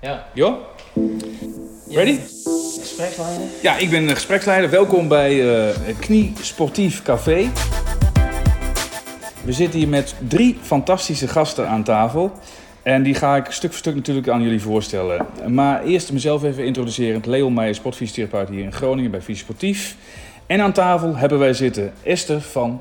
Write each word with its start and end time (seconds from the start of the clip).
Ja. 0.00 0.26
Jo? 0.34 0.58
Ready? 1.90 2.18
Gespreksleider. 2.80 3.46
Ja, 3.62 3.76
ik 3.76 3.90
ben 3.90 4.06
de 4.06 4.14
gespreksleider. 4.14 4.70
Welkom 4.70 5.08
bij 5.08 5.58
eh 5.68 5.74
Knie 5.98 6.32
Sportief 6.40 7.02
Café. 7.02 7.50
We 9.44 9.52
zitten 9.52 9.78
hier 9.78 9.88
met 9.88 10.14
drie 10.28 10.58
fantastische 10.62 11.28
gasten 11.28 11.68
aan 11.68 11.82
tafel. 11.82 12.32
En 12.82 13.02
die 13.02 13.14
ga 13.14 13.36
ik 13.36 13.50
stuk 13.50 13.70
voor 13.70 13.78
stuk 13.78 13.94
natuurlijk 13.94 14.28
aan 14.28 14.42
jullie 14.42 14.62
voorstellen. 14.62 15.26
Maar 15.46 15.84
eerst 15.84 16.12
mezelf 16.12 16.44
even 16.44 16.64
introducerend. 16.64 17.26
Leon 17.26 17.54
Meijer, 17.54 17.74
sportfysiotherapeut 17.74 18.48
hier 18.48 18.64
in 18.64 18.72
Groningen 18.72 19.10
bij 19.10 19.22
Fysiosportief. 19.22 19.96
En 20.46 20.60
aan 20.60 20.72
tafel 20.72 21.16
hebben 21.16 21.38
wij 21.38 21.52
zitten 21.52 21.92
Esther 22.02 22.40
van 22.40 22.80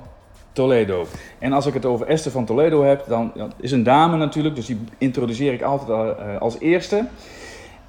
Toledo. 0.57 1.07
En 1.39 1.53
als 1.53 1.65
ik 1.65 1.73
het 1.73 1.85
over 1.85 2.07
Esther 2.07 2.31
van 2.31 2.45
Toledo 2.45 2.83
heb, 2.83 3.05
dan 3.07 3.31
is 3.61 3.71
een 3.71 3.83
dame 3.83 4.17
natuurlijk. 4.17 4.55
Dus 4.55 4.65
die 4.65 4.79
introduceer 4.97 5.53
ik 5.53 5.61
altijd 5.61 6.17
eh, 6.17 6.41
als 6.41 6.59
eerste. 6.59 7.05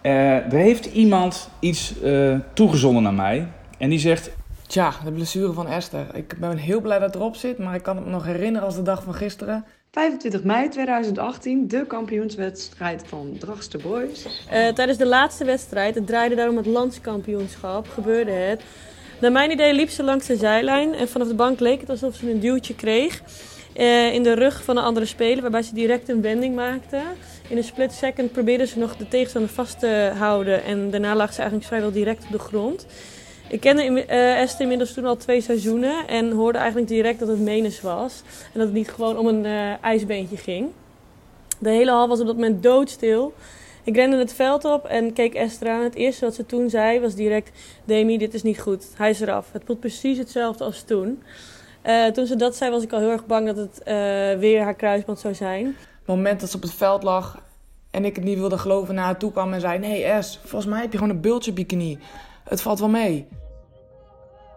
Eh, 0.00 0.34
er 0.34 0.58
heeft 0.58 0.86
iemand 0.86 1.50
iets 1.60 2.00
eh, 2.02 2.36
toegezonden 2.52 3.02
naar 3.02 3.14
mij. 3.14 3.46
En 3.78 3.88
die 3.88 3.98
zegt, 3.98 4.30
Tja, 4.66 4.92
de 5.04 5.12
blessure 5.12 5.52
van 5.52 5.68
Esther. 5.68 6.06
Ik 6.14 6.38
ben 6.38 6.56
heel 6.56 6.80
blij 6.80 6.98
dat 6.98 7.06
het 7.06 7.16
erop 7.16 7.36
zit, 7.36 7.58
maar 7.58 7.74
ik 7.74 7.82
kan 7.82 7.96
het 7.96 8.04
me 8.04 8.10
nog 8.10 8.24
herinneren 8.24 8.66
als 8.66 8.76
de 8.76 8.82
dag 8.82 9.02
van 9.02 9.14
gisteren. 9.14 9.64
25 9.90 10.44
mei 10.44 10.68
2018, 10.68 11.68
de 11.68 11.86
kampioenswedstrijd 11.86 13.02
van 13.06 13.36
Dragster 13.38 13.80
Boys. 13.80 14.46
Eh, 14.50 14.68
tijdens 14.68 14.98
de 14.98 15.06
laatste 15.06 15.44
wedstrijd, 15.44 15.94
het 15.94 16.06
draaide 16.06 16.34
daarom 16.34 16.56
het 16.56 16.66
landskampioenschap, 16.66 17.88
gebeurde 17.88 18.30
het. 18.30 18.62
Naar 19.20 19.32
mijn 19.32 19.50
idee 19.50 19.74
liep 19.74 19.88
ze 19.88 20.02
langs 20.02 20.26
de 20.26 20.36
zijlijn 20.36 20.94
en 20.94 21.08
vanaf 21.08 21.28
de 21.28 21.34
bank 21.34 21.60
leek 21.60 21.80
het 21.80 21.90
alsof 21.90 22.14
ze 22.14 22.30
een 22.30 22.40
duwtje 22.40 22.74
kreeg. 22.74 23.22
eh, 23.72 24.14
in 24.14 24.22
de 24.22 24.32
rug 24.32 24.64
van 24.64 24.76
een 24.76 24.84
andere 24.84 25.06
speler, 25.06 25.42
waarbij 25.42 25.62
ze 25.62 25.74
direct 25.74 26.08
een 26.08 26.22
wending 26.22 26.54
maakte. 26.54 27.00
In 27.48 27.56
een 27.56 27.64
split 27.64 27.92
second 27.92 28.32
probeerde 28.32 28.66
ze 28.66 28.78
nog 28.78 28.96
de 28.96 29.08
tegenstander 29.08 29.50
vast 29.50 29.78
te 29.78 30.12
houden 30.18 30.64
en 30.64 30.90
daarna 30.90 31.14
lag 31.16 31.32
ze 31.32 31.38
eigenlijk 31.38 31.68
vrijwel 31.68 31.92
direct 31.92 32.24
op 32.24 32.32
de 32.32 32.38
grond. 32.38 32.86
Ik 33.48 33.60
kende 33.60 34.04
eh, 34.04 34.40
Esther 34.40 34.60
inmiddels 34.60 34.92
toen 34.92 35.04
al 35.04 35.16
twee 35.16 35.40
seizoenen 35.40 36.06
en 36.06 36.30
hoorde 36.32 36.58
eigenlijk 36.58 36.88
direct 36.88 37.18
dat 37.18 37.28
het 37.28 37.40
menens 37.40 37.80
was. 37.80 38.22
En 38.44 38.58
dat 38.58 38.62
het 38.62 38.72
niet 38.72 38.90
gewoon 38.90 39.18
om 39.18 39.26
een 39.26 39.44
eh, 39.44 39.82
ijsbeentje 39.82 40.36
ging. 40.36 40.68
De 41.58 41.70
hele 41.70 41.90
hal 41.90 42.08
was 42.08 42.20
op 42.20 42.26
dat 42.26 42.34
moment 42.34 42.62
doodstil. 42.62 43.34
Ik 43.88 43.96
rende 43.96 44.16
het 44.16 44.32
veld 44.32 44.64
op 44.64 44.84
en 44.84 45.12
keek 45.12 45.34
Esther 45.34 45.70
aan. 45.70 45.82
Het 45.82 45.94
eerste 45.94 46.24
wat 46.24 46.34
ze 46.34 46.46
toen 46.46 46.70
zei 46.70 47.00
was 47.00 47.14
direct... 47.14 47.50
Demi, 47.84 48.18
dit 48.18 48.34
is 48.34 48.42
niet 48.42 48.60
goed. 48.60 48.86
Hij 48.96 49.10
is 49.10 49.20
eraf. 49.20 49.52
Het 49.52 49.62
voelt 49.66 49.80
precies 49.80 50.18
hetzelfde 50.18 50.64
als 50.64 50.82
toen. 50.82 51.22
Eh, 51.82 52.06
toen 52.06 52.26
ze 52.26 52.36
dat 52.36 52.56
zei 52.56 52.70
was 52.70 52.82
ik 52.82 52.92
al 52.92 52.98
heel 52.98 53.10
erg 53.10 53.26
bang 53.26 53.46
dat 53.46 53.56
het 53.56 53.82
eh, 53.82 53.94
weer 54.38 54.62
haar 54.62 54.74
kruisband 54.74 55.18
zou 55.18 55.34
zijn. 55.34 55.64
Het 55.66 56.06
moment 56.06 56.40
dat 56.40 56.50
ze 56.50 56.56
op 56.56 56.62
het 56.62 56.74
veld 56.74 57.02
lag 57.02 57.42
en 57.90 58.04
ik 58.04 58.16
het 58.16 58.24
niet 58.24 58.38
wilde 58.38 58.58
geloven, 58.58 58.94
naar 58.94 59.04
haar 59.04 59.18
toe 59.18 59.32
kwam 59.32 59.52
en 59.52 59.60
zei: 59.60 59.78
Nee, 59.78 60.04
Es, 60.04 60.38
volgens 60.42 60.70
mij 60.70 60.80
heb 60.80 60.92
je 60.92 60.98
gewoon 60.98 61.14
een 61.14 61.20
bultje 61.20 61.50
op 61.50 61.58
je 61.58 61.64
knie. 61.64 61.98
Het 62.44 62.60
valt 62.60 62.78
wel 62.78 62.88
mee. 62.88 63.26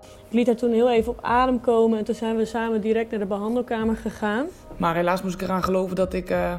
Ik 0.01 0.37
liet 0.37 0.47
haar 0.47 0.55
toen 0.55 0.73
heel 0.73 0.91
even 0.91 1.11
op 1.11 1.19
adem 1.21 1.61
komen. 1.61 1.97
En 1.97 2.03
toen 2.03 2.15
zijn 2.15 2.35
we 2.35 2.45
samen 2.45 2.81
direct 2.81 3.11
naar 3.11 3.19
de 3.19 3.25
behandelkamer 3.25 3.95
gegaan. 3.95 4.45
Maar 4.77 4.95
helaas 4.95 5.21
moest 5.21 5.35
ik 5.35 5.41
eraan 5.41 5.63
geloven 5.63 5.95
dat 5.95 6.13
ik 6.13 6.29
eh, 6.29 6.53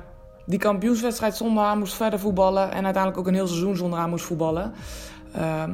die 0.47 0.59
kampioenswedstrijd 0.59 1.37
zonder 1.37 1.63
haar 1.63 1.77
moest 1.77 1.95
verder 1.95 2.19
voetballen. 2.19 2.71
En 2.71 2.85
uiteindelijk 2.85 3.19
ook 3.19 3.27
een 3.27 3.35
heel 3.35 3.47
seizoen 3.47 3.77
zonder 3.77 3.99
haar 3.99 4.09
moest 4.09 4.25
voetballen. 4.25 4.73
Ehm, 5.35 5.73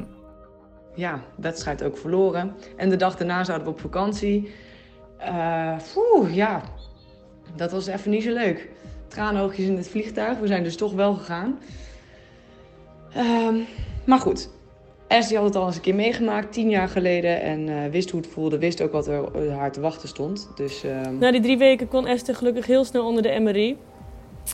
Ja, 0.95 1.21
wedstrijd 1.35 1.83
ook 1.83 1.97
verloren. 1.97 2.55
En 2.75 2.89
de 2.89 2.95
dag 2.95 3.17
daarna 3.17 3.43
zouden 3.43 3.67
we 3.67 3.73
op 3.73 3.79
vakantie. 3.79 4.51
Eh 5.17 5.75
Oeh, 5.95 6.35
ja, 6.35 6.61
dat 7.55 7.71
was 7.71 7.87
even 7.87 8.11
niet 8.11 8.23
zo 8.23 8.33
leuk. 8.33 8.69
Traanoogjes 9.07 9.65
in 9.65 9.77
het 9.77 9.89
vliegtuig. 9.89 10.39
We 10.39 10.47
zijn 10.47 10.63
dus 10.63 10.75
toch 10.77 10.93
wel 10.93 11.13
gegaan. 11.13 11.59
Ehm, 13.13 13.55
maar 14.05 14.19
goed, 14.19 14.49
Esther 15.07 15.37
had 15.37 15.45
het 15.45 15.55
al 15.55 15.65
eens 15.65 15.75
een 15.75 15.81
keer 15.81 15.95
meegemaakt, 15.95 16.53
tien 16.53 16.69
jaar 16.69 16.87
geleden. 16.89 17.41
En 17.41 17.69
eh, 17.69 17.91
wist 17.91 18.09
hoe 18.09 18.21
het 18.21 18.29
voelde, 18.29 18.57
wist 18.57 18.81
ook 18.81 18.91
wat 18.91 19.07
er 19.07 19.23
eh, 19.35 19.57
haar 19.57 19.71
te 19.71 19.79
wachten 19.81 20.07
stond. 20.07 20.49
Dus 20.55 20.83
ehm, 20.83 21.17
Na 21.17 21.31
die 21.31 21.41
drie 21.41 21.57
weken 21.57 21.87
kon 21.87 22.07
Esther 22.07 22.35
gelukkig 22.35 22.65
heel 22.65 22.83
snel 22.83 23.05
onder 23.05 23.23
de 23.23 23.39
MRI. 23.39 23.77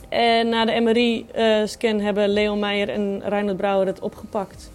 En 0.10 0.50
na 0.50 0.66
de 0.66 0.80
MRI-scan 0.82 2.00
hebben 2.00 2.30
Leon 2.30 2.60
Meijer 2.60 2.90
en 2.90 3.22
Reinhard 3.26 3.58
Brouwer 3.58 3.88
het 3.88 4.00
opgepakt. 4.00 4.72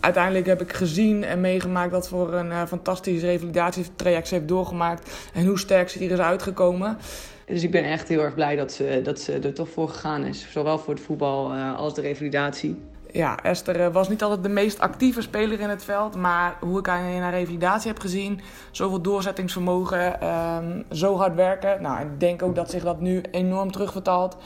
uiteindelijk 0.00 0.46
heb 0.46 0.60
ik 0.60 0.72
gezien 0.72 1.24
en 1.24 1.40
meegemaakt 1.40 1.92
wat 1.92 2.08
voor 2.08 2.32
een 2.32 2.50
eh, 2.50 2.66
fantastisch 2.66 3.22
revalidatietraject 3.22 4.28
ze 4.28 4.34
heeft 4.34 4.48
doorgemaakt. 4.48 5.10
En 5.34 5.46
hoe 5.46 5.58
sterk 5.58 5.88
ze 5.88 5.98
hier 5.98 6.10
is 6.10 6.18
uitgekomen. 6.18 6.98
Dus 7.46 7.62
ik 7.62 7.70
ben 7.70 7.84
echt 7.84 8.08
heel 8.08 8.20
erg 8.20 8.34
blij 8.34 8.56
dat 8.56 8.72
ze, 8.72 9.00
dat 9.04 9.20
ze 9.20 9.32
er 9.32 9.54
toch 9.54 9.68
voor 9.68 9.88
gegaan 9.88 10.24
is. 10.24 10.46
Zowel 10.50 10.78
voor 10.78 10.94
het 10.94 11.02
voetbal 11.02 11.52
eh, 11.52 11.76
als 11.76 11.94
de 11.94 12.00
revalidatie. 12.00 12.76
Ja, 13.12 13.42
Esther 13.42 13.80
eh, 13.80 13.92
was 13.92 14.08
niet 14.08 14.22
altijd 14.22 14.42
de 14.42 14.48
meest 14.48 14.80
actieve 14.80 15.20
speler 15.20 15.60
in 15.60 15.68
het 15.68 15.84
veld. 15.84 16.16
Maar 16.16 16.56
hoe 16.60 16.78
ik 16.78 16.86
haar 16.86 17.10
in 17.10 17.20
haar 17.20 17.32
revalidatie 17.32 17.90
heb 17.90 18.00
gezien, 18.00 18.40
zoveel 18.70 19.00
doorzettingsvermogen, 19.00 20.20
ehm, 20.20 20.82
zo 20.90 21.16
hard 21.16 21.34
werken. 21.34 21.82
Nou, 21.82 22.00
ik 22.00 22.20
denk 22.20 22.42
ook 22.42 22.54
dat 22.54 22.70
zich 22.70 22.82
dat 22.82 23.00
nu 23.00 23.22
enorm 23.30 23.70
terugvertaalt. 23.72 24.36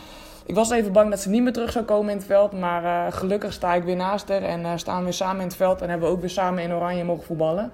Ik 0.47 0.55
was 0.55 0.71
even 0.71 0.93
bang 0.93 1.11
dat 1.11 1.21
ze 1.21 1.29
niet 1.29 1.43
meer 1.43 1.53
terug 1.53 1.73
zou 1.73 1.85
komen 1.85 2.11
in 2.11 2.17
het 2.17 2.27
veld. 2.27 2.53
Maar 2.53 2.85
eh, 2.85 3.13
gelukkig 3.13 3.53
sta 3.53 3.75
ik 3.75 3.83
weer 3.83 3.97
naast 3.97 4.29
haar 4.29 4.43
en 4.43 4.65
eh, 4.65 4.73
staan 4.77 4.99
we 4.99 5.05
weer 5.05 5.13
samen 5.13 5.41
in 5.41 5.47
het 5.47 5.57
veld. 5.57 5.81
En 5.81 5.89
hebben 5.89 6.09
we 6.09 6.15
ook 6.15 6.21
weer 6.21 6.31
samen 6.31 6.63
in 6.63 6.73
oranje 6.73 7.05
mogen 7.05 7.25
voetballen. 7.25 7.73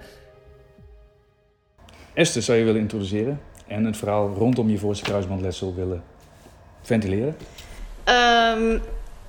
Esther 2.15 2.43
zou 2.43 2.59
je 2.59 2.65
willen 2.65 2.81
introduceren. 2.81 3.41
En 3.67 3.85
het 3.85 3.97
verhaal 3.97 4.35
rondom 4.35 4.69
je 4.69 4.79
voorste 4.79 5.05
kruisbandletsel 5.05 5.75
willen 5.75 6.03
ventileren. 6.81 7.37
Ehm, 8.05 8.79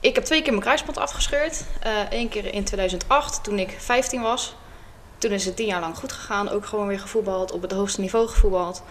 ik 0.03 0.15
heb 0.15 0.23
twee 0.23 0.41
keer 0.41 0.51
mijn 0.51 0.63
kruisband 0.63 0.97
afgescheurd. 0.97 1.63
Eén 2.09 2.29
keer 2.29 2.53
in 2.53 2.63
2008, 2.63 3.43
toen 3.43 3.59
ik 3.59 3.75
15 3.79 4.21
was. 4.21 4.55
Toen 5.17 5.31
is 5.31 5.45
het 5.45 5.55
tien 5.55 5.65
jaar 5.65 5.79
lang 5.79 5.97
goed 5.97 6.11
gegaan. 6.11 6.49
Ook 6.49 6.65
gewoon 6.65 6.87
weer 6.87 6.99
gevoetbald, 6.99 7.51
op 7.51 7.61
het 7.61 7.71
hoogste 7.71 8.01
niveau 8.01 8.27
gevoetbald. 8.27 8.83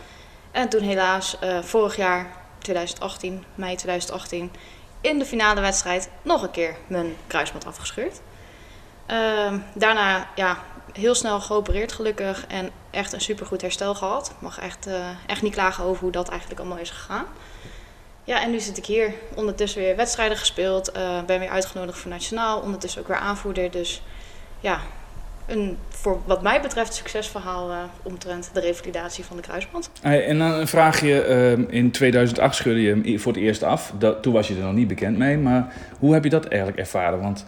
En 0.51 0.69
toen 0.69 0.81
helaas 0.81 1.39
eh, 1.39 1.63
vorig 1.63 1.97
jaar, 1.97 2.37
2018, 2.59 3.45
mei 3.55 3.77
2018... 3.77 4.53
in 5.01 5.19
de 5.19 5.25
finale 5.25 5.61
wedstrijd 5.61 6.11
nog 6.23 6.43
een 6.43 6.51
keer 6.51 6.77
mijn 6.87 7.17
kruisband 7.27 7.67
afgescheurd. 7.67 8.21
Ehm, 9.07 9.59
daarna 9.75 10.29
ja, 10.35 10.59
heel 10.93 11.15
snel 11.15 11.41
geopereerd 11.41 11.93
gelukkig 11.93 12.47
en 12.47 12.71
echt 12.91 13.13
een 13.13 13.21
supergoed 13.21 13.61
herstel 13.61 13.95
gehad. 13.95 14.33
Mag 14.39 14.59
echt, 14.59 14.87
eh, 14.87 15.09
echt 15.27 15.43
niet 15.43 15.55
klagen 15.55 15.85
over 15.85 16.03
hoe 16.03 16.13
dat 16.13 16.29
eigenlijk 16.29 16.61
allemaal 16.61 16.79
is 16.79 16.91
gegaan. 16.91 17.27
Ja, 18.25 18.43
en 18.43 18.51
nu 18.51 18.61
zit 18.61 18.77
ik 18.79 18.87
hier. 18.87 19.13
Ondertussen 19.35 19.81
weer 19.81 19.97
wedstrijden 19.97 20.37
gespeeld. 20.37 20.91
eh, 20.93 21.23
ben 21.27 21.39
weer 21.39 21.49
uitgenodigd 21.49 21.99
voor 21.99 22.11
nationaal. 22.11 22.61
Ondertussen 22.61 23.01
ook 23.01 23.09
weer 23.09 23.17
aanvoerder. 23.17 23.71
Dus 23.71 24.03
ja, 24.61 24.79
een 25.47 25.79
voor 25.89 26.21
wat 26.25 26.43
mij 26.43 26.61
betreft 26.61 26.95
succesverhaal 26.95 27.71
eh, 27.71 27.77
omtrent 28.03 28.51
de 28.53 28.61
revalidatie 28.61 29.25
van 29.25 29.37
de 29.37 29.43
kruisband. 29.43 29.91
En 30.03 30.39
dan 30.39 30.51
een 30.53 30.69
vraagje. 30.69 31.23
eh, 31.23 31.75
in 31.75 31.91
2008 31.91 32.55
scheurde 32.57 32.81
je 32.83 32.89
hem 32.89 33.19
voor 33.19 33.33
het 33.33 33.41
eerst 33.43 33.63
af. 33.63 33.93
Dat, 33.99 34.23
toen 34.23 34.33
was 34.33 34.49
je 34.49 34.55
er 34.57 34.63
nog 34.63 34.73
niet 34.73 34.89
bekend 34.89 35.19
mee. 35.19 35.37
Maar 35.39 35.73
hoe 35.99 36.13
heb 36.13 36.25
je 36.25 36.31
dat 36.31 36.45
eigenlijk 36.47 36.81
ervaren? 36.81 37.21
Want 37.21 37.45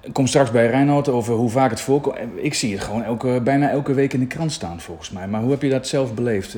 ik 0.00 0.12
kom 0.12 0.26
straks 0.26 0.50
bij 0.50 0.66
Reinoud 0.66 1.08
over 1.08 1.34
hoe 1.34 1.50
vaak 1.50 1.70
het 1.70 1.80
voorkomt. 1.80 2.16
Ik 2.34 2.54
zie 2.54 2.72
het 2.74 2.84
gewoon 2.84 3.02
elke, 3.04 3.40
bijna 3.44 3.70
elke 3.70 3.94
week 3.94 4.12
in 4.12 4.20
de 4.20 4.26
krant 4.26 4.52
staan 4.52 4.80
volgens 4.80 5.10
mij. 5.10 5.28
Maar 5.28 5.40
hoe 5.40 5.50
heb 5.50 5.62
je 5.62 5.70
dat 5.70 5.86
zelf 5.88 6.14
beleefd? 6.14 6.56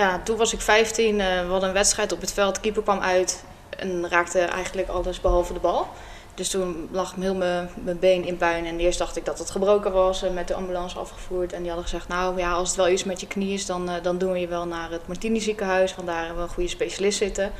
Ja, 0.00 0.20
toen 0.24 0.36
was 0.36 0.52
ik 0.52 0.60
15. 0.60 1.20
eh, 1.20 1.26
we 1.26 1.50
hadden 1.50 1.68
een 1.68 1.74
wedstrijd 1.74 2.12
op 2.12 2.20
het 2.20 2.32
veld. 2.32 2.60
Keeper 2.60 2.82
kwam 2.82 3.00
uit 3.00 3.44
en 3.78 4.08
raakte 4.08 4.38
eigenlijk 4.38 4.88
alles 4.88 5.20
behalve 5.20 5.52
de 5.52 5.58
bal. 5.58 5.88
Dus 6.34 6.48
toen 6.50 6.88
lag 6.92 7.14
heel 7.14 7.34
mijn, 7.34 7.68
been 8.00 8.24
in 8.24 8.36
puin. 8.36 8.66
En 8.66 8.78
eerst 8.78 8.98
dacht 8.98 9.16
ik 9.16 9.24
dat 9.24 9.38
het 9.38 9.50
gebroken 9.50 9.92
was. 9.92 10.22
En 10.22 10.34
met 10.34 10.48
de 10.48 10.54
ambulance 10.54 10.98
afgevoerd. 10.98 11.52
En 11.52 11.58
die 11.58 11.70
hadden 11.70 11.88
gezegd, 11.88 12.08
nou 12.08 12.38
ja, 12.38 12.52
als 12.52 12.68
het 12.68 12.76
wel 12.76 12.88
iets 12.88 13.04
met 13.04 13.20
je 13.20 13.26
knie 13.26 13.52
is... 13.52 13.66
dan, 13.66 13.88
eh, 13.88 14.02
dan 14.02 14.18
doen 14.18 14.32
we 14.32 14.38
je 14.38 14.48
wel 14.48 14.66
naar 14.66 14.90
het 14.90 15.06
Martini 15.06 15.40
ziekenhuis. 15.40 15.94
Want 15.94 16.06
daar 16.06 16.18
hebben 16.18 16.36
we 16.36 16.42
een 16.42 16.54
goede 16.54 16.68
specialist 16.68 17.18
zitten. 17.18 17.52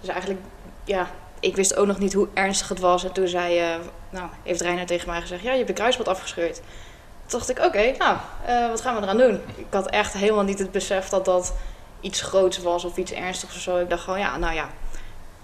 Dus 0.00 0.08
eigenlijk, 0.08 0.40
ja, 0.84 1.10
ik 1.40 1.56
wist 1.56 1.76
ook 1.76 1.86
nog 1.86 1.98
niet 1.98 2.12
hoe 2.12 2.28
ernstig 2.34 2.68
het 2.68 2.80
was. 2.80 3.04
En 3.04 3.12
toen 3.12 3.28
zei, 3.28 3.58
eh, 3.58 3.66
nou, 4.10 4.28
heeft 4.42 4.60
Reiner 4.60 4.86
tegen 4.86 5.08
mij 5.08 5.20
gezegd... 5.20 5.42
ja, 5.42 5.50
je 5.50 5.56
hebt 5.56 5.68
je 5.68 5.74
kruisband 5.74 6.08
afgescheurd. 6.08 6.54
Toen 7.26 7.38
dacht 7.38 7.50
ik, 7.50 7.58
oké, 7.58 7.94
nou, 7.98 8.16
wat 8.70 8.80
gaan 8.80 8.94
we 8.96 9.02
eraan 9.02 9.16
doen? 9.16 9.40
Ik 9.56 9.66
had 9.70 9.90
echt 9.90 10.12
helemaal 10.12 10.44
niet 10.44 10.58
het 10.58 10.70
besef 10.70 11.08
dat 11.08 11.24
dat 11.24 11.54
iets 12.00 12.20
groots 12.20 12.58
was 12.58 12.84
of 12.84 12.96
iets 12.96 13.12
ernstigs 13.12 13.54
of 13.54 13.60
zo. 13.60 13.78
Ik 13.78 13.90
dacht 13.90 14.02
gewoon, 14.02 14.18
ja, 14.18 14.36
nou 14.36 14.54
ja, 14.54 14.68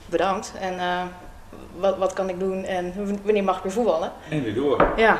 bedankt. 0.07 0.53
En 0.61 0.79
eh, 0.79 1.03
wat, 1.77 1.99
wat 1.99 2.13
kan 2.13 2.29
ik 2.29 2.39
doen 2.39 2.65
en 2.65 2.93
wanneer 3.25 3.45
mag 3.45 3.57
ik 3.57 3.63
weer 3.63 3.73
voetballen? 3.73 4.13
En 4.29 4.43
weer 4.43 4.55
door. 4.55 4.93
Ja, 4.97 5.19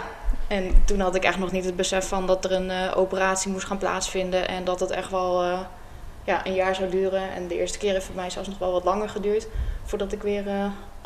en 0.49 0.83
toen 0.85 1.01
had 1.01 1.15
ik 1.15 1.25
echt 1.25 1.39
nog 1.39 1.53
niet 1.53 1.65
het 1.65 1.77
besef 1.77 2.09
van 2.09 2.27
dat 2.27 2.45
er 2.45 2.53
een 2.53 2.71
eh, 2.71 2.93
operatie 2.97 3.51
moest 3.51 3.67
gaan 3.67 3.79
plaatsvinden. 3.79 4.49
En 4.49 4.65
dat 4.65 4.81
het 4.81 4.91
echt 4.91 5.11
wel 5.11 5.43
eh, 5.43 5.59
ja, 6.25 6.47
een 6.47 6.55
jaar 6.55 6.75
zou 6.75 6.91
duren. 6.91 7.33
En 7.33 7.49
de 7.49 7.59
eerste 7.59 7.79
keer 7.79 7.93
heeft 7.93 8.07
voor 8.07 8.15
mij 8.15 8.31
zelfs 8.31 8.49
nog 8.49 8.59
wel 8.59 8.73
wat 8.73 8.85
langer 8.85 9.09
geduurd 9.09 9.49
voordat 9.83 10.13
ik 10.13 10.23
weer 10.23 10.45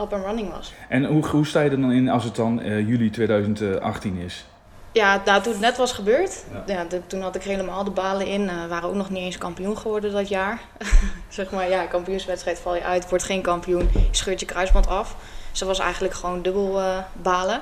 up 0.01 0.13
and 0.13 0.25
running 0.25 0.53
was. 0.53 0.73
En 0.89 1.05
hoe, 1.05 1.27
hoe 1.27 1.47
sta 1.47 1.61
je 1.61 1.71
er 1.71 1.81
dan 1.81 1.93
in 1.93 2.09
als 2.09 2.25
het 2.25 2.37
dan 2.37 2.61
juli 2.87 3.11
2018 3.11 4.17
is? 4.17 4.47
Ja, 4.93 5.23
nou, 5.25 5.43
toen 5.43 5.53
het 5.53 5.61
net 5.61 5.77
was 5.77 5.93
gebeurd, 5.93 6.45
Ja. 6.53 6.75
ja. 6.75 6.85
de- 6.85 7.07
toen 7.07 7.21
had 7.23 7.35
ik 7.35 7.43
helemaal 7.43 7.85
de 7.85 7.91
balen 7.91 8.27
in. 8.27 8.49
Eh, 8.49 8.63
We 8.63 8.69
waren 8.69 8.89
ook 8.89 8.95
nog 8.95 9.11
niet 9.11 9.23
eens 9.23 9.39
kampioen 9.39 9.79
geworden 9.79 10.13
dat 10.13 10.29
jaar. 10.29 10.61
zeg 11.29 11.51
maar, 11.51 11.69
ja, 11.69 11.85
kampioenswedstrijd 11.87 12.59
val 12.59 12.75
je 12.75 12.83
uit, 12.83 13.09
wordt 13.09 13.25
geen 13.25 13.43
kampioen, 13.43 13.91
je 13.93 14.09
scheurt 14.11 14.41
je 14.41 14.47
kruisband 14.47 14.87
af. 14.87 15.17
Dus 15.51 15.59
dat 15.59 15.69
was 15.69 15.79
eigenlijk 15.79 16.15
gewoon 16.15 16.43
dubbel 16.43 16.81
uh, 16.81 16.99
balen. 17.23 17.61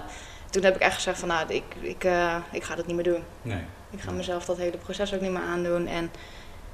Toen 0.50 0.62
heb 0.64 0.74
ik 0.74 0.80
echt 0.80 0.94
gezegd 0.94 1.18
van 1.18 1.28
nou, 1.28 1.46
ik, 1.52 1.64
ik, 1.80 2.04
uh, 2.04 2.36
ik 2.52 2.64
ga 2.64 2.74
dat 2.74 2.86
niet 2.86 2.94
meer 2.96 3.04
doen. 3.04 3.22
Nee. 3.42 3.60
Ik 3.90 4.00
ga 4.00 4.10
mezelf 4.10 4.44
dat 4.44 4.56
hele 4.56 4.76
proces 4.76 5.14
ook 5.14 5.20
niet 5.20 5.30
meer 5.30 5.42
aandoen. 5.42 5.86
En 5.86 6.10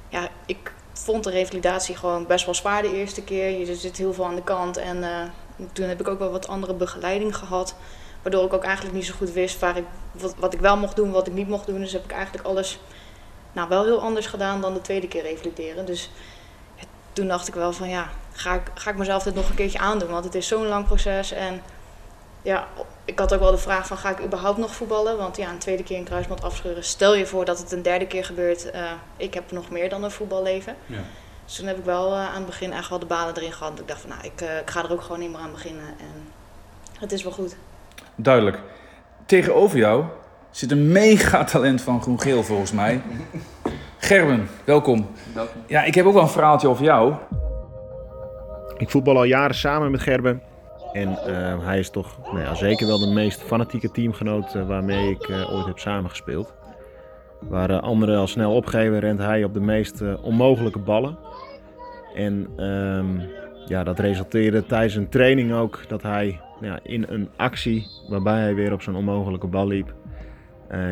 ja, 0.09 0.27
ik 0.45 0.73
vond 0.93 1.23
de 1.23 1.29
revalidatie 1.29 1.95
gewoon 1.95 2.25
best 2.27 2.45
wel 2.45 2.53
zwaar 2.55 2.81
de 2.81 2.95
eerste 2.95 3.23
keer. 3.23 3.49
Je 3.59 3.75
zit 3.75 3.97
heel 3.97 4.13
veel 4.13 4.25
aan 4.25 4.35
de 4.35 4.43
kant. 4.43 4.77
En 4.77 5.03
toen 5.73 5.87
heb 5.87 5.99
ik 5.99 6.07
ook 6.07 6.19
wel 6.19 6.31
wat 6.31 6.47
andere 6.47 6.73
begeleiding 6.73 7.35
gehad. 7.37 7.75
Waardoor 8.23 8.45
ik 8.45 8.53
ook 8.53 8.63
eigenlijk 8.63 8.95
niet 8.95 9.05
zo 9.05 9.13
goed 9.17 9.31
wist 9.31 9.59
waar 9.59 9.77
ik, 9.77 9.85
wat, 10.11 10.35
wat 10.37 10.53
ik 10.53 10.59
wel 10.59 10.77
mocht 10.77 10.95
doen, 10.95 11.11
wat 11.11 11.27
ik 11.27 11.33
niet 11.33 11.47
mocht 11.47 11.65
doen. 11.65 11.79
Dus 11.79 11.91
heb 11.91 12.03
ik 12.03 12.11
eigenlijk 12.11 12.45
alles 12.45 12.79
nou, 13.51 13.69
wel 13.69 13.83
heel 13.83 14.01
anders 14.01 14.25
gedaan 14.25 14.61
dan 14.61 14.73
de 14.73 14.81
tweede 14.81 15.07
keer 15.07 15.21
revalideren. 15.21 15.85
Dus 15.85 16.09
toen 17.13 17.27
dacht 17.27 17.47
ik 17.47 17.53
wel 17.53 17.73
van 17.73 17.89
ja, 17.89 18.09
ga 18.31 18.53
ik, 18.53 18.71
ga 18.73 18.89
ik 18.89 18.97
mezelf 18.97 19.23
dit 19.23 19.35
nog 19.35 19.49
een 19.49 19.55
keertje 19.55 19.79
aandoen? 19.79 20.09
Want 20.09 20.25
het 20.25 20.35
is 20.35 20.47
zo'n 20.47 20.67
lang 20.67 20.85
proces. 20.85 21.31
En 21.31 21.61
ja, 22.41 22.67
ik 23.05 23.19
had 23.19 23.33
ook 23.33 23.39
wel 23.39 23.51
de 23.51 23.57
vraag 23.57 23.87
van 23.87 23.97
ga 23.97 24.09
ik 24.09 24.21
überhaupt 24.21 24.57
nog 24.57 24.75
voetballen? 24.75 25.17
Want 25.17 25.37
ja, 25.37 25.49
een 25.49 25.57
tweede 25.57 25.83
keer 25.83 25.97
een 25.97 26.03
kruisband 26.03 26.43
afscheuren. 26.43 26.83
Stel 26.83 27.15
je 27.15 27.25
voor 27.25 27.45
dat 27.45 27.57
het 27.57 27.71
een 27.71 27.81
derde 27.81 28.07
keer 28.07 28.25
gebeurt. 28.25 28.75
Uh, 28.75 28.91
ik 29.17 29.33
heb 29.33 29.51
nog 29.51 29.69
meer 29.69 29.89
dan 29.89 30.03
een 30.03 30.11
voetballeven. 30.11 30.75
Ja. 30.85 30.99
Dus 31.45 31.55
toen 31.55 31.67
heb 31.67 31.77
ik 31.77 31.85
wel 31.85 32.11
uh, 32.11 32.27
aan 32.27 32.35
het 32.35 32.45
begin 32.45 32.73
echt 32.73 32.89
wel 32.89 32.99
de 32.99 33.05
banen 33.05 33.35
erin 33.35 33.53
gehad. 33.53 33.79
Ik 33.79 33.87
dacht 33.87 34.01
van 34.01 34.09
nou, 34.09 34.23
ik, 34.23 34.41
uh, 34.41 34.57
ik 34.57 34.69
ga 34.69 34.83
er 34.83 34.91
ook 34.91 35.01
gewoon 35.01 35.19
niet 35.19 35.31
meer 35.31 35.39
aan 35.39 35.51
beginnen. 35.51 35.87
En 35.87 36.31
het 36.99 37.11
is 37.11 37.23
wel 37.23 37.31
goed. 37.31 37.55
Duidelijk. 38.15 38.59
Tegenover 39.25 39.77
jou 39.77 40.03
zit 40.51 40.71
een 40.71 40.91
mega 40.91 41.43
talent 41.43 41.81
van 41.81 42.01
groen-geel 42.01 42.43
volgens 42.43 42.71
mij. 42.71 43.01
Gerben, 43.97 44.47
welkom. 44.63 45.07
welkom. 45.33 45.61
Ja, 45.67 45.83
ik 45.83 45.95
heb 45.95 46.05
ook 46.05 46.13
wel 46.13 46.21
een 46.21 46.29
verhaaltje 46.29 46.67
over 46.67 46.83
jou. 46.83 47.13
Ik 48.77 48.89
voetbal 48.89 49.15
al 49.15 49.23
jaren 49.23 49.55
samen 49.55 49.91
met 49.91 50.01
Gerben. 50.01 50.41
En 50.93 51.09
uh, 51.27 51.65
hij 51.65 51.79
is 51.79 51.89
toch 51.89 52.17
nou 52.23 52.39
ja, 52.39 52.53
zeker 52.53 52.87
wel 52.87 52.99
de 52.99 53.13
meest 53.13 53.41
fanatieke 53.41 53.91
teamgenoot 53.91 54.55
uh, 54.55 54.67
waarmee 54.67 55.09
ik 55.09 55.27
uh, 55.27 55.53
ooit 55.53 55.65
heb 55.65 55.79
samengespeeld. 55.79 56.53
Waar 57.39 57.79
anderen 57.79 58.17
al 58.19 58.27
snel 58.27 58.55
opgeven, 58.55 58.99
rent 58.99 59.19
hij 59.19 59.43
op 59.43 59.53
de 59.53 59.59
meest 59.59 60.01
onmogelijke 60.21 60.79
ballen. 60.79 61.17
En 62.15 62.63
um, 62.63 63.21
ja, 63.65 63.83
dat 63.83 63.99
resulteerde 63.99 64.65
tijdens 64.65 64.95
een 64.95 65.09
training 65.09 65.53
ook 65.53 65.79
dat 65.87 66.01
hij 66.01 66.39
ja, 66.63 66.79
in 66.83 67.05
een 67.07 67.29
actie 67.35 67.87
waarbij 68.09 68.39
hij 68.39 68.55
weer 68.55 68.73
op 68.73 68.81
zo'n 68.81 68.95
onmogelijke 68.95 69.47
bal 69.47 69.67
liep, 69.67 69.93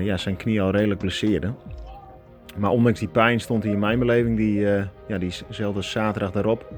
ja, 0.01 0.17
zijn 0.17 0.35
knie 0.35 0.61
al 0.61 0.71
redelijk 0.71 0.99
blesseerde. 0.99 1.53
Maar 2.57 2.71
ondanks 2.71 2.99
die 2.99 3.07
pijn 3.07 3.39
stond 3.39 3.63
hij 3.63 3.71
in 3.71 3.79
mijn 3.79 3.99
beleving 3.99 4.37
die, 4.37 4.59
ja, 5.07 5.17
diezelfde 5.17 5.81
zaterdag 5.81 6.31
daarop 6.31 6.73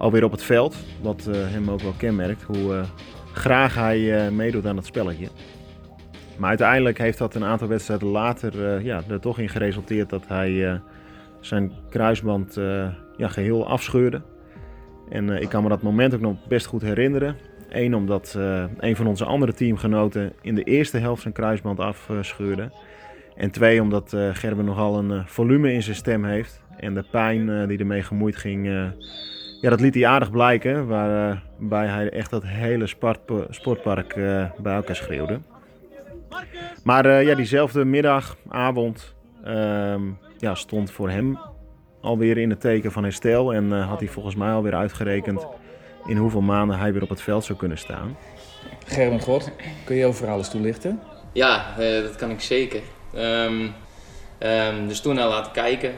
alweer 0.00 0.24
op 0.24 0.30
het 0.30 0.42
veld. 0.42 0.76
Wat 1.02 1.26
uh, 1.28 1.34
hem 1.36 1.70
ook 1.70 1.80
wel 1.80 1.94
kenmerkt, 1.96 2.42
hoe 2.42 2.74
uh, 2.74 2.84
graag 3.32 3.74
hij 3.74 3.98
uh, 3.98 4.32
meedoet 4.32 4.66
aan 4.66 4.76
het 4.76 4.86
spelletje. 4.86 5.28
Maar 6.36 6.48
uiteindelijk 6.48 6.98
heeft 6.98 7.18
dat 7.18 7.34
een 7.34 7.44
aantal 7.44 7.68
wedstrijden 7.68 8.08
later 8.08 8.82
ja, 8.82 9.02
er 9.08 9.20
toch 9.20 9.38
in 9.38 9.48
geresulteerd 9.48 10.10
dat 10.10 10.26
hij 10.26 10.80
zijn 11.40 11.72
kruisband 11.90 12.54
ja, 13.16 13.28
geheel 13.28 13.68
afscheurde. 13.68 14.22
En 15.08 15.30
ik 15.30 15.48
kan 15.48 15.62
me 15.62 15.68
dat 15.68 15.82
moment 15.82 16.14
ook 16.14 16.20
nog 16.20 16.46
best 16.48 16.66
goed 16.66 16.82
herinneren. 16.82 17.36
Eén, 17.70 17.94
omdat 17.94 18.38
een 18.78 18.96
van 18.96 19.06
onze 19.06 19.24
andere 19.24 19.52
teamgenoten 19.52 20.32
in 20.40 20.54
de 20.54 20.64
eerste 20.64 20.98
helft 20.98 21.22
zijn 21.22 21.34
kruisband 21.34 21.80
afscheurde. 21.80 22.70
En 23.36 23.50
twee, 23.50 23.82
omdat 23.82 24.16
Gerben 24.32 24.64
nogal 24.64 24.98
een 24.98 25.26
volume 25.26 25.72
in 25.72 25.82
zijn 25.82 25.96
stem 25.96 26.24
heeft. 26.24 26.62
En 26.76 26.94
de 26.94 27.04
pijn 27.10 27.68
die 27.68 27.78
ermee 27.78 28.02
gemoeid 28.02 28.36
ging, 28.36 28.92
ja, 29.60 29.70
dat 29.70 29.80
liet 29.80 29.94
hij 29.94 30.06
aardig 30.06 30.30
blijken, 30.30 30.86
waarbij 30.86 31.86
hij 31.86 32.10
echt 32.10 32.30
dat 32.30 32.42
hele 32.46 32.86
sportpark 33.50 34.16
uh, 34.16 34.50
bij 34.58 34.74
elkaar 34.74 34.96
schreeuwde. 34.96 35.40
Maar 36.84 37.06
uh, 37.06 37.22
ja, 37.22 37.34
diezelfde 37.34 37.84
middag, 37.84 38.36
avond, 38.48 39.14
uh, 39.46 39.94
ja, 40.38 40.54
stond 40.54 40.90
voor 40.90 41.10
hem 41.10 41.38
alweer 42.00 42.38
in 42.38 42.50
het 42.50 42.60
teken 42.60 42.92
van 42.92 43.02
herstel. 43.02 43.54
En 43.54 43.64
uh, 43.64 43.88
had 43.88 43.98
hij 43.98 44.08
volgens 44.08 44.34
mij 44.34 44.52
alweer 44.52 44.74
uitgerekend 44.74 45.46
in 46.06 46.16
hoeveel 46.16 46.40
maanden 46.40 46.78
hij 46.78 46.92
weer 46.92 47.02
op 47.02 47.08
het 47.08 47.22
veld 47.22 47.44
zou 47.44 47.58
kunnen 47.58 47.78
staan. 47.78 48.16
Gerben 48.86 49.20
God, 49.20 49.50
kun 49.84 49.94
je 49.94 50.00
jouw 50.00 50.12
verhaal 50.12 50.38
eens 50.38 50.50
toelichten? 50.50 51.00
Ja, 51.32 51.74
dat 51.76 52.16
kan 52.16 52.30
ik 52.30 52.40
zeker. 52.40 52.80
Um, 53.16 53.74
Um, 54.44 54.88
dus 54.88 55.00
toen 55.00 55.14
naar 55.14 55.28
laten 55.28 55.52
kijken. 55.52 55.92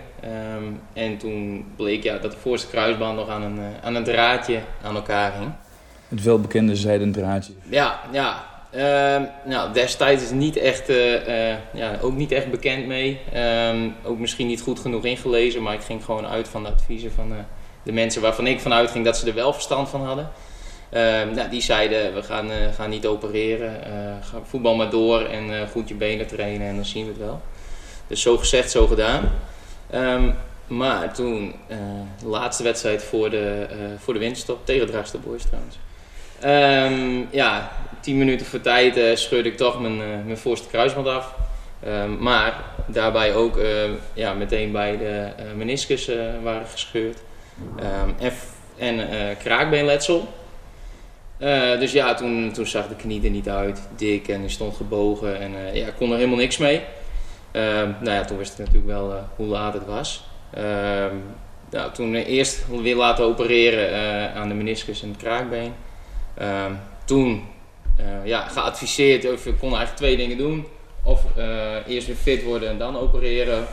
Um, 0.56 0.80
en 0.92 1.16
toen 1.16 1.64
bleek 1.76 2.02
ja, 2.02 2.18
dat 2.18 2.30
de 2.30 2.36
voorste 2.36 2.68
kruisband 2.68 3.16
nog 3.16 3.28
aan 3.28 3.42
een, 3.42 3.58
uh, 3.58 3.64
aan 3.82 3.94
een 3.94 4.04
draadje 4.04 4.60
aan 4.82 4.94
elkaar 4.94 5.38
hing. 5.38 5.52
Het 6.08 6.22
welbekende 6.22 6.76
zijden 6.76 7.12
draadje. 7.12 7.52
Ja, 7.68 8.00
ja. 8.12 8.50
Um, 9.16 9.28
nou, 9.44 9.72
destijds 9.72 10.22
is 10.22 10.30
niet 10.30 10.56
echt, 10.56 10.90
uh, 10.90 11.28
uh, 11.28 11.56
ja, 11.72 11.98
ook 12.00 12.16
niet 12.16 12.32
echt 12.32 12.50
bekend 12.50 12.86
mee. 12.86 13.20
ook 14.04 14.18
misschien 14.18 14.46
niet 14.46 14.60
goed 14.60 14.80
genoeg 14.80 15.04
ingelezen, 15.04 15.62
maar 15.62 15.74
ik 15.74 15.82
ging 15.82 16.04
gewoon 16.04 16.26
uit 16.26 16.48
van 16.48 16.62
de 16.62 16.68
adviezen 16.68 17.12
van 17.12 17.32
de 17.82 17.92
mensen 17.92 18.22
waarvan 18.22 18.46
ik 18.46 18.60
vanuit 18.60 18.90
ging 18.90 19.04
dat 19.04 19.16
ze 19.16 19.26
er 19.26 19.34
wel 19.34 19.52
verstand 19.52 19.88
van 19.88 20.04
hadden. 20.04 20.30
nou, 21.34 21.48
die 21.50 21.62
zeiden, 21.62 22.14
we 22.14 22.22
gaan, 22.22 22.50
gaan 22.76 22.90
niet 22.90 23.06
opereren, 23.06 23.80
ga 24.22 24.38
voetbal 24.44 24.74
maar 24.74 24.90
door 24.90 25.20
en 25.20 25.68
goed 25.68 25.88
je 25.88 25.94
benen 25.94 26.26
trainen 26.26 26.68
en 26.68 26.74
dan 26.74 26.84
zien 26.84 27.04
we 27.04 27.10
het 27.10 27.20
wel. 27.20 27.40
Dus 28.06 28.22
zo 28.22 28.36
gezegd, 28.36 28.70
zo 28.70 28.86
gedaan. 28.86 29.30
Um, 29.94 30.34
maar 30.66 31.14
toen, 31.14 31.54
uh, 31.68 31.76
de 32.18 32.26
laatste 32.26 32.62
wedstrijd 32.62 33.04
voor 33.04 33.30
de, 33.30 33.66
uh, 33.70 33.76
voor 33.98 34.12
de 34.14 34.20
winterstop, 34.20 34.66
tegen 34.66 34.86
Draagster 34.86 35.20
Boys 35.20 35.42
trouwens. 35.42 35.78
Um, 36.44 37.28
ja, 37.30 37.70
tien 38.00 38.18
minuten 38.18 38.46
voor 38.46 38.60
tijd 38.60 38.96
uh, 38.96 39.16
scheurde 39.16 39.48
ik 39.48 39.56
toch 39.56 39.80
mijn, 39.80 39.96
mijn 39.96 40.38
voorste 40.38 40.68
kruisband 40.68 41.06
af. 41.06 41.34
Maar 42.18 42.64
daarbij 42.86 43.34
ook 43.34 43.58
ja, 44.14 44.34
meteen 44.34 44.72
bij 44.72 44.98
de 44.98 45.28
meniscus 45.56 46.10
waren 46.42 46.66
gescheurd. 46.66 47.18
En 48.18 48.30
en 48.78 49.36
kraakbeenletsel. 49.36 50.28
dus 51.78 51.92
ja, 51.92 52.14
toen, 52.14 52.52
toen 52.52 52.66
zag 52.66 52.88
de 52.88 52.96
knie 52.96 53.24
er 53.24 53.30
niet 53.30 53.48
uit, 53.48 53.80
dik 53.96 54.28
en 54.28 54.40
die 54.40 54.50
stond 54.50 54.76
gebogen 54.76 55.40
en 55.40 55.74
ja, 55.74 55.86
ik 55.86 55.94
kon 55.96 56.10
er 56.10 56.16
helemaal 56.16 56.38
niks 56.38 56.58
mee. 56.58 56.82
Ehm, 57.52 57.90
nou 58.00 58.10
ja, 58.10 58.24
toen 58.24 58.38
wist 58.38 58.52
ik 58.52 58.58
natuurlijk 58.58 58.86
wel 58.86 59.12
uh, 59.12 59.18
hoe 59.36 59.46
laat 59.46 59.74
het 59.74 59.86
was. 59.86 60.24
Ehm, 60.50 61.16
nou, 61.70 61.92
toen 61.92 62.14
eerst 62.14 62.64
weer 62.68 62.96
laten 62.96 63.24
opereren 63.24 63.90
uh, 63.90 64.36
aan 64.36 64.48
de 64.48 64.54
meniscus 64.54 65.02
en 65.02 65.08
het 65.08 65.16
kraakbeen. 65.16 65.72
Ehm, 66.34 66.72
toen 67.04 67.44
uh, 68.00 68.26
ja, 68.26 68.48
geadviseerd, 68.48 69.32
of 69.32 69.46
ik 69.46 69.58
kon 69.58 69.68
eigenlijk 69.68 69.96
twee 69.96 70.16
dingen 70.16 70.38
doen. 70.38 70.66
Of 71.04 71.24
eerst 71.86 72.06
weer 72.06 72.16
fit 72.16 72.42
worden 72.42 72.68
en 72.68 72.78
dan 72.78 72.96
opereren. 72.96 73.66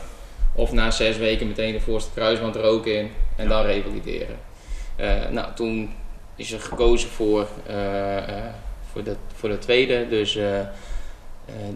Of 0.54 0.72
na 0.72 0.90
zes 0.90 1.16
weken 1.16 1.46
meteen 1.46 1.72
de 1.72 1.80
voorste 1.80 2.10
kruisband 2.14 2.54
er 2.54 2.62
ook 2.62 2.86
in 2.86 3.10
en 3.40 3.48
dan 3.48 3.64
revalideren. 3.64 4.36
nou, 5.30 5.54
toen 5.54 5.94
is 6.36 6.52
er 6.52 6.60
gekozen 6.60 7.08
voor, 7.08 7.46
voor, 8.92 9.02
de, 9.04 9.16
voor 9.34 9.48
de 9.48 9.58
tweede. 9.58 10.08
Dus 10.08 10.38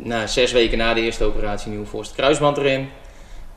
na 0.03 0.27
zes 0.27 0.53
weken 0.53 0.79
na 0.79 0.95
de 0.95 1.01
eerste 1.01 1.25
operatie 1.25 1.71
nieuwe 1.71 1.87
voorste 1.87 2.15
kruisband 2.15 2.57
erin. 2.57 2.89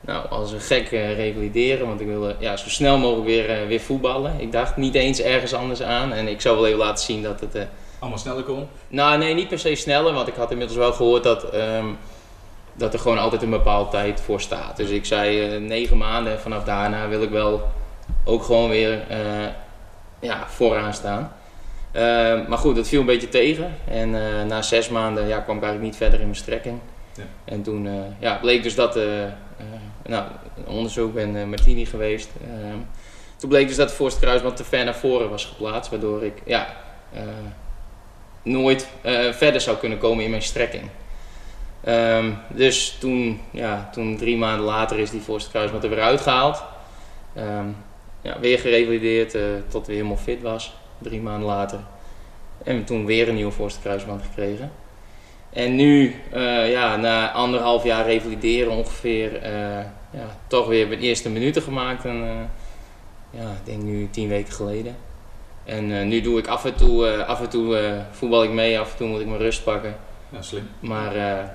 Nou, 0.02 0.30
als 0.30 0.52
een 0.52 0.60
gek 0.60 0.92
uh, 0.92 1.16
revalideren, 1.16 1.88
want 1.88 2.02
ik 2.02 2.08
wilde 2.08 2.36
ja, 2.40 2.58
zo 2.58 2.70
snel 2.70 2.98
mogelijk 2.98 3.28
weer, 3.28 3.62
uh, 3.62 3.68
weer 3.68 3.80
voetballen. 3.80 4.40
Ik 4.40 4.52
dacht 4.52 4.78
niet 4.78 4.96
eens 4.96 5.22
ergens 5.22 5.54
anders 5.54 5.82
aan 5.82 6.14
en 6.14 6.28
ik 6.28 6.42
zou 6.42 6.56
wel 6.56 6.66
even 6.66 6.80
laten 6.80 7.06
zien 7.06 7.24
dat 7.24 7.40
het... 7.40 7.68
Allemaal 8.00 8.20
sneller 8.20 8.44
kon? 8.44 8.68
Nou, 8.88 9.18
nee, 9.18 9.34
niet 9.34 9.48
per 9.48 9.60
se 9.60 9.76
sneller, 9.76 10.14
want 10.14 10.28
ik 10.28 10.36
had 10.36 10.52
inmiddels 10.52 10.78
wel 10.78 10.94
gehoord 10.94 11.24
dat, 11.24 11.54
um, 11.54 11.98
dat 12.74 12.94
er 12.94 13.00
gewoon 13.00 13.18
altijd 13.18 13.42
een 13.42 13.50
bepaalde 13.50 13.92
tijd 13.92 14.22
voor 14.22 14.42
staat. 14.42 14.78
Dus 14.78 14.90
ik 14.90 15.06
zei 15.06 15.60
negen 15.60 15.98
maanden 15.98 16.34
en 16.34 16.40
vanaf 16.40 16.64
daarna 16.64 17.08
wil 17.08 17.22
ik 17.22 17.30
wel 17.30 17.62
ook 18.28 18.44
gewoon 18.44 18.70
weer 18.70 19.04
ja, 20.20 20.48
vooraan 20.48 20.94
staan. 20.94 21.32
Ehm, 21.92 22.44
maar 22.48 22.58
goed, 22.58 22.76
dat 22.76 22.88
viel 22.88 23.00
een 23.00 23.06
beetje 23.06 23.30
tegen. 23.30 23.76
En 23.88 24.10
uh, 24.10 24.44
na 24.44 24.62
zes 24.62 24.90
maanden 24.90 25.28
ja, 25.28 25.40
kwam 25.40 25.58
ik 25.58 25.64
eigenlijk 25.64 25.92
niet 25.92 26.02
verder 26.02 26.20
in 26.20 26.26
mijn 26.26 26.38
strekking. 26.38 26.80
Ja. 27.14 27.24
En 27.46 27.62
toen 27.62 27.86
uh, 27.86 27.94
ja, 28.20 28.36
bleek 28.36 28.64
dus 28.64 28.76
dat, 28.76 28.96
nou, 30.06 30.26
een 30.58 30.68
onderzoek 30.68 31.14
ben 31.14 31.50
Martini 31.50 31.86
geweest. 31.86 32.30
Ehm, 32.44 32.78
toen 33.38 33.50
bleek 33.50 33.68
dus 33.68 33.76
dat 33.76 33.90
de 33.90 33.96
voorste 33.96 34.20
kruisband 34.20 34.56
te 34.56 34.64
ver 34.64 34.86
naar 34.86 34.96
voren 34.96 35.30
was 35.30 35.46
geplaatst. 35.46 35.92
Waardoor 35.92 36.24
ik 36.24 36.42
ja, 36.46 36.76
nooit 38.44 38.88
verder 39.32 39.62
zou 39.62 39.78
kunnen 39.78 39.98
komen 39.98 40.24
in 40.24 40.30
mijn 40.30 40.42
strekking. 40.42 40.90
Um, 41.88 42.38
dus 42.50 42.98
toen, 43.00 43.42
ja, 43.52 43.90
toen 43.92 44.18
drie 44.18 44.38
maanden 44.38 44.66
later 44.66 45.00
is 45.00 45.10
die 45.10 45.22
voorste 45.22 45.50
kruisband 45.50 45.84
er 45.84 45.90
weer 45.90 46.02
uitgehaald. 46.02 46.64
Ja, 48.22 48.40
weer 48.40 48.60
gerevalideerd 48.60 49.38
tot 49.68 49.88
weer 49.88 49.96
helemaal 49.96 50.18
fit 50.18 50.42
was 50.42 50.74
drie 50.98 51.22
maanden 51.22 51.48
later. 51.48 51.80
En 52.64 52.84
toen 52.84 53.06
weer 53.06 53.28
een 53.28 53.36
nieuwe 53.36 53.52
voorste 53.52 53.80
kruisband 53.80 54.22
gekregen. 54.22 54.72
En 55.50 55.76
nu, 55.76 56.16
uh, 56.34 56.72
ja, 56.72 56.96
na 56.96 57.32
anderhalf 57.32 57.84
jaar 57.84 58.06
revalideren 58.06 58.72
ongeveer, 58.72 59.34
uh, 59.34 59.50
ja, 60.12 60.38
toch 60.48 60.68
weer 60.68 60.88
mijn 60.88 61.00
eerste 61.00 61.30
minuten 61.30 61.62
gemaakt. 61.62 62.06
En, 62.06 62.50
ja, 63.30 63.50
ik 63.50 63.66
denk 63.66 63.82
nu 63.82 64.08
tien 64.12 64.28
weken 64.28 64.54
geleden. 64.54 64.96
En 65.64 66.00
eh, 66.00 66.06
nu 66.06 66.22
doe 66.22 66.40
ik 66.40 66.48
af 66.48 66.66
en 66.66 66.76
toe, 66.76 67.08
eh, 67.08 67.28
af 67.28 67.42
en 67.42 67.50
toe 67.50 67.78
eh, 67.78 68.02
voetbal 68.12 68.44
ik 68.44 68.50
mee, 68.50 68.80
af 68.80 68.92
en 68.92 68.98
toe 68.98 69.08
moet 69.08 69.20
ik 69.20 69.28
mijn 69.28 69.40
rust 69.40 69.64
pakken. 69.64 69.96
Ja, 70.30 70.42
slim. 70.42 70.70
Maar 70.80 71.16
eh, 71.16 71.46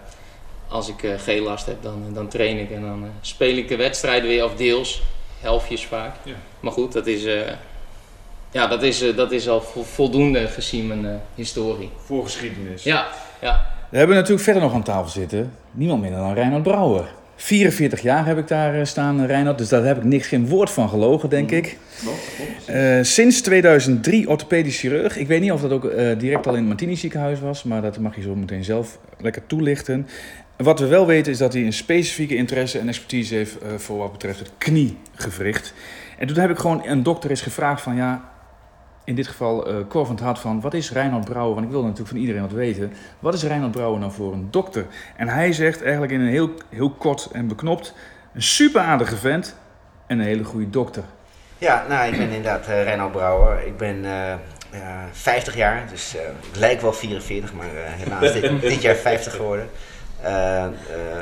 als 0.68 0.88
ik 0.88 1.02
eh, 1.02 1.18
geen 1.18 1.42
last 1.42 1.66
heb, 1.66 1.82
dan, 1.82 2.04
dan 2.12 2.28
train 2.28 2.58
ik 2.58 2.70
en 2.70 2.80
dan 2.80 3.04
eh, 3.04 3.10
speel 3.20 3.56
ik 3.56 3.68
de 3.68 3.76
wedstrijden 3.76 4.28
weer, 4.28 4.44
of 4.44 4.54
deels, 4.54 5.02
helftjes 5.42 5.86
vaak. 5.86 6.14
Ja. 6.24 6.34
Maar 6.60 6.72
goed, 6.72 6.92
dat 6.92 7.06
is, 7.06 7.24
eh, 7.24 7.40
ja, 8.50 8.66
dat 8.66 8.82
is, 8.82 9.02
eh, 9.02 9.16
dat 9.16 9.32
is 9.32 9.48
al 9.48 9.60
vo- 9.60 9.82
voldoende 9.82 10.46
gezien 10.46 10.86
mijn 10.86 11.06
eh, 11.06 11.12
historie. 11.34 11.90
Voorgeschiedenis. 12.04 12.82
Ja, 12.82 13.06
ja. 13.40 13.66
We 13.88 13.98
hebben 13.98 14.16
natuurlijk 14.16 14.42
verder 14.44 14.62
nog 14.62 14.74
aan 14.74 14.82
tafel 14.82 15.10
zitten. 15.10 15.52
Niemand 15.70 16.00
minder 16.00 16.20
dan 16.20 16.34
Reinhard 16.34 16.62
Brouwer. 16.62 17.04
44 17.36 18.00
jaar 18.02 18.26
heb 18.26 18.38
ik 18.38 18.48
daar 18.48 18.74
eh, 18.74 18.84
staan, 18.84 19.26
Reinhard. 19.26 19.58
Dus 19.58 19.68
daar 19.68 19.84
heb 19.84 19.96
ik 19.96 20.04
niks, 20.04 20.26
geen 20.26 20.48
woord 20.48 20.70
van 20.70 20.88
gelogen, 20.88 21.28
denk 21.28 21.50
ik. 21.50 21.78
Eh, 22.66 22.98
sinds 23.02 23.40
2003 23.40 24.28
orthopedisch 24.28 24.78
chirurg. 24.78 25.16
Ik 25.16 25.26
weet 25.26 25.40
niet 25.40 25.52
of 25.52 25.60
dat 25.60 25.70
ook 25.70 25.84
eh, 25.84 26.18
direct 26.18 26.46
al 26.46 26.52
in 26.52 26.58
het 26.58 26.68
Martini 26.68 26.96
ziekenhuis 26.96 27.40
was. 27.40 27.62
Maar 27.62 27.82
dat 27.82 27.98
mag 27.98 28.16
je 28.16 28.22
zo 28.22 28.34
meteen 28.34 28.64
zelf 28.64 28.98
lekker 29.18 29.42
toelichten. 29.46 30.06
Wat 30.62 30.78
we 30.78 30.86
wel 30.86 31.06
weten 31.06 31.32
is 31.32 31.38
dat 31.38 31.52
hij 31.52 31.64
een 31.64 31.72
specifieke 31.72 32.36
interesse 32.36 32.78
en 32.78 32.88
expertise 32.88 33.34
heeft 33.34 33.58
eh, 33.58 33.68
voor 33.76 33.98
wat 33.98 34.12
betreft 34.12 34.38
het 34.38 34.50
kniegewricht. 34.58 35.74
En 36.18 36.26
toen 36.26 36.36
heb 36.36 36.50
ik 36.50 36.58
gewoon 36.58 36.86
een 36.86 37.02
dokter 37.02 37.30
eens 37.30 37.40
gevraagd 37.40 37.82
van 37.82 37.96
ja, 37.96 38.30
in 39.04 39.14
dit 39.14 39.26
geval 39.26 39.66
eh 39.66 39.76
Cor 39.88 40.06
van 40.06 40.14
het 40.14 40.24
Hart 40.24 40.38
van 40.38 40.60
wat 40.60 40.74
is 40.74 40.92
Reinhard 40.92 41.24
Brouwer? 41.24 41.54
Want 41.54 41.66
ik 41.66 41.72
wil 41.72 41.82
natuurlijk 41.82 42.08
van 42.08 42.18
iedereen 42.18 42.40
wat 42.42 42.52
weten. 42.52 42.92
Wat 43.18 43.34
is 43.34 43.42
Reinhard 43.42 43.72
Brouwer 43.72 44.00
nou 44.00 44.12
voor 44.12 44.32
een 44.32 44.48
dokter? 44.50 44.86
En 45.16 45.28
hij 45.28 45.52
zegt 45.52 45.82
eigenlijk 45.82 46.12
in 46.12 46.20
een 46.20 46.28
heel, 46.28 46.50
heel 46.68 46.90
kort 46.90 47.28
en 47.32 47.48
beknopt, 47.48 47.94
een 48.34 48.42
super 48.42 48.80
aardige 48.80 49.16
vent 49.16 49.56
en 50.06 50.18
een 50.18 50.24
hele 50.24 50.44
goede 50.44 50.70
dokter. 50.70 51.02
Ja, 51.58 51.84
nou, 51.88 52.12
ik 52.12 52.18
ben 52.18 52.26
inderdaad 52.26 52.68
uh, 52.68 52.82
Reinhard 52.82 53.12
Brouwer. 53.12 53.66
Ik 53.66 53.76
ben 53.76 54.04
eh, 54.04 54.34
ja, 54.72 55.08
50 55.12 55.56
jaar, 55.56 55.86
dus 55.90 56.16
eh, 56.16 56.22
ik 56.22 56.58
lijk 56.58 56.80
wel 56.80 56.92
44, 56.92 57.52
maar 57.52 57.66
eh, 57.66 57.72
helaas 57.86 58.32
dit, 58.32 58.60
dit 58.72 58.82
jaar 58.82 58.94
50 58.94 59.36
geworden. 59.36 59.68
Eh, 60.22 60.64
eh, 60.64 60.72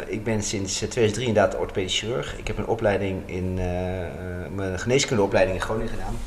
ik 0.07 0.25
ben 0.25 0.43
sinds 0.43 0.79
2003 0.79 1.27
inderdaad 1.27 1.61
orthopedisch 1.61 1.99
chirurg. 1.99 2.39
Ik 2.39 2.47
heb 2.47 2.59
een 2.59 2.67
opleiding 2.67 3.23
in, 3.27 3.55
eh, 3.59 4.07
eh, 4.07 4.13
mijn 4.55 4.79
geneeskundeopleiding 4.79 5.57
in 5.57 5.63
Groningen 5.63 5.93
gedaan. 5.93 6.19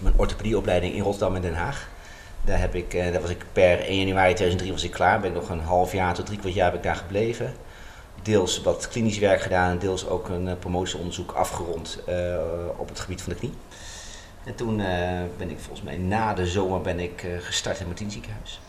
Mijn 0.00 0.14
orthopedieopleiding 0.16 0.94
in 0.94 1.02
Rotterdam 1.02 1.34
en 1.34 1.42
Den 1.42 1.54
Haag. 1.54 1.88
Daar, 2.44 2.60
heb 2.60 2.74
ik, 2.74 2.94
eh, 2.94 3.12
daar 3.12 3.20
was 3.20 3.30
ik 3.30 3.44
per 3.52 3.80
1 3.88 3.98
januari 3.98 4.34
2003 4.34 4.72
was 4.72 4.84
ik 4.84 4.90
klaar. 4.90 5.20
Ben 5.20 5.30
ik 5.30 5.36
nog 5.36 5.48
een 5.48 5.60
half 5.60 5.92
jaar 5.92 6.14
tot 6.14 6.26
drie 6.26 6.38
kwart 6.38 6.54
jaar 6.54 6.66
heb 6.66 6.74
ik 6.74 6.82
daar 6.82 6.96
gebleven 6.96 7.54
deels 8.22 8.62
wat 8.62 8.88
klinisch 8.88 9.18
werk 9.18 9.40
gedaan 9.40 9.78
deels 9.78 10.08
ook 10.08 10.28
een 10.28 10.58
promotieonderzoek 10.58 11.32
afgerond 11.32 11.98
op 12.76 12.88
het 12.88 13.00
gebied 13.00 13.22
van 13.22 13.32
de 13.32 13.38
knie. 13.38 13.52
En 14.44 14.54
toen 14.54 14.76
ben 15.36 15.50
ik 15.50 15.58
volgens 15.58 15.82
mij 15.82 15.96
na 15.96 16.34
de 16.34 16.46
zomer 16.46 16.80
ben 16.80 17.00
ik 17.00 17.26
gestart 17.40 17.80
in 17.80 17.86
het 17.88 18.12
ziekenhuis. 18.12 18.60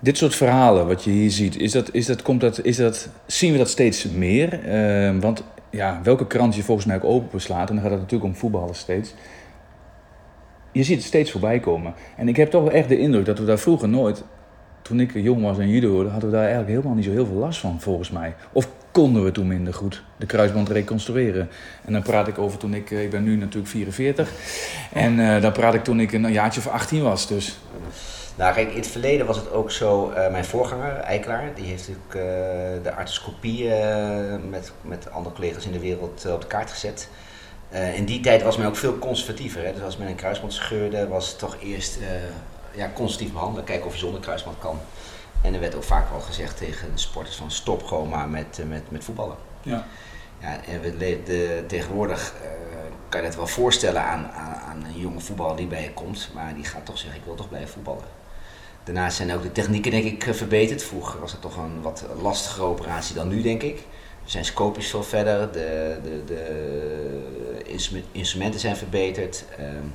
Dit 0.00 0.16
soort 0.16 0.34
verhalen 0.34 0.86
wat 0.86 1.04
je 1.04 1.10
hier 1.10 1.30
ziet, 1.30 1.56
is 1.56 1.72
dat, 1.72 1.94
is 1.94 2.06
dat, 2.06 2.22
komt 2.22 2.40
dat, 2.40 2.64
is 2.64 2.76
dat, 2.76 3.08
zien 3.26 3.52
we 3.52 3.58
dat 3.58 3.68
steeds 3.68 4.04
meer? 4.04 4.60
Uh, 4.66 5.20
want 5.20 5.44
ja, 5.70 6.00
welke 6.02 6.26
krant 6.26 6.54
je 6.54 6.62
volgens 6.62 6.86
mij 6.86 6.96
ook 6.96 7.04
open 7.04 7.28
beslaat, 7.32 7.68
en 7.68 7.74
dan 7.74 7.82
gaat 7.82 7.92
het 7.92 8.00
natuurlijk 8.00 8.30
om 8.30 8.36
voetballen 8.36 8.74
steeds. 8.74 9.14
Je 10.72 10.82
ziet 10.82 10.96
het 10.96 11.06
steeds 11.06 11.30
voorbij 11.30 11.60
komen. 11.60 11.94
En 12.16 12.28
ik 12.28 12.36
heb 12.36 12.50
toch 12.50 12.70
echt 12.70 12.88
de 12.88 12.98
indruk 12.98 13.24
dat 13.24 13.38
we 13.38 13.44
daar 13.44 13.58
vroeger 13.58 13.88
nooit 13.88 14.24
toen 14.82 15.00
ik 15.00 15.14
jong 15.14 15.42
was 15.42 15.58
en 15.58 15.68
judo 15.68 16.08
hadden 16.08 16.30
we 16.30 16.36
daar 16.36 16.46
eigenlijk 16.46 16.70
helemaal 16.70 16.94
niet 16.94 17.04
zo 17.04 17.10
heel 17.10 17.26
veel 17.26 17.36
last 17.36 17.60
van, 17.60 17.80
volgens 17.80 18.10
mij. 18.10 18.34
Of 18.52 18.68
konden 18.90 19.24
we 19.24 19.30
toen 19.30 19.46
minder 19.46 19.74
goed 19.74 20.02
de 20.16 20.26
kruisband 20.26 20.68
reconstrueren. 20.68 21.48
En 21.84 21.92
dan 21.92 22.02
praat 22.02 22.28
ik 22.28 22.38
over 22.38 22.58
toen 22.58 22.74
ik, 22.74 22.90
ik 22.90 23.10
ben 23.10 23.24
nu 23.24 23.36
natuurlijk 23.36 23.68
44, 23.68 24.32
en 24.92 25.18
uh, 25.18 25.42
dan 25.42 25.52
praat 25.52 25.74
ik 25.74 25.84
toen 25.84 26.00
ik 26.00 26.12
een 26.12 26.32
jaartje 26.32 26.60
of 26.60 26.66
18 26.66 27.02
was, 27.02 27.28
dus... 27.28 27.58
Nou, 28.38 28.54
kijk, 28.54 28.70
in 28.70 28.76
het 28.76 28.86
verleden 28.86 29.26
was 29.26 29.36
het 29.36 29.52
ook 29.52 29.70
zo, 29.70 30.10
uh, 30.10 30.30
mijn 30.30 30.44
voorganger, 30.44 30.96
Eikelaar, 30.96 31.54
die 31.54 31.64
heeft 31.64 31.88
natuurlijk 31.88 32.14
uh, 32.14 32.82
de 32.82 32.92
arthroscopie 32.94 33.64
uh, 33.64 34.34
met, 34.48 34.72
met 34.80 35.10
andere 35.10 35.34
collega's 35.34 35.66
in 35.66 35.72
de 35.72 35.78
wereld 35.78 36.26
op 36.26 36.40
de 36.40 36.46
kaart 36.46 36.70
gezet. 36.70 37.08
in 37.94 38.04
die 38.04 38.20
tijd 38.20 38.42
was 38.42 38.56
men 38.56 38.66
ook 38.66 38.76
veel 38.76 38.98
conservatiever. 38.98 39.64
Hè? 39.64 39.72
Dus 39.72 39.82
als 39.82 39.96
men 39.96 40.08
een 40.08 40.14
kruisband 40.14 40.52
scheurde, 40.52 41.08
was 41.08 41.28
het 41.28 41.38
toch 41.38 41.56
eerst 41.60 41.98
ja, 42.74 42.90
conservatief 42.94 43.32
behandelen, 43.32 43.64
kijken 43.64 43.86
of 43.86 43.92
je 43.92 43.98
zonder 43.98 44.20
kruisband 44.20 44.58
kan. 44.58 44.78
En 45.42 45.54
er 45.54 45.60
werd 45.60 45.74
ook 45.74 45.84
vaak 45.84 46.10
al 46.12 46.20
gezegd 46.20 46.56
tegen 46.56 46.92
de 46.92 47.00
sporters 47.00 47.36
van 47.36 47.50
stop 47.50 47.82
gewoon 47.82 48.08
maar 48.08 48.28
met, 48.28 48.60
met, 48.68 48.90
met 48.90 49.04
voetballen. 49.04 49.36
Ja. 49.62 49.86
Ja, 50.40 50.64
en 50.64 50.80
we, 50.80 50.96
de, 50.96 51.64
tegenwoordig 51.66 52.34
kan 53.08 53.20
je 53.20 53.26
het 53.26 53.36
wel 53.36 53.46
voorstellen 53.46 54.02
aan, 54.02 54.30
aan, 54.30 54.54
aan, 54.54 54.84
een 54.84 55.00
jonge 55.00 55.20
voetballer 55.20 55.56
die 55.56 55.66
bij 55.66 55.82
je 55.82 55.92
komt, 55.92 56.30
maar 56.34 56.54
die 56.54 56.64
gaat 56.64 56.84
toch 56.84 56.98
zeggen 56.98 57.18
ik 57.18 57.24
wil 57.24 57.34
toch 57.34 57.48
blijven 57.48 57.68
voetballen. 57.68 58.17
Daarnaast 58.88 59.16
zijn 59.16 59.32
ook 59.32 59.42
de 59.42 59.52
technieken 59.52 59.90
denk 59.90 60.04
ik 60.04 60.34
verbeterd. 60.34 60.82
Vroeger 60.82 61.20
was 61.20 61.32
het 61.32 61.40
toch 61.40 61.56
een 61.56 61.82
wat 61.82 62.04
lastigere 62.22 62.66
operatie 62.66 63.14
dan 63.14 63.28
nu 63.28 63.42
denk 63.42 63.62
ik. 63.62 63.76
Er 64.24 64.30
zijn 64.30 64.44
scoopjes 64.44 64.90
veel 64.90 65.02
verder, 65.02 65.52
de, 65.52 65.96
de, 66.02 66.24
de 66.24 68.02
instrumenten 68.12 68.60
zijn 68.60 68.76
verbeterd. 68.76 69.44
Um, 69.60 69.94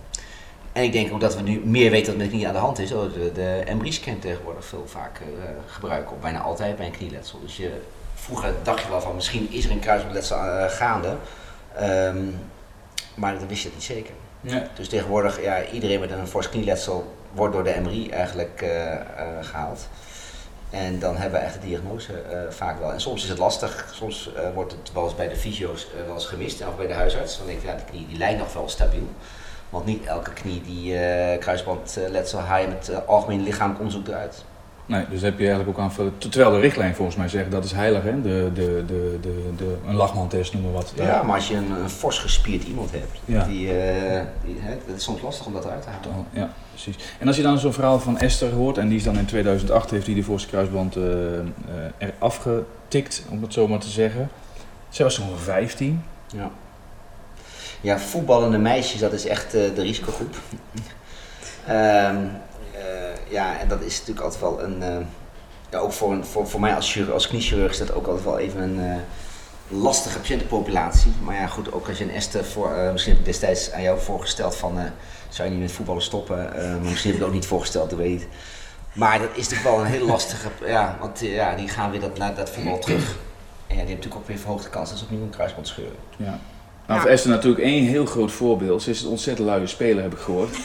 en 0.71 0.83
ik 0.83 0.91
denk 0.91 1.13
ook 1.13 1.19
dat 1.19 1.35
we 1.35 1.41
nu 1.41 1.61
meer 1.65 1.91
weten 1.91 2.07
wat 2.07 2.17
met 2.17 2.25
de 2.29 2.33
knie 2.35 2.47
aan 2.47 2.53
de 2.53 2.59
hand 2.59 2.79
is. 2.79 2.89
De, 2.89 3.31
de 3.33 3.63
MRI-scan 3.75 4.19
tegenwoordig 4.19 4.65
veel 4.65 4.83
vaker 4.87 5.25
uh, 5.25 5.43
gebruiken, 5.67 6.15
of 6.15 6.21
bijna 6.21 6.41
altijd 6.41 6.75
bij 6.75 6.85
een 6.85 6.91
knieletsel. 6.91 7.39
Dus 7.41 7.57
je, 7.57 7.71
vroeger 8.15 8.53
dacht 8.63 8.83
je 8.83 8.89
wel 8.89 9.01
van 9.01 9.15
misschien 9.15 9.51
is 9.51 9.65
er 9.65 9.71
een 9.71 9.79
kruisbandletsel 9.79 10.37
uh, 10.37 10.65
gaande, 10.69 11.15
um, 11.81 12.39
maar 13.15 13.39
dat 13.39 13.47
wist 13.47 13.63
je 13.63 13.69
niet 13.73 13.83
zeker. 13.83 14.13
Ja. 14.41 14.67
Dus 14.75 14.89
tegenwoordig, 14.89 15.41
ja, 15.41 15.65
iedereen 15.65 15.99
met 15.99 16.11
een 16.11 16.27
fors 16.27 16.49
knieletsel 16.49 17.13
wordt 17.33 17.53
door 17.53 17.63
de 17.63 17.79
MRI 17.81 18.09
eigenlijk 18.09 18.61
uh, 18.63 18.69
gehaald. 19.41 19.87
En 20.69 20.99
dan 20.99 21.17
hebben 21.17 21.39
we 21.39 21.45
echt 21.45 21.61
de 21.61 21.67
diagnose 21.67 22.11
vaak 22.49 22.79
wel. 22.79 22.93
En 22.93 23.01
soms 23.01 23.23
is 23.23 23.29
het 23.29 23.37
lastig, 23.37 23.91
soms 23.93 24.29
wordt 24.53 24.71
het 24.71 24.93
wel 24.93 25.03
eens 25.03 25.15
bij 25.15 25.27
de 25.27 25.35
fysio's 25.35 25.87
wel 26.05 26.13
eens 26.13 26.25
gemist, 26.25 26.67
of 26.67 26.75
bij 26.75 26.87
de 26.87 26.93
huisarts. 26.93 27.37
Dan 27.37 27.45
denk 27.47 27.59
ik, 27.59 27.65
ja, 27.65 27.75
de 27.75 27.83
knie 27.83 28.07
die 28.07 28.17
lijkt 28.17 28.39
nog 28.39 28.53
wel 28.53 28.69
stabiel. 28.69 29.07
Want 29.69 29.85
niet 29.85 30.05
elke 30.05 30.33
knie 30.33 30.61
die 30.61 30.97
kruisbandletsel 31.37 32.39
haal 32.39 32.61
je 32.61 32.67
met 32.67 33.05
algemeen 33.05 33.43
lichamelijk 33.43 33.79
onderzoek 33.79 34.07
eruit. 34.07 34.43
Nee, 34.85 35.05
dus 35.09 35.21
heb 35.21 35.39
je 35.39 35.45
eigenlijk 35.47 35.77
ook 35.77 35.83
aanvullen. 35.83 36.17
Terwijl 36.17 36.51
de 36.51 36.59
richtlijn 36.59 36.95
volgens 36.95 37.17
mij 37.17 37.27
zegt 37.27 37.51
dat 37.51 37.63
is 37.63 37.71
heilig, 37.71 38.03
hè? 38.03 38.21
De, 38.21 38.51
de, 38.53 38.83
de, 38.87 39.17
de, 39.21 39.53
de, 39.57 39.77
een 39.87 39.95
lachmantest 39.95 40.53
noemen 40.53 40.71
we 40.71 40.77
wat. 40.77 40.93
Ja, 40.95 41.23
maar 41.23 41.35
als 41.35 41.47
je 41.47 41.55
een, 41.55 41.71
een 41.71 41.89
fors 41.89 42.19
gespierd 42.19 42.63
iemand 42.63 42.91
hebt, 42.91 43.19
ja. 43.25 43.43
die, 43.43 43.65
uh, 43.65 44.21
die, 44.45 44.57
hè, 44.59 44.77
dat 44.87 44.95
is 44.95 45.03
soms 45.03 45.21
lastig 45.21 45.45
om 45.45 45.53
dat 45.53 45.65
eruit 45.65 45.81
te 45.81 45.89
halen. 45.89 46.25
Ja, 46.29 46.49
precies. 46.69 46.95
En 47.19 47.27
als 47.27 47.35
je 47.35 47.41
dan 47.41 47.59
zo'n 47.59 47.73
verhaal 47.73 47.99
van 47.99 48.17
Esther 48.17 48.51
hoort, 48.51 48.77
en 48.77 48.87
die 48.87 48.97
is 48.97 49.03
dan 49.03 49.17
in 49.17 49.25
2008 49.25 49.89
heeft 49.89 50.05
hij 50.05 50.15
de 50.15 50.23
voorste 50.23 50.49
kruisband 50.49 50.95
er 50.95 52.13
afgetikt, 52.19 53.25
om 53.29 53.41
het 53.41 53.53
zo 53.53 53.67
maar 53.67 53.79
te 53.79 53.89
zeggen. 53.89 54.29
Zij 54.89 55.05
was 55.05 55.15
toen 55.15 55.37
15. 55.37 56.03
Ja. 56.27 56.51
Ja, 57.81 57.99
voetballende 57.99 58.57
meisjes, 58.57 58.99
dat 58.99 59.13
is 59.13 59.25
echt 59.25 59.51
de 59.51 59.81
risicogroep. 59.81 60.35
um, 61.69 62.31
ja, 63.29 63.59
en 63.59 63.67
dat 63.67 63.81
is 63.81 63.99
natuurlijk 63.99 64.25
altijd 64.25 64.41
wel 64.41 64.63
een. 64.63 64.81
Uh, 64.81 65.05
ja, 65.69 65.79
ook 65.79 65.91
voor, 65.91 66.11
een, 66.11 66.25
voor, 66.25 66.47
voor 66.47 66.59
mij 66.59 66.75
als, 66.75 66.91
chirurg, 66.91 67.13
als 67.13 67.27
kniechirurg 67.27 67.71
is 67.71 67.77
dat 67.77 67.93
ook 67.93 68.07
altijd 68.07 68.25
wel 68.25 68.39
even 68.39 68.61
een 68.61 69.01
lastige 69.67 70.19
patiëntenpopulatie. 70.19 71.11
Maar 71.23 71.35
ja, 71.35 71.47
goed, 71.47 71.73
ook 71.73 71.87
als 71.87 71.97
je 71.97 72.03
een 72.03 72.11
Esther 72.11 72.45
voor. 72.45 72.69
misschien 72.91 73.11
heb 73.13 73.21
ik 73.21 73.27
destijds 73.27 73.71
aan 73.71 73.81
jou 73.81 73.99
voorgesteld 73.99 74.55
van. 74.55 74.77
zou 75.29 75.47
je 75.47 75.53
niet 75.53 75.63
met 75.63 75.71
voetballen 75.71 76.01
stoppen? 76.01 76.35
maar 76.55 76.79
misschien 76.79 77.11
heb 77.11 77.19
ik 77.19 77.27
ook 77.27 77.33
niet 77.33 77.45
voorgesteld, 77.45 77.89
dat 77.89 77.99
weet 77.99 78.21
ik. 78.21 78.27
Maar 78.93 79.19
dat 79.19 79.29
is 79.33 79.49
natuurlijk 79.49 79.75
wel 79.75 79.79
een 79.79 79.91
hele 79.91 80.05
lastige. 80.05 80.49
Ja, 80.65 80.97
want 80.99 81.19
ja, 81.19 81.55
die 81.55 81.67
gaan 81.67 81.91
weer 81.91 81.99
dat, 81.99 82.17
naar 82.17 82.35
dat 82.35 82.49
voetbal 82.49 82.79
terug. 82.79 83.09
En 83.67 83.75
ja, 83.79 83.85
die 83.85 83.93
hebben 83.93 83.95
natuurlijk 83.95 84.15
ook 84.15 84.27
weer 84.27 84.37
verhoogde 84.37 84.69
kans 84.69 84.97
ze 84.97 85.03
opnieuw 85.03 85.21
een 85.21 85.29
kruisband 85.29 85.67
scheuren. 85.67 85.95
Ja. 86.17 86.39
Nou, 86.87 87.01
voor 87.01 87.09
Esther 87.09 87.31
natuurlijk 87.31 87.63
één 87.63 87.85
heel 87.85 88.05
groot 88.05 88.31
voorbeeld. 88.31 88.81
Ze 88.81 88.89
is 88.89 89.01
een 89.01 89.09
ontzettend 89.09 89.47
luie 89.47 89.67
speler, 89.67 90.03
heb 90.03 90.13
ik 90.13 90.19
gehoord. 90.19 90.57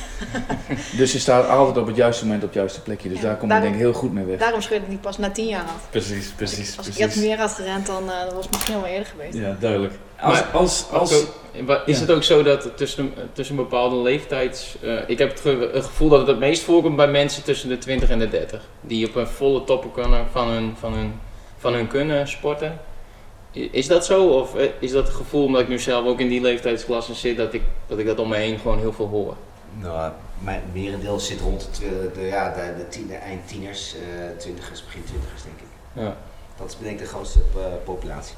dus 0.99 1.11
ze 1.11 1.21
staat 1.21 1.49
altijd 1.49 1.77
op 1.77 1.87
het 1.87 1.97
juiste 1.97 2.25
moment 2.25 2.43
op 2.43 2.49
het 2.49 2.59
juiste 2.59 2.83
plekje. 2.83 3.09
Dus 3.09 3.21
ja, 3.21 3.25
daar 3.25 3.41
ze 3.41 3.47
denk 3.47 3.75
ik 3.75 3.81
heel 3.81 3.93
goed 3.93 4.13
mee 4.13 4.25
weg. 4.25 4.39
Daarom 4.39 4.61
scheurde 4.61 4.87
ik 4.89 5.01
pas 5.01 5.19
na 5.19 5.31
tien 5.31 5.47
jaar 5.47 5.65
af. 5.65 5.87
Precies, 5.91 6.29
precies. 6.29 6.77
Als 6.77 6.87
precies. 6.87 7.05
ik 7.05 7.07
iets 7.07 7.17
meer 7.17 7.39
had 7.39 7.53
gerend, 7.53 7.87
dan 7.87 8.05
uh, 8.05 8.35
was 8.35 8.45
het 8.45 8.51
misschien 8.55 8.75
al 8.75 8.81
wel 8.81 8.91
eerder 8.91 9.07
geweest. 9.07 9.35
Ja, 9.35 9.57
duidelijk. 9.61 9.93
Als, 10.21 10.41
maar, 10.41 10.49
als, 10.53 10.87
als, 10.91 11.13
ook, 11.13 11.83
is 11.87 11.95
ja. 11.95 12.01
het 12.01 12.11
ook 12.11 12.23
zo 12.23 12.43
dat 12.43 12.77
tussen, 12.77 13.13
tussen 13.33 13.57
een 13.57 13.63
bepaalde 13.63 13.97
leeftijds... 13.97 14.77
Uh, 14.85 14.99
ik 15.07 15.19
heb 15.19 15.31
het, 15.31 15.41
ge 15.41 15.71
het, 15.73 15.85
gevoel 15.85 16.09
dat 16.09 16.19
het 16.19 16.29
het 16.29 16.39
meest 16.39 16.63
voorkomt 16.63 16.97
bij 16.97 17.09
mensen 17.09 17.43
tussen 17.43 17.69
de 17.69 17.79
20 17.79 18.09
en 18.09 18.19
de 18.19 18.29
30. 18.29 18.63
Die 18.81 19.09
op 19.09 19.15
een 19.15 19.27
volle 19.27 19.65
toppen 19.65 19.93
kunnen 19.93 20.27
van 20.33 20.49
hun, 20.49 20.75
van 20.79 20.93
hun, 20.93 21.13
van 21.59 21.75
hun 21.75 21.87
kunnen 21.87 22.29
sporten. 22.29 22.81
Is 23.71 23.87
dat 23.87 24.05
zo? 24.05 24.27
Of 24.27 24.55
is 24.79 24.91
dat 24.93 25.07
het 25.07 25.17
gevoel, 25.17 25.45
omdat 25.45 25.61
ik 25.61 25.69
nu 25.69 25.79
zelf 25.79 26.07
ook 26.07 26.21
in 26.21 26.29
die 26.29 26.41
leeftijdsklasse 26.41 27.15
zit, 27.15 27.37
dat 27.37 27.55
ik 27.55 27.62
dat, 27.87 27.99
ik 27.99 28.07
dat 28.07 28.19
om 28.19 28.29
me 28.29 28.37
heen 28.37 28.59
gewoon 28.59 28.79
heel 28.79 28.93
veel 28.93 29.09
hoor? 29.09 29.37
Nou, 29.81 30.11
mijn 30.38 30.62
merendeel 30.73 31.19
zit 31.21 31.41
rond 31.41 31.69
de, 31.81 32.11
de, 32.15 32.21
ja, 32.21 32.49
de, 32.55 32.75
de, 32.79 32.88
tien, 32.88 33.07
de 33.07 33.15
eindtieners, 33.15 33.95
uh, 33.95 34.00
twintigers, 34.38 34.85
begin 34.85 35.05
twintigers 35.05 35.43
denk 35.43 35.57
ik. 35.57 36.03
Ja. 36.03 36.17
Dat 36.57 36.69
is 36.69 36.77
denk 36.81 36.93
ik 36.93 36.99
de 36.99 37.07
grootste 37.11 37.38
eh, 37.38 37.65
populatie. 37.85 38.35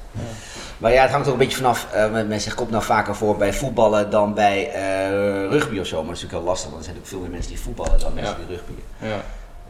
Maar 0.77 0.91
ja, 0.91 1.01
het 1.01 1.11
hangt 1.11 1.27
ook 1.27 1.33
een 1.33 1.39
beetje 1.39 1.57
vanaf. 1.57 1.87
eh, 1.93 2.11
men 2.11 2.41
zegt 2.41 2.55
komt 2.55 2.69
nou 2.69 2.83
vaker 2.83 3.15
voor 3.15 3.37
bij 3.37 3.53
voetballen 3.53 4.09
dan 4.09 4.33
bij 4.33 4.69
eh, 4.71 5.49
rugby 5.49 5.79
of 5.79 5.85
zo. 5.85 5.97
Maar 5.97 6.05
dat 6.05 6.15
is 6.15 6.21
natuurlijk 6.21 6.31
heel 6.31 6.43
lastig, 6.43 6.69
want 6.69 6.77
er 6.85 6.89
zijn 6.89 6.95
natuurlijk 6.95 7.07
veel 7.07 7.19
meer 7.19 7.29
mensen 7.29 7.51
die 7.51 7.59
voetballen 7.59 7.99
dan 7.99 8.13
mensen 8.13 8.35
Ja. 8.39 8.45
die 8.47 8.55
rugbyen. 8.55 9.21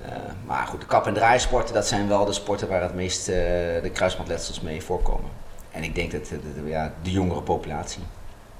Eh, 0.05 0.11
maar 0.45 0.67
goed, 0.67 0.79
de 0.79 0.85
kap- 0.85 1.07
en 1.07 1.13
draaisporten, 1.13 1.73
dat 1.73 1.87
zijn 1.87 2.07
wel 2.07 2.25
de 2.25 2.33
sporten 2.33 2.67
waar 2.67 2.81
het 2.81 2.93
meest 2.95 3.27
eh, 3.29 3.35
de 3.81 3.89
kruisbandletsels 3.93 4.61
mee 4.61 4.81
voorkomen. 4.83 5.29
En 5.71 5.83
ik 5.83 5.95
denk 5.95 6.11
dat 6.11 6.25
de, 6.25 6.39
de- 6.63 6.69
ja, 6.69 6.93
de 7.01 7.11
jongere 7.11 7.41
populatie. 7.41 8.01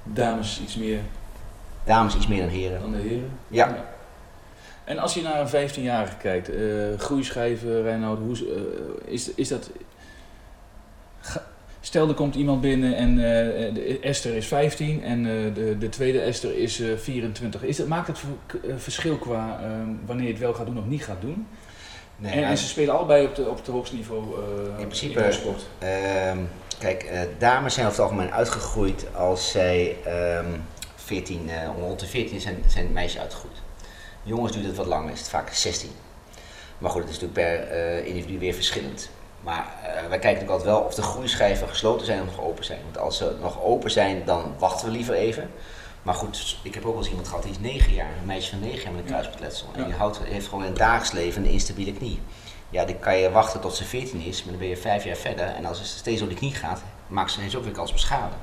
Dames 0.02 0.60
iets 0.62 0.76
meer 0.76 0.98
Dames 1.84 2.14
iets 2.16 2.26
meer 2.26 2.40
dan 2.40 2.48
heren. 2.48 2.80
dan 2.80 2.92
de 2.92 2.98
heren. 2.98 3.30
Ja. 3.48 3.84
En 4.84 4.98
als 4.98 5.14
je 5.14 5.22
naar 5.22 5.40
een 5.40 5.70
15-jarige 5.70 6.16
kijkt, 6.16 6.48
eh 6.48 6.98
groeischijven, 6.98 7.82
Reinoud, 7.82 8.18
hoe, 8.18 8.36
is, 9.04 9.34
is 9.34 9.48
dat... 9.48 9.70
Stel, 11.92 12.08
er 12.08 12.14
komt 12.14 12.34
iemand 12.34 12.60
binnen 12.60 12.96
en 12.96 13.10
eh, 13.10 13.74
de 13.74 13.98
Esther 14.02 14.34
is 14.34 14.46
15 14.46 15.04
en 15.04 15.26
eh, 15.26 15.54
de, 15.54 15.78
de 15.78 15.88
tweede 15.88 16.20
Esther 16.20 16.58
is 16.58 16.80
eh, 16.80 16.96
24. 16.96 17.62
Is 17.62 17.76
dat, 17.76 17.86
maakt 17.86 18.06
het 18.06 18.18
eh, 18.64 18.74
verschil 18.76 19.16
qua 19.16 19.60
eh, 19.62 19.70
wanneer 20.06 20.26
je 20.26 20.32
het 20.32 20.40
wel 20.40 20.54
gaat 20.54 20.66
doen 20.66 20.78
of 20.78 20.84
niet 20.86 21.04
gaat 21.04 21.20
doen? 21.20 21.46
Nee, 22.16 22.44
en, 22.44 22.58
ze 22.58 22.66
spelen 22.66 22.94
allebei 22.94 23.26
op, 23.26 23.34
de, 23.34 23.48
op 23.48 23.56
het 23.56 23.66
hoogste 23.66 23.96
niveau 23.96 24.22
eh 24.34 24.78
In 24.80 24.86
principe- 24.86 25.22
de 25.22 25.32
sport. 25.32 25.66
Ehm, 25.78 26.38
kijk, 26.78 27.02
eh, 27.02 27.20
dames 27.38 27.74
zijn 27.74 27.86
over 27.86 27.98
het 27.98 28.10
algemeen 28.10 28.32
uitgegroeid 28.32 29.06
als 29.14 29.50
zij 29.50 29.96
ehm 30.04 30.46
14, 30.96 31.48
eh, 31.48 31.68
rond 31.78 32.00
de 32.00 32.06
14 32.06 32.40
zijn, 32.40 32.56
zijn 32.66 32.92
meisjes 32.92 33.20
uitgegroeid. 33.20 33.56
Jongens 34.22 34.52
duurt 34.52 34.66
het 34.66 34.76
wat 34.76 34.86
langer, 34.86 35.12
is 35.12 35.18
het 35.18 35.28
vaak 35.28 35.52
16. 35.52 35.90
Maar 36.78 36.90
goed, 36.90 37.02
het 37.02 37.10
is 37.10 37.20
natuurlijk 37.20 37.68
per 37.68 37.68
eh, 37.78 38.06
individu 38.06 38.38
weer 38.38 38.54
verschillend. 38.54 39.10
Maar 39.42 39.66
eh, 39.82 39.92
wij 39.92 40.18
kijken 40.18 40.22
natuurlijk 40.22 40.50
altijd 40.50 40.70
wel 40.70 40.80
of 40.80 40.94
de 40.94 41.02
groeischijven 41.02 41.68
gesloten 41.68 42.06
zijn 42.06 42.20
of 42.20 42.26
nog 42.26 42.40
open 42.40 42.64
zijn. 42.64 42.80
Want 42.84 42.98
als 42.98 43.16
ze 43.16 43.36
nog 43.40 43.62
open 43.62 43.90
zijn, 43.90 44.22
dan 44.24 44.54
wachten 44.58 44.86
we 44.86 44.92
liever 44.92 45.14
even. 45.14 45.50
Maar 46.02 46.14
goed, 46.14 46.58
ik 46.62 46.74
heb 46.74 46.84
ook 46.84 46.92
wel 46.92 46.98
eens 46.98 47.08
iemand 47.08 47.28
gehad 47.28 47.42
die 47.42 47.52
is 47.52 47.58
9 47.58 47.94
jaar, 47.94 48.10
een 48.20 48.26
meisje 48.26 48.50
van 48.50 48.60
9 48.60 48.82
jaar 48.82 48.92
met 48.92 49.00
een 49.00 49.06
kruisbandletsel. 49.06 49.66
En 49.76 49.84
die 49.84 49.94
houdt, 49.94 50.20
heeft 50.22 50.46
gewoon 50.46 50.64
in 50.64 50.68
het 50.68 50.78
dagelijks 50.78 51.12
leven 51.12 51.44
een 51.44 51.50
instabiele 51.50 51.92
knie. 51.92 52.20
Ja, 52.70 52.84
dan 52.84 52.98
kan 52.98 53.18
je 53.18 53.30
wachten 53.30 53.60
tot 53.60 53.74
ze 53.74 53.84
14 53.84 54.20
is, 54.20 54.42
maar 54.42 54.50
dan 54.50 54.60
ben 54.60 54.68
je 54.68 54.76
5 54.76 55.04
jaar 55.04 55.16
verder. 55.16 55.44
En 55.44 55.64
als 55.64 55.78
ze 55.78 55.84
steeds 55.84 56.18
door 56.18 56.28
die 56.28 56.36
knie 56.36 56.54
gaat, 56.54 56.82
maakt 57.06 57.30
ze 57.30 57.38
ineens 57.38 57.56
ook 57.56 57.64
weer 57.64 57.72
kans 57.72 57.90
op 57.90 57.98
schade. 57.98 58.34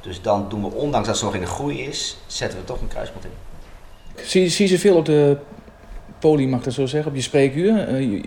Dus 0.00 0.22
dan 0.22 0.48
doen 0.48 0.62
we, 0.62 0.76
ondanks 0.76 1.06
dat 1.06 1.18
ze 1.18 1.24
nog 1.24 1.34
in 1.34 1.40
de 1.40 1.46
groei 1.46 1.82
is, 1.82 2.16
zetten 2.26 2.58
we 2.58 2.64
toch 2.64 2.80
een 2.80 2.88
kruisband 2.88 3.24
in. 3.24 3.30
Zie, 4.24 4.48
zie 4.48 4.68
je 4.68 4.74
ze 4.74 4.80
veel 4.80 4.96
op 4.96 5.04
de 5.04 5.36
poli, 6.18 6.48
mag 6.48 6.58
ik 6.58 6.64
dat 6.64 6.74
zo 6.74 6.86
zeggen, 6.86 7.10
op 7.10 7.16
je 7.16 7.22
spreekuur? 7.22 7.88
Eh, 7.88 8.22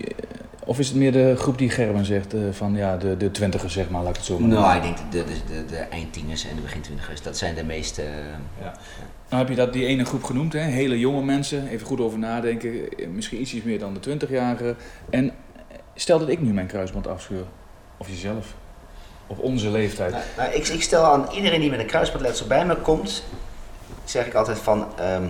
of 0.65 0.79
is 0.79 0.87
het 0.87 0.97
meer 0.97 1.11
de 1.11 1.35
groep 1.37 1.57
die 1.57 1.69
Gerben 1.69 2.05
zegt, 2.05 2.33
eh, 2.33 2.39
van 2.51 2.75
ja, 2.75 2.97
de, 2.97 3.17
de 3.17 3.31
twintigers 3.31 3.73
zeg 3.73 3.89
maar, 3.89 4.01
laat 4.01 4.09
ik 4.09 4.15
het 4.15 4.25
zo 4.25 4.39
maar 4.39 4.49
Nou, 4.49 4.75
ik 4.75 4.81
denk 4.81 4.97
de, 5.11 5.23
de, 5.23 5.53
de, 5.53 5.65
de 5.65 5.75
eindtieners 5.77 6.45
en 6.47 6.55
de 6.55 6.61
begintwintigers, 6.61 7.21
dat 7.21 7.37
zijn 7.37 7.55
de 7.55 7.63
meeste... 7.63 8.01
eh, 8.01 8.65
Nou 9.29 9.41
heb 9.41 9.49
je 9.49 9.55
dat, 9.55 9.73
die 9.73 9.85
ene 9.85 10.05
groep 10.05 10.23
genoemd, 10.23 10.53
hè? 10.53 10.59
hele 10.59 10.99
jonge 10.99 11.21
mensen, 11.23 11.67
even 11.67 11.87
goed 11.87 11.99
over 11.99 12.19
nadenken, 12.19 12.69
eh, 12.97 13.07
misschien 13.07 13.41
ietsjes 13.41 13.63
meer 13.63 13.79
dan 13.79 13.93
de 13.93 13.99
twintigjarigen. 13.99 14.77
En 15.09 15.31
stel 15.95 16.19
dat 16.19 16.29
ik 16.29 16.41
nu 16.41 16.53
mijn 16.53 16.67
kruisband 16.67 17.07
afscheur, 17.07 17.43
of 17.97 18.07
jezelf, 18.09 18.53
op 19.27 19.39
onze 19.39 19.69
leeftijd. 19.69 20.11
Nou, 20.11 20.23
nou, 20.37 20.51
ik, 20.51 20.67
ik 20.67 20.81
stel 20.81 21.03
aan 21.03 21.27
iedereen 21.33 21.59
die 21.59 21.69
met 21.69 21.79
een 21.79 21.85
kruisbandletsel 21.85 22.47
bij 22.47 22.65
me 22.65 22.75
komt, 22.75 23.23
zeg 24.03 24.25
ik 24.25 24.33
altijd 24.33 24.59
van, 24.59 24.87
ehm, 24.97 25.23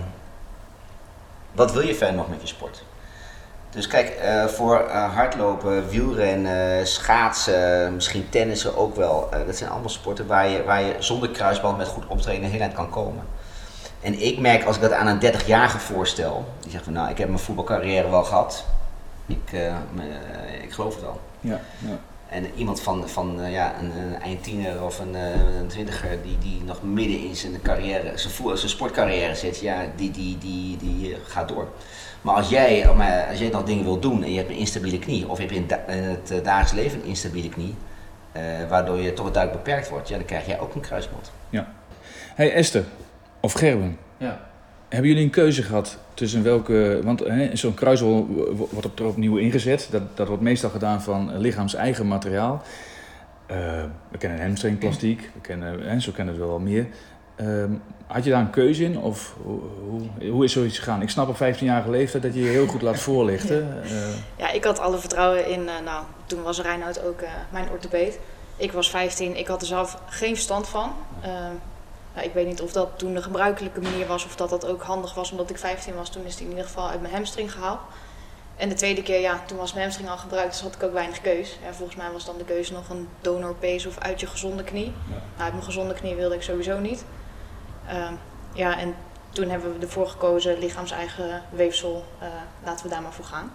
wat 1.52 1.72
wil 1.72 1.82
je 1.86 1.94
verder 1.94 2.16
nog 2.16 2.28
met 2.28 2.40
je 2.40 2.46
sport? 2.46 2.84
Dus 3.72 3.86
kijk, 3.86 4.08
eh, 4.08 4.44
voor 4.44 4.80
eh, 4.80 5.14
hardlopen, 5.14 5.88
wielrennen, 5.88 6.86
schaatsen, 6.86 7.94
misschien 7.94 8.28
tennissen 8.28 8.76
ook 8.76 8.96
wel. 8.96 9.28
eh, 9.32 9.46
dat 9.46 9.56
zijn 9.56 9.70
allemaal 9.70 9.88
sporten 9.88 10.26
waar 10.26 10.48
je, 10.48 10.64
waar 10.64 10.82
je 10.82 10.94
zonder 10.98 11.30
kruisband 11.30 11.76
met 11.76 11.86
goed 11.86 12.06
optreden 12.06 12.50
heel 12.50 12.60
eind 12.60 12.72
kan 12.74 12.90
komen. 12.90 13.24
En 14.00 14.22
ik 14.22 14.38
merk 14.38 14.64
als 14.64 14.76
ik 14.76 14.82
dat 14.82 14.92
aan 14.92 15.06
een 15.06 15.20
30-jarige 15.20 15.78
voorstel, 15.78 16.44
die 16.60 16.70
zegt 16.70 16.84
van 16.84 16.92
nou, 16.92 17.10
ik 17.10 17.18
heb 17.18 17.28
mijn 17.28 17.40
voetbalcarrière 17.40 18.10
wel 18.10 18.24
gehad. 18.24 18.64
Ik, 19.26 19.52
ik 20.62 20.72
geloof 20.72 20.94
het 20.94 21.02
wel. 21.02 21.20
Ja, 21.40 21.60
ja. 21.78 21.98
En 22.32 22.46
iemand 22.56 22.80
van, 22.80 23.08
van 23.08 23.40
eh, 23.42 23.52
ja, 23.52 23.74
een, 23.80 23.90
een 23.96 24.20
eindtiener 24.20 24.84
of 24.84 24.98
een, 25.00 25.14
eh, 25.14 25.56
een 25.60 25.66
twintiger 25.66 26.22
die, 26.22 26.38
die 26.38 26.62
nog 26.64 26.82
midden 26.82 27.18
in 27.24 27.36
zijn 27.36 27.62
carrière, 27.62 28.12
zijn, 28.18 28.32
voer- 28.34 28.56
zijn 28.58 28.70
sportcarrière 28.70 29.34
zit, 29.34 29.58
ja, 29.60 29.84
die, 29.96 30.10
die, 30.10 30.38
die, 30.38 30.76
die 30.76 31.12
eh, 31.14 31.18
gaat 31.26 31.48
door. 31.48 31.68
Maar 32.20 32.34
als 32.34 32.48
jij, 32.48 32.88
als 33.28 33.38
jij 33.38 33.48
nog 33.48 33.64
dingen 33.64 33.84
wil 33.84 33.98
doen 33.98 34.22
en 34.22 34.30
je 34.30 34.36
hebt 34.38 34.50
een 34.50 34.56
instabiele 34.56 34.98
knie, 34.98 35.28
of 35.28 35.38
je 35.40 35.46
in, 35.46 35.66
da- 35.66 35.86
in 35.88 36.02
het 36.02 36.28
dagelijks 36.44 36.72
leven 36.72 37.00
een 37.00 37.06
instabiele 37.08 37.48
knie, 37.48 37.74
eh, 38.32 38.42
waardoor 38.68 38.98
je 39.00 39.12
toch 39.12 39.30
duidelijk 39.30 39.64
beperkt 39.64 39.88
wordt, 39.88 40.08
ja, 40.08 40.16
dan 40.16 40.24
krijg 40.26 40.46
jij 40.46 40.60
ook 40.60 40.74
een 40.74 40.80
kruisband. 40.80 41.32
Hey 42.34 42.52
Esther, 42.52 42.84
of 43.40 43.52
Gerben, 43.52 43.98
Ja. 44.16 44.40
Hebben 44.92 45.10
jullie 45.10 45.24
een 45.24 45.30
keuze 45.30 45.62
gehad 45.62 45.98
tussen 46.14 46.42
welke, 46.42 47.00
want 47.02 47.22
zo'n 47.52 47.74
kruisel 47.74 48.26
wordt 48.70 48.86
op, 48.86 49.00
opnieuw 49.00 49.36
ingezet, 49.36 49.88
dat, 49.90 50.16
dat 50.16 50.28
wordt 50.28 50.42
meestal 50.42 50.70
gedaan 50.70 51.02
van 51.02 51.38
lichaams-eigen 51.38 52.08
materiaal. 52.08 52.62
Eh, 53.46 53.56
we 54.08 54.18
kennen 54.18 54.40
hamstringplastiek, 54.42 55.30
we 55.34 55.40
kennen, 55.40 55.80
hè, 55.82 56.00
zo 56.00 56.12
kennen 56.12 56.34
we 56.34 56.40
het 56.40 56.50
wel 56.50 56.58
meer. 56.58 56.86
Ehm, 57.36 57.70
had 58.06 58.24
je 58.24 58.30
daar 58.30 58.40
een 58.40 58.50
keuze 58.50 58.84
in 58.84 58.98
of 58.98 59.36
hoe, 59.42 59.60
hoe, 59.88 60.28
hoe 60.30 60.44
is 60.44 60.52
zoiets 60.52 60.78
gegaan? 60.78 61.02
Ik 61.02 61.08
snap 61.08 61.28
op 61.28 61.36
15-jarige 61.36 61.90
leeftijd 61.90 62.22
dat 62.22 62.34
je 62.34 62.40
je 62.40 62.48
heel 62.48 62.66
goed 62.66 62.82
laat 62.82 62.98
voorlichten. 62.98 63.68
Eh, 63.82 63.88
Ja, 64.36 64.50
ik 64.50 64.64
had 64.64 64.78
alle 64.78 64.98
vertrouwen 64.98 65.46
in, 65.48 65.68
eh, 65.68 65.74
nou, 65.84 66.04
toen 66.26 66.42
was 66.42 66.60
Reinoud 66.60 67.04
ook 67.04 67.20
eh, 67.20 67.30
mijn 67.50 67.70
orthopeed. 67.70 68.18
Ik 68.56 68.72
was 68.72 68.90
15, 68.90 69.36
ik 69.36 69.46
had 69.46 69.60
er 69.60 69.66
zelf 69.66 69.98
geen 70.06 70.34
verstand 70.34 70.68
van. 70.68 70.92
Nou, 72.14 72.26
ik 72.26 72.32
weet 72.32 72.46
niet 72.46 72.60
of 72.60 72.72
dat 72.72 72.98
toen 72.98 73.14
de 73.14 73.22
gebruikelijke 73.22 73.80
manier 73.80 74.06
was 74.06 74.24
of 74.24 74.36
dat 74.36 74.50
dat 74.50 74.66
ook 74.66 74.82
handig 74.82 75.14
was 75.14 75.30
omdat 75.30 75.50
ik 75.50 75.58
15 75.58 75.94
was. 75.94 76.10
Toen 76.10 76.24
is 76.24 76.32
het 76.32 76.40
in 76.40 76.48
ieder 76.48 76.64
geval 76.64 76.88
uit 76.88 77.00
mijn 77.00 77.14
hamstring 77.14 77.52
gehaald. 77.52 77.80
En 78.56 78.68
de 78.68 78.74
tweede 78.74 79.02
keer, 79.02 79.20
ja, 79.20 79.40
toen 79.46 79.58
was 79.58 79.70
mijn 79.72 79.82
hamstring 79.82 80.10
al 80.10 80.18
gebruikt, 80.18 80.52
dus 80.52 80.60
had 80.60 80.74
ik 80.74 80.82
ook 80.82 80.92
weinig 80.92 81.20
keus. 81.20 81.58
En 81.66 81.74
volgens 81.74 81.96
mij 81.96 82.10
was 82.12 82.24
dan 82.24 82.38
de 82.38 82.44
keuze 82.44 82.72
nog 82.72 82.88
een 82.88 83.08
donorpees 83.20 83.86
of 83.86 83.98
uit 83.98 84.20
je 84.20 84.26
gezonde 84.26 84.64
knie. 84.64 84.92
Nou, 85.08 85.20
uit 85.38 85.52
mijn 85.52 85.64
gezonde 85.64 85.94
knie 85.94 86.14
wilde 86.14 86.34
ik 86.34 86.42
sowieso 86.42 86.78
niet. 86.80 87.04
Ehm, 87.88 88.14
ja, 88.52 88.78
en 88.78 88.94
toen 89.30 89.48
hebben 89.48 89.78
we 89.78 89.86
ervoor 89.86 90.08
gekozen, 90.08 90.58
lichaams-eigen 90.58 91.42
weefsel, 91.50 92.04
eh, 92.18 92.28
laten 92.64 92.84
we 92.84 92.90
daar 92.92 93.02
maar 93.02 93.12
voor 93.12 93.24
gaan. 93.24 93.52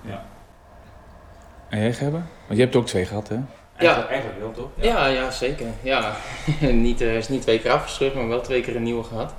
en 1.70 1.80
jij 1.80 1.94
Gerben? 1.94 2.30
Want 2.48 2.60
je 2.60 2.66
hebt 2.66 2.76
ook 2.76 2.86
twee 2.86 3.06
gehad, 3.06 3.28
hè? 3.28 3.40
Ja. 3.80 4.08
eigenlijk 4.08 4.40
wel 4.40 4.52
toch? 4.52 4.70
Ja, 4.76 5.06
ja, 5.06 5.32
zeker. 5.32 5.66
Ja. 5.82 6.16
niet, 6.72 7.02
eh, 7.02 7.16
is 7.16 7.30
niet 7.30 7.42
twee 7.42 7.60
keer 7.60 7.72
afgescheurd, 7.72 8.16
maar 8.16 8.28
wel 8.28 8.42
twee 8.42 8.62
keer 8.62 8.76
een 8.76 8.84
nieuwe 8.84 9.04
gehad. 9.04 9.34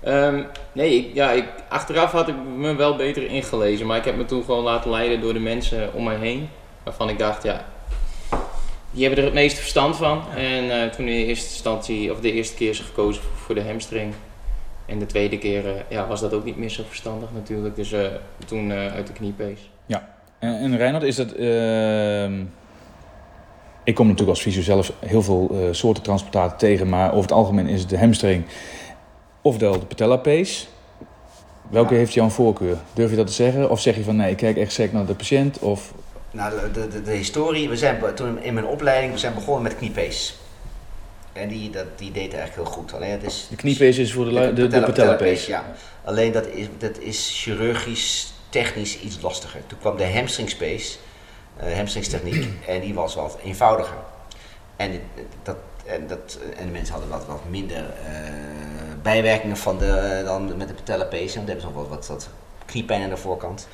Ehm, 0.00 0.42
nee, 0.72 0.94
ik, 0.96 1.14
ja, 1.14 1.30
ik, 1.30 1.44
achteraf 1.68 2.12
had 2.12 2.28
ik 2.28 2.34
me 2.56 2.74
wel 2.74 2.96
beter 2.96 3.26
ingelezen, 3.26 3.86
maar 3.86 3.98
ik 3.98 4.04
heb 4.04 4.16
me 4.16 4.24
toen 4.24 4.44
gewoon 4.44 4.64
laten 4.64 4.90
leiden 4.90 5.20
door 5.20 5.32
de 5.32 5.40
mensen 5.40 5.92
om 5.92 6.04
mij 6.04 6.16
heen. 6.16 6.48
Waarvan 6.82 7.08
ik 7.08 7.18
dacht, 7.18 7.42
ja, 7.42 7.64
die 8.90 9.04
hebben 9.04 9.18
er 9.18 9.24
het 9.24 9.34
meeste 9.34 9.60
verstand 9.60 9.96
van. 9.96 10.22
En 10.36 10.70
eh, 10.70 10.90
toen 10.90 11.08
in 11.08 11.20
de 11.20 11.26
eerste 11.26 11.48
instantie, 11.48 12.12
of 12.12 12.20
de 12.20 12.32
eerste 12.32 12.54
keer 12.54 12.70
is 12.70 12.78
er 12.78 12.84
gekozen 12.84 13.22
voor, 13.22 13.32
voor 13.36 13.54
de 13.54 13.64
hamstring. 13.64 14.14
En 14.86 14.98
de 14.98 15.06
tweede 15.06 15.38
keer 15.38 15.66
eh, 15.66 15.80
ja, 15.88 16.06
was 16.06 16.20
dat 16.20 16.32
ook 16.32 16.44
niet 16.44 16.56
meer 16.56 16.68
zo 16.68 16.82
verstandig 16.86 17.28
natuurlijk. 17.32 17.76
Dus 17.76 17.92
eh, 17.92 18.06
toen 18.46 18.70
eh, 18.70 18.94
uit 18.94 19.06
de 19.06 19.12
kniepees. 19.12 19.70
En, 20.38 20.58
en 20.58 20.76
Reinhard, 20.76 21.04
is 21.04 21.16
dat... 21.16 21.34
ik 23.84 23.94
kom 23.94 24.06
natuurlijk 24.06 24.36
als 24.36 24.42
fysio 24.46 24.62
zelf 24.62 24.92
heel 24.98 25.22
veel 25.22 25.50
eh, 25.52 25.58
soorten 25.70 26.02
transportaten 26.02 26.56
tegen, 26.58 26.88
maar 26.88 27.08
over 27.10 27.22
het 27.22 27.32
algemeen 27.32 27.66
is 27.68 27.80
het 27.80 27.88
de 27.88 27.98
hamstring 27.98 28.44
ofwel 29.42 29.78
de 29.78 29.86
patellapees. 29.86 30.68
Welke 31.70 31.94
heeft 31.94 32.14
jouw 32.14 32.28
voorkeur? 32.28 32.76
Durf 32.92 33.10
je 33.10 33.16
dat 33.16 33.26
te 33.26 33.32
zeggen? 33.32 33.70
Of 33.70 33.80
zeg 33.80 33.96
je 33.96 34.02
van 34.04 34.16
nee, 34.16 34.30
ik 34.30 34.36
kijk 34.36 34.56
echt 34.56 34.72
sec 34.72 34.92
naar 34.92 35.06
de 35.06 35.14
patiënt? 35.14 35.58
Of 35.58 35.92
Nou, 36.30 36.72
de, 36.72 36.88
de, 36.88 37.02
de 37.02 37.10
historie, 37.12 37.68
we 37.68 37.76
zijn 37.76 38.00
toen 38.14 38.42
in 38.42 38.54
mijn 38.54 38.66
opleiding, 38.66 39.12
we 39.12 39.18
zijn 39.18 39.34
begonnen 39.34 39.62
met 39.62 39.76
kniepees. 39.76 40.34
En 41.32 41.48
die, 41.48 41.70
dat, 41.70 41.84
die 41.96 42.12
deed 42.12 42.34
eigenlijk 42.34 42.54
heel 42.54 42.64
goed. 42.64 42.94
Alleen 42.94 43.10
het 43.10 43.22
is, 43.22 43.46
de 43.50 43.56
kniepees 43.56 43.98
is 43.98 44.12
voor 44.12 44.24
de, 44.24 44.30
de, 44.30 44.52
de, 44.52 44.62
patella- 44.62 44.86
patellapees. 44.86 45.46
Ja. 45.46 45.64
Alleen 46.04 46.32
dat 46.32 46.46
is, 46.46 46.66
dat 46.78 46.98
is 46.98 47.40
chirurgisch, 47.42 48.32
technisch 48.48 49.00
iets 49.00 49.18
lastiger. 49.20 49.60
Toen 49.66 49.78
kwam 49.78 49.96
de 49.96 50.12
hamstringspace, 50.12 50.96
eh 51.56 51.78
en 52.74 52.80
die 52.80 52.94
was 52.94 53.14
wat 53.14 53.38
eenvoudiger. 53.42 53.96
En, 54.76 55.00
dat, 55.42 55.56
en, 55.86 56.06
dat, 56.06 56.38
en 56.56 56.66
de 56.66 56.72
mensen 56.72 56.92
hadden 56.92 57.10
wat, 57.10 57.26
wat 57.26 57.48
minder 57.48 57.76
eh, 57.76 58.12
bijwerkingen 59.02 59.56
van 59.56 59.78
de, 59.78 60.22
dan 60.24 60.56
met 60.56 60.68
de 60.68 60.74
patellapees. 60.74 61.34
En 61.34 61.38
dan 61.38 61.48
hebben 61.48 61.64
ze 61.64 61.78
nog 61.78 61.88
wat, 61.88 62.06
wat, 62.06 62.28
kniepijn 62.64 63.02
aan 63.02 63.08
de 63.08 63.16
voorkant. 63.16 63.68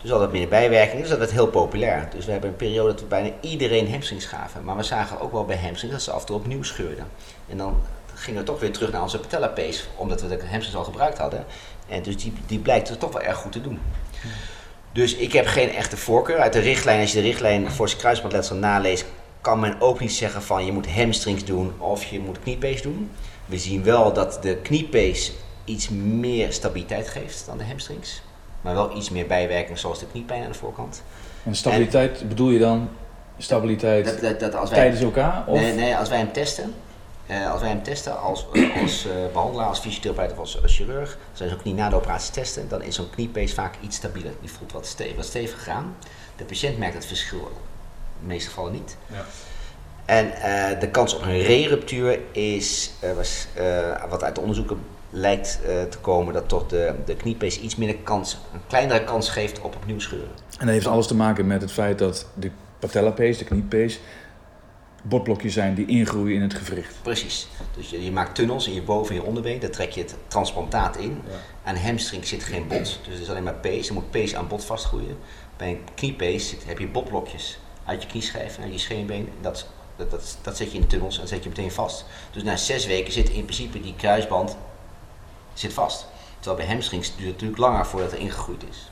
Dus 0.00 0.10
hadden 0.10 0.28
wat 0.28 0.38
minder 0.38 0.58
bijwerkingen, 0.58 1.00
dus 1.00 1.10
dat 1.10 1.18
werd 1.18 1.30
heel 1.30 1.46
populair. 1.46 2.08
Dus 2.14 2.24
we 2.24 2.32
hebben 2.32 2.50
een 2.50 2.56
periode 2.56 2.94
dat 2.94 3.08
bijna 3.08 3.30
iedereen 3.40 3.90
hamstrings 3.90 4.24
gaven. 4.24 4.64
Maar 4.64 4.76
we 4.76 4.82
zagen 4.82 5.20
ook 5.20 5.32
wel 5.32 5.44
bij 5.44 5.56
hamstrings 5.56 5.94
dat 5.94 6.04
ze 6.04 6.10
af 6.10 6.20
en 6.20 6.26
toe 6.26 6.36
opnieuw 6.36 6.62
scheurden. 6.62 7.06
En 7.48 7.56
dan 7.56 7.80
gingen 8.14 8.40
we 8.40 8.46
toch 8.46 8.60
weer 8.60 8.72
terug 8.72 8.92
naar 8.92 9.02
onze 9.02 9.20
patellapees, 9.20 9.88
omdat 9.96 10.20
we 10.20 10.28
de 10.28 10.34
hamstrings 10.34 10.74
al 10.74 10.84
gebruikt 10.84 11.18
hadden. 11.18 11.44
En 11.88 12.02
dus 12.02 12.16
die, 12.16 12.32
die 12.46 12.58
blijkt 12.58 12.88
er 12.88 12.98
toch 12.98 13.12
wel 13.12 13.22
erg 13.22 13.36
goed 13.36 13.52
te 13.52 13.60
doen. 13.60 13.80
Dus 14.92 15.14
ik 15.14 15.32
heb 15.32 15.46
geen 15.46 15.70
echte 15.70 15.96
voorkeur. 15.96 16.38
Uit 16.38 16.52
de 16.52 16.58
richtlijn, 16.58 17.00
als 17.00 17.12
je 17.12 17.20
de 17.20 17.26
richtlijn 17.26 17.70
voor 17.70 17.88
zijn 17.88 18.00
kruisbandletsel 18.00 18.56
naleest, 18.56 19.04
kan 19.40 19.60
men 19.60 19.80
ook 19.80 20.00
niet 20.00 20.12
zeggen 20.12 20.42
van 20.42 20.64
je 20.64 20.72
moet 20.72 20.90
hamstrings 20.90 21.44
doen 21.44 21.72
of 21.78 22.04
je 22.04 22.20
moet 22.20 22.40
kniepees 22.42 22.82
doen. 22.82 23.10
We 23.46 23.58
zien 23.58 23.84
wel 23.84 24.12
dat 24.12 24.38
de 24.42 24.56
kniepees 24.56 25.32
iets 25.64 25.88
meer 25.88 26.52
stabiliteit 26.52 27.08
geeft 27.08 27.46
dan 27.46 27.58
de 27.58 27.64
hamstrings. 27.64 28.22
Maar 28.60 28.74
wel 28.74 28.96
iets 28.96 29.10
meer 29.10 29.26
bijwerking 29.26 29.78
zoals 29.78 29.98
de 29.98 30.06
kniepijn 30.06 30.42
aan 30.42 30.52
de 30.52 30.58
voorkant. 30.58 31.02
En 31.44 31.54
stabiliteit 31.54 32.28
bedoel 32.28 32.50
je 32.50 32.58
dan 32.58 32.88
stabiliteit 33.38 34.04
Dat, 34.04 34.20
dat, 34.20 34.40
dat 34.40 34.54
als 34.54 34.70
wij, 34.70 34.78
tijdens 34.78 35.02
elkaar? 35.02 35.44
Of? 35.46 35.60
Nee, 35.60 35.72
nee, 35.72 35.96
als 35.96 36.08
wij 36.08 36.18
hem 36.18 36.32
testen, 36.32 36.74
eh, 37.30 37.50
als 37.50 37.60
wij 37.60 37.70
hem 37.70 37.82
testen 37.82 38.20
als, 38.20 38.46
als 38.82 39.06
eh, 39.06 39.12
behandelaar, 39.32 39.66
als 39.66 39.78
fysiotherapeut 39.78 40.32
of 40.32 40.38
als, 40.38 40.62
als 40.62 40.76
chirurg, 40.76 41.18
als 41.30 41.40
wij 41.40 41.48
zo'n 41.48 41.60
knie 41.60 41.74
na 41.74 41.88
de 41.88 41.96
operatie 41.96 42.32
testen, 42.32 42.68
dan 42.68 42.82
is 42.82 42.94
zo'n 42.94 43.10
kniepees 43.10 43.54
vaak 43.54 43.74
iets 43.80 43.96
stabieler. 43.96 44.32
Die 44.40 44.50
voelt 44.50 44.72
wat, 44.72 44.86
stevig, 44.86 45.16
wat 45.16 45.24
steviger 45.24 45.72
aan. 45.72 45.96
De 46.36 46.44
patiënt 46.44 46.78
merkt 46.78 46.94
het 46.94 47.06
verschil 47.06 47.38
in 47.38 47.46
de 48.20 48.26
meeste 48.26 48.48
gevallen 48.48 48.72
niet. 48.72 48.96
Ja. 49.06 49.24
En 50.04 50.32
eh, 50.32 50.80
de 50.80 50.88
kans 50.88 51.14
op 51.14 51.22
een 51.22 51.42
re-ruptuur 51.42 52.18
is, 52.32 52.92
eh, 53.00 53.12
was, 53.12 53.46
eh, 53.54 54.04
wat 54.08 54.24
uit 54.24 54.34
de 54.34 54.40
onderzoeken 54.40 54.78
lijkt 55.10 55.60
eh, 55.66 55.82
te 55.82 55.98
komen, 55.98 56.34
dat 56.34 56.48
toch 56.48 56.66
de, 56.66 56.94
de 57.04 57.16
kniepees 57.16 57.60
iets 57.60 57.76
minder 57.76 57.96
kans, 57.96 58.38
een 58.52 58.60
kleinere 58.66 59.04
kans 59.04 59.28
geeft 59.28 59.60
op 59.60 59.74
opnieuw 59.74 59.98
scheuren. 59.98 60.30
En 60.58 60.66
dat 60.66 60.74
heeft 60.74 60.86
alles 60.86 61.06
te 61.06 61.14
maken 61.14 61.46
met 61.46 61.62
het 61.62 61.72
feit 61.72 61.98
dat 61.98 62.26
de 62.34 62.50
patellapees, 62.78 63.38
de 63.38 63.44
kniepees, 63.44 64.00
botblokjes 65.02 65.52
zijn 65.52 65.74
die 65.74 65.86
ingroeien 65.86 66.34
in 66.36 66.42
het 66.42 66.54
gewricht. 66.54 66.94
Precies. 67.02 67.46
Dus 67.76 67.90
je, 67.90 68.04
je 68.04 68.12
maakt 68.12 68.34
tunnels 68.34 68.66
in 68.66 68.74
je 68.74 68.82
boven- 68.82 69.14
en 69.14 69.20
je 69.20 69.26
onderbeen, 69.26 69.60
daar 69.60 69.70
trek 69.70 69.90
je 69.90 70.00
het 70.00 70.14
transplantaat 70.28 70.96
in. 70.96 71.22
Aan 71.64 71.74
de 71.74 71.80
hamstring 71.80 72.26
zit 72.26 72.44
geen 72.44 72.66
bot, 72.68 72.78
dus 73.04 73.12
het 73.12 73.22
is 73.22 73.30
alleen 73.30 73.42
maar 73.42 73.54
pees. 73.54 73.88
Er 73.88 73.94
moet 73.94 74.10
pees 74.10 74.34
aan 74.34 74.48
bot 74.48 74.64
vastgroeien. 74.64 75.18
Bij 75.56 75.68
een 75.70 75.80
kniepees 75.94 76.48
zit- 76.48 76.64
heb 76.66 76.78
je 76.78 76.88
botblokjes 76.88 77.58
uit 77.84 78.02
je 78.02 78.08
knieschijf 78.08 78.58
naar 78.58 78.70
je 78.70 78.78
scheenbeen. 78.78 79.28
Dat, 79.40 79.66
dat, 79.96 80.10
dat, 80.10 80.38
dat 80.42 80.56
zet 80.56 80.68
je 80.70 80.74
in 80.74 80.80
de 80.80 80.86
tunnels 80.86 81.14
en 81.14 81.20
dat 81.20 81.28
zet 81.28 81.42
je 81.42 81.48
meteen 81.48 81.72
vast. 81.72 82.04
Dus 82.32 82.42
na 82.42 82.56
zes 82.56 82.86
weken 82.86 83.12
zit 83.12 83.28
in 83.30 83.44
principe 83.44 83.80
die 83.80 83.94
kruisband 83.96 84.56
zit 85.54 85.72
vast. 85.72 86.06
Terwijl 86.40 86.56
bij 86.66 86.72
hamstrings 86.74 87.08
duurt 87.08 87.20
het 87.20 87.30
natuurlijk 87.32 87.58
langer 87.60 87.86
voordat 87.86 88.10
het 88.10 88.20
ingegroeid 88.20 88.62
is. 88.70 88.90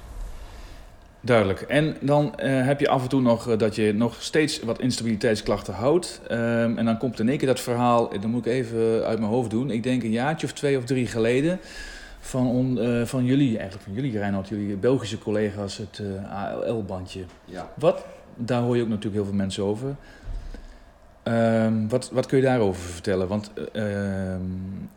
Duidelijk. 1.20 1.61
En 1.61 1.96
dan 2.00 2.38
eh, 2.38 2.66
heb 2.66 2.81
je 2.81 2.88
af 2.88 3.02
en 3.02 3.09
toe 3.09 3.20
nog 3.20 3.48
eh, 3.48 3.59
dat 3.59 3.74
je 3.74 3.92
nog 3.94 4.22
steeds 4.22 4.61
wat 4.61 4.81
instabiliteitsklachten 4.81 5.74
houdt. 5.74 6.20
Ehm, 6.28 6.78
en 6.78 6.85
dan 6.85 6.98
komt 6.98 7.20
in 7.20 7.28
één 7.28 7.38
keer 7.38 7.46
dat 7.46 7.61
verhaal, 7.61 8.12
eh, 8.12 8.20
dat 8.20 8.31
moet 8.31 8.46
ik 8.46 8.52
even 8.52 9.04
uit 9.04 9.18
mijn 9.18 9.31
hoofd 9.31 9.50
doen. 9.50 9.70
Ik 9.70 9.83
denk 9.83 10.02
een 10.02 10.11
jaartje 10.11 10.46
of 10.46 10.52
twee 10.52 10.78
of 10.78 10.85
drie 10.85 11.07
geleden. 11.07 11.59
Van, 12.20 12.46
on- 12.46 13.07
van 13.07 13.24
jullie, 13.24 13.59
eigenlijk 13.59 13.85
van 13.85 13.92
jullie 13.94 14.18
Reinhard, 14.18 14.48
jullie 14.48 14.76
Belgische 14.76 15.18
collega's, 15.18 15.76
het 15.78 16.02
ALL-bandje. 16.31 17.24
Ja. 17.44 17.70
Wat, 17.74 18.04
daar 18.37 18.62
hoor 18.62 18.76
je 18.76 18.83
ook 18.83 18.88
natuurlijk 18.88 19.14
heel 19.14 19.24
veel 19.24 19.35
mensen 19.35 19.64
over. 19.64 19.96
Ehm, 21.28 21.88
wat, 21.88 22.11
wat 22.12 22.26
kun 22.26 22.38
je 22.38 22.44
daarover 22.44 22.83
vertellen? 22.83 23.28
Want 23.28 23.50
eh, 23.72 24.33
ehm, 24.33 24.40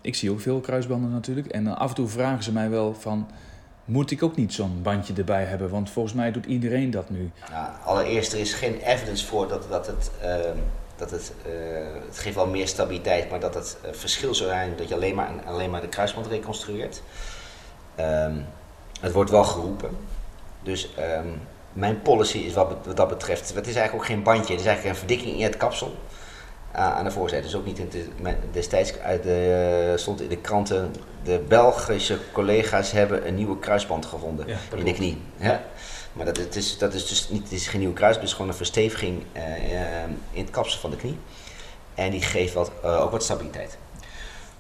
ik 0.02 0.16
zie 0.16 0.32
ook 0.32 0.40
veel 0.40 0.60
kruisbanden 0.60 1.12
natuurlijk. 1.12 1.48
En 1.48 1.68
af 1.78 1.90
en 1.90 1.96
toe 1.96 2.08
vragen 2.08 2.44
ze 2.44 2.52
mij 2.52 2.70
wel 2.70 2.94
van... 2.94 3.28
Moet 3.92 4.12
ik 4.12 4.24
ook 4.24 4.36
niet 4.36 4.54
zo'n 4.54 4.80
bandje 4.84 5.14
erbij 5.14 5.44
hebben? 5.44 5.70
Want 5.70 5.90
volgens 5.90 6.14
mij 6.14 6.32
doet 6.32 6.46
iedereen 6.46 6.92
dat 6.92 7.10
nu. 7.10 7.32
Nou, 7.52 7.70
allereerst, 7.86 8.34
er 8.34 8.40
is 8.40 8.54
geen 8.54 8.80
evidence 8.80 9.26
voor 9.26 9.48
dat, 9.48 9.70
dat 9.70 9.88
het. 9.88 10.12
ehm, 10.22 10.58
dat 10.96 11.12
het, 11.12 11.34
eh, 11.46 11.52
het 12.08 12.20
geeft 12.20 12.36
wel 12.36 12.48
meer 12.48 12.68
stabiliteit, 12.68 13.30
maar 13.30 13.40
dat 13.40 13.54
het 13.54 13.78
eh, 13.82 13.92
verschil 13.94 14.36
zou 14.36 14.50
zijn 14.50 14.74
dat 14.78 14.88
je 14.88 14.96
alleen 14.96 15.16
maar, 15.16 15.30
alleen 15.46 15.70
maar 15.70 15.82
de 15.82 15.88
kruisband 15.88 16.28
reconstrueert. 16.28 17.02
Ehm, 17.96 18.36
het 19.00 19.12
wordt 19.12 19.32
wel 19.32 19.44
geroepen. 19.44 19.90
Dus 20.64 20.94
ehm, 20.96 21.28
mijn 21.74 22.02
policy 22.02 22.38
is 22.38 22.54
wat, 22.54 22.76
wat 22.86 22.98
dat 22.98 23.08
betreft. 23.08 23.54
Het 23.54 23.68
is 23.68 23.76
eigenlijk 23.76 23.94
ook 23.94 24.06
geen 24.16 24.24
bandje, 24.24 24.52
het 24.52 24.62
is 24.62 24.68
eigenlijk 24.68 24.96
een 24.96 25.08
verdikking 25.08 25.38
in 25.38 25.44
het 25.44 25.58
kapsel. 25.58 25.96
Ah, 26.74 26.98
aan 26.98 27.04
de 27.04 27.12
voorzijde. 27.12 27.46
Dus 27.46 27.56
ook 27.56 27.66
niet 27.66 27.80
in 27.80 27.90
de, 27.90 28.36
destijds 28.52 29.00
uit 29.00 29.24
de, 29.24 29.94
stond 29.96 30.22
in 30.22 30.30
de 30.30 30.38
kranten. 30.38 30.96
De 31.24 31.42
Belgische 31.48 32.18
collega's 32.32 32.92
hebben 32.92 33.28
een 33.28 33.36
nieuwe 33.36 33.60
kruisband 33.60 34.06
gevonden 34.06 34.48
Ja, 34.48 34.58
in 34.76 34.86
de 34.86 34.94
knie. 34.94 35.18
Ja. 35.36 35.64
Maar 36.14 36.26
dat, 36.26 36.38
het 36.38 36.56
is, 36.56 36.78
dat 36.78 36.94
is 36.94 37.08
dus 37.08 37.30
niet, 37.30 37.44
het 37.44 37.52
is 37.52 37.68
geen 37.68 37.80
nieuwe 37.80 37.96
kruisband, 37.96 38.22
het 38.22 38.32
is 38.32 38.36
gewoon 38.36 38.52
een 38.52 38.58
versteviging 38.58 39.24
eh, 39.32 39.44
eh, 39.44 40.10
in 40.32 40.42
het 40.42 40.52
kapsel 40.52 40.80
van 40.80 40.90
de 40.90 40.96
knie. 40.96 41.18
En 41.96 42.12
die 42.12 42.22
geeft 42.22 42.54
wat, 42.54 42.72
eh, 42.84 43.02
ook 43.02 43.12
wat 43.12 43.24
stabiliteit. 43.24 43.78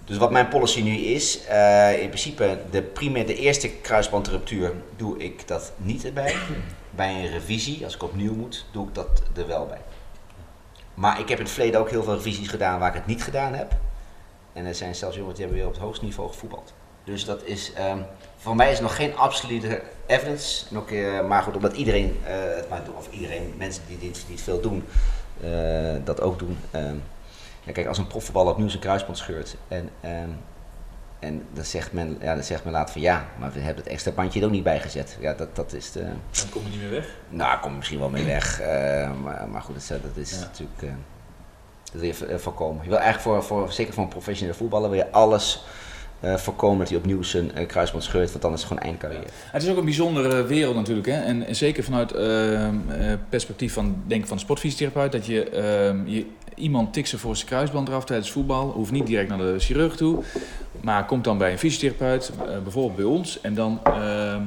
Dus 0.05 0.17
wat 0.17 0.31
mijn 0.31 0.47
policy 0.47 0.81
nu 0.81 0.97
is, 0.97 1.45
eh, 1.45 2.01
in 2.01 2.07
principe 2.07 2.57
de, 2.71 2.81
primair, 2.81 3.25
de 3.25 3.35
eerste 3.35 3.69
kruisbandruptuur 3.69 4.73
doe 4.95 5.17
ik 5.17 5.47
dat 5.47 5.71
niet 5.77 6.05
erbij. 6.05 6.35
Bij 6.89 7.13
een 7.13 7.31
revisie, 7.31 7.83
als 7.83 7.95
ik 7.95 8.03
opnieuw 8.03 8.33
moet, 8.33 8.65
doe 8.71 8.87
ik 8.87 8.95
dat 8.95 9.21
er 9.35 9.47
wel 9.47 9.65
bij. 9.65 9.81
Maar 10.93 11.19
ik 11.19 11.29
heb 11.29 11.37
in 11.37 11.43
het 11.43 11.53
verleden 11.53 11.79
ook 11.79 11.89
heel 11.89 12.03
veel 12.03 12.13
revisies 12.13 12.47
gedaan 12.47 12.79
waar 12.79 12.89
ik 12.89 12.95
het 12.95 13.05
niet 13.05 13.23
gedaan 13.23 13.53
heb. 13.53 13.73
En 14.53 14.65
er 14.65 14.75
zijn 14.75 14.95
zelfs 14.95 15.15
jongens 15.15 15.35
die 15.35 15.45
hebben 15.45 15.63
weer 15.63 15.71
op 15.71 15.75
het 15.75 15.85
hoogste 15.87 16.05
niveau 16.05 16.29
gevoetbald. 16.29 16.73
Dus 17.03 17.25
dat 17.25 17.43
is, 17.43 17.73
ehm, 17.73 17.97
voor 18.37 18.55
mij 18.55 18.71
is 18.71 18.79
nog 18.79 18.95
geen 18.95 19.17
absolute 19.17 19.81
evidence. 20.05 20.65
En 20.69 20.77
ook, 20.77 20.91
eh, 20.91 21.27
maar 21.27 21.43
goed, 21.43 21.55
omdat 21.55 21.73
iedereen 21.73 22.19
doet, 22.85 22.95
of 22.95 23.11
iedereen, 23.11 23.53
mensen 23.57 23.83
die, 23.87 23.97
die 23.97 24.11
het 24.27 24.41
veel 24.41 24.61
doen, 24.61 24.85
eh, 25.41 25.95
dat 26.03 26.21
ook 26.21 26.39
doen. 26.39 26.57
Ehm, 26.71 26.95
ja, 27.63 27.71
kijk, 27.71 27.87
als 27.87 27.97
een 27.97 28.07
profvoetballer 28.07 28.51
opnieuw 28.51 28.69
zijn 28.69 28.81
kruisband 28.81 29.17
scheurt 29.17 29.55
en, 29.67 29.89
ehm, 30.01 30.29
en 31.21 31.41
dan, 31.53 31.63
zegt 31.63 31.91
men, 31.93 32.17
ja, 32.21 32.33
dan 32.35 32.43
zegt 32.43 32.63
men 32.63 32.73
later 32.73 32.93
van 32.93 33.01
ja, 33.01 33.25
maar 33.39 33.51
we 33.51 33.59
hebben 33.59 33.83
het 33.83 33.93
extra 33.93 34.11
bandje 34.11 34.39
er 34.39 34.45
ook 34.45 34.51
niet 34.51 34.63
bij 34.63 34.79
gezet. 34.79 35.17
Ja, 35.19 35.33
dat, 35.33 35.55
dat 35.55 35.73
is 35.73 35.91
de, 35.91 35.99
Dan 36.31 36.49
kom 36.51 36.61
je 36.63 36.69
niet 36.69 36.79
meer 36.81 36.89
weg. 36.91 37.07
nou, 37.29 37.59
kom 37.59 37.71
je 37.71 37.77
misschien 37.77 37.99
wel 37.99 38.09
mee 38.09 38.25
weg. 38.25 38.59
eh, 38.61 38.67
maar, 39.23 39.47
maar 39.51 39.61
goed, 39.61 39.73
dat, 39.73 39.83
is- 39.83 39.87
dat 39.87 40.17
is 40.23 40.31
Ja. 40.31 40.39
natuurlijk. 40.39 40.81
eh, 40.81 40.89
dat 41.91 41.99
wil 42.01 42.09
je 42.09 42.13
vo- 42.13 42.25
eh, 42.25 42.37
voorkomen. 42.37 42.83
Je 42.83 42.89
wil 42.89 42.99
eigenlijk 42.99 43.27
voor, 43.43 43.57
voor, 43.57 43.71
zeker 43.71 43.93
voor 43.93 44.03
een 44.03 44.09
professionele 44.09 44.57
voetballer, 44.57 44.89
wil 44.89 44.99
je 44.99 45.11
alles 45.11 45.63
eh, 46.19 46.35
voorkomen 46.35 46.77
dat 46.79 46.89
hij 46.89 46.97
opnieuw 46.97 47.21
zijn 47.21 47.55
eh, 47.55 47.67
kruisband 47.67 48.03
scheurt, 48.03 48.29
want 48.29 48.41
dan 48.41 48.53
is 48.53 48.59
het 48.59 48.67
gewoon 48.67 48.83
eind 48.83 48.97
carrière. 48.99 49.23
Het 49.51 49.63
is 49.63 49.69
ook 49.69 49.77
een 49.77 49.85
bijzondere 49.85 50.43
wereld 50.43 50.75
natuurlijk. 50.75 51.07
Hè? 51.07 51.21
En, 51.23 51.45
en 51.45 51.55
zeker 51.55 51.83
vanuit 51.83 52.11
eh, 52.11 52.69
perspectief 53.29 53.73
van, 53.73 54.03
denk 54.07 54.27
van 54.27 54.37
de 54.37 54.43
sportfysiotherapeut. 54.43 55.11
Dat 55.11 55.25
je, 55.25 55.49
ehm, 55.49 56.07
je 56.07 56.25
iemand 56.55 56.93
tiksen 56.93 57.19
voor 57.19 57.35
zijn 57.35 57.47
kruisband 57.47 57.87
eraf 57.87 58.05
tijdens 58.05 58.31
voetbal. 58.31 58.69
Hoeft 58.71 58.91
niet 58.91 59.07
direct 59.07 59.29
naar 59.29 59.37
de 59.37 59.55
chirurg 59.59 59.95
toe. 59.95 60.23
Maar 60.83 61.05
komt 61.05 61.23
dan 61.23 61.37
bij 61.37 61.51
een 61.51 61.57
fysiotherapeut, 61.57 62.31
eh, 62.47 62.57
bijvoorbeeld 62.63 62.95
bij 62.95 63.05
ons. 63.05 63.41
En 63.41 63.53
dan, 63.53 63.79
ehm, 63.83 64.41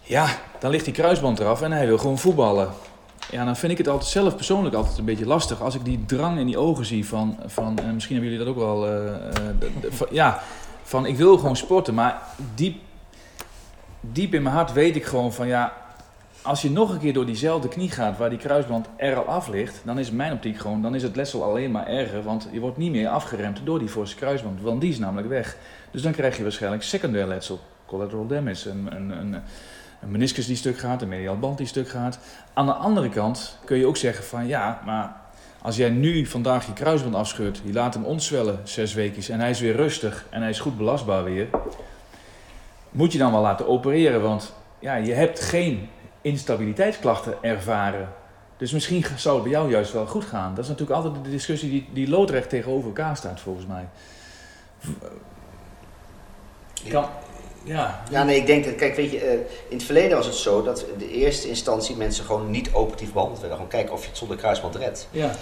ja, 0.00 0.26
dan 0.58 0.70
ligt 0.70 0.84
die 0.84 0.94
kruisband 0.94 1.38
eraf 1.38 1.62
en 1.62 1.72
hij 1.72 1.86
wil 1.86 1.98
gewoon 1.98 2.18
voetballen. 2.18 2.68
Ja, 3.30 3.44
dan 3.44 3.56
vind 3.56 3.72
ik 3.72 3.78
het 3.78 3.88
altijd 3.88 4.10
zelf 4.10 4.36
persoonlijk 4.36 4.74
altijd 4.74 4.98
een 4.98 5.04
beetje 5.04 5.26
lastig. 5.26 5.62
Als 5.62 5.74
ik 5.74 5.84
die 5.84 6.04
drang 6.06 6.38
in 6.38 6.46
die 6.46 6.58
ogen 6.58 6.84
zie 6.86 7.06
van, 7.06 7.36
van 7.46 7.78
en 7.78 7.94
misschien 7.94 8.14
hebben 8.16 8.32
jullie 8.32 8.46
dat 8.46 8.54
ook 8.56 8.62
wel, 8.62 8.86
eh, 8.86 9.14
eh, 9.14 9.54
van- 9.88 10.06
ja, 10.10 10.42
van 10.82 11.06
ik 11.06 11.16
wil 11.16 11.38
gewoon 11.38 11.56
sporten. 11.56 11.94
Maar 11.94 12.22
diep 12.54 12.76
diep 14.00 14.34
in 14.34 14.42
mijn 14.42 14.54
hart 14.54 14.72
weet 14.72 14.96
ik 14.96 15.04
gewoon 15.04 15.32
van 15.32 15.46
ja, 15.46 15.72
als 16.48 16.62
je 16.62 16.70
nog 16.70 16.90
een 16.90 16.98
keer 16.98 17.12
door 17.12 17.26
diezelfde 17.26 17.68
knie 17.68 17.90
gaat 17.90 18.18
waar 18.18 18.30
die 18.30 18.38
kruisband 18.38 18.86
er 18.96 19.16
al 19.16 19.24
af 19.24 19.48
ligt, 19.48 19.80
dan 19.84 19.98
is 19.98 20.10
mijn 20.10 20.32
optiek 20.32 20.58
gewoon, 20.58 20.82
dan 20.82 20.94
is 20.94 21.02
het 21.02 21.16
letsel 21.16 21.42
alleen 21.42 21.70
maar 21.70 21.86
erger, 21.86 22.22
want 22.22 22.48
je 22.52 22.60
wordt 22.60 22.76
niet 22.76 22.90
meer 22.90 23.08
afgeremd 23.08 23.60
door 23.64 23.78
die 23.78 23.88
forse 23.88 24.16
kruisband, 24.16 24.60
want 24.60 24.80
die 24.80 24.90
is 24.90 24.98
namelijk 24.98 25.28
weg. 25.28 25.56
Dus 25.90 26.02
dan 26.02 26.12
krijg 26.12 26.36
je 26.36 26.42
waarschijnlijk 26.42 26.82
secundair 26.82 27.26
letsel, 27.26 27.60
collateral 27.86 28.26
damage, 28.26 28.70
een, 28.70 28.96
een, 28.96 29.10
een, 29.10 29.32
een 30.00 30.10
meniscus 30.10 30.46
die 30.46 30.56
stuk 30.56 30.78
gaat, 30.78 31.02
een 31.02 31.08
medial 31.08 31.38
band 31.38 31.58
die 31.58 31.66
stuk 31.66 31.88
gaat. 31.88 32.18
Aan 32.52 32.66
de 32.66 32.72
andere 32.72 33.08
kant 33.08 33.58
kun 33.64 33.78
je 33.78 33.86
ook 33.86 33.96
zeggen 33.96 34.24
van 34.24 34.46
ja, 34.46 34.82
maar 34.84 35.16
als 35.62 35.76
jij 35.76 35.90
nu 35.90 36.26
vandaag 36.26 36.66
je 36.66 36.72
kruisband 36.72 37.14
afscheurt, 37.14 37.60
je 37.64 37.72
laat 37.72 37.94
hem 37.94 38.04
ontzwellen 38.04 38.60
zes 38.64 38.94
weken 38.94 39.32
en 39.32 39.40
hij 39.40 39.50
is 39.50 39.60
weer 39.60 39.76
rustig 39.76 40.26
en 40.30 40.40
hij 40.40 40.50
is 40.50 40.60
goed 40.60 40.76
belastbaar 40.76 41.24
weer, 41.24 41.48
moet 42.90 43.12
je 43.12 43.18
dan 43.18 43.32
wel 43.32 43.40
laten 43.40 43.68
opereren, 43.68 44.22
want 44.22 44.52
ja, 44.78 44.94
je 44.94 45.12
hebt 45.12 45.40
geen 45.40 45.88
instabiliteitsklachten 46.20 47.34
ervaren. 47.40 48.08
Dus 48.56 48.72
misschien 48.72 49.04
zou 49.16 49.34
het 49.34 49.44
bij 49.44 49.52
jou 49.52 49.70
juist 49.70 49.92
wel 49.92 50.06
goed 50.06 50.24
gaan. 50.24 50.54
Dat 50.54 50.64
is 50.64 50.70
natuurlijk 50.70 50.96
altijd 50.96 51.24
de 51.24 51.30
discussie 51.30 51.70
die, 51.70 51.88
die 51.92 52.08
loodrecht 52.08 52.48
tegenover 52.48 52.86
elkaar 52.86 53.16
staat, 53.16 53.40
volgens 53.40 53.66
mij. 53.66 53.88
Kan, 56.88 57.08
ja, 57.64 58.02
Ja, 58.10 58.24
nee, 58.24 58.36
ik 58.36 58.46
denk 58.46 58.64
dat, 58.64 58.74
kijk, 58.74 58.96
weet 58.96 59.10
je, 59.10 59.18
eh, 59.20 59.32
in 59.68 59.76
het 59.76 59.82
verleden 59.82 60.16
was 60.16 60.26
het 60.26 60.34
zo 60.34 60.62
dat 60.62 60.84
in 60.92 60.98
de 60.98 61.10
eerste 61.10 61.48
instantie 61.48 61.96
mensen 61.96 62.24
gewoon 62.24 62.50
niet 62.50 62.72
operatief 62.72 63.12
behandeld 63.12 63.40
werden. 63.40 63.56
Gewoon 63.56 63.72
kijken 63.72 63.94
of 63.94 64.02
je 64.02 64.08
het 64.08 64.18
zonder 64.18 64.36
kruisband 64.36 64.76
redt. 64.76 65.08
ja. 65.10 65.34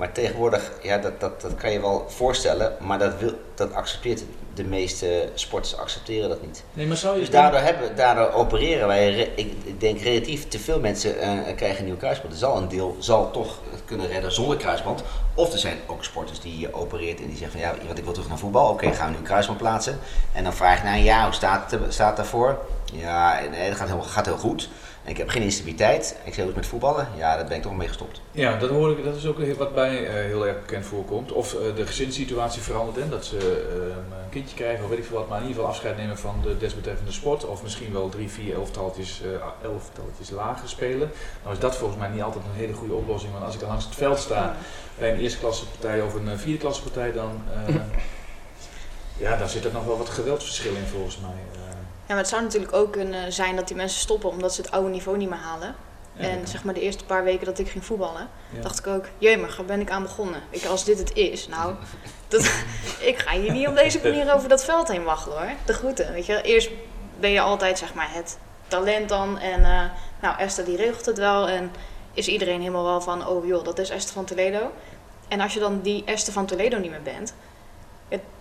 Maar 0.00 0.12
tegenwoordig, 0.12 0.72
ja, 0.82 0.98
dat, 0.98 1.20
dat, 1.20 1.40
dat 1.40 1.54
kan 1.54 1.70
je 1.70 1.80
wel 1.80 2.04
voorstellen, 2.08 2.76
maar 2.78 2.98
dat, 2.98 3.18
wil, 3.18 3.32
dat 3.54 3.72
accepteert 3.72 4.22
de 4.54 4.64
meeste 4.64 5.28
sporters 5.34 5.76
accepteren 5.76 6.28
dat 6.28 6.42
niet. 6.42 6.64
Nee, 6.72 6.86
maar 6.86 6.96
zou 6.96 7.14
je... 7.14 7.20
Dus 7.20 7.30
daardoor, 7.30 7.60
hebben, 7.60 7.96
daardoor 7.96 8.32
opereren 8.32 8.86
wij, 8.86 9.30
ik 9.34 9.52
ik 9.64 9.80
denk 9.80 10.00
relatief 10.00 10.48
te 10.48 10.58
veel 10.58 10.80
mensen 10.80 11.20
eh, 11.20 11.56
krijgen 11.56 11.78
een 11.78 11.84
nieuw 11.84 11.96
kruisband. 11.96 12.32
Er 12.32 12.38
zal 12.38 12.56
een 12.56 12.68
deel 12.68 12.96
zal 12.98 13.30
toch 13.30 13.58
het 13.70 13.80
kunnen 13.84 14.06
redden 14.06 14.32
zonder 14.32 14.56
kruisband. 14.56 15.02
Of 15.34 15.52
er 15.52 15.58
zijn 15.58 15.76
ook 15.86 16.04
sporters 16.04 16.40
die 16.40 16.58
je 16.58 16.74
opereert 16.74 17.20
en 17.20 17.26
die 17.26 17.36
zeggen 17.36 17.60
van 17.60 17.68
ja, 17.68 17.86
want 17.86 17.98
ik 17.98 18.04
wil 18.04 18.12
terug 18.12 18.28
naar 18.28 18.38
voetbal. 18.38 18.70
Oké, 18.70 18.92
gaan 18.92 19.06
we 19.06 19.12
nu 19.12 19.18
een 19.18 19.24
kruisband 19.24 19.58
plaatsen. 19.58 19.98
En 20.32 20.44
dan 20.44 20.52
vraag 20.52 20.78
je 20.78 20.84
na 20.84 20.94
een 20.94 21.02
jaar, 21.02 21.24
hoe 21.24 21.34
staat 21.34 21.70
het, 21.70 21.80
staat 21.88 22.16
daarvoor? 22.16 22.58
Ja, 22.92 23.40
dat 23.68 23.76
gaat 23.76 23.88
heel, 23.88 24.02
gaat 24.02 24.26
heel 24.26 24.38
goed. 24.38 24.68
Ik 25.10 25.16
heb 25.16 25.28
geen 25.28 25.42
instabiliteit. 25.42 26.16
Ik 26.24 26.34
zeg 26.34 26.46
ook 26.46 26.54
met 26.54 26.66
voetballen. 26.66 27.08
Ja, 27.16 27.36
daar 27.36 27.46
ben 27.46 27.56
ik 27.56 27.62
toch 27.62 27.76
mee 27.76 27.88
gestopt. 27.88 28.20
Ja, 28.30 28.58
dat 28.58 28.70
hoor 28.70 28.90
ik. 28.90 29.04
Dat 29.04 29.16
is 29.16 29.26
ook 29.26 29.56
wat 29.56 29.74
bij 29.74 30.06
eh, 30.06 30.12
heel 30.12 30.46
erg 30.46 30.60
bekend 30.60 30.86
voorkomt. 30.86 31.32
Of 31.32 31.54
eh, 31.54 31.76
de 31.76 31.86
gezinssituatie 31.86 32.62
verandert 32.62 32.98
en 32.98 33.10
dat 33.10 33.24
ze 33.24 33.36
eh, 33.36 34.22
een 34.22 34.28
kindje 34.30 34.56
krijgen 34.56 34.84
of 34.84 34.90
weet 34.90 34.98
ik 34.98 35.04
veel 35.04 35.18
wat, 35.18 35.28
maar 35.28 35.40
in 35.40 35.46
ieder 35.46 35.56
geval 35.56 35.70
afscheid 35.70 35.96
nemen 35.96 36.18
van 36.18 36.40
de 36.42 36.56
desbetreffende 36.56 37.12
sport. 37.12 37.44
Of 37.44 37.62
misschien 37.62 37.92
wel 37.92 38.08
drie, 38.08 38.28
vier 38.28 38.54
elftalletjes, 38.54 39.22
eh 39.22 39.68
elftalletjes 39.68 40.30
lager 40.30 40.68
spelen. 40.68 41.10
Nou 41.42 41.54
is 41.54 41.60
dat 41.60 41.76
volgens 41.76 41.98
mij 41.98 42.08
niet 42.08 42.22
altijd 42.22 42.44
een 42.44 42.60
hele 42.60 42.72
goede 42.72 42.94
oplossing. 42.94 43.32
Want 43.32 43.44
als 43.44 43.54
ik 43.54 43.60
dan 43.60 43.68
langs 43.68 43.84
het 43.84 43.94
veld 43.94 44.18
sta 44.18 44.56
bij 44.98 45.12
een 45.12 45.20
eerste 45.20 45.38
klasse 45.38 45.66
partij 45.66 46.02
of 46.02 46.14
een 46.14 46.38
vierde 46.38 46.58
klasse 46.58 46.82
partij, 46.82 47.12
dan, 47.12 47.42
ja, 49.24 49.36
dan 49.36 49.48
zit 49.48 49.64
er 49.64 49.72
nog 49.72 49.84
wel 49.84 49.98
wat 49.98 50.08
geweldsverschil 50.08 50.74
in 50.74 50.86
volgens 50.86 51.18
mij. 51.18 51.59
Ja, 52.10 52.16
maar 52.16 52.24
het 52.24 52.34
zou 52.34 52.42
natuurlijk 52.44 52.72
ook 52.72 52.92
kunnen 52.92 53.32
zijn 53.32 53.56
dat 53.56 53.66
die 53.66 53.76
mensen 53.76 54.00
stoppen 54.00 54.30
omdat 54.30 54.54
ze 54.54 54.60
het 54.60 54.70
oude 54.70 54.88
niveau 54.88 55.18
niet 55.18 55.28
meer 55.28 55.38
halen. 55.38 55.74
Ja, 56.12 56.28
en 56.28 56.46
zeg 56.46 56.64
maar 56.64 56.74
de 56.74 56.80
eerste 56.80 57.04
paar 57.04 57.24
weken 57.24 57.46
dat 57.46 57.58
ik 57.58 57.68
ging 57.68 57.84
voetballen, 57.84 58.28
Ja. 58.50 58.62
dacht 58.62 58.78
ik 58.78 58.86
ook, 58.86 59.04
jemig, 59.18 59.56
waar 59.56 59.66
ben 59.66 59.80
ik 59.80 59.90
aan 59.90 60.02
begonnen? 60.02 60.42
Ik, 60.50 60.64
als 60.64 60.84
dit 60.84 60.98
het 60.98 61.14
is, 61.14 61.48
nou, 61.48 61.74
dat, 62.28 62.40
ik 63.10 63.18
ga 63.18 63.38
hier 63.38 63.52
niet 63.52 63.68
op 63.68 63.76
deze 63.76 64.00
manier 64.02 64.34
over 64.34 64.48
dat 64.48 64.64
veld 64.64 64.88
heen 64.88 65.02
waggelen 65.04 65.38
hoor. 65.38 65.50
De 65.64 65.72
groeten, 65.72 66.12
weet 66.12 66.26
je. 66.26 66.42
Eerst 66.42 66.70
ben 67.20 67.30
je 67.30 67.40
altijd 67.40 67.78
zeg 67.78 67.94
maar 67.94 68.08
het 68.12 68.38
talent 68.68 69.08
dan 69.08 69.38
en 69.38 69.64
eh, 69.64 69.82
nou 70.20 70.38
Esther 70.38 70.64
die 70.64 70.76
regelt 70.76 71.06
het 71.06 71.18
wel 71.18 71.48
en 71.48 71.70
is 72.12 72.28
iedereen 72.28 72.60
helemaal 72.60 72.84
wel 72.84 73.00
van, 73.00 73.26
oh 73.26 73.46
joh, 73.46 73.64
dat 73.64 73.78
is 73.78 73.90
Esther 73.90 74.14
van 74.14 74.24
Toledo. 74.24 74.70
En 75.28 75.40
als 75.40 75.54
je 75.54 75.60
dan 75.60 75.80
die 75.80 76.04
Esther 76.04 76.32
van 76.32 76.46
Toledo 76.46 76.78
niet 76.78 76.90
meer 76.90 77.02
bent, 77.02 77.34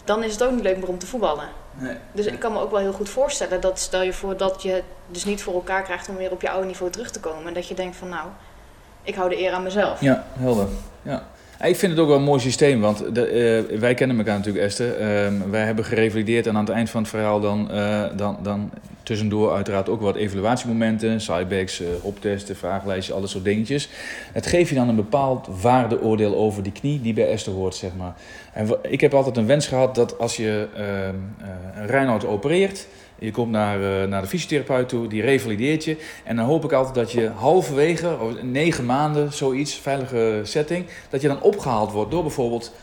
dan 0.03 0.23
is 0.23 0.31
het 0.31 0.43
ook 0.43 0.51
niet 0.51 0.63
leuk 0.63 0.77
meer 0.77 0.87
om 0.87 0.97
te 0.97 1.07
voetballen. 1.07 1.47
Nee. 1.73 1.95
Dus 2.11 2.25
ik 2.25 2.39
kan 2.39 2.53
me 2.53 2.59
ook 2.59 2.71
wel 2.71 2.79
heel 2.79 2.93
goed 2.93 3.09
voorstellen 3.09 3.61
dat 3.61 3.79
stel 3.79 4.01
je 4.01 4.13
voor 4.13 4.37
dat 4.37 4.61
je 4.61 4.83
dus 5.07 5.25
niet 5.25 5.43
voor 5.43 5.53
elkaar 5.53 5.83
krijgt 5.83 6.09
om 6.09 6.15
weer 6.15 6.31
op 6.31 6.41
je 6.41 6.49
oude 6.49 6.67
niveau 6.67 6.91
terug 6.91 7.11
te 7.11 7.19
komen. 7.19 7.47
En 7.47 7.53
dat 7.53 7.67
je 7.67 7.73
denkt 7.73 7.95
van 7.95 8.09
nou, 8.09 8.27
ik 9.03 9.15
hou 9.15 9.29
de 9.29 9.39
eer 9.39 9.53
aan 9.53 9.63
mezelf. 9.63 10.01
Ja, 10.01 10.25
helder. 10.37 10.67
Ja. 11.01 11.27
Ik 11.63 11.75
vind 11.75 11.91
het 11.91 12.01
ook 12.01 12.07
wel 12.07 12.17
een 12.17 12.23
mooi 12.23 12.39
systeem, 12.39 12.81
want 12.81 13.01
eh, 13.01 13.59
wij 13.79 13.93
kennen 13.93 14.17
elkaar 14.17 14.37
natuurlijk, 14.37 14.65
Esther. 14.65 14.97
Ehm, 14.97 15.49
wij 15.49 15.65
hebben 15.65 15.85
gerevalideerd 15.85 16.47
en 16.47 16.55
aan 16.55 16.65
het 16.65 16.73
eind 16.73 16.89
van 16.89 17.01
het 17.01 17.09
verhaal 17.09 17.39
dan, 17.39 17.71
eh, 17.71 18.03
dan, 18.15 18.37
dan 18.41 18.71
tussendoor 19.03 19.53
uiteraard 19.53 19.89
ook 19.89 20.01
wat 20.01 20.15
evaluatiemomenten, 20.15 21.21
sidebacks, 21.21 21.81
eh 21.81 21.87
optesten, 22.01 22.55
vragenlijstjes, 22.55 23.15
al 23.15 23.21
dat 23.21 23.29
soort 23.29 23.43
dingetjes. 23.43 23.89
Het 24.31 24.47
geeft 24.47 24.69
je 24.69 24.75
dan 24.75 24.89
een 24.89 24.95
bepaald 24.95 25.47
waardeoordeel 25.61 26.35
over 26.35 26.63
die 26.63 26.71
knie 26.71 27.01
die 27.01 27.13
bij 27.13 27.29
Esther 27.29 27.53
hoort, 27.53 27.75
zeg 27.75 27.91
maar. 27.97 28.13
En 28.53 28.69
ik 28.81 29.01
heb 29.01 29.13
altijd 29.13 29.37
een 29.37 29.45
wens 29.45 29.67
gehad 29.67 29.95
dat 29.95 30.19
als 30.19 30.35
je 30.35 30.67
ehm 30.75 30.85
eh, 30.85 31.81
een 31.81 31.87
Reinoud 31.87 32.25
opereert, 32.25 32.87
je 33.19 33.31
komt 33.31 33.51
naar, 33.51 34.01
eh, 34.01 34.07
naar 34.07 34.21
de 34.21 34.27
fysiotherapeut 34.27 34.89
toe, 34.89 35.07
die 35.07 35.21
revalideert 35.21 35.83
je. 35.83 35.97
En 36.23 36.35
dan 36.35 36.45
hoop 36.45 36.63
ik 36.63 36.71
altijd 36.71 36.95
dat 36.95 37.11
je 37.11 37.29
halverwege, 37.29 38.17
of 38.19 38.43
negen 38.43 38.85
maanden, 38.85 39.33
zoiets, 39.33 39.73
veilige 39.73 40.41
setting, 40.43 40.85
dat 41.09 41.21
je 41.21 41.27
dan 41.27 41.41
opgehaald 41.41 41.91
wordt 41.91 42.11
door 42.11 42.21
bijvoorbeeld, 42.21 42.73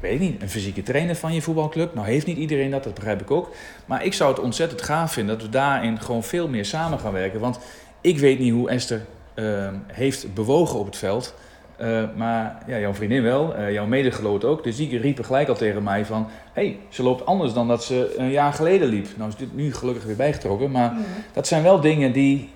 weet 0.00 0.20
niet, 0.20 0.42
een 0.42 0.48
fysieke 0.48 0.82
trainer 0.82 1.16
van 1.16 1.34
je 1.34 1.42
voetbalclub. 1.42 1.94
Nou 1.94 2.06
heeft 2.06 2.26
niet 2.26 2.36
iedereen 2.36 2.70
dat, 2.70 2.84
dat 2.84 2.94
begrijp 2.94 3.20
ik 3.20 3.30
ook. 3.30 3.50
Maar 3.86 4.04
ik 4.04 4.12
zou 4.12 4.30
het 4.30 4.40
ontzettend 4.40 4.82
gaaf 4.82 5.12
vinden 5.12 5.38
dat 5.38 5.46
we 5.46 5.52
daarin 5.52 6.00
gewoon 6.00 6.24
veel 6.24 6.48
meer 6.48 6.64
samen 6.64 6.98
gaan 6.98 7.12
werken. 7.12 7.40
Want 7.40 7.58
ik 8.00 8.18
weet 8.18 8.38
niet 8.38 8.52
hoe 8.52 8.70
Esther 8.70 9.04
eh, 9.34 9.68
heeft 9.86 10.34
bewogen 10.34 10.78
op 10.78 10.86
het 10.86 10.96
veld. 10.96 11.34
Eh, 11.76 12.02
maar 12.16 12.62
ja, 12.66 12.78
jouw 12.78 12.94
vriendin 12.94 13.22
wel, 13.22 13.54
eh, 13.54 13.72
jouw 13.72 13.86
medegenoot 13.86 14.44
ook. 14.44 14.64
Dus 14.64 14.76
die 14.76 14.98
riepen 14.98 15.24
gelijk 15.24 15.48
al 15.48 15.54
tegen 15.54 15.82
mij 15.82 16.04
van... 16.04 16.26
hé, 16.52 16.62
hey, 16.62 16.78
ze 16.88 17.02
loopt 17.02 17.26
anders 17.26 17.52
dan 17.52 17.68
dat 17.68 17.84
ze 17.84 18.14
een 18.18 18.30
jaar 18.30 18.52
geleden 18.52 18.88
liep. 18.88 19.06
Nou 19.16 19.28
is 19.30 19.36
dit 19.36 19.56
nu 19.56 19.74
gelukkig 19.74 20.04
weer 20.04 20.16
bijgetrokken. 20.16 20.70
Maar 20.70 20.96
dat 21.32 21.46
zijn 21.46 21.62
wel 21.62 21.80
dingen 21.80 22.12
die... 22.12 22.50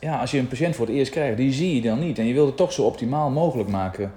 Ja, 0.00 0.18
als 0.18 0.30
je 0.30 0.38
een 0.38 0.48
patiënt 0.48 0.76
voor 0.76 0.86
het 0.86 0.94
eerst 0.94 1.10
krijgt, 1.10 1.36
die 1.36 1.52
zie 1.52 1.74
je 1.74 1.82
dan 1.82 1.98
niet. 1.98 2.18
En 2.18 2.26
je 2.26 2.34
wilt 2.34 2.46
het 2.46 2.56
toch 2.56 2.72
zo 2.72 2.82
optimaal 2.82 3.30
mogelijk 3.30 3.68
maken. 3.68 4.12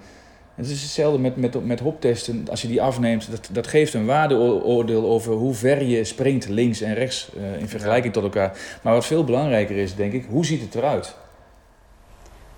Het 0.55 0.69
is 0.69 0.81
hetzelfde 0.81 1.19
met, 1.19 1.35
met, 1.35 1.65
met 1.65 1.79
hoptesten. 1.79 2.47
Als 2.49 2.61
je 2.61 2.67
die 2.67 2.81
afneemt, 2.81 3.31
dat, 3.31 3.49
dat 3.51 3.67
geeft 3.67 3.93
een 3.93 4.05
waardeoordeel 4.05 5.05
over 5.05 5.33
hoe 5.33 5.53
ver 5.53 5.83
je 5.83 6.03
springt 6.03 6.49
links 6.49 6.81
en 6.81 6.93
rechts 6.93 7.29
eh, 7.37 7.59
in 7.59 7.67
vergelijking 7.67 8.13
tot 8.13 8.23
elkaar. 8.23 8.57
Maar 8.81 8.93
wat 8.93 9.05
veel 9.05 9.23
belangrijker 9.23 9.77
is, 9.77 9.95
denk 9.95 10.13
ik, 10.13 10.25
hoe 10.29 10.45
ziet 10.45 10.61
het 10.61 10.75
eruit? 10.75 11.15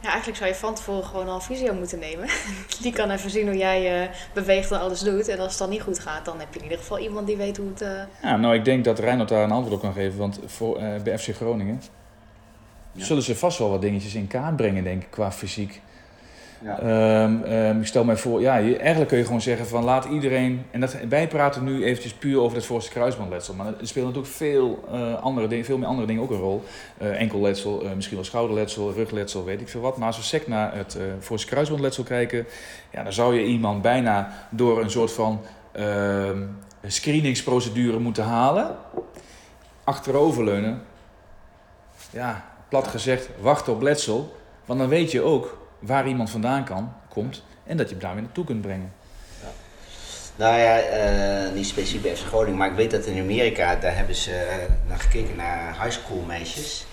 Ja, 0.02 0.08
eigenlijk 0.10 0.38
zou 0.38 0.50
je 0.50 0.56
van 0.56 0.76
tevoren 0.76 1.04
gewoon 1.04 1.28
al 1.28 1.36
een 1.36 1.42
visio 1.42 1.74
moeten 1.74 2.00
nemen. 2.00 2.28
Die 2.82 2.94
kan 2.94 3.10
even 3.12 3.30
zien 3.30 3.48
hoe 3.48 3.58
jij 3.58 4.04
eh, 4.04 4.10
beweegt 4.34 4.72
en 4.72 4.80
alles 4.80 5.00
doet. 5.00 5.28
En 5.28 5.40
als 5.40 5.50
het 5.50 5.58
dan 5.58 5.70
niet 5.70 5.82
goed 5.82 6.00
gaat, 6.00 6.26
dan 6.26 6.40
heb 6.40 6.48
je 6.54 6.58
in 6.58 6.64
ieder 6.64 6.78
geval 6.78 7.00
iemand 7.00 7.28
die 7.28 7.38
weet 7.38 7.58
hoe 7.58 7.68
het... 7.70 7.82
eh, 7.82 7.90
Ja, 8.22 8.38
nou, 8.38 8.56
ik 8.56 8.66
denk 8.66 8.84
dat 8.86 9.00
Reinhard 9.00 9.30
daar 9.30 9.44
een 9.44 9.52
antwoord 9.52 9.76
op 9.76 9.82
kan 9.82 9.94
geven. 9.94 10.18
Want 10.18 10.40
voor, 10.46 10.78
eh, 10.78 11.02
bij 11.02 11.20
FC 11.20 11.36
Groningen 11.36 11.82
zullen 12.96 13.24
ze 13.24 13.36
vast 13.36 13.58
wel 13.60 13.70
wat 13.70 13.82
dingetjes 13.82 14.14
in 14.14 14.28
kaart 14.28 14.56
brengen, 14.56 14.84
denk 14.84 15.02
ik, 15.04 15.12
qua 15.12 15.32
fysiek. 15.32 15.82
Ja. 16.64 16.80
Ehm, 16.80 17.44
ehm, 17.44 17.84
stel 17.84 18.04
mij 18.04 18.18
voor, 18.18 18.42
ja, 18.42 18.54
eigenlijk 18.60 19.08
kun 19.08 19.18
je 19.18 19.26
gewoon 19.26 19.42
zeggen 19.42 19.68
van 19.68 19.84
laat 19.84 20.06
iedereen... 20.06 20.66
En 20.72 20.80
dat, 20.80 20.98
wij 21.10 21.28
praten 21.28 21.64
nu 21.64 21.84
eventjes 21.84 22.14
puur 22.14 22.40
over 22.40 22.58
het 22.58 22.66
voorste 22.66 22.92
kruisbandletsel. 22.92 23.54
Maar 23.54 23.68
er 23.68 23.88
spelen 23.88 24.08
natuurlijk 24.08 24.34
veel, 24.34 24.84
eh, 24.92 25.22
andere 25.22 25.48
dingen, 25.48 25.66
veel 25.66 25.78
meer 25.78 25.88
andere 25.88 26.08
dingen 26.08 26.24
ook 26.24 26.32
een 26.32 26.38
rol. 26.38 26.64
Eh, 26.98 27.22
enkelletsel, 27.22 27.84
eh, 27.84 27.94
misschien 27.94 28.16
wel 28.16 28.26
schouderletsel, 28.26 28.94
rugletsel, 28.94 29.44
weet 29.44 29.62
ik 29.62 29.70
veel 29.70 29.82
wat. 29.82 29.98
Maar 29.98 30.08
als 30.08 30.18
we 30.18 30.24
sec 30.24 30.48
naar 30.48 30.76
het 30.76 30.98
voorste 31.20 31.48
kruisbandletsel 31.48 32.04
kijken... 32.04 32.46
Ja, 32.92 33.04
dan 33.04 33.14
zou 33.14 33.36
je 33.36 33.46
iemand 33.46 33.82
bijna 33.82 34.48
door 34.50 34.82
een 34.82 34.92
soort 34.92 35.12
van 35.12 35.42
ehm, 35.72 36.42
screeningsprocedure 36.88 38.00
moeten 38.00 38.24
halen 38.24 38.76
achteroverleunen. 39.88 40.82
Ja, 42.10 42.46
plat 42.70 42.88
gezegd, 42.88 43.30
wachten 43.40 43.74
op 43.74 43.82
letsel. 43.82 44.36
Want 44.66 44.80
dan 44.80 44.90
weet 44.90 45.12
je 45.12 45.22
ook 45.22 45.58
waar 45.80 46.08
iemand 46.08 46.30
vandaan 46.30 46.64
kan, 46.64 46.94
komt 47.10 47.44
en 47.64 47.78
dat 47.78 47.88
je 47.88 47.96
hem 47.96 48.04
daar 48.04 48.14
weer 48.14 48.24
naartoe 48.24 48.46
kunt 48.46 48.62
brengen. 48.62 48.92
Nou 50.38 50.58
ja, 50.58 50.80
eh, 50.80 51.54
niet 51.54 51.68
specifiek 51.68 52.02
bij 52.02 52.16
FC 52.16 52.26
Groningen, 52.26 52.58
maar 52.58 52.70
ik 52.70 52.76
weet 52.76 52.92
dat 52.92 53.06
in 53.06 53.22
Amerika, 53.22 53.76
daar 53.76 53.96
hebben 53.96 54.16
ze 54.16 54.32
eh, 54.32 54.56
naar 54.88 55.00
gekeken 55.00 55.36
naar 55.36 55.84
high 55.84 56.00
school 56.00 56.24
meisjes. 56.28 56.86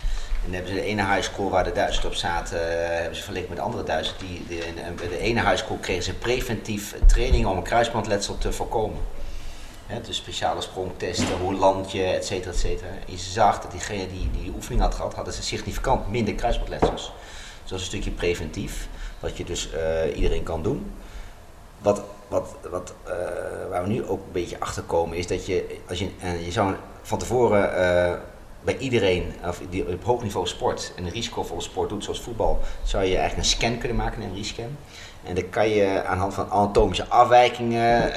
En 0.44 0.50
dan 0.50 0.52
hebben 0.52 0.72
ze 0.72 0.80
de 0.80 0.86
ene 0.86 1.04
high 1.04 1.22
school 1.22 1.50
waar 1.50 1.64
de 1.64 1.72
Duitsers 1.72 2.04
op 2.04 2.14
zaten, 2.14 2.82
eh, 2.82 2.88
hebben 2.88 3.16
ze 3.16 3.22
vergeleken 3.22 3.48
met 3.48 3.58
de 3.58 3.64
andere 3.64 3.82
Duitsers. 3.84 4.18
Die, 4.18 4.44
bij 4.96 5.08
de 5.08 5.18
ene 5.18 5.40
high 5.40 5.56
school 5.56 5.76
kregen 5.76 6.02
ze 6.02 6.14
preventief 6.14 6.94
training 7.06 7.46
om 7.46 7.56
een 7.56 7.62
kruisbandletsel 7.62 8.38
te 8.38 8.52
voorkomen. 8.52 8.98
Hè, 9.86 10.00
dus 10.00 10.16
speciale 10.16 10.60
sprongtesten, 10.60 11.36
hoe 11.40 11.54
land 11.54 11.92
je, 11.92 12.04
et 12.04 12.26
cetera, 12.26 12.50
et 12.50 12.58
cetera. 12.58 12.88
En 12.88 13.12
je 13.12 13.18
zag 13.18 13.60
dat 13.60 13.70
diegene 13.70 14.06
die 14.08 14.30
die 14.30 14.52
oefening 14.54 14.82
had 14.82 14.94
gehad, 14.94 15.14
hadden 15.14 15.34
ze 15.34 15.42
significant 15.42 16.08
minder 16.10 16.34
kruisbandletsels. 16.34 17.12
Dus 17.64 17.72
dat 17.72 17.81
is 17.81 17.85
een 17.85 17.92
stukje 17.92 18.11
preventief, 18.11 18.88
wat 19.20 19.37
je 19.37 19.44
dus 19.44 19.72
eh, 19.72 20.16
iedereen 20.16 20.42
kan 20.42 20.62
doen. 20.62 20.92
Wat, 21.79 22.03
wat, 22.29 22.55
wat, 22.70 22.94
eh, 23.05 23.14
waar 23.70 23.83
we 23.83 23.88
nu 23.88 24.05
ook 24.05 24.20
een 24.27 24.33
beetje 24.33 24.61
achter 24.61 24.83
komen 24.83 25.16
is 25.16 25.27
dat 25.27 25.46
je, 25.46 25.79
als 25.88 25.98
je, 25.98 26.09
eh, 26.20 26.44
je 26.44 26.53
zou 26.53 26.74
van 27.03 27.18
tevoren 27.18 27.70
bij 28.61 28.79
iedereen 28.79 29.33
of 29.46 29.61
die 29.70 29.88
op 29.88 30.05
hoog 30.05 30.22
niveau 30.22 30.46
sport 30.46 30.92
en 30.96 31.05
een 31.05 31.11
risicovolle 31.11 31.61
sport 31.61 31.88
doet, 31.88 32.05
zoals 32.05 32.20
voetbal, 32.20 32.61
zou 32.83 33.05
je 33.05 33.16
eigenlijk 33.16 33.38
een 33.38 33.57
scan 33.57 33.79
kunnen 33.79 33.96
maken, 33.96 34.22
een 34.22 34.35
rescan. 34.35 34.77
En 35.22 35.35
dan 35.35 35.50
kan 35.50 35.68
je 35.68 36.05
aan 36.05 36.14
de 36.14 36.20
hand 36.20 36.35
van 36.35 36.50
anatomische 36.50 37.09
afwijkingen, 37.09 38.12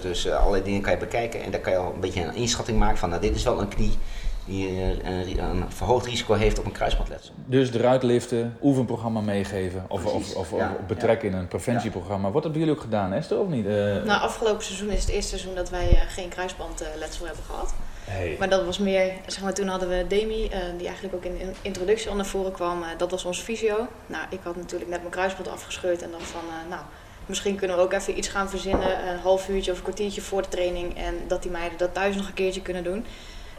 dus 0.00 0.30
allerlei 0.30 0.62
dingen 0.62 0.80
kan 0.80 0.92
je 0.92 0.98
bekijken. 0.98 1.42
En 1.42 1.50
dan 1.50 1.60
kan 1.60 1.72
je 1.72 1.78
al 1.78 1.92
een 1.94 2.00
beetje 2.00 2.22
een 2.22 2.34
inschatting 2.34 2.78
maken 2.78 2.98
van, 2.98 3.08
nou 3.08 3.20
dit 3.20 3.34
is 3.34 3.44
wel 3.44 3.60
een 3.60 3.68
knie 3.68 3.98
die 4.46 4.68
eh, 4.68 4.88
een, 4.88 5.38
een 5.38 5.64
verhoogd 5.68 6.06
risico 6.06 6.34
heeft 6.34 6.58
op 6.58 6.64
een 6.64 6.72
kruisbandletsel. 6.72 7.34
Dus 7.46 7.72
eruit 7.72 8.02
liften, 8.02 8.56
oefenprogramma 8.62 9.20
meegeven 9.20 9.84
of, 9.88 10.04
of, 10.04 10.12
Precies, 10.12 10.34
of, 10.34 10.52
of 10.52 10.58
ja, 10.58 10.76
betrekken 10.86 11.28
in 11.28 11.34
een 11.34 11.48
preventieprogramma. 11.48 12.30
Wordt 12.30 12.42
dat 12.42 12.52
bij 12.52 12.60
jullie 12.60 12.76
ook 12.76 12.82
gedaan, 12.82 13.12
Esther, 13.12 13.38
of 13.38 13.48
niet? 13.48 13.66
Eh, 13.66 13.72
Nou, 13.72 14.20
afgelopen 14.20 14.64
seizoen 14.64 14.90
is 14.90 15.00
het 15.00 15.08
eerste 15.08 15.28
seizoen 15.28 15.54
dat 15.54 15.70
wij 15.70 15.90
eh, 15.90 16.00
geen 16.08 16.28
kruisbandletsel 16.28 17.26
hebben 17.26 17.44
gehad. 17.44 17.74
hey. 18.04 18.36
Maar 18.38 18.48
dat 18.48 18.64
was 18.64 18.78
meer, 18.78 19.12
zeg 19.26 19.42
maar, 19.42 19.54
toen 19.54 19.68
hadden 19.68 19.88
we 19.88 20.04
Demi, 20.08 20.48
eh, 20.48 20.58
die 20.76 20.86
eigenlijk 20.86 21.14
ook 21.14 21.24
in 21.24 21.38
de 21.38 21.52
introductie 21.62 22.10
al 22.10 22.16
naar 22.16 22.26
voren 22.26 22.52
kwam. 22.52 22.84
dat 22.96 23.10
was 23.10 23.24
onze 23.24 23.42
fysio. 23.42 23.86
Nou, 24.06 24.24
ik 24.30 24.38
had 24.42 24.56
natuurlijk 24.56 24.90
net 24.90 25.00
mijn 25.00 25.12
kruisband 25.12 25.48
afgescheurd 25.48 26.02
en 26.02 26.10
dan 26.10 26.20
van, 26.20 26.40
eh, 26.40 26.70
nou, 26.70 26.82
misschien 27.26 27.56
kunnen 27.56 27.76
we 27.76 27.82
ook 27.82 27.92
even 27.92 28.18
iets 28.18 28.28
gaan 28.28 28.48
verzinnen. 28.48 29.08
Een 29.08 29.18
half 29.18 29.48
uurtje 29.48 29.70
of 29.70 29.76
een 29.76 29.82
kwartiertje 29.82 30.20
voor 30.20 30.42
de 30.42 30.48
training. 30.48 30.96
En 30.96 31.14
dat 31.26 31.42
die 31.42 31.50
meiden 31.50 31.78
dat 31.78 31.94
thuis 31.94 32.16
nog 32.16 32.26
een 32.26 32.34
keertje 32.34 32.62
kunnen 32.62 32.84
doen. 32.84 33.04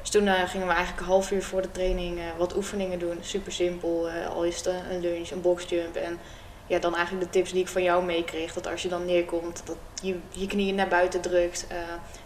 Dus 0.03 0.11
toen 0.11 0.27
eh, 0.27 0.49
gingen 0.49 0.67
we 0.67 0.73
eigenlijk 0.73 1.01
een 1.01 1.11
half 1.11 1.31
uur 1.31 1.43
voor 1.43 1.61
de 1.61 1.71
training 1.71 2.17
eh, 2.17 2.23
wat 2.37 2.55
oefeningen 2.55 2.99
doen. 2.99 3.17
Super 3.21 3.51
simpel, 3.51 4.09
eh, 4.09 4.27
al 4.27 4.43
is 4.43 4.57
het 4.57 4.65
een 4.65 4.99
lunch, 4.99 5.29
een 5.29 5.41
boxjump. 5.41 5.95
En 5.95 6.19
ja, 6.67 6.79
dan 6.79 6.95
eigenlijk 6.95 7.25
de 7.25 7.31
tips 7.31 7.51
die 7.51 7.61
ik 7.61 7.67
van 7.67 7.83
jou 7.83 8.05
meekreeg. 8.05 8.53
Dat 8.53 8.67
als 8.67 8.81
je 8.81 8.89
dan 8.89 9.05
neerkomt, 9.05 9.61
dat 9.65 9.75
je 10.01 10.17
je 10.29 10.47
knieën 10.47 10.75
naar 10.75 10.87
buiten 10.87 11.21
drukt. 11.21 11.65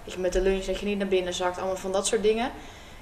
dat 0.04 0.14
je 0.14 0.20
met 0.20 0.34
de 0.34 0.42
lunch 0.42 0.66
dat 0.66 0.80
je 0.80 0.86
niet 0.86 0.98
naar 0.98 1.08
binnen 1.08 1.34
zakt. 1.34 1.58
Allemaal 1.58 1.76
van 1.76 1.92
dat 1.92 2.08
soort 2.08 2.24
dingen. 2.24 2.52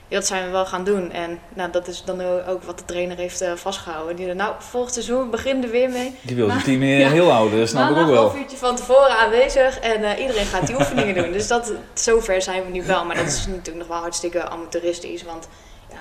Ja, 0.07 0.15
dat 0.17 0.27
zijn 0.27 0.45
we 0.45 0.49
wel 0.51 0.65
gaan 0.65 0.83
doen. 0.83 1.11
En 1.11 1.39
nou, 1.53 1.71
dat 1.71 1.87
is 1.87 2.03
dan 2.03 2.21
ook 2.47 2.63
wat 2.63 2.77
de 2.77 2.85
trainer 2.85 3.17
heeft 3.17 3.41
eh, 3.41 3.53
vastgehouden. 3.53 4.15
Die 4.15 4.27
er 4.27 4.35
nou, 4.35 4.53
volgend 4.59 4.93
seizoen 4.93 5.29
begin 5.29 5.63
er 5.63 5.69
weer 5.69 5.89
mee. 5.89 6.15
Die 6.21 6.35
wil 6.35 6.49
het 6.49 6.63
team 6.63 6.83
ja. 6.83 7.09
heel 7.09 7.29
houden, 7.31 7.59
dat 7.59 7.69
snap 7.69 7.83
ik 7.83 7.89
ook 7.89 7.95
Maandag 7.95 8.09
een 8.15 8.19
wel. 8.21 8.29
half 8.29 8.39
uurtje 8.41 8.57
van 8.57 8.75
tevoren 8.75 9.17
aanwezig 9.17 9.79
en 9.79 10.03
eh, 10.03 10.21
iedereen 10.21 10.45
gaat 10.45 10.67
die 10.67 10.75
oefeningen 10.75 11.15
doen. 11.15 11.31
Dus 11.31 11.47
dat, 11.47 11.71
zover 11.93 12.41
zijn 12.41 12.63
we 12.65 12.71
nu 12.71 12.83
wel. 12.85 13.05
Maar 13.05 13.15
dat 13.15 13.25
is 13.27 13.45
natuurlijk 13.47 13.77
nog 13.77 13.87
wel 13.87 13.97
hartstikke 13.97 14.49
amateuristisch. 14.49 15.23
Want 15.23 15.47
ja, 15.91 15.97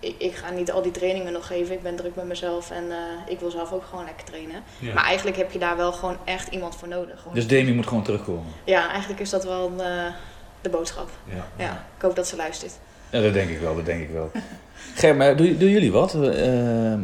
ik, 0.00 0.14
ik 0.18 0.34
ga 0.34 0.50
niet 0.50 0.72
al 0.72 0.82
die 0.82 0.92
trainingen 0.92 1.32
nog 1.32 1.46
geven. 1.46 1.74
Ik 1.74 1.82
ben 1.82 1.96
druk 1.96 2.14
met 2.16 2.24
mezelf 2.26 2.70
en 2.70 2.90
eh, 2.90 2.96
ik 3.26 3.40
wil 3.40 3.50
zelf 3.50 3.72
ook 3.72 3.84
gewoon 3.90 4.04
lekker 4.04 4.24
trainen. 4.24 4.62
Ja. 4.78 4.94
Maar 4.94 5.04
eigenlijk 5.04 5.36
heb 5.36 5.52
je 5.52 5.58
daar 5.58 5.76
wel 5.76 5.92
gewoon 5.92 6.16
echt 6.24 6.48
iemand 6.48 6.76
voor 6.76 6.88
nodig. 6.88 7.18
Gewoon- 7.18 7.34
Dus 7.34 7.46
Demi 7.46 7.72
moet 7.72 7.86
gewoon 7.86 8.02
terugkomen. 8.02 8.52
Ja, 8.64 8.88
eigenlijk 8.90 9.20
is 9.20 9.30
dat 9.30 9.44
wel 9.44 9.72
eh, 9.78 9.86
de 10.60 10.68
boodschap. 10.68 11.08
Ja. 11.24 11.46
Ja, 11.64 11.84
ik 11.96 12.02
hoop 12.02 12.16
dat 12.16 12.26
ze 12.28 12.36
luistert. 12.36 12.72
Ja, 13.12 13.20
dat 13.20 13.32
denk 13.32 13.50
ik 13.50 13.60
wel, 13.60 13.74
dat 13.74 13.86
denk 13.86 14.02
ik 14.02 14.10
wel. 14.12 14.30
Ger, 14.94 15.16
maar 15.16 15.36
doen, 15.36 15.56
doen 15.58 15.70
jullie 15.70 15.92
wat? 15.92 16.14
Eh, 16.14 16.94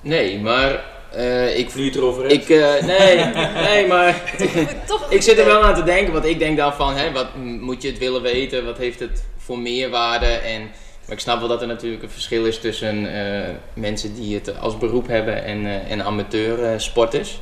Nee, 0.00 0.40
maar 0.40 0.84
eh, 1.12 1.58
ik... 1.58 1.70
Het 1.70 1.96
erover 1.96 2.24
Ik, 2.26 2.48
eh, 2.48 2.82
nee, 2.82 3.24
nee, 3.68 3.86
maar 3.86 4.34
ik 5.08 5.22
zit 5.22 5.38
er 5.38 5.44
wel 5.44 5.62
aan 5.62 5.74
te 5.74 5.82
denken, 5.82 6.12
want 6.12 6.24
ik 6.24 6.38
denk 6.38 6.56
dan 6.56 6.72
van, 6.72 6.94
hè, 6.94 7.12
wat 7.12 7.36
moet 7.36 7.82
je 7.82 7.88
het 7.88 7.98
willen 7.98 8.22
weten, 8.22 8.64
wat 8.64 8.78
heeft 8.78 9.00
het 9.00 9.24
voor 9.36 9.58
meerwaarde 9.58 10.26
en... 10.26 10.70
Maar 11.10 11.18
ik 11.18 11.24
snap 11.24 11.38
wel 11.38 11.48
dat 11.48 11.60
er 11.60 11.66
natuurlijk 11.66 12.02
een 12.02 12.10
verschil 12.10 12.46
is 12.46 12.60
tussen 12.60 13.14
eh, 13.14 13.54
mensen 13.74 14.14
die 14.14 14.34
het 14.34 14.58
als 14.58 14.78
beroep 14.78 15.06
hebben 15.06 15.44
en, 15.44 15.66
eh, 15.66 15.90
en 15.90 16.04
amateur 16.04 16.64
eh, 16.64 16.78
sporters. 16.78 17.40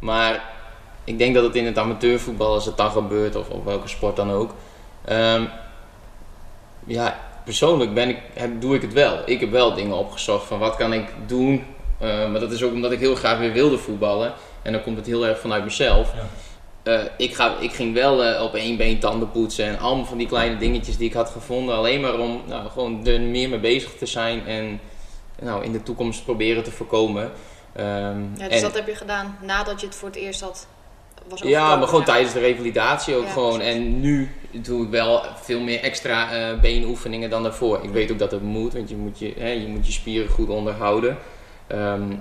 Maar 0.00 0.44
ik 1.04 1.18
denk 1.18 1.34
dat 1.34 1.44
het 1.44 1.54
in 1.54 1.66
het 1.66 1.78
amateurvoetbal, 1.78 2.52
als 2.52 2.66
het 2.66 2.76
dan 2.76 2.90
gebeurt, 2.90 3.36
of 3.36 3.48
op 3.48 3.64
welke 3.64 3.88
sport 3.88 4.16
dan 4.16 4.30
ook, 4.30 4.54
ehm, 5.04 5.44
ja, 6.86 7.25
persoonlijk 7.46 7.94
ben 7.94 8.08
ik, 8.08 8.18
heb, 8.34 8.60
doe 8.60 8.74
ik 8.74 8.82
het 8.82 8.92
wel. 8.92 9.18
Ik 9.24 9.40
heb 9.40 9.50
wel 9.50 9.74
dingen 9.74 9.96
opgezocht 9.96 10.46
van 10.46 10.58
wat 10.58 10.76
kan 10.76 10.92
ik 10.92 11.08
doen. 11.26 11.64
Eh, 11.98 12.30
maar 12.30 12.40
dat 12.40 12.52
is 12.52 12.62
ook 12.62 12.72
omdat 12.72 12.92
ik 12.92 12.98
heel 12.98 13.14
graag 13.14 13.38
weer 13.38 13.52
wilde 13.52 13.78
voetballen. 13.78 14.32
En 14.62 14.72
dan 14.72 14.82
komt 14.82 14.96
het 14.96 15.06
heel 15.06 15.26
erg 15.26 15.38
vanuit 15.38 15.64
mezelf. 15.64 16.12
Eh, 16.82 17.00
ik, 17.16 17.34
ga, 17.34 17.56
ik 17.60 17.72
ging 17.72 17.94
wel 17.94 18.24
eh, 18.24 18.42
op 18.42 18.54
één 18.54 18.76
been 18.76 18.98
tanden 18.98 19.30
poetsen 19.30 19.64
en 19.66 19.78
allemaal 19.78 20.04
van 20.04 20.18
die 20.18 20.26
kleine 20.26 20.56
dingetjes 20.56 20.96
die 20.96 21.08
ik 21.08 21.14
had 21.14 21.30
gevonden. 21.30 21.74
Alleen 21.74 22.00
maar 22.00 22.18
om 22.18 22.42
nou, 22.46 22.68
gewoon 22.70 23.06
er 23.06 23.20
meer 23.20 23.48
mee 23.48 23.58
bezig 23.58 23.90
te 23.98 24.06
zijn 24.06 24.46
en 24.46 24.80
nou, 25.42 25.64
in 25.64 25.72
de 25.72 25.82
toekomst 25.82 26.24
proberen 26.24 26.62
te 26.62 26.70
voorkomen. 26.70 27.30
Ehm, 27.72 27.86
Ja, 28.36 28.48
dus 28.48 28.56
en- 28.56 28.62
dat 28.62 28.74
heb 28.74 28.86
je 28.86 28.94
gedaan 28.94 29.38
nadat 29.42 29.80
je 29.80 29.86
het 29.86 29.96
voor 29.96 30.08
het 30.08 30.16
eerst 30.16 30.40
had. 30.40 30.66
Was 31.28 31.40
ja, 31.40 31.76
maar 31.76 31.86
gewoon 31.86 32.00
ja. 32.00 32.06
tijdens 32.06 32.32
de 32.32 32.40
revalidatie 32.40 33.14
ook 33.16 33.24
Ja, 33.24 33.30
gewoon. 33.30 33.54
precies. 33.58 33.74
En 33.74 34.00
nu 34.00 34.30
doe 34.50 34.84
ik 34.84 34.90
wel 34.90 35.22
veel 35.42 35.60
meer 35.60 35.80
extra 35.80 36.32
eh, 36.32 36.60
beenoefeningen 36.60 37.30
dan 37.30 37.42
daarvoor. 37.42 37.78
Ik 37.82 37.90
weet 37.90 38.10
ook 38.12 38.18
dat 38.18 38.30
het 38.30 38.42
moet, 38.42 38.72
want 38.72 38.88
je 38.88 38.96
moet 38.96 39.18
je, 39.18 39.32
hè, 39.38 39.50
je, 39.50 39.66
moet 39.66 39.86
je 39.86 39.92
spieren 39.92 40.28
goed 40.30 40.48
onderhouden. 40.48 41.18
Ehm, 41.66 42.12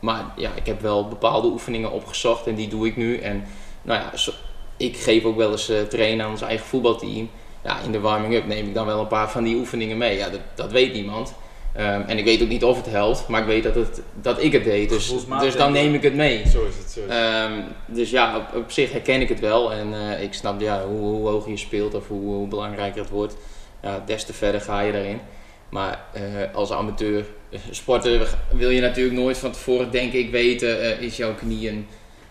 maar 0.00 0.24
ja, 0.36 0.50
ik 0.54 0.66
heb 0.66 0.80
wel 0.80 1.08
bepaalde 1.08 1.48
oefeningen 1.48 1.90
opgezocht 1.92 2.46
en 2.46 2.54
die 2.54 2.68
doe 2.68 2.86
ik 2.86 2.96
nu. 2.96 3.18
En 3.18 3.44
nou 3.82 4.00
ja, 4.00 4.16
zo- 4.16 4.32
ik 4.76 4.96
geef 4.96 5.24
ook 5.24 5.36
wel 5.36 5.50
eens 5.50 5.68
eh, 5.68 5.80
trainen 5.82 6.24
aan 6.24 6.30
ons 6.30 6.42
eigen 6.42 6.66
voetbalteam. 6.66 7.30
Ja, 7.64 7.78
in 7.84 7.92
de 7.92 8.00
warming-up 8.00 8.46
neem 8.46 8.66
ik 8.66 8.74
dan 8.74 8.86
wel 8.86 9.00
een 9.00 9.06
paar 9.06 9.30
van 9.30 9.44
die 9.44 9.56
oefeningen 9.56 9.96
mee. 9.98 10.16
Ja, 10.16 10.28
dat, 10.28 10.40
dat 10.54 10.72
weet 10.72 10.92
niemand. 10.92 11.34
Ehm, 11.76 12.00
en 12.06 12.18
ik 12.18 12.24
weet 12.24 12.42
ook 12.42 12.48
niet 12.48 12.64
of 12.64 12.76
het 12.76 12.86
helpt, 12.86 13.28
maar 13.28 13.40
ik 13.40 13.46
weet 13.46 13.62
dat, 13.62 13.74
het, 13.74 14.02
dat 14.22 14.42
ik 14.42 14.52
het 14.52 14.64
deed. 14.64 14.88
Dus, 14.88 15.14
dus 15.40 15.56
dan 15.56 15.72
neem 15.72 15.94
ik 15.94 16.02
het 16.02 16.14
mee. 16.14 16.48
Zo 16.48 16.64
is 16.64 16.76
het, 16.76 16.90
zo 16.90 17.00
is 17.00 17.06
het. 17.06 17.10
Ehm, 17.10 17.52
dus 17.86 18.10
ja, 18.10 18.36
op, 18.36 18.54
op 18.54 18.70
zich 18.70 18.92
herken 18.92 19.20
ik 19.20 19.28
het 19.28 19.40
wel 19.40 19.72
en 19.72 19.94
eh, 19.94 20.22
ik 20.22 20.32
snap 20.32 20.60
ja, 20.60 20.86
hoe, 20.86 21.00
hoe 21.00 21.28
hoger 21.28 21.50
je 21.50 21.56
speelt 21.56 21.94
of 21.94 22.08
hoe, 22.08 22.34
hoe 22.34 22.48
belangrijker 22.48 23.00
het 23.00 23.10
wordt, 23.10 23.36
ja, 23.82 24.02
des 24.06 24.24
te 24.24 24.32
verder 24.32 24.60
ga 24.60 24.80
je 24.80 24.92
daarin. 24.92 25.20
Maar 25.68 26.04
eh, 26.12 26.22
als 26.54 26.72
amateur 26.72 27.24
eh, 27.50 27.60
sporter 27.70 28.36
wil 28.52 28.70
je 28.70 28.80
natuurlijk 28.80 29.16
nooit 29.16 29.38
van 29.38 29.52
tevoren 29.52 29.90
denken, 29.90 30.18
ik 30.18 30.30
weet, 30.30 30.62
eh, 30.62 31.00
is 31.00 31.16
jouw 31.16 31.34
knie 31.34 31.68
een, 31.68 31.86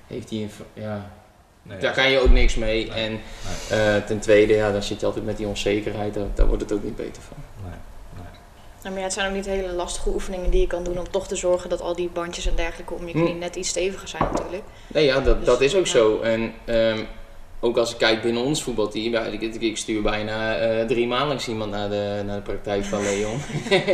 heeft 0.08 0.30
die 0.30 0.44
een, 0.44 0.52
ja, 0.74 1.14
Nee, 1.62 1.78
daar 1.78 1.94
kan 1.94 2.10
je 2.10 2.20
ook 2.20 2.30
niks 2.30 2.56
mee. 2.56 2.88
Nee. 2.88 2.96
En 2.96 4.06
ten 4.06 4.20
tweede, 4.20 4.54
ja, 4.54 4.72
dan 4.72 4.84
zit 4.84 5.00
je 5.00 5.06
altijd 5.06 5.26
met 5.26 5.38
die 5.38 5.48
onzekerheid, 5.48 6.14
daar, 6.14 6.28
daar 6.34 6.48
wordt 6.48 6.62
het 6.62 6.72
ook 6.72 6.84
niet 6.84 6.96
beter 6.96 7.22
van. 7.22 7.38
Ja, 8.86 8.92
maar 8.92 9.00
ja, 9.00 9.06
het 9.06 9.16
zijn 9.16 9.28
ook 9.28 9.36
niet 9.36 9.46
hele 9.46 9.74
lastige 9.74 10.10
oefeningen 10.10 10.50
die 10.50 10.62
je 10.62 10.68
kan 10.68 10.84
doen 10.84 10.98
om 10.98 11.10
toch 11.10 11.28
te 11.28 11.36
zorgen 11.36 11.70
dat 11.70 11.82
al 11.82 11.96
die 11.96 12.10
bandjes 12.14 12.48
en 12.48 12.56
dergelijke 12.56 12.94
om 12.94 13.08
je 13.08 13.14
knie 13.14 13.34
Hm. 13.34 13.38
net 13.38 13.56
iets 13.56 13.70
steviger 13.70 14.08
zijn 14.08 14.24
natuurlijk. 14.32 14.64
Nee, 14.88 15.06
ja, 15.06 15.20
dat, 15.20 15.38
Dus, 15.38 15.46
dat 15.46 15.62
is 15.62 15.76
ook 15.76 15.86
ja. 15.86 15.92
zo. 15.92 16.20
En 16.20 16.54
ehm, 16.66 17.04
ook 17.60 17.78
als 17.78 17.92
ik 17.92 17.98
kijk 17.98 18.22
binnen 18.22 18.44
ons 18.44 18.64
voetbalteam, 18.64 19.12
ja, 19.12 19.22
ik, 19.22 19.42
ik, 19.42 19.78
stuur 19.78 20.02
bijna 20.02 20.58
eh, 20.58 20.86
drie 20.86 21.08
maandelijks 21.08 21.48
iemand 21.48 21.72
naar 21.72 21.90
de, 21.90 22.22
naar 22.26 22.36
de 22.36 22.42
praktijk 22.42 22.84
van 22.84 23.04
Leon. 23.04 23.40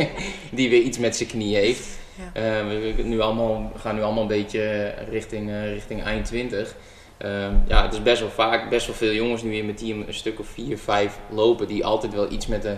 die 0.58 0.70
weer 0.70 0.82
iets 0.82 0.98
met 0.98 1.16
zijn 1.16 1.28
knie 1.28 1.56
heeft. 1.56 1.98
Ja. 2.14 2.40
Eh, 2.40 2.68
we, 2.68 2.94
we 2.96 3.02
nu 3.02 3.20
allemaal, 3.20 3.70
we 3.72 3.78
gaan 3.78 3.94
nu 3.94 4.02
allemaal 4.02 4.22
een 4.22 4.28
beetje 4.28 4.94
richting, 5.10 5.50
eh, 5.50 5.72
richting 5.72 6.02
eind 6.02 6.24
20. 6.24 6.74
Ehm, 7.18 7.54
ja, 7.66 7.82
het 7.82 7.92
is 7.92 8.02
best 8.02 8.20
wel 8.20 8.30
vaak, 8.30 8.70
best 8.70 8.86
wel 8.86 8.96
veel 8.96 9.12
jongens 9.12 9.42
nu 9.42 9.54
in 9.54 9.64
mijn 9.64 9.76
team, 9.76 10.04
een 10.06 10.14
stuk 10.14 10.38
of 10.38 10.46
vier, 10.46 10.78
vijf 10.78 11.18
lopen, 11.30 11.66
die 11.66 11.84
altijd 11.84 12.14
wel 12.14 12.32
iets 12.32 12.46
met 12.46 12.62
de 12.62 12.76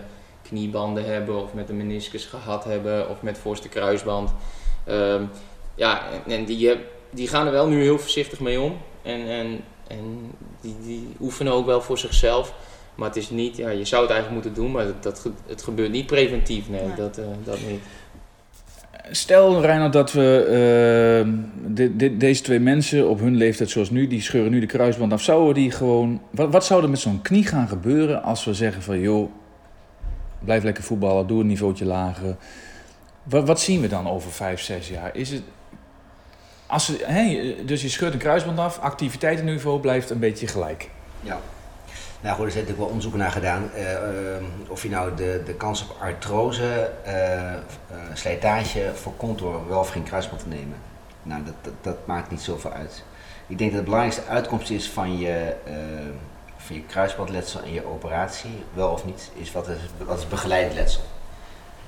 kniebanden 0.49 1.05
hebben, 1.05 1.43
of 1.43 1.55
met 1.55 1.67
de 1.67 1.73
meniscus 1.73 2.25
gehad 2.25 2.65
hebben, 2.65 3.09
of 3.11 3.23
met 3.23 3.39
voorste 3.39 3.69
kruisband. 3.69 4.31
Ehm, 4.85 5.23
ja, 5.75 6.03
en, 6.27 6.33
en 6.33 6.45
die, 6.45 6.69
heb- 6.69 6.85
die 7.11 7.29
gaan 7.29 7.47
er 7.47 7.53
wel 7.53 7.69
nu 7.69 7.83
heel 7.83 7.99
voorzichtig 7.99 8.41
mee 8.41 8.61
om. 8.61 8.77
En, 9.03 9.29
en, 9.29 9.61
en 9.89 10.31
die, 10.61 10.75
die 10.87 11.09
oefenen 11.21 11.53
ook 11.53 11.67
wel 11.67 11.81
voor 11.81 11.99
zichzelf. 11.99 12.55
Maar 12.95 13.09
het 13.09 13.17
is 13.17 13.31
niet, 13.31 13.57
ja, 13.57 13.69
je 13.71 13.85
zou 13.85 14.03
het 14.03 14.11
eigenlijk 14.13 14.45
moeten 14.45 14.63
doen, 14.63 14.73
maar 14.73 14.87
dat, 15.01 15.31
het 15.47 15.63
gebeurt 15.63 15.91
niet 15.91 16.07
preventief. 16.07 16.69
Nee, 16.69 16.81
Nee. 16.81 16.97
Dat, 16.97 17.19
eh, 17.19 17.25
dat 17.45 17.59
niet. 17.69 17.81
Stel, 19.11 19.61
Reinhard, 19.61 19.93
dat 19.93 20.13
we 20.13 20.45
ehm, 21.75 22.19
deze 22.19 22.43
twee 22.43 22.61
mensen 22.61 23.09
op 23.09 23.21
hun 23.21 23.37
leeftijd 23.37 23.71
zoals 23.71 23.91
nu, 23.91 24.07
die 24.07 24.21
scheuren 24.21 24.51
nu 24.51 24.61
de 24.61 24.67
kruisband 24.67 25.13
af. 25.13 25.23
Zouden 25.23 25.55
die 25.55 25.71
gewoon, 25.71 26.21
wat, 26.31 26.51
wat 26.51 26.65
zou 26.65 26.83
er 26.83 26.91
met 26.91 26.99
zo'n 26.99 27.23
knie 27.23 27.47
gaan 27.47 27.69
gebeuren 27.69 28.23
als 28.23 28.45
we 28.45 28.55
zeggen 28.55 28.83
van, 28.83 29.01
joh, 29.01 29.31
blijf 30.45 30.63
lekker 30.63 30.85
voetballen, 30.85 31.27
doe 31.27 31.41
een 31.41 31.47
niveautje 31.47 31.85
lager. 31.85 32.37
Wat, 33.23 33.61
zien 33.61 33.81
we 33.81 33.89
dan 33.89 34.09
over 34.09 34.31
vijf, 34.31 34.61
zes 34.61 34.89
jaar? 34.89 35.17
Is 35.17 35.31
het, 35.31 35.43
als 36.67 36.93
hè, 37.03 37.55
dus 37.65 37.83
je 37.83 37.89
scheurt 37.89 38.13
een 38.13 38.19
kruisband 38.19 38.59
af, 38.59 38.79
activiteitenniveau 38.79 39.81
blijft 39.81 40.11
een 40.11 40.19
beetje 40.19 40.47
gelijk. 40.47 40.91
Ja. 41.21 41.41
Nou 42.21 42.37
goed, 42.37 42.45
er 42.45 42.53
zijn 42.53 42.65
natuurlijk 42.65 42.79
wel 42.79 42.87
onderzoeken 42.87 43.21
naar 43.21 43.31
gedaan. 43.31 43.71
eh, 43.75 43.93
eh, 44.37 44.43
of 44.69 44.83
je 44.83 44.89
nou 44.89 45.15
de, 45.15 45.43
de 45.47 45.55
kans 45.55 45.83
op 45.83 45.97
artrose, 46.01 46.91
eh, 47.05 47.53
eh, 47.53 47.59
slijtage 48.13 48.91
voorkomt 48.95 49.39
door 49.39 49.69
wel 49.69 49.81
of 49.81 49.89
geen 49.89 50.03
kruisband 50.03 50.41
te 50.43 50.49
nemen. 50.49 50.77
Nou, 51.23 51.43
dat, 51.45 51.55
dat, 51.61 51.73
dat 51.81 52.07
maakt 52.07 52.31
niet 52.31 52.41
zoveel 52.41 52.73
uit. 52.73 53.05
Ik 53.47 53.59
denk 53.59 53.71
dat 53.71 53.79
de 53.79 53.85
belangrijkste 53.85 54.27
uitkomst 54.27 54.71
is 54.71 54.91
van 54.91 55.19
je, 55.19 55.55
van 56.67 56.77
je 56.77 56.83
kruisbandletsel 56.83 57.63
en 57.63 57.73
je 57.73 57.87
operatie, 57.87 58.51
wel 58.75 58.89
of 58.91 59.05
niet, 59.05 59.31
is 59.35 59.53
wat 59.53 59.69
is, 59.69 59.77
wat 60.07 60.19
is 60.19 60.29
begeleid 60.29 60.75
letsel. 60.75 61.03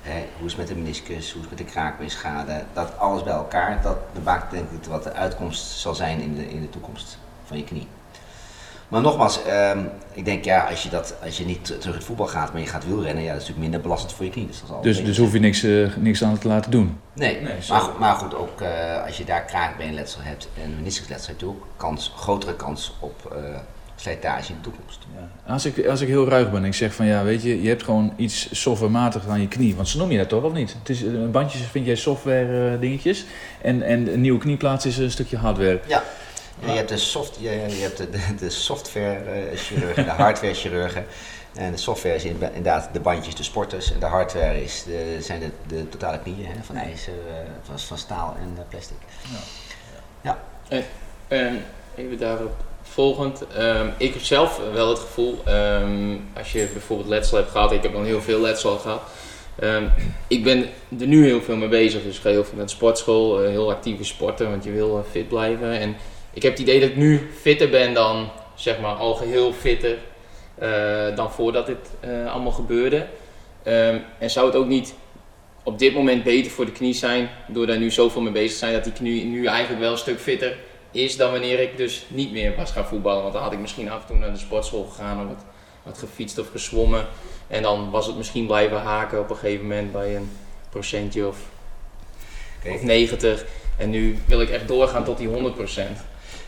Hè, 0.01 0.23
hoe 0.37 0.45
is 0.45 0.51
het 0.51 0.57
met 0.57 0.67
de 0.67 0.75
meniscus, 0.75 1.31
hoe 1.31 1.41
is 1.41 1.47
het 1.49 1.57
met 1.57 1.57
de 1.57 1.73
kraakbeenschade, 1.73 2.63
dat 2.73 2.97
alles 2.97 3.23
bij 3.23 3.33
elkaar, 3.33 3.81
dat 3.81 3.97
bepaalt 4.13 4.51
denk 4.51 4.71
ik 4.71 4.85
wat 4.89 5.03
de 5.03 5.13
uitkomst 5.13 5.65
zal 5.79 5.95
zijn 5.95 6.19
in 6.21 6.35
de, 6.35 6.49
in 6.49 6.61
de 6.61 6.69
toekomst 6.69 7.17
van 7.45 7.57
je 7.57 7.63
knie. 7.63 7.87
Maar 8.87 9.01
nogmaals, 9.01 9.43
ehm, 9.43 9.79
ik 10.13 10.25
denk 10.25 10.43
ja, 10.45 10.63
als 10.69 10.83
je, 10.83 10.89
dat, 10.89 11.15
als 11.23 11.37
je 11.37 11.45
niet 11.45 11.65
terug 11.65 11.85
in 11.85 11.91
het 11.93 12.03
voetbal 12.03 12.27
gaat, 12.27 12.51
maar 12.51 12.61
je 12.61 12.67
gaat 12.67 12.85
wielrennen, 12.85 13.23
ja, 13.23 13.31
dat 13.33 13.41
is 13.41 13.47
natuurlijk 13.47 13.59
minder 13.59 13.81
belastend 13.81 14.13
voor 14.13 14.25
je 14.25 14.31
knie. 14.31 14.47
Dus, 14.47 14.59
dat 14.59 14.69
zal 14.69 14.81
Dus, 14.81 15.03
dus 15.03 15.17
hoef 15.17 15.33
je 15.33 15.39
niks, 15.39 15.63
eh, 15.63 15.95
niks 15.95 16.23
aan 16.23 16.37
te 16.37 16.47
laten 16.47 16.71
doen. 16.71 16.99
Nee, 17.13 17.41
maar, 17.69 17.81
goed- 17.81 17.99
maar 17.99 18.15
goed, 18.15 18.35
ook 18.35 18.61
eh, 18.61 19.03
als 19.05 19.17
je 19.17 19.23
daar 19.25 19.41
kraakbeenletsel 19.43 20.21
hebt 20.21 20.49
en 20.63 20.75
meniscusletsel, 20.75 21.27
heb 21.31 21.39
je 21.39 21.45
ook 21.47 21.67
kans, 21.77 22.13
grotere 22.17 22.55
kans 22.55 22.93
op 22.99 23.31
eh, 23.35 23.37
slijtage 24.01 24.49
in 24.51 24.57
de 24.61 24.69
toekomst. 24.69 24.99
Ja. 25.15 25.53
Als, 25.53 25.65
ik, 25.65 25.85
als 25.87 26.01
ik 26.01 26.07
heel 26.07 26.27
ruig 26.29 26.51
ben 26.51 26.59
en 26.61 26.65
ik 26.67 26.73
zeg 26.73 26.93
van 26.93 27.05
ja, 27.05 27.23
weet 27.23 27.43
je, 27.43 27.61
je 27.61 27.67
hebt 27.69 27.83
gewoon 27.83 28.13
iets 28.15 28.61
softwarematig 28.61 29.27
aan 29.27 29.41
je 29.41 29.47
knie. 29.47 29.75
Want 29.75 29.87
zo 29.87 29.97
noem 29.99 30.11
je 30.11 30.17
dat 30.17 30.29
toch, 30.29 30.43
of 30.43 30.53
niet? 30.53 30.75
Het 30.79 30.89
is, 30.89 31.03
eh, 31.05 31.11
bandjes 31.31 31.61
vind 31.61 31.85
jij 31.85 31.95
software 31.95 32.73
eh, 32.73 32.79
dingetjes. 32.79 33.25
En, 33.61 33.81
en 33.81 34.13
een 34.13 34.21
nieuwe 34.21 34.39
knieplaats 34.39 34.85
is 34.85 34.97
een 34.97 35.11
stukje 35.11 35.37
hardware. 35.37 35.79
Ja. 35.87 36.03
Ja, 36.61 36.71
je 36.71 36.77
hebt 36.77 36.89
de, 36.89 36.97
soft, 36.97 37.37
je, 37.39 37.49
je 37.49 37.81
hebt 37.81 37.97
de, 37.97 38.09
de, 38.09 38.19
de 38.39 38.49
software 38.49 39.19
eh, 39.31 39.57
chirurgen, 39.57 40.03
de 40.03 40.09
hardware 40.23 40.53
chirurgen. 40.53 41.05
En 41.55 41.71
de 41.71 41.77
software 41.77 42.15
is 42.15 42.23
in- 42.23 42.41
inderdaad 42.41 42.89
de 42.93 42.99
bandjes, 42.99 43.35
de 43.35 43.43
sporters. 43.43 43.93
En 43.93 43.99
de 43.99 44.05
hardware 44.05 44.63
is 44.63 44.83
de, 44.83 45.17
zijn 45.19 45.39
de, 45.39 45.49
de 45.75 45.89
totale 45.89 46.19
knieën 46.19 46.45
hè, 46.45 46.63
van 46.63 46.75
ijzer, 46.75 47.13
eh, 47.29 47.35
van, 47.63 47.79
van 47.79 47.97
staal 47.97 48.35
en 48.41 48.53
eh, 48.57 48.61
plastic. 48.69 48.97
En 51.27 51.63
even 51.95 52.17
daarop 52.17 52.63
volgend. 52.97 53.47
ehm, 53.47 53.87
ik 53.97 54.13
heb 54.13 54.23
zelf 54.23 54.61
wel 54.73 54.89
het 54.89 54.99
gevoel, 54.99 55.39
ehm, 55.45 56.15
als 56.37 56.51
je 56.51 56.69
bijvoorbeeld 56.73 57.09
letsel 57.09 57.37
hebt 57.37 57.51
gehad, 57.51 57.71
ik 57.71 57.83
heb 57.83 57.93
dan 57.93 58.05
heel 58.05 58.21
veel 58.21 58.41
letsel 58.41 58.69
al 58.69 58.77
gehad. 58.77 59.01
ehm, 59.59 59.83
ik 60.27 60.43
ben 60.43 60.69
er 60.99 61.07
nu 61.07 61.25
heel 61.25 61.41
veel 61.41 61.55
mee 61.55 61.67
bezig, 61.67 62.03
dus 62.03 62.15
ik 62.15 62.21
ga 62.21 62.29
heel 62.29 62.43
veel 62.43 62.55
naar 62.55 62.65
de 62.65 62.71
sportschool, 62.71 63.43
eh, 63.43 63.49
heel 63.49 63.71
actieve 63.71 64.03
sporten, 64.03 64.49
want 64.49 64.63
je 64.63 64.71
wil 64.71 64.97
eh, 64.97 65.11
fit 65.11 65.27
blijven. 65.27 65.71
En 65.71 65.95
ik 66.33 66.41
heb 66.43 66.51
het 66.51 66.61
idee 66.61 66.79
dat 66.79 66.89
ik 66.89 66.95
nu 66.95 67.29
fitter 67.41 67.69
ben 67.69 67.93
dan, 67.93 68.29
zeg 68.55 68.79
maar, 68.79 68.95
al 68.95 69.13
geheel 69.15 69.53
fitter 69.53 69.97
eh, 70.55 71.15
dan 71.15 71.31
voordat 71.31 71.65
dit 71.65 71.89
allemaal 72.31 72.51
gebeurde. 72.51 73.05
En 74.19 74.29
zou 74.29 74.45
het 74.45 74.55
ook 74.55 74.67
niet 74.67 74.93
op 75.63 75.79
dit 75.79 75.93
moment 75.93 76.23
beter 76.23 76.51
voor 76.51 76.65
de 76.65 76.71
knie 76.71 76.93
zijn, 76.93 77.29
door 77.47 77.67
daar 77.67 77.79
nu 77.79 77.91
zoveel 77.91 78.21
mee 78.21 78.33
bezig 78.33 78.51
te 78.51 78.57
zijn, 78.57 78.73
dat 78.73 78.83
die 78.83 78.93
knie 78.93 79.25
nu 79.25 79.45
eigenlijk 79.45 79.81
wel 79.81 79.91
een 79.91 79.97
stuk 79.97 80.19
fitter 80.19 80.55
is 80.91 81.17
dan 81.17 81.31
wanneer 81.31 81.59
ik 81.59 81.77
dus 81.77 82.05
niet 82.09 82.31
meer 82.31 82.55
was 82.55 82.71
gaan 82.71 82.85
voetballen. 82.85 83.21
Want 83.21 83.33
dan 83.33 83.43
had 83.43 83.51
ik 83.51 83.59
misschien 83.59 83.91
af 83.91 84.01
en 84.01 84.07
toe 84.07 84.17
naar 84.17 84.31
de 84.31 84.37
sportschool 84.37 84.83
gegaan 84.83 85.21
of 85.21 85.27
wat, 85.27 85.43
wat 85.83 85.97
gefietst 85.97 86.37
of 86.39 86.49
gezwommen. 86.51 87.05
En 87.47 87.61
dan 87.61 87.89
was 87.89 88.05
het 88.07 88.17
misschien 88.17 88.45
blijven 88.45 88.77
haken 88.81 89.19
op 89.19 89.29
een 89.29 89.35
gegeven 89.35 89.67
moment 89.67 89.91
bij 89.91 90.15
een 90.15 90.31
procentje 90.69 91.27
of, 91.27 91.37
Kijk. 92.63 92.75
of 92.75 92.81
90. 92.83 93.45
En 93.77 93.89
nu 93.89 94.17
wil 94.25 94.41
ik 94.41 94.49
echt 94.49 94.67
doorgaan 94.67 95.03
tot 95.03 95.17
die 95.17 95.27
100 95.27 95.55
procent. 95.55 95.97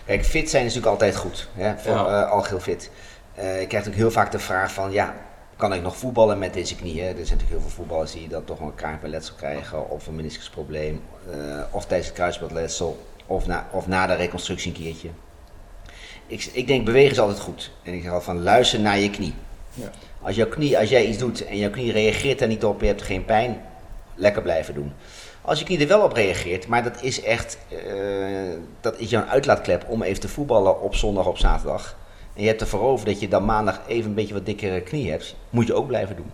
Kijk, 0.06 0.26
fit 0.26 0.50
zijn 0.50 0.66
is 0.66 0.74
natuurlijk 0.76 1.02
altijd 1.02 1.16
goed. 1.16 1.48
Hè? 1.54 1.78
Voor 1.78 1.92
Ja. 1.92 2.24
eh, 2.24 2.32
algeheel 2.32 2.60
fit. 2.60 2.92
Eh, 3.36 3.62
ik 3.62 3.68
krijg 3.68 3.88
ook 3.88 3.94
heel 3.94 4.12
vaak 4.12 4.32
de 4.32 4.40
vraag 4.40 4.72
van, 4.74 4.92
ja, 4.92 5.16
kan 5.56 5.74
ik 5.74 5.82
nog 5.82 5.98
voetballen 5.98 6.40
met 6.40 6.54
deze 6.54 6.76
knie? 6.76 7.02
Hè? 7.02 7.08
Er 7.08 7.14
zijn 7.14 7.20
natuurlijk 7.20 7.50
heel 7.50 7.60
veel 7.60 7.70
voetballers 7.70 8.12
die 8.12 8.28
dan 8.28 8.44
toch 8.44 8.60
een 8.60 8.76
kraakbeenletsel 8.76 9.36
krijgen, 9.36 9.90
of 9.90 10.08
een 10.08 10.16
meniscusprobleem, 10.16 11.02
eh 11.32 11.62
of 11.72 11.86
tijdens 11.86 12.08
het 12.08 12.18
kruisbandletsel, 12.18 13.08
of 13.30 13.48
na, 13.48 13.68
of 13.72 13.88
na 13.88 14.08
de 14.08 14.14
reconstructie 14.14 14.72
een 14.76 14.82
keertje. 14.82 15.10
Ik, 16.28 16.50
ik 16.54 16.68
denk, 16.68 16.86
bewegen 16.86 17.12
is 17.12 17.20
altijd 17.20 17.40
goed. 17.40 17.72
En 17.84 17.94
ik 17.94 18.04
zeg 18.04 18.12
al 18.12 18.22
van, 18.22 18.44
luister 18.44 18.80
naar 18.80 19.00
je 19.00 19.10
knie. 19.10 19.34
Ja. 19.74 19.92
Als, 20.22 20.36
jouw 20.36 20.48
knie. 20.48 20.78
als 20.78 20.90
jij 20.90 21.06
iets 21.06 21.18
doet 21.18 21.46
en 21.46 21.58
jouw 21.58 21.70
knie 21.70 21.92
reageert 21.92 22.40
daar 22.40 22.48
niet 22.48 22.64
op, 22.64 22.82
je 22.82 22.88
hebt 22.88 23.02
geen 23.02 23.26
pijn, 23.26 23.62
lekker 24.16 24.42
blijven 24.42 24.74
doen. 24.74 24.94
Als 25.42 25.60
je 25.60 25.66
knie 25.66 25.80
er 25.80 25.88
wel 25.88 26.02
op 26.02 26.14
reageert, 26.14 26.68
maar 26.68 26.84
dat 26.84 27.04
is 27.04 27.22
echt, 27.22 27.58
eh, 27.70 27.78
dat 28.82 29.00
is 29.00 29.10
jouw 29.10 29.24
uitlaatklep 29.24 29.86
om 29.88 30.04
even 30.04 30.22
te 30.22 30.28
voetballen 30.28 30.82
op 30.82 30.96
zondag, 30.96 31.26
op 31.26 31.38
zaterdag. 31.38 31.98
En 32.36 32.42
je 32.42 32.48
hebt 32.48 32.62
ervoor 32.62 32.82
over 32.82 33.06
dat 33.06 33.20
je 33.20 33.28
dan 33.28 33.46
maandag 33.46 33.82
even 33.88 34.10
een 34.10 34.16
beetje 34.16 34.34
wat 34.34 34.46
dikkere 34.46 34.82
knie 34.82 35.12
hebt, 35.12 35.36
moet 35.50 35.68
je 35.68 35.74
ook 35.74 35.88
blijven 35.88 36.16
doen. 36.16 36.32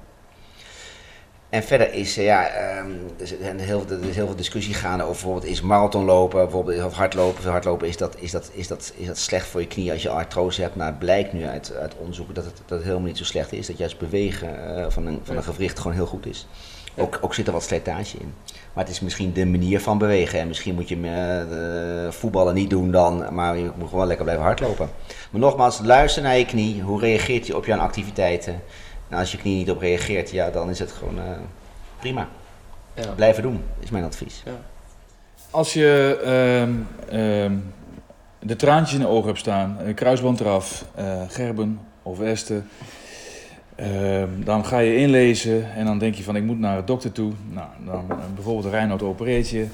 En 1.56 1.64
verder 1.64 1.94
is, 1.94 2.18
eh, 2.18 2.26
ja, 2.26 2.48
ehm, 2.48 2.90
er, 3.20 3.28
zijn 3.28 3.60
heel, 3.60 3.84
er 3.90 4.10
is 4.10 4.16
heel 4.16 4.26
veel 4.26 4.36
discussie 4.36 4.74
gaande 4.74 5.04
over 5.04 5.16
bijvoorbeeld 5.16 5.52
is 5.52 5.62
marathonlopen, 5.62 6.40
bijvoorbeeld 6.40 6.84
of 6.84 6.94
hardlopen. 6.94 7.50
Hardlopen 7.50 7.88
is 7.88 7.98
dat, 7.98 8.16
is, 8.20 8.32
dat, 8.32 8.52
is, 8.54 8.68
dat, 8.68 8.94
is 8.96 9.08
dat 9.08 9.18
slecht 9.18 9.48
voor 9.48 9.62
je 9.62 9.68
knie 9.68 9.92
als 9.92 10.02
je 10.02 10.10
artrose 10.10 10.62
hebt. 10.62 10.76
Nou, 10.76 10.90
het 10.90 11.00
blijkt 11.00 11.34
nu 11.34 11.46
uit, 11.46 11.76
uit 11.76 11.96
onderzoeken 11.98 12.34
dat 12.34 12.46
het, 12.46 12.58
dat 12.66 12.78
het 12.78 12.88
helemaal 12.88 13.08
niet 13.08 13.18
zo 13.18 13.24
slecht 13.24 13.54
is. 13.54 13.68
Dat 13.68 13.78
juist 13.78 13.98
bewegen 14.00 14.78
eh, 14.78 14.86
van, 14.90 15.06
een, 15.06 15.20
van 15.24 15.38
een 15.38 15.44
gewricht 15.44 15.80
gewoon 15.80 15.94
heel 15.94 16.06
goed 16.06 16.26
is. 16.26 16.48
Ook, 16.98 17.20
ook 17.22 17.34
zit 17.34 17.48
er 17.48 17.54
wat 17.54 17.64
slijtage 17.64 18.18
in. 18.18 18.34
Maar 18.74 18.84
het 18.84 18.94
is 18.94 19.00
misschien 19.00 19.34
de 19.34 19.46
manier 19.46 19.80
van 19.80 19.98
bewegen. 19.98 20.40
En 20.40 20.48
misschien 20.48 20.76
moet 20.76 20.90
je 20.90 20.98
eh, 21.02 22.12
voetballen 22.12 22.54
niet 22.54 22.70
doen 22.70 22.92
dan, 22.92 23.34
maar 23.34 23.58
je 23.58 23.72
moet 23.78 23.90
gewoon 23.90 24.08
lekker 24.08 24.26
blijven 24.26 24.46
hardlopen. 24.46 24.90
Maar 25.32 25.42
nogmaals, 25.42 25.80
luister 25.84 26.22
naar 26.22 26.38
je 26.38 26.46
knie. 26.46 26.82
Hoe 26.82 27.00
reageert 27.00 27.48
hij 27.48 27.56
op 27.56 27.66
jouw 27.66 27.80
activiteiten? 27.80 28.62
Nou, 29.08 29.22
als 29.22 29.32
je 29.32 29.38
knie 29.38 29.56
niet 29.58 29.70
op 29.72 29.80
reageert, 29.80 30.30
ja, 30.30 30.50
dan 30.50 30.70
is 30.70 30.80
het 30.80 30.92
gewoon 30.92 31.18
eh, 31.18 31.24
prima. 32.00 32.28
Ja. 32.94 33.12
Blijven 33.12 33.44
doen, 33.44 33.64
is 33.80 33.90
mijn 33.90 34.04
advies. 34.04 34.44
Als 35.52 35.74
je 35.74 36.20
ehm, 36.24 36.74
ehm, 37.20 37.56
de 38.40 38.56
traantjes 38.56 38.94
in 38.94 39.00
de 39.02 39.08
ogen 39.08 39.26
hebt 39.28 39.40
staan, 39.40 39.78
eh, 39.80 39.94
kruisband 39.96 40.40
eraf, 40.40 40.86
eh, 40.96 41.22
gerben 41.28 41.80
of 42.04 42.18
westen, 42.18 42.68
ehm, 43.76 44.30
dan 44.44 44.66
ga 44.66 44.80
je 44.80 44.98
inlezen 44.98 45.74
en 45.74 45.86
dan 45.86 45.98
denk 46.00 46.16
je 46.16 46.24
van 46.24 46.36
ik 46.36 46.44
moet 46.44 46.60
naar 46.60 46.78
de 46.78 46.84
dokter 46.84 47.12
toe. 47.12 47.32
Nou, 47.50 47.68
dan 47.86 48.08
bijvoorbeeld 48.36 48.74
Reinoud 48.74 49.02
opereert 49.04 49.50
je 49.50 49.68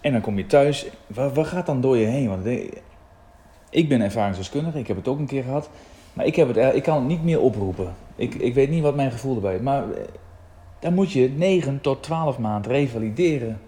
en 0.00 0.12
dan 0.12 0.20
kom 0.20 0.36
je 0.38 0.46
thuis. 0.46 0.86
Wat, 1.06 1.34
wat 1.34 1.46
gaat 1.46 1.66
dan 1.66 1.80
door 1.80 1.96
je 1.96 2.06
heen? 2.06 2.28
Want 2.28 2.46
ik- 2.46 2.82
ik 3.70 3.88
ben 3.88 4.00
ervaringsdeskundige, 4.00 4.78
ik 4.78 4.86
heb 4.86 4.96
het 4.96 5.08
ook 5.08 5.18
een 5.18 5.26
keer 5.26 5.42
gehad, 5.42 5.68
maar 6.12 6.26
ik, 6.26 6.36
heb 6.36 6.48
het, 6.48 6.56
er- 6.56 6.74
ik 6.74 6.82
kan 6.82 6.94
het 6.96 7.06
niet 7.06 7.24
meer 7.24 7.40
oproepen. 7.40 7.94
Ik, 8.16 8.34
ik 8.34 8.54
weet 8.54 8.70
niet 8.70 8.82
wat 8.82 8.94
mijn 8.94 9.10
gevoel 9.12 9.34
erbij 9.34 9.54
is, 9.54 9.60
maar 9.60 9.82
eh, 9.82 9.88
dan 10.78 10.94
moet 10.94 11.12
je 11.12 11.28
9 11.28 11.80
tot 11.80 12.02
12 12.02 12.38
maanden 12.38 12.70
revalideren. 12.72 13.60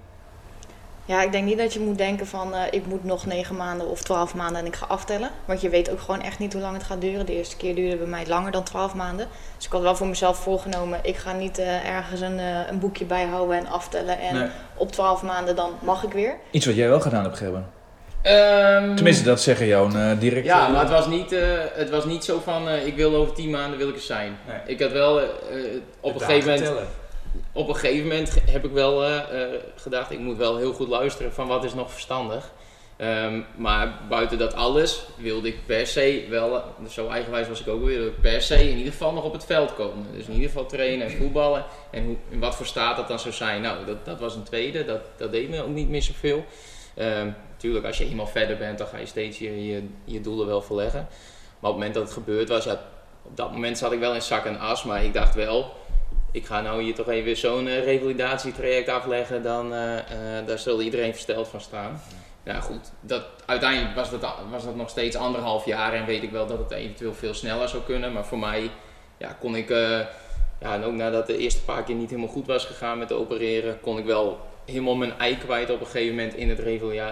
Ja, 1.07 1.23
ik 1.23 1.33
denk 1.33 1.45
niet 1.45 1.59
dat 1.59 1.73
je 1.73 1.81
moet 1.81 1.99
denken 1.99 2.27
van 2.27 2.55
eh, 2.55 2.61
ik 2.71 2.87
moet 2.87 3.05
nog 3.05 3.27
negen 3.27 3.57
maanden 3.57 3.89
of 3.91 4.03
twaalf 4.03 4.35
maanden 4.35 4.61
en 4.61 4.67
ik 4.67 4.77
ga 4.77 4.87
aftellen. 4.87 5.31
Want 5.45 5.61
je 5.61 5.69
weet 5.69 5.91
ook 5.91 6.01
gewoon 6.01 6.21
echt 6.23 6.39
niet 6.39 6.53
hoe 6.53 6.63
lang 6.63 6.75
het 6.75 6.83
gaat 6.83 7.01
duren. 7.01 7.27
De 7.27 7.37
eerste 7.37 7.57
keer 7.57 7.75
duurde 7.75 7.97
bij 7.97 8.07
mij 8.07 8.27
langer 8.27 8.51
dan 8.53 8.63
twaalf 8.63 8.95
maanden. 8.95 9.27
Dus 9.57 9.67
ik 9.67 9.73
had 9.73 9.83
wel 9.83 9.97
voor 9.97 10.07
mezelf 10.07 10.37
voorgenomen, 10.37 10.99
ik 11.03 11.17
ga 11.17 11.33
niet 11.33 11.59
eh, 11.59 11.89
ergens 11.89 12.21
een, 12.21 12.39
eh, 12.39 12.59
een 12.71 12.79
boekje 12.79 13.05
bijhouden 13.05 13.57
en 13.59 13.67
aftellen. 13.67 14.19
En 14.19 14.35
Nee. 14.35 14.49
op 14.77 14.93
twaalf 14.93 15.23
maanden 15.23 15.57
dan 15.57 15.71
mag 15.83 16.03
ik 16.05 16.13
weer. 16.13 16.37
Iets 16.51 16.67
wat 16.67 16.75
jij 16.75 16.89
wel 16.89 17.01
gedaan 17.01 17.23
hebt, 17.25 17.37
Gerben. 17.37 17.67
Ehm, 18.25 18.95
Tenminste, 18.95 19.25
dat 19.25 19.41
zeggen 19.41 19.67
jouw 19.67 19.91
uh, 19.91 20.11
direct. 20.19 20.47
Ja, 20.47 20.69
maar 20.69 20.81
het 20.81 20.91
was 20.91 21.07
niet, 21.07 21.33
eh, 21.33 21.41
het 21.73 21.91
was 21.91 22.05
niet 22.05 22.25
zo 22.25 22.41
van 22.45 22.69
eh, 22.69 22.87
ik 22.87 22.97
wil 22.97 23.15
over 23.15 23.35
10 23.35 23.51
maanden 23.51 23.79
wil 23.79 23.89
ik 23.89 23.95
er 23.95 24.01
zijn. 24.01 24.39
Nee. 24.47 24.57
Ik 24.67 24.81
had 24.81 24.93
wel 24.93 25.21
eh, 25.21 25.27
eh, 25.27 25.81
op, 26.01 26.15
een 26.15 26.21
gegeven 26.21 26.51
moment, 26.53 26.73
op 27.53 27.69
een 27.69 27.77
gegeven 27.77 28.03
moment 28.03 28.35
heb 28.51 28.65
ik 28.65 28.73
wel 28.73 29.05
eh, 29.05 29.17
eh, 29.17 29.49
gedacht, 29.77 30.11
ik 30.11 30.19
moet 30.19 30.37
wel 30.37 30.57
heel 30.57 30.73
goed 30.73 30.89
luisteren 30.89 31.33
van 31.33 31.47
wat 31.47 31.65
is 31.65 31.75
nog 31.75 31.93
verstandig. 31.93 32.53
Ehm, 32.97 33.41
maar 33.57 33.99
buiten 34.09 34.39
dat 34.39 34.55
alles 34.55 35.05
wilde 35.17 35.49
ik 35.49 35.67
per 35.67 35.87
se 35.87 36.27
wel, 36.31 36.57
eh, 36.57 36.63
zo 36.89 37.09
eigenwijs 37.09 37.49
was 37.49 37.61
ik 37.61 37.69
ook 37.69 37.85
weer, 37.85 38.11
per 38.21 38.43
se 38.43 38.69
in 38.71 38.77
ieder 38.77 38.93
geval 38.93 39.13
nog 39.13 39.25
op 39.25 39.33
het 39.33 39.45
veld 39.45 39.75
komen. 39.75 40.07
Dus 40.13 40.27
in 40.27 40.33
ieder 40.33 40.49
geval 40.49 40.67
trainen 40.67 41.07
en 41.07 41.17
voetballen. 41.17 41.65
En 41.91 42.05
hoe, 42.05 42.17
in 42.29 42.41
wat 42.41 42.57
voor 42.57 42.67
staat 42.67 42.97
dat 42.97 43.09
dan 43.09 43.19
zou 43.19 43.35
zijn. 43.35 43.63
Nou, 43.63 43.85
dat, 43.87 44.05
dat 44.05 44.21
was 44.21 44.35
een 44.35 44.43
tweede, 44.43 44.85
dat, 44.85 45.01
dat 45.17 45.33
deed 45.33 45.49
me 45.49 45.63
ook 45.63 45.69
niet 45.69 45.89
meer 45.89 46.03
zoveel. 46.03 46.45
Ehm 46.95 47.29
natuurlijk, 47.65 47.87
als 47.87 47.99
je 47.99 48.11
eenmaal 48.11 48.27
verder 48.27 48.57
bent, 48.57 48.79
dan 48.79 48.87
ga 48.87 48.99
je 48.99 49.07
steeds 49.07 49.39
je, 49.39 49.67
je, 49.67 49.89
je 50.05 50.21
doelen 50.21 50.47
wel 50.47 50.63
verleggen. 50.63 51.07
Maar 51.59 51.71
op 51.71 51.77
het 51.77 51.85
moment 51.87 51.95
dat 51.95 52.03
het 52.03 52.13
gebeurd 52.13 52.49
was, 52.49 52.65
ja, 52.65 52.81
op 53.23 53.37
dat 53.37 53.53
moment 53.53 53.79
zat 53.79 53.93
ik 53.93 53.99
wel 53.99 54.15
in 54.15 54.23
zak 54.23 54.45
en 54.45 54.59
as. 54.59 54.85
Maar 54.85 55.05
ik 55.05 55.13
dacht 55.13 55.35
wel, 55.35 55.73
ik 56.31 56.47
ga 56.47 56.61
nou 56.61 56.83
hier 56.83 56.95
toch 56.95 57.09
even 57.09 57.37
zo'n 57.37 57.69
eh, 57.69 57.85
revalidatietraject 57.85 58.89
afleggen. 58.89 59.43
Dan, 59.43 59.75
eh, 59.75 59.99
daar 60.47 60.59
zal 60.59 60.81
iedereen 60.81 61.13
versteld 61.13 61.49
van 61.49 61.61
staan. 61.61 62.01
Nou 62.43 62.63
goed, 62.63 62.91
dat, 63.01 63.23
uiteindelijk 63.47 63.95
was 63.95 64.11
dat, 64.11 64.35
was 64.51 64.65
dat 64.65 64.77
nog 64.77 64.91
steeds 64.91 65.17
anderhalf 65.17 65.65
jaar. 65.65 65.93
En 65.93 66.07
weet 66.07 66.23
ik 66.23 66.31
wel 66.31 66.47
dat 66.47 66.59
het 66.59 66.71
eventueel 66.71 67.15
veel 67.15 67.35
sneller 67.35 67.69
zou 67.69 67.83
kunnen. 67.83 68.13
Maar 68.13 68.25
voor 68.25 68.39
mij 68.39 68.71
ja, 69.17 69.37
kon 69.41 69.57
ik, 69.57 69.69
ja, 69.69 70.75
en 70.75 70.85
ook 70.85 70.93
nadat 70.93 71.27
de 71.27 71.37
eerste 71.37 71.63
paar 71.63 71.83
keer 71.83 71.95
niet 71.95 72.11
helemaal 72.11 72.33
goed 72.33 72.47
was 72.47 72.65
gegaan 72.65 72.99
met 72.99 73.13
opereren, 73.13 73.81
kon 73.81 73.99
ik 73.99 74.05
wel 74.05 74.41
helemaal 74.65 74.95
mijn 74.95 75.19
ei 75.19 75.39
kwijt 75.39 75.71
op 75.71 75.81
een 75.81 75.87
gegeven 75.87 76.15
moment 76.15 76.35
in 76.35 76.49
het 76.49 76.59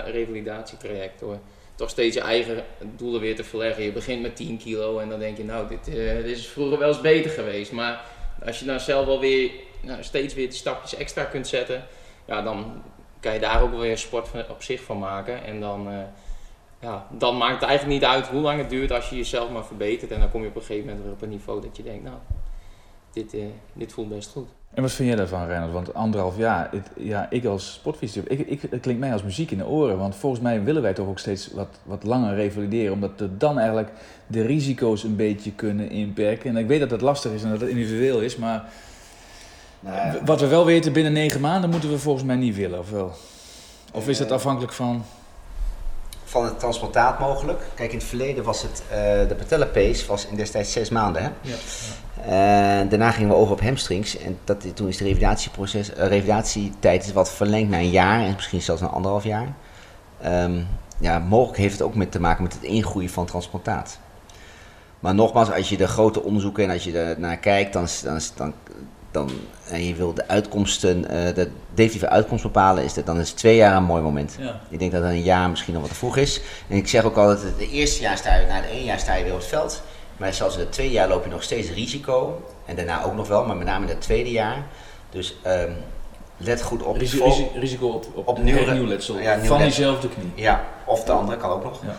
revalidatietraject 0.07 1.21
hoor. 1.21 1.39
Toch 1.75 1.91
steeds 1.91 2.15
je 2.17 2.23
eigen 2.23 2.65
doelen 2.97 3.21
weer 3.21 3.37
te 3.37 3.45
verleggen. 3.45 3.85
Je 3.85 3.93
begint 3.93 4.23
met 4.23 4.37
10 4.37 4.57
kilo 4.57 4.99
en 4.99 5.09
dan 5.09 5.19
denk 5.19 5.37
je, 5.37 5.45
nou, 5.45 5.69
dit, 5.69 5.89
eh, 5.89 6.15
dit 6.17 6.37
is 6.37 6.47
vroeger 6.47 6.79
wel 6.79 6.89
eens 6.89 7.01
beter 7.01 7.31
geweest. 7.31 7.73
Maar 7.73 8.05
als 8.45 8.59
je 8.59 8.65
dan 8.65 8.81
zelf 8.81 9.07
wel 9.07 9.21
weer 9.21 9.51
nou, 9.81 10.03
steeds 10.03 10.35
weer 10.35 10.49
de 10.49 10.55
stapjes 10.55 10.95
extra 10.95 11.25
kunt 11.25 11.47
zetten, 11.47 11.85
ja, 12.25 12.43
dan 12.43 12.83
kan 13.21 13.35
je 13.35 13.41
daar 13.41 13.63
ook 13.63 13.75
weer 13.75 13.99
sport 13.99 14.29
op 14.51 14.63
zich 14.63 14.83
van 14.83 14.99
maken. 14.99 15.45
En 15.45 15.61
dan, 15.61 15.89
eh, 15.89 16.05
ja, 16.81 17.07
dan 17.11 17.37
maakt 17.37 17.61
het 17.61 17.69
eigenlijk 17.69 18.01
niet 18.01 18.11
uit 18.11 18.27
hoe 18.27 18.41
lang 18.41 18.59
het 18.59 18.71
duurt 18.71 18.93
als 18.93 19.11
je 19.11 19.17
jezelf 19.17 19.51
maar 19.51 19.65
verbetert. 19.65 20.11
En 20.11 20.21
dan 20.21 20.31
kom 20.31 20.43
je 20.43 20.49
op 20.49 20.57
een 20.57 20.61
gegeven 20.61 20.87
moment 20.87 21.05
weer 21.05 21.13
op 21.13 21.23
een 21.23 21.29
niveau 21.29 21.61
dat 21.61 21.77
je 21.77 21.83
denkt, 21.83 22.05
nou, 22.05 22.17
dit, 23.13 23.35
eh, 23.35 23.45
dit 23.73 23.93
voelt 23.93 24.09
best 24.09 24.31
goed. 24.31 24.49
En 24.75 24.83
wat 24.83 24.93
vind 24.93 25.09
jij 25.09 25.17
daarvan, 25.17 25.47
Reinhard? 25.47 25.73
Want 25.73 25.95
anderhalf 25.95 26.37
jaar, 26.37 26.69
het, 26.71 26.91
ja, 26.97 27.27
ik 27.31 27.45
als 27.45 27.73
sportfysioterapeut, 27.73 28.51
ik, 28.51 28.63
ik, 28.63 28.71
het 28.71 28.81
klinkt 28.81 29.01
mij 29.01 29.13
als 29.13 29.23
muziek 29.23 29.51
in 29.51 29.59
de 29.59 29.67
oren. 29.67 29.99
Want 29.99 30.15
volgens 30.15 30.43
mij 30.43 30.63
willen 30.63 30.83
wij 30.83 30.93
toch 30.93 31.09
ook 31.09 31.19
steeds 31.19 31.53
wat, 31.53 31.69
wat 31.83 32.05
langer 32.05 32.35
revalideren. 32.35 32.93
Omdat 32.93 33.11
we 33.17 33.37
dan 33.37 33.59
eigenlijk 33.59 33.91
de 34.27 34.43
risico's 34.43 35.05
een 35.05 35.17
beetje 35.17 35.53
kunnen 35.53 35.91
inperken. 35.91 36.51
En 36.51 36.57
ik 36.57 36.67
weet 36.67 36.81
dat 36.81 36.91
het 36.91 37.01
lastig 37.01 37.33
is 37.33 37.43
en 37.43 37.51
dat 37.51 37.61
het 37.61 37.71
individueel 37.71 38.21
is. 38.21 38.37
Maar 38.37 38.65
Nou, 39.81 40.19
wat 40.25 40.41
we 40.41 40.47
wel 40.47 40.65
weten, 40.65 40.93
binnen 40.93 41.13
negen 41.13 41.41
maanden 41.41 41.71
moeten 41.71 41.91
we 41.91 41.99
volgens 41.99 42.25
mij 42.25 42.37
niet 42.37 42.57
willen, 42.57 42.79
of 42.79 42.91
wel? 42.91 43.13
Of 43.93 44.09
is 44.09 44.19
dat 44.19 44.31
afhankelijk 44.31 44.73
van... 44.73 45.05
van 46.33 46.45
het 46.45 46.59
transplantaat 46.59 47.19
mogelijk. 47.19 47.63
Kijk, 47.75 47.93
in 47.93 47.99
het 47.99 48.07
verleden 48.07 48.45
was 48.45 48.63
het, 48.63 48.83
eh, 48.91 49.29
de 49.29 49.35
patellapees 49.39 50.07
was 50.07 50.27
in 50.27 50.37
destijds 50.37 50.73
zes 50.73 50.89
maanden. 50.89 51.23
Hè? 51.23 51.29
Ja. 51.41 51.55
En 52.81 52.89
daarna 52.89 53.11
gingen 53.11 53.31
we 53.31 53.37
over 53.37 53.53
op 53.53 53.61
hamstrings. 53.61 54.19
En 54.19 54.39
dat, 54.45 54.77
toen 54.77 54.89
is 54.89 54.97
de 54.97 55.05
revalidatieproces, 55.05 55.93
eh, 55.93 56.07
revalidatietijd 56.07 57.05
is 57.05 57.13
wat 57.13 57.31
verlengd 57.31 57.71
naar 57.71 57.81
een 57.81 57.91
jaar 57.91 58.21
en 58.21 58.35
misschien 58.35 58.63
zelfs 58.63 58.81
naar 58.81 58.91
anderhalf 58.91 59.25
jaar. 59.25 59.47
Ehm, 60.21 60.61
ja, 60.99 61.19
mogelijk 61.19 61.59
heeft 61.59 61.73
het 61.73 61.83
ook 61.83 61.95
met 61.95 62.13
te 62.13 62.21
maken 62.21 62.43
met 62.43 62.53
het 62.53 62.63
ingroeien 62.63 63.11
van 63.11 63.27
transplantaat. 63.27 63.99
Maar 65.01 65.15
nogmaals, 65.15 65.51
als 65.51 65.69
je 65.69 65.77
de 65.77 65.89
grote 65.89 66.23
onderzoeken 66.23 66.65
en 66.65 66.71
als 66.71 66.85
je 66.85 66.99
er 66.99 67.21
naar 67.21 67.37
kijkt, 67.37 67.73
dan, 67.73 67.87
dan, 68.05 68.21
dan, 68.37 68.55
dan 69.13 69.31
en 69.69 69.85
je 69.87 69.95
wil 69.95 70.15
de 70.15 70.29
uitkomsten, 70.29 71.09
eh, 71.09 71.35
de 71.35 71.51
definitieve 71.69 72.09
uitkomst 72.09 72.43
bepalen, 72.43 72.85
is 72.85 72.95
dat, 72.95 73.07
dan 73.07 73.21
is 73.21 73.31
twee 73.31 73.57
jaar 73.57 73.77
een 73.77 73.85
mooi 73.85 74.03
moment. 74.03 74.37
Ja. 74.39 74.61
Ik 74.69 74.79
denk 74.79 74.93
dat 74.93 75.03
een 75.03 75.23
jaar 75.23 75.51
misschien 75.51 75.73
nog 75.73 75.83
wat 75.83 75.91
te 75.91 75.97
vroeg 75.97 76.17
is. 76.17 76.41
En 76.69 76.77
ik 76.77 76.89
zeg 76.89 77.05
ook 77.05 77.17
altijd, 77.17 77.43
het 77.43 77.69
eerste 77.71 78.01
jaar 78.03 78.17
sta 78.17 78.35
je, 78.35 78.47
na 78.47 78.55
het 78.55 78.71
één 78.71 78.85
jaar 78.85 78.99
sta 78.99 79.15
je 79.15 79.25
weer 79.25 79.33
op 79.33 79.39
het 79.39 79.49
veld. 79.49 79.83
Maar 80.17 80.35
zelfs 80.35 80.55
in 80.55 80.61
het 80.61 80.73
tweede 80.73 80.93
jaar 80.93 81.09
loop 81.09 81.25
je 81.25 81.31
nog 81.31 81.43
steeds 81.43 81.71
risico. 81.71 82.43
En 82.65 82.77
daarna 82.77 83.05
ook 83.05 83.15
nog 83.15 83.29
wel, 83.29 83.45
maar 83.45 83.57
met 83.57 83.67
name 83.67 83.85
in 83.85 83.91
het 83.91 84.01
tweede 84.01 84.31
jaar. 84.31 84.63
Dus 85.11 85.37
ehm, 85.43 85.71
let 86.37 86.63
goed 86.63 86.83
op. 86.83 86.97
Risi- 86.97 87.17
Vol- 87.17 87.27
risi- 87.29 87.49
risico 87.55 87.89
op, 87.89 88.07
op 88.15 88.27
Opnieuw- 88.29 88.57
hernieuwletsel 88.57 89.19
Ja, 89.19 89.35
nieuw 89.37 89.47
van 89.47 89.59
diezelfde 89.59 90.09
knie. 90.09 90.33
Ja, 90.35 90.65
of 90.85 91.05
de 91.05 91.13
andere 91.13 91.37
kan 91.37 91.51
ook 91.51 91.65
nog. 91.65 91.81
Ja. 91.85 91.97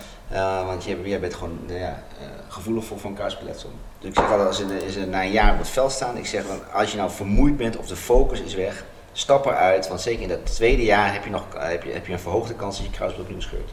Eh, 0.61 0.65
want 0.67 0.83
jij, 0.83 0.97
jij 1.03 1.19
bent 1.19 1.33
gewoon 1.33 1.59
ja, 1.67 1.75
eh, 2.19 2.25
gevoelig 2.47 2.85
voor, 2.85 2.97
een 3.03 3.13
kruisbeletsel. 3.13 3.69
Dus 4.03 4.11
ik 4.11 4.17
zeg 4.17 4.31
altijd, 4.31 4.47
als 4.47 4.95
na 5.07 5.23
een 5.23 5.31
jaar 5.31 5.51
op 5.53 5.57
het 5.59 5.69
veld 5.69 5.91
staan, 5.91 6.17
ik 6.17 6.25
zeg 6.25 6.47
dan, 6.47 6.71
als 6.73 6.91
je 6.91 6.97
nou 6.97 7.11
vermoeid 7.11 7.57
bent 7.57 7.77
of 7.77 7.87
de 7.87 7.95
focus 7.95 8.39
is 8.41 8.53
weg, 8.55 8.85
stap 9.13 9.45
eruit. 9.45 9.87
Want 9.87 10.01
zeker 10.01 10.21
in 10.21 10.27
dat 10.27 10.45
tweede 10.45 10.83
jaar 10.83 11.13
heb 11.13 11.23
je, 11.23 11.29
nog, 11.29 11.43
heb 11.57 11.83
je, 11.83 11.91
heb 11.91 12.05
je 12.07 12.13
een 12.13 12.19
verhoogde 12.19 12.53
kans 12.53 12.77
dat 12.77 12.85
je 12.85 12.91
kruisband 12.91 13.23
opnieuw 13.25 13.41
scheurt. 13.41 13.69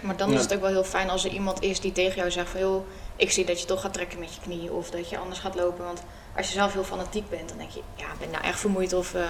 Maar 0.00 0.16
dan 0.16 0.30
Ja. 0.30 0.36
is 0.36 0.42
het 0.42 0.54
ook 0.54 0.60
wel 0.60 0.70
heel 0.70 0.84
fijn 0.84 1.10
als 1.10 1.24
er 1.24 1.30
iemand 1.30 1.62
is 1.62 1.80
die 1.80 1.92
tegen 1.92 2.16
jou 2.16 2.30
zegt 2.30 2.48
van 2.50 2.60
joh, 2.60 2.86
ik 3.16 3.30
zie 3.30 3.44
dat 3.44 3.60
je 3.60 3.66
toch 3.66 3.80
gaat 3.80 3.92
trekken 3.92 4.18
met 4.18 4.34
je 4.34 4.40
knie 4.40 4.72
of 4.72 4.90
dat 4.90 5.10
je 5.10 5.18
anders 5.18 5.40
gaat 5.40 5.54
lopen. 5.54 5.84
Want 5.84 6.02
als 6.36 6.46
je 6.46 6.52
zelf 6.52 6.72
heel 6.72 6.84
fanatiek 6.84 7.30
bent, 7.30 7.48
dan 7.48 7.58
denk 7.58 7.70
je, 7.70 7.80
ja, 7.94 8.06
ben 8.18 8.26
ik 8.28 8.32
nou 8.34 8.44
echt 8.44 8.60
vermoeid 8.60 8.92
of 8.92 9.14
eh, 9.14 9.22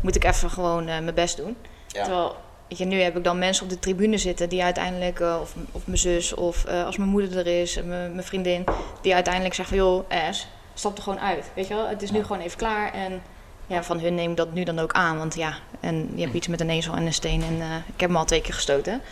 moet 0.00 0.16
ik 0.16 0.24
even 0.24 0.50
gewoon 0.50 0.80
eh, 0.88 0.98
mijn 0.98 1.14
best 1.14 1.36
doen. 1.36 1.56
Ja. 1.86 2.02
Terwijl, 2.02 2.36
weet 2.68 2.78
je, 2.78 2.84
nu 2.84 3.00
heb 3.00 3.16
ik 3.16 3.24
dan 3.24 3.38
mensen 3.38 3.64
op 3.64 3.70
de 3.70 3.78
tribune 3.78 4.18
zitten 4.18 4.48
die 4.48 4.62
uiteindelijk, 4.62 5.20
eh, 5.20 5.38
of, 5.40 5.54
of 5.72 5.86
mijn 5.86 5.98
zus 5.98 6.34
of 6.34 6.64
eh, 6.64 6.84
als 6.84 6.96
mijn 6.96 7.10
moeder 7.10 7.38
er 7.38 7.60
is, 7.60 7.76
en 7.76 7.88
mijn, 7.88 8.12
mijn 8.12 8.26
vriendin, 8.26 8.64
die 9.00 9.14
uiteindelijk 9.14 9.54
zeggen 9.54 9.76
van 9.76 9.86
joh, 9.86 10.30
S, 10.30 10.48
stap 10.74 10.96
er 10.96 11.02
gewoon 11.02 11.20
uit. 11.20 11.50
Weet 11.54 11.68
je 11.68 11.74
wel, 11.74 11.88
het 11.88 12.02
is 12.02 12.10
nu 12.10 12.22
gewoon 12.22 12.40
even 12.40 12.58
klaar 12.58 12.92
en 12.92 13.22
ja, 13.66 13.82
van 13.82 14.00
hun 14.00 14.14
neem 14.14 14.30
ik 14.30 14.36
dat 14.36 14.52
nu 14.52 14.64
dan 14.64 14.78
ook 14.78 14.92
aan. 14.92 15.18
Want 15.18 15.34
ja, 15.34 15.58
en 15.80 16.12
je 16.14 16.22
hebt 16.22 16.34
iets 16.34 16.46
met 16.46 16.60
een 16.60 16.70
ezel 16.70 16.94
en 16.94 17.06
een 17.06 17.14
steen 17.14 17.42
en 17.42 17.60
eh, 17.60 17.76
ik 17.76 18.00
heb 18.00 18.08
hem 18.08 18.16
al 18.16 18.24
twee 18.24 18.40
keer 18.40 18.54
gestoten. 18.54 19.02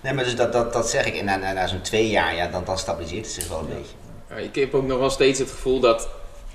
Nee, 0.00 0.12
maar 0.12 0.24
dus 0.24 0.36
dat, 0.36 0.52
dat, 0.52 0.72
dat 0.72 0.90
zeg 0.90 1.06
ik. 1.06 1.14
En 1.14 1.24
na, 1.24 1.36
na, 1.36 1.52
na 1.52 1.66
zo'n 1.66 1.80
twee 1.80 2.10
jaar, 2.10 2.34
ja, 2.34 2.46
dan, 2.46 2.64
dan 2.64 2.78
stabiliseert 2.78 3.24
het 3.24 3.34
zich 3.34 3.48
wel 3.48 3.58
een 3.58 3.68
beetje. 3.68 3.94
Ja, 4.28 4.36
ik 4.36 4.54
heb 4.54 4.74
ook 4.74 4.86
nog 4.86 4.98
wel 4.98 5.10
steeds 5.10 5.38
het 5.38 5.50
gevoel 5.50 5.80
dat 5.80 6.08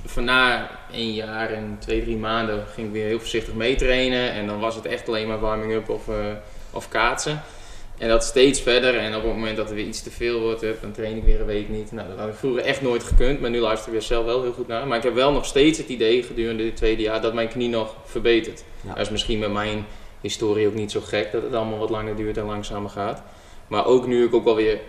van 0.06 0.24
na 0.24 0.70
een 0.92 1.14
jaar 1.14 1.50
en 1.50 1.78
twee, 1.80 2.02
drie 2.02 2.18
maanden 2.18 2.66
ging 2.74 2.88
ik 2.88 2.94
weer 2.94 3.06
heel 3.06 3.20
voorzichtig 3.20 3.54
meetrainen. 3.54 4.32
En 4.32 4.48
dan 4.48 4.60
was 4.60 4.76
het 4.76 4.86
echt 4.86 5.08
alleen 5.08 5.28
maar 5.28 5.40
warming-up 5.40 5.90
of, 5.90 6.08
eh, 6.08 6.16
of 6.72 6.90
kaatsen. 6.90 7.42
En 7.98 8.10
dat 8.10 8.24
steeds 8.24 8.62
verder. 8.62 8.98
En 8.98 9.16
op 9.16 9.24
het 9.24 9.32
moment 9.32 9.58
dat 9.58 9.70
er 9.70 9.76
weer 9.76 9.86
iets 9.86 10.04
te 10.04 10.12
veel 10.12 10.40
wordt, 10.40 10.62
hup, 10.62 10.82
dan 10.82 10.92
train 10.92 11.18
ik 11.18 11.24
weer 11.24 11.40
een 11.40 11.46
week 11.46 11.70
niet. 11.70 11.92
Nou, 11.92 12.08
dat 12.08 12.18
had 12.18 12.28
ik 12.28 12.36
vroeger 12.36 12.64
echt 12.64 12.82
nooit 12.82 13.04
gekund. 13.04 13.42
Maar 13.42 13.50
nu 13.50 13.60
luister 13.60 13.88
ik 13.88 13.94
weer 13.94 14.02
zelf 14.02 14.26
wel 14.26 14.42
heel 14.42 14.54
goed 14.54 14.68
naar. 14.68 14.88
Maar 14.88 14.98
ik 14.98 15.04
heb 15.04 15.14
wel 15.14 15.32
nog 15.32 15.46
steeds 15.46 15.78
het 15.78 15.90
idee 15.90 16.24
gedurende 16.24 16.64
dit 16.64 16.76
tweede 16.76 17.02
jaar 17.02 17.22
dat 17.22 17.34
mijn 17.34 17.48
knie 17.48 17.70
nog 17.70 17.96
verbetert. 18.06 18.64
Ja. 18.82 18.90
Dat 18.90 19.00
is 19.06 19.10
misschien 19.10 19.40
met 19.40 19.52
mijn 19.52 19.86
historie 20.22 20.68
ook 20.68 20.74
niet 20.74 20.92
zo 20.92 21.02
gek 21.02 21.32
dat 21.32 21.44
het 21.44 21.54
allemaal 21.54 21.80
wat 21.80 21.90
langer 21.90 22.16
duurt 22.16 22.38
en 22.38 22.46
langzamer 22.46 22.90
gaat. 22.90 23.24
Maar 23.68 23.86
ook 23.86 24.08
nu 24.08 24.26
ik 24.26 24.34
ook 24.34 24.48
alweer 24.48 24.80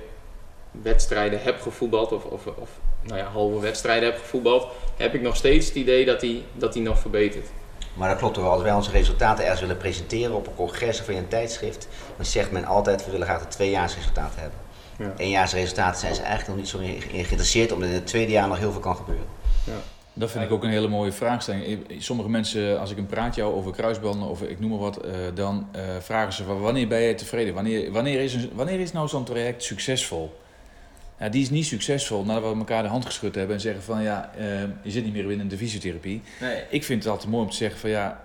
wedstrijden 0.71 1.43
heb 1.43 1.61
gevoetbald, 1.61 2.13
of, 2.13 2.25
of, 2.25 2.47
of 2.47 2.71
nou 3.03 3.19
ja, 3.19 3.25
halve 3.25 3.61
wedstrijden 3.61 4.11
heb 4.11 4.21
gevoetbald, 4.21 4.67
heb 4.97 5.15
ik 5.15 5.21
nog 5.23 5.37
steeds 5.37 5.67
het 5.67 5.75
idee 5.75 6.05
dat 6.05 6.21
die, 6.21 6.45
dat 6.53 6.73
die 6.73 6.83
nog 6.83 6.99
verbetert. 6.99 7.47
Maar 7.95 8.09
dat 8.09 8.19
klopt 8.19 8.35
toch 8.35 8.43
wel. 8.43 8.53
Als 8.53 8.63
wij 8.63 8.73
onze 8.73 8.91
resultaten 8.91 9.43
ergens 9.45 9.61
willen 9.61 9.77
presenteren 9.77 10.35
op 10.35 10.47
een 10.47 10.55
congres 10.55 11.01
of 11.01 11.09
in 11.09 11.17
een 11.17 11.29
tijdschrift, 11.29 11.89
dan 12.17 12.25
zegt 12.25 12.51
men 12.51 12.65
altijd, 12.65 13.05
we 13.05 13.11
willen 13.11 13.27
graag 13.27 13.41
de 13.41 13.49
tweejaarsresultaten 13.49 14.41
hebben. 14.41 14.59
Ja. 14.99 15.13
Eenjaarsresultaten 15.17 16.01
zijn 16.01 16.15
ze 16.15 16.23
eigenlijk 16.23 16.49
nog 16.49 16.59
niet 16.59 16.69
zo 16.69 16.79
in 17.09 17.21
geïnteresseerd, 17.21 17.73
omdat 17.73 17.89
in 17.89 17.95
het 17.95 18.07
tweede 18.07 18.33
jaar 18.33 18.49
nog 18.49 18.59
heel 18.59 18.73
veel 18.73 18.81
kan 18.81 18.97
gebeuren. 18.97 19.27
Dat 20.15 20.31
vind 20.31 20.45
ik 20.45 20.51
ook 20.51 20.63
een 20.63 20.71
hele 20.71 20.89
mooie 20.89 21.13
vraagstelling. 21.13 21.87
Sommige 21.99 22.29
mensen, 22.29 22.81
als 22.81 22.91
ik 22.91 22.99
een 22.99 23.07
praat 23.07 23.35
jou 23.35 23.55
over 23.55 23.73
kruisbanden 23.73 24.29
of 24.29 24.43
ik 24.43 24.61
noem 24.61 24.71
maar 24.71 24.79
wat, 24.79 24.97
eh, 24.97 25.13
dan 25.35 25.69
eh, 25.73 25.83
vragen 26.01 26.33
ze 26.33 26.45
van 26.45 26.61
wanneer 26.61 26.89
ben 26.89 27.01
je 27.01 27.15
tevreden? 27.15 27.55
Wanneer, 27.55 27.93
wanneer, 27.93 28.21
is, 28.21 28.35
een, 28.35 28.51
wanneer 28.55 28.81
is 28.81 28.93
nou 28.93 29.09
zo'n 29.09 29.25
traject 29.25 29.63
succesvol? 29.63 30.33
Ja, 31.23 31.29
die 31.29 31.43
is 31.43 31.51
niet 31.51 31.67
succesvol 31.67 32.25
nadat 32.25 32.53
we 32.53 32.59
elkaar 32.59 32.83
de 32.83 32.89
hand 32.89 33.05
geschud 33.07 33.35
hebben 33.35 33.55
en 33.57 33.61
zeggen 33.63 33.83
van 33.83 34.03
ja, 34.03 34.31
eh, 34.37 34.45
je 34.83 34.91
zit 34.91 35.05
niet 35.05 35.13
meer 35.13 35.27
binnen 35.27 35.49
de 35.49 35.57
fysiotherapie. 35.57 36.23
Nee. 36.41 36.63
Ik 36.69 36.85
vind 36.85 37.03
het 37.03 37.13
altijd 37.13 37.31
mooi 37.31 37.45
om 37.45 37.51
te 37.51 37.57
zeggen 37.57 37.81
van 37.81 37.91
ja, 37.91 38.21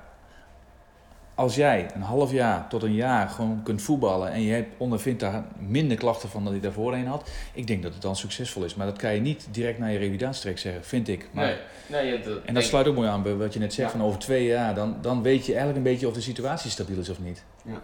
als 1.35 1.55
jij 1.55 1.87
een 1.93 2.01
half 2.01 2.31
jaar 2.31 2.67
tot 2.69 2.83
een 2.83 2.93
jaar 2.93 3.29
gewoon 3.29 3.61
kunt 3.63 3.81
voetballen 3.81 4.31
en 4.31 4.41
je 4.41 4.53
hebt, 4.53 4.73
ondervindt 4.77 5.19
daar 5.19 5.43
minder 5.59 5.97
klachten 5.97 6.29
van 6.29 6.43
dan 6.43 6.53
je 6.53 6.59
daarvoor 6.59 6.93
heen 6.93 7.07
had, 7.07 7.29
ik 7.53 7.67
denk 7.67 7.83
dat 7.83 7.93
het 7.93 8.01
dan 8.01 8.15
succesvol 8.15 8.63
is. 8.63 8.75
Maar 8.75 8.87
dat 8.87 8.97
kan 8.97 9.13
je 9.13 9.21
niet 9.21 9.47
direct 9.51 9.79
naar 9.79 9.91
je 9.91 9.97
revalidatietraject 9.97 10.61
zeggen, 10.61 10.83
vind 10.83 11.07
ik. 11.07 11.27
Maar, 11.31 11.57
nee, 11.87 12.01
nee 12.11 12.21
dat, 12.21 12.43
en 12.45 12.53
dat 12.53 12.63
sluit 12.63 12.87
ook 12.87 12.95
mooi 12.95 13.07
aan 13.09 13.23
bij 13.23 13.35
wat 13.35 13.53
je 13.53 13.59
net 13.59 13.73
zegt, 13.73 13.91
Ja. 13.91 13.97
van 13.97 14.07
over 14.07 14.19
twee 14.19 14.45
jaar, 14.45 14.75
dan, 14.75 14.97
dan 15.01 15.21
weet 15.21 15.45
je 15.45 15.53
eigenlijk 15.53 15.77
een 15.85 15.91
beetje 15.91 16.07
of 16.07 16.13
de 16.13 16.21
situatie 16.21 16.69
stabiel 16.71 16.99
is 16.99 17.09
of 17.09 17.19
niet. 17.19 17.43
Ja, 17.65 17.81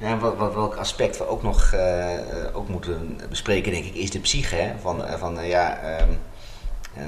en 0.00 0.18
wat, 0.18 0.36
wat, 0.36 0.54
welk 0.54 0.74
aspect 0.74 1.18
we 1.18 1.26
ook 1.26 1.42
nog 1.42 1.72
eh, 1.72 2.14
eh, 2.14 2.56
ook 2.56 2.68
moeten 2.68 3.20
bespreken, 3.28 3.72
denk 3.72 3.84
ik, 3.84 3.94
is 3.94 4.10
de 4.10 4.20
psyche. 4.20 4.54
Hè? 4.56 4.78
Van, 4.80 5.04
eh, 5.04 5.18
van 5.18 5.46
ja, 5.46 5.78
ehm, 5.78 6.02
eh, 6.02 6.16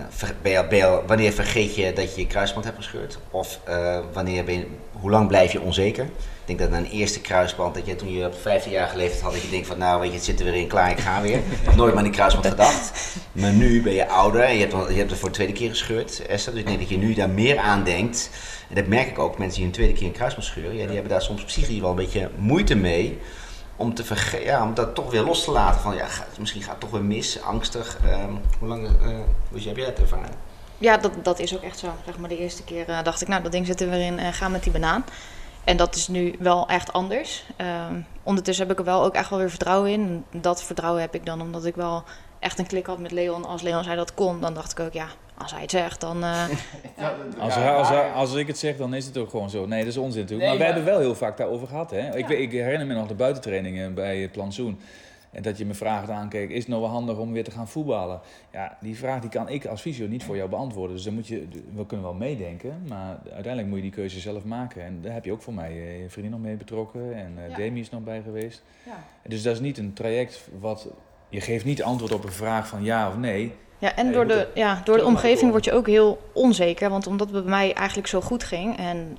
ver- 0.09 0.35
ben 0.43 0.53
je, 0.53 0.67
ben 0.69 0.79
je- 0.79 1.01
wanneer 1.07 1.33
vergeet 1.33 1.75
je 1.75 1.93
dat 1.93 2.15
je 2.15 2.21
je 2.21 2.27
kruisband 2.27 2.65
hebt 2.65 2.77
gescheurd? 2.77 3.19
Of 3.31 3.61
eh, 3.65 3.99
wanneer 4.13 4.45
ben 4.45 4.55
je, 4.55 4.67
hoe 4.93 5.11
lang 5.11 5.29
blijf 5.29 5.53
je 5.53 5.61
onzeker? 5.61 6.05
Ik 6.05 6.49
denk 6.49 6.59
dat 6.59 6.71
na 6.71 6.77
een 6.87 6.91
eerste 6.91 7.21
kruisband, 7.21 7.75
dat 7.75 7.87
je 7.87 7.97
toen 7.97 8.13
je 8.13 8.27
op 8.27 8.35
15 8.41 8.73
jaar 8.73 8.89
geleefd 8.89 9.21
had, 9.21 9.33
dat 9.33 9.43
je 9.43 9.51
denkt 9.51 9.67
van 9.67 9.79
nou 9.79 10.01
weet 10.01 10.09
je, 10.11 10.15
het 10.17 10.25
zit 10.25 10.39
er 10.39 10.45
weer 10.45 10.55
in, 10.55 10.67
klaar, 10.67 10.91
ik 10.91 10.99
ga 11.01 11.21
weer. 11.23 11.37
Ik 11.37 11.43
heb 11.63 11.75
nooit 11.75 11.89
meer 11.91 11.99
aan 11.99 12.05
die 12.05 12.13
kruisband 12.13 12.47
gedacht. 12.47 12.91
Maar 13.33 13.53
nu 13.53 13.83
ben 13.83 13.93
je 13.93 14.09
ouder 14.09 14.41
en 14.41 14.55
je 14.55 14.61
hebt, 14.67 14.89
je 14.89 14.99
hebt 14.99 15.11
er 15.11 15.17
voor 15.17 15.29
de 15.29 15.35
tweede 15.35 15.53
keer 15.53 15.69
gescheurd, 15.71 16.27
Esther. 16.27 16.53
Dus 16.53 16.61
ik 16.61 16.67
denk 16.67 16.79
dat 16.79 16.89
je 16.89 16.99
nu 16.99 17.15
daar 17.15 17.31
meer 17.31 17.59
aan 17.59 17.85
denkt. 17.85 18.31
En 18.69 18.75
dat 18.75 18.87
merk 18.87 19.09
ik 19.09 19.19
ook, 19.19 19.39
mensen 19.39 19.57
die 19.59 19.67
een 19.67 19.73
tweede 19.73 19.93
keer 19.93 20.07
een 20.07 20.13
kruisband 20.13 20.47
scheuren, 20.47 20.77
ja, 20.77 20.85
die 20.85 20.93
hebben 20.95 21.11
daar 21.13 21.23
soms 21.23 21.45
psychisch 21.45 21.79
wel 21.81 21.91
een 21.91 21.97
beetje 21.97 22.31
moeite 22.39 22.75
mee. 22.75 23.19
Om, 23.77 23.95
te 23.95 24.41
ja, 24.45 24.63
om 24.63 24.75
dat 24.75 24.95
toch 24.95 25.11
weer 25.11 25.23
los 25.23 25.45
te 25.45 25.51
laten. 25.51 25.81
Van 25.81 25.95
ja, 25.95 26.07
misschien 26.39 26.63
gaat 26.63 26.71
het 26.71 26.81
toch 26.81 26.91
weer 26.91 27.05
mis, 27.05 27.43
angstig. 27.43 27.99
Ehm, 28.05 28.33
hoe 28.59 28.69
lang 28.69 28.87
eh, 28.87 29.19
hoe 29.51 29.61
heb 29.61 29.77
jij 29.77 29.87
het 29.87 29.99
ervaren? 29.99 30.35
Ja, 30.79 30.97
dat, 30.97 31.13
dat 31.23 31.39
is 31.39 31.57
ook 31.57 31.63
echt 31.63 31.79
zo. 31.79 31.89
Zeg 32.05 32.19
maar, 32.19 32.29
de 32.29 32.39
eerste 32.39 32.65
keer 32.65 32.89
eh, 32.89 33.03
dacht 33.03 33.23
ik, 33.23 33.29
nou, 33.29 33.43
dat 33.43 33.53
ding 33.53 33.67
zit 33.67 33.81
er 33.81 33.91
weer 33.91 34.07
in, 34.07 34.19
en 34.19 34.33
ga 34.33 34.49
met 34.49 34.63
die 34.63 34.73
banaan. 34.73 35.05
En 35.65 35.77
dat 35.77 35.95
is 35.95 36.09
nu 36.09 36.35
wel 36.39 36.69
echt 36.69 36.93
anders. 36.93 37.45
Ehm, 37.57 38.01
ondertussen 38.23 38.67
heb 38.67 38.79
ik 38.79 38.87
er 38.87 38.93
wel 38.93 39.05
ook 39.05 39.15
echt 39.15 39.31
wel 39.31 39.39
weer 39.39 39.51
vertrouwen 39.51 39.91
in. 39.91 40.25
Dat 40.31 40.63
vertrouwen 40.63 41.01
heb 41.01 41.15
ik 41.15 41.27
dan 41.27 41.41
omdat 41.41 41.65
ik 41.65 41.75
wel 41.75 42.05
echt 42.43 42.59
een 42.59 42.67
klik 42.67 42.87
had 42.87 42.99
met 42.99 43.11
Leon. 43.11 43.45
Als 43.45 43.63
Leon 43.63 43.85
zei 43.85 43.97
dat 43.97 44.15
kon, 44.15 44.41
dan 44.41 44.55
dacht 44.55 44.73
ik 44.73 44.81
ook, 44.81 44.93
ja, 44.93 45.07
als 45.39 45.53
hij 45.53 45.61
het 45.61 45.71
zegt, 45.71 46.01
dan... 46.01 46.23
eh, 46.25 46.45
Als, 47.39 47.57
als, 47.57 47.91
als 48.15 48.35
ik 48.35 48.47
het 48.47 48.59
zeg, 48.59 48.77
dan 48.77 48.95
is 48.95 49.07
het 49.07 49.17
ook 49.19 49.31
gewoon 49.31 49.51
zo. 49.51 49.67
Nee, 49.67 49.79
dat 49.79 49.89
is 49.89 49.97
onzin 49.97 50.21
natuurlijk. 50.21 50.49
maar 50.49 50.59
we 50.59 50.65
hebben 50.65 50.85
wel 50.85 50.99
heel 50.99 51.15
vaak 51.15 51.37
daarover 51.37 51.69
gehad. 51.69 51.91
Hè? 51.91 52.17
Ik, 52.17 52.29
ik 52.29 52.51
herinner 52.53 52.87
me 52.87 52.95
nog 52.95 53.07
de 53.07 53.15
buitentrainingen 53.15 53.95
bij 53.95 54.19
het 54.19 54.33
plantsoen. 54.33 54.81
En 55.31 55.43
dat 55.43 55.59
je 55.59 55.65
me 55.67 55.75
vraagt 55.75 56.11
aankeek, 56.11 56.51
is 56.51 56.59
het 56.59 56.69
nou 56.69 56.81
wel 56.81 56.91
handig 56.91 57.17
om 57.17 57.33
weer 57.33 57.45
te 57.45 57.51
gaan 57.51 57.69
voetballen? 57.69 58.21
Ja, 58.53 58.77
die 58.81 58.97
vraag 58.97 59.21
die 59.21 59.31
kan 59.31 59.49
ik 59.49 59.67
als 59.67 59.81
fysio 59.81 60.07
niet 60.07 60.25
voor 60.25 60.37
jou 60.37 60.49
beantwoorden. 60.49 60.97
Dus 60.97 61.05
dan 61.05 61.15
moet 61.15 61.27
je, 61.27 61.49
we 61.75 61.87
kunnen 61.87 62.07
wel 62.07 62.15
meedenken, 62.15 62.83
maar 62.89 63.19
uiteindelijk 63.25 63.67
moet 63.67 63.77
je 63.77 63.83
die 63.83 63.93
keuze 63.93 64.21
zelf 64.21 64.45
maken. 64.45 64.83
En 64.83 64.99
daar 65.03 65.13
heb 65.13 65.25
je 65.25 65.33
ook 65.33 65.43
voor 65.43 65.55
mij 65.55 65.71
eh, 65.71 66.01
je 66.03 66.09
vriendin 66.11 66.33
nog 66.33 66.41
mee 66.41 66.57
betrokken 66.57 67.15
en 67.15 67.33
eh 67.37 67.49
Ja. 67.51 67.57
Demi 67.57 67.81
is 67.81 67.91
nog 67.91 68.03
bij 68.03 68.23
geweest. 68.23 68.63
Ja. 68.87 69.05
Dus 69.29 69.43
dat 69.43 69.55
is 69.55 69.61
niet 69.61 69.79
een 69.79 69.93
traject 69.93 70.49
wat... 70.61 70.89
Je 71.33 71.41
geeft 71.41 71.65
niet 71.65 71.83
antwoord 71.83 72.13
op 72.13 72.25
een 72.25 72.33
vraag 72.33 72.67
van 72.67 72.85
ja 72.85 73.09
of 73.09 73.17
nee. 73.17 73.55
Ja, 73.79 73.95
en 73.97 74.13
door 74.13 74.27
de, 74.27 74.49
ja, 74.55 74.81
door 74.85 74.97
de 74.97 75.05
omgeving 75.05 75.51
word 75.51 75.65
je 75.65 75.73
ook 75.73 75.87
heel 75.87 76.31
onzeker. 76.33 76.91
Want 76.91 77.07
omdat 77.07 77.31
het 77.31 77.43
bij 77.43 77.51
mij 77.51 77.75
eigenlijk 77.75 78.09
zo 78.09 78.21
goed 78.21 78.45
ging... 78.45 78.79
en 78.79 79.19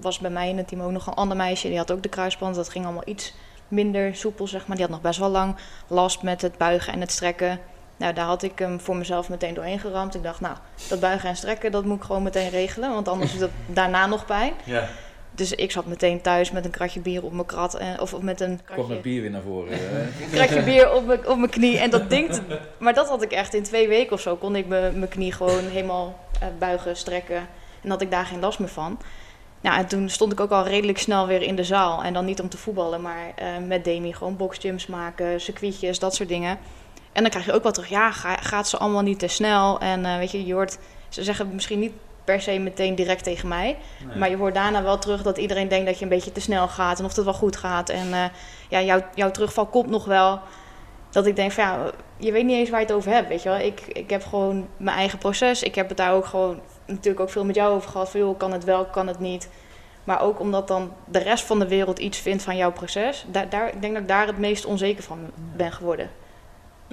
was 0.00 0.18
bij 0.18 0.30
mij 0.30 0.48
in 0.48 0.56
het 0.56 0.68
team 0.68 0.82
ook 0.82 0.90
nog 0.90 1.06
een 1.06 1.14
ander 1.14 1.36
meisje... 1.36 1.68
die 1.68 1.76
had 1.76 1.92
ook 1.92 2.02
de 2.02 2.08
kruisband. 2.08 2.54
Dat 2.54 2.68
ging 2.68 2.84
allemaal 2.84 3.02
iets 3.06 3.34
minder 3.68 4.14
soepel, 4.14 4.46
zeg 4.46 4.66
maar. 4.66 4.76
Die 4.76 4.84
had 4.84 4.94
nog 4.94 5.04
best 5.04 5.18
wel 5.18 5.28
lang 5.28 5.56
last 5.86 6.22
met 6.22 6.42
het 6.42 6.58
buigen 6.58 6.92
en 6.92 7.00
het 7.00 7.12
strekken. 7.12 7.60
Nou, 7.96 8.12
daar 8.12 8.26
had 8.26 8.42
ik 8.42 8.58
hem 8.58 8.80
voor 8.80 8.96
mezelf 8.96 9.28
meteen 9.28 9.54
doorheen 9.54 9.78
geramd. 9.80 10.14
Ik 10.14 10.22
dacht, 10.22 10.40
nou, 10.40 10.56
dat 10.88 11.00
buigen 11.00 11.28
en 11.28 11.36
strekken... 11.36 11.72
dat 11.72 11.84
moet 11.84 11.96
ik 11.96 12.04
gewoon 12.04 12.22
meteen 12.22 12.50
regelen. 12.50 12.90
Want 12.90 13.08
anders 13.08 13.32
is 13.32 13.38
dat 13.38 13.50
daarna 13.66 14.06
nog 14.06 14.24
pijn. 14.24 14.52
Ja. 14.64 14.88
Dus 15.34 15.52
ik 15.52 15.70
zat 15.70 15.86
meteen 15.86 16.20
thuis 16.20 16.50
met 16.50 16.64
een 16.64 16.70
kratje 16.70 17.00
bier 17.00 17.22
op 17.24 17.32
mijn 17.32 17.46
krat. 17.46 17.74
En, 17.74 18.00
of 18.00 18.20
met 18.20 18.40
een 18.40 18.48
Komt 18.48 18.76
met 18.76 18.86
kratje, 18.86 19.00
bier 19.02 19.20
weer 19.20 19.30
naar 19.30 19.42
voren. 19.42 19.72
een 19.72 20.30
kratje 20.36 20.62
bier 20.62 20.92
op 20.92 21.06
mijn, 21.06 21.28
op 21.28 21.36
mijn 21.38 21.50
knie. 21.50 21.78
En 21.78 21.90
dat 21.90 22.10
ding... 22.10 22.40
Maar 22.78 22.94
dat 22.94 23.08
had 23.08 23.22
ik 23.22 23.32
echt 23.32 23.54
in 23.54 23.62
twee 23.62 23.88
weken 23.88 24.12
of 24.12 24.20
zo. 24.20 24.36
Kon 24.36 24.56
ik 24.56 24.66
mijn 24.66 24.98
mijn 24.98 25.10
knie 25.10 25.32
gewoon 25.32 25.64
helemaal 25.64 26.18
eh, 26.40 26.48
buigen, 26.58 26.96
strekken. 26.96 27.46
En 27.82 27.90
had 27.90 28.00
ik 28.02 28.10
daar 28.10 28.26
geen 28.26 28.40
last 28.40 28.58
meer 28.58 28.68
van. 28.68 28.98
Nou, 29.60 29.78
en 29.78 29.86
toen 29.86 30.08
stond 30.08 30.32
ik 30.32 30.40
ook 30.40 30.50
al 30.50 30.66
redelijk 30.66 30.98
snel 30.98 31.26
weer 31.26 31.42
in 31.42 31.56
de 31.56 31.64
zaal. 31.64 32.02
En 32.02 32.12
dan 32.12 32.24
niet 32.24 32.40
om 32.40 32.48
te 32.48 32.56
voetballen, 32.58 33.00
maar 33.02 33.32
eh, 33.36 33.46
met 33.66 33.84
Demi 33.84 34.12
gewoon 34.12 34.36
boxjumps 34.36 34.86
maken, 34.86 35.40
circuitjes, 35.40 35.98
dat 35.98 36.14
soort 36.14 36.28
dingen. 36.28 36.58
En 37.12 37.22
dan 37.22 37.30
krijg 37.30 37.44
je 37.46 37.52
ook 37.52 37.62
wel 37.62 37.72
terug, 37.72 37.88
ja, 37.88 38.10
ga- 38.10 38.36
gaat 38.40 38.68
ze 38.68 38.78
allemaal 38.78 39.02
niet 39.02 39.18
te 39.18 39.26
snel? 39.28 39.78
En 39.80 40.04
eh, 40.04 40.16
weet 40.16 40.30
je, 40.30 40.46
je 40.46 40.52
hoort, 40.54 40.78
ze 41.08 41.22
zeggen 41.24 41.54
misschien 41.54 41.78
niet 41.78 41.92
per 42.24 42.40
se 42.40 42.58
meteen 42.58 42.94
direct 42.94 43.24
tegen 43.24 43.48
mij. 43.48 43.76
Maar 44.16 44.30
je 44.30 44.36
hoort 44.36 44.54
daarna 44.54 44.82
wel 44.82 44.98
terug 44.98 45.22
dat 45.22 45.38
iedereen 45.38 45.68
denkt 45.68 45.86
dat 45.86 45.98
je 45.98 46.02
een 46.02 46.10
beetje 46.10 46.32
te 46.32 46.40
snel 46.40 46.68
gaat. 46.68 46.98
En 46.98 47.04
of 47.04 47.16
het 47.16 47.24
wel 47.24 47.34
goed 47.34 47.56
gaat. 47.56 47.88
En 47.88 48.12
eh, 48.12 48.24
ja, 48.68 48.82
jouw, 48.82 49.00
jouw 49.14 49.30
terugval 49.30 49.66
komt 49.66 49.90
nog 49.90 50.04
wel. 50.04 50.40
Dat 51.10 51.26
ik 51.26 51.36
denk 51.36 51.52
van 51.52 51.64
ja, 51.64 51.90
je 52.16 52.32
weet 52.32 52.44
niet 52.44 52.56
eens 52.56 52.70
waar 52.70 52.80
je 52.80 52.86
het 52.86 52.94
over 52.94 53.12
hebt, 53.12 53.28
weet 53.28 53.42
je 53.42 53.48
wel. 53.48 53.58
Ik, 53.58 53.80
ik 53.80 54.10
heb 54.10 54.24
gewoon 54.24 54.68
mijn 54.76 54.96
eigen 54.96 55.18
proces. 55.18 55.62
Ik 55.62 55.74
heb 55.74 55.88
het 55.88 55.96
daar 55.96 56.12
ook 56.12 56.26
gewoon 56.26 56.60
natuurlijk 56.86 57.20
ook 57.20 57.30
veel 57.30 57.44
met 57.44 57.54
jou 57.54 57.74
over 57.74 57.90
gehad. 57.90 58.10
Van 58.10 58.20
joh, 58.20 58.38
kan 58.38 58.52
het 58.52 58.64
wel, 58.64 58.84
kan 58.84 59.06
het 59.06 59.18
niet. 59.18 59.48
Maar 60.04 60.20
ook 60.20 60.40
omdat 60.40 60.68
dan 60.68 60.92
de 61.04 61.18
rest 61.18 61.44
van 61.44 61.58
de 61.58 61.68
wereld 61.68 61.98
iets 61.98 62.18
vindt 62.18 62.42
van 62.42 62.56
jouw 62.56 62.72
proces. 62.72 63.24
Daar, 63.28 63.48
daar, 63.48 63.68
ik 63.68 63.80
denk 63.80 63.92
dat 63.92 64.02
ik 64.02 64.08
daar 64.08 64.26
het 64.26 64.38
meest 64.38 64.64
onzeker 64.64 65.02
van 65.02 65.18
ben 65.56 65.72
geworden. 65.72 66.10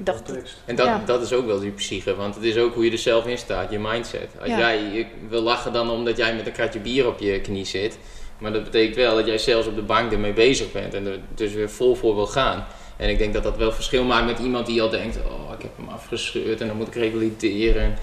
Ik 0.02 0.08
dacht, 0.08 0.32
En 0.66 0.76
dat, 0.76 0.86
Ja. 0.86 1.02
dat 1.06 1.22
is 1.22 1.34
ook 1.34 1.46
wel 1.46 1.60
die 1.60 1.72
psyche, 1.72 2.16
want 2.16 2.36
het 2.36 2.44
is 2.44 2.58
ook 2.58 2.74
hoe 2.74 2.86
je 2.86 2.92
er 2.92 2.98
zelf 2.98 3.26
in 3.26 3.38
staat, 3.38 3.72
je 3.72 3.80
mindset. 3.80 4.30
Als 4.40 4.50
Ja. 4.50 4.58
jij 4.58 4.82
je 4.84 5.06
wil 5.30 5.42
lachen 5.42 5.74
dan 5.74 5.90
omdat 5.90 6.18
jij 6.18 6.36
met 6.36 6.46
een 6.46 6.52
kratje 6.52 6.80
bier 6.80 7.08
op 7.08 7.20
je 7.20 7.42
knie 7.42 7.66
zit, 7.66 7.98
maar 8.38 8.54
dat 8.54 8.64
betekent 8.64 8.96
wel 8.96 9.16
dat 9.16 9.26
jij 9.26 9.38
zelfs 9.38 9.68
op 9.68 9.76
de 9.76 9.82
bank 9.82 10.12
ermee 10.12 10.34
bezig 10.34 10.72
bent 10.72 10.94
en 10.94 11.06
er 11.08 11.20
dus 11.36 11.54
weer 11.54 11.70
vol 11.70 11.96
voor 11.96 12.16
wil 12.16 12.28
gaan. 12.28 12.66
En 12.98 13.10
ik 13.10 13.18
denk 13.18 13.34
dat 13.34 13.44
dat 13.44 13.58
wel 13.58 13.72
verschil 13.72 14.04
maakt 14.04 14.26
met 14.26 14.40
iemand 14.40 14.66
die 14.66 14.82
al 14.82 14.90
denkt, 14.90 15.18
oh 15.18 15.54
ik 15.54 15.62
heb 15.62 15.72
hem 15.78 15.88
afgescheurd 15.90 16.62
en 16.62 16.68
dan 16.68 16.78
moet 16.78 16.88
ik 16.88 16.96
revalideren. 16.96 17.82
En 17.82 17.98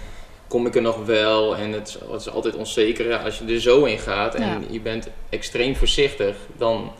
kom 0.48 0.66
ik 0.66 0.74
er 0.74 0.82
nog 0.82 1.04
wel? 1.06 1.56
En 1.56 1.72
het 1.72 1.88
is, 1.88 1.98
het 2.12 2.20
is 2.20 2.30
altijd 2.30 2.54
onzeker. 2.56 3.08
Ja, 3.08 3.16
als 3.22 3.38
je 3.38 3.54
er 3.54 3.60
zo 3.60 3.84
in 3.84 3.98
gaat 3.98 4.34
en 4.34 4.42
Ja. 4.48 4.60
je 4.70 4.80
bent 4.80 5.08
extreem 5.28 5.76
voorzichtig, 5.76 6.36
dan 6.56 6.92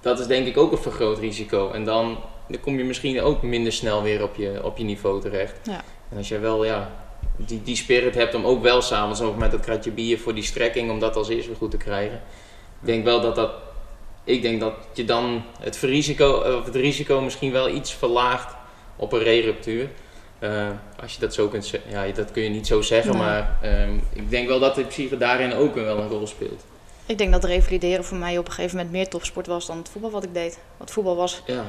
dat 0.00 0.18
is 0.20 0.26
denk 0.26 0.46
ik 0.46 0.56
ook 0.56 0.72
een 0.72 0.78
vergroot 0.78 1.18
risico. 1.18 1.70
En 1.70 1.84
dan, 1.84 2.18
dan 2.48 2.60
kom 2.60 2.78
je 2.78 2.84
misschien 2.84 3.20
ook 3.20 3.42
minder 3.42 3.72
snel 3.72 4.02
weer 4.02 4.22
op 4.22 4.36
je, 4.36 4.60
op 4.64 4.78
je 4.78 4.84
niveau 4.84 5.20
terecht. 5.20 5.54
Ja. 5.62 5.84
En 6.10 6.16
als 6.16 6.28
jij 6.28 6.40
wel 6.40 6.64
ja, 6.64 6.90
die, 7.36 7.62
die 7.62 7.76
spirit 7.76 8.14
hebt 8.14 8.34
om 8.34 8.44
ook 8.44 8.62
wel 8.62 8.82
s'avonds 8.82 9.20
nog 9.20 9.36
met 9.36 9.50
dat 9.50 9.60
kratje 9.60 9.90
bier 9.90 10.18
voor 10.18 10.34
die 10.34 10.44
strekking, 10.44 10.90
om 10.90 10.98
dat 10.98 11.16
als 11.16 11.28
eerste 11.28 11.48
weer 11.48 11.56
goed 11.56 11.70
te 11.70 11.76
krijgen. 11.76 12.22
Ik 12.80 12.86
denk 12.86 13.04
wel 13.04 13.20
dat 13.20 13.34
dat, 13.34 13.50
ik 14.24 14.42
denk 14.42 14.60
dat 14.60 14.74
je 14.92 15.04
dan 15.04 15.42
het 15.60 15.76
risico, 15.76 16.32
of 16.58 16.64
het 16.64 16.74
risico 16.74 17.20
misschien 17.20 17.52
wel 17.52 17.68
iets 17.68 17.94
verlaagt 17.94 18.54
op 18.96 19.12
een 19.12 19.22
re-ruptuur. 19.22 19.90
Eh, 20.38 20.68
als 21.02 21.14
je 21.14 21.20
dat 21.20 21.34
zo 21.34 21.48
kunt 21.48 21.64
zeggen, 21.66 21.90
ja, 21.90 22.12
dat 22.12 22.30
kun 22.30 22.42
je 22.42 22.48
niet 22.48 22.66
zo 22.66 22.80
zeggen, 22.80 23.12
Nee. 23.12 23.22
maar 23.22 23.58
ehm, 23.62 23.94
ik 24.12 24.30
denk 24.30 24.48
wel 24.48 24.58
dat 24.58 24.74
de 24.74 24.84
psyche 24.84 25.16
daarin 25.16 25.54
ook 25.54 25.74
wel 25.74 25.98
een 25.98 26.08
rol 26.08 26.26
speelt. 26.26 26.64
Ik 27.06 27.18
denk 27.18 27.32
dat 27.32 27.44
revalideren 27.44 28.04
voor 28.04 28.16
mij 28.16 28.38
op 28.38 28.46
een 28.46 28.52
gegeven 28.52 28.76
moment 28.76 28.94
meer 28.94 29.08
topsport 29.08 29.46
was 29.46 29.66
dan 29.66 29.78
het 29.78 29.88
voetbal 29.88 30.10
wat 30.10 30.24
ik 30.24 30.34
deed. 30.34 30.58
Want 30.76 30.90
voetbal 30.90 31.16
was 31.16 31.42
Ja, 31.46 31.64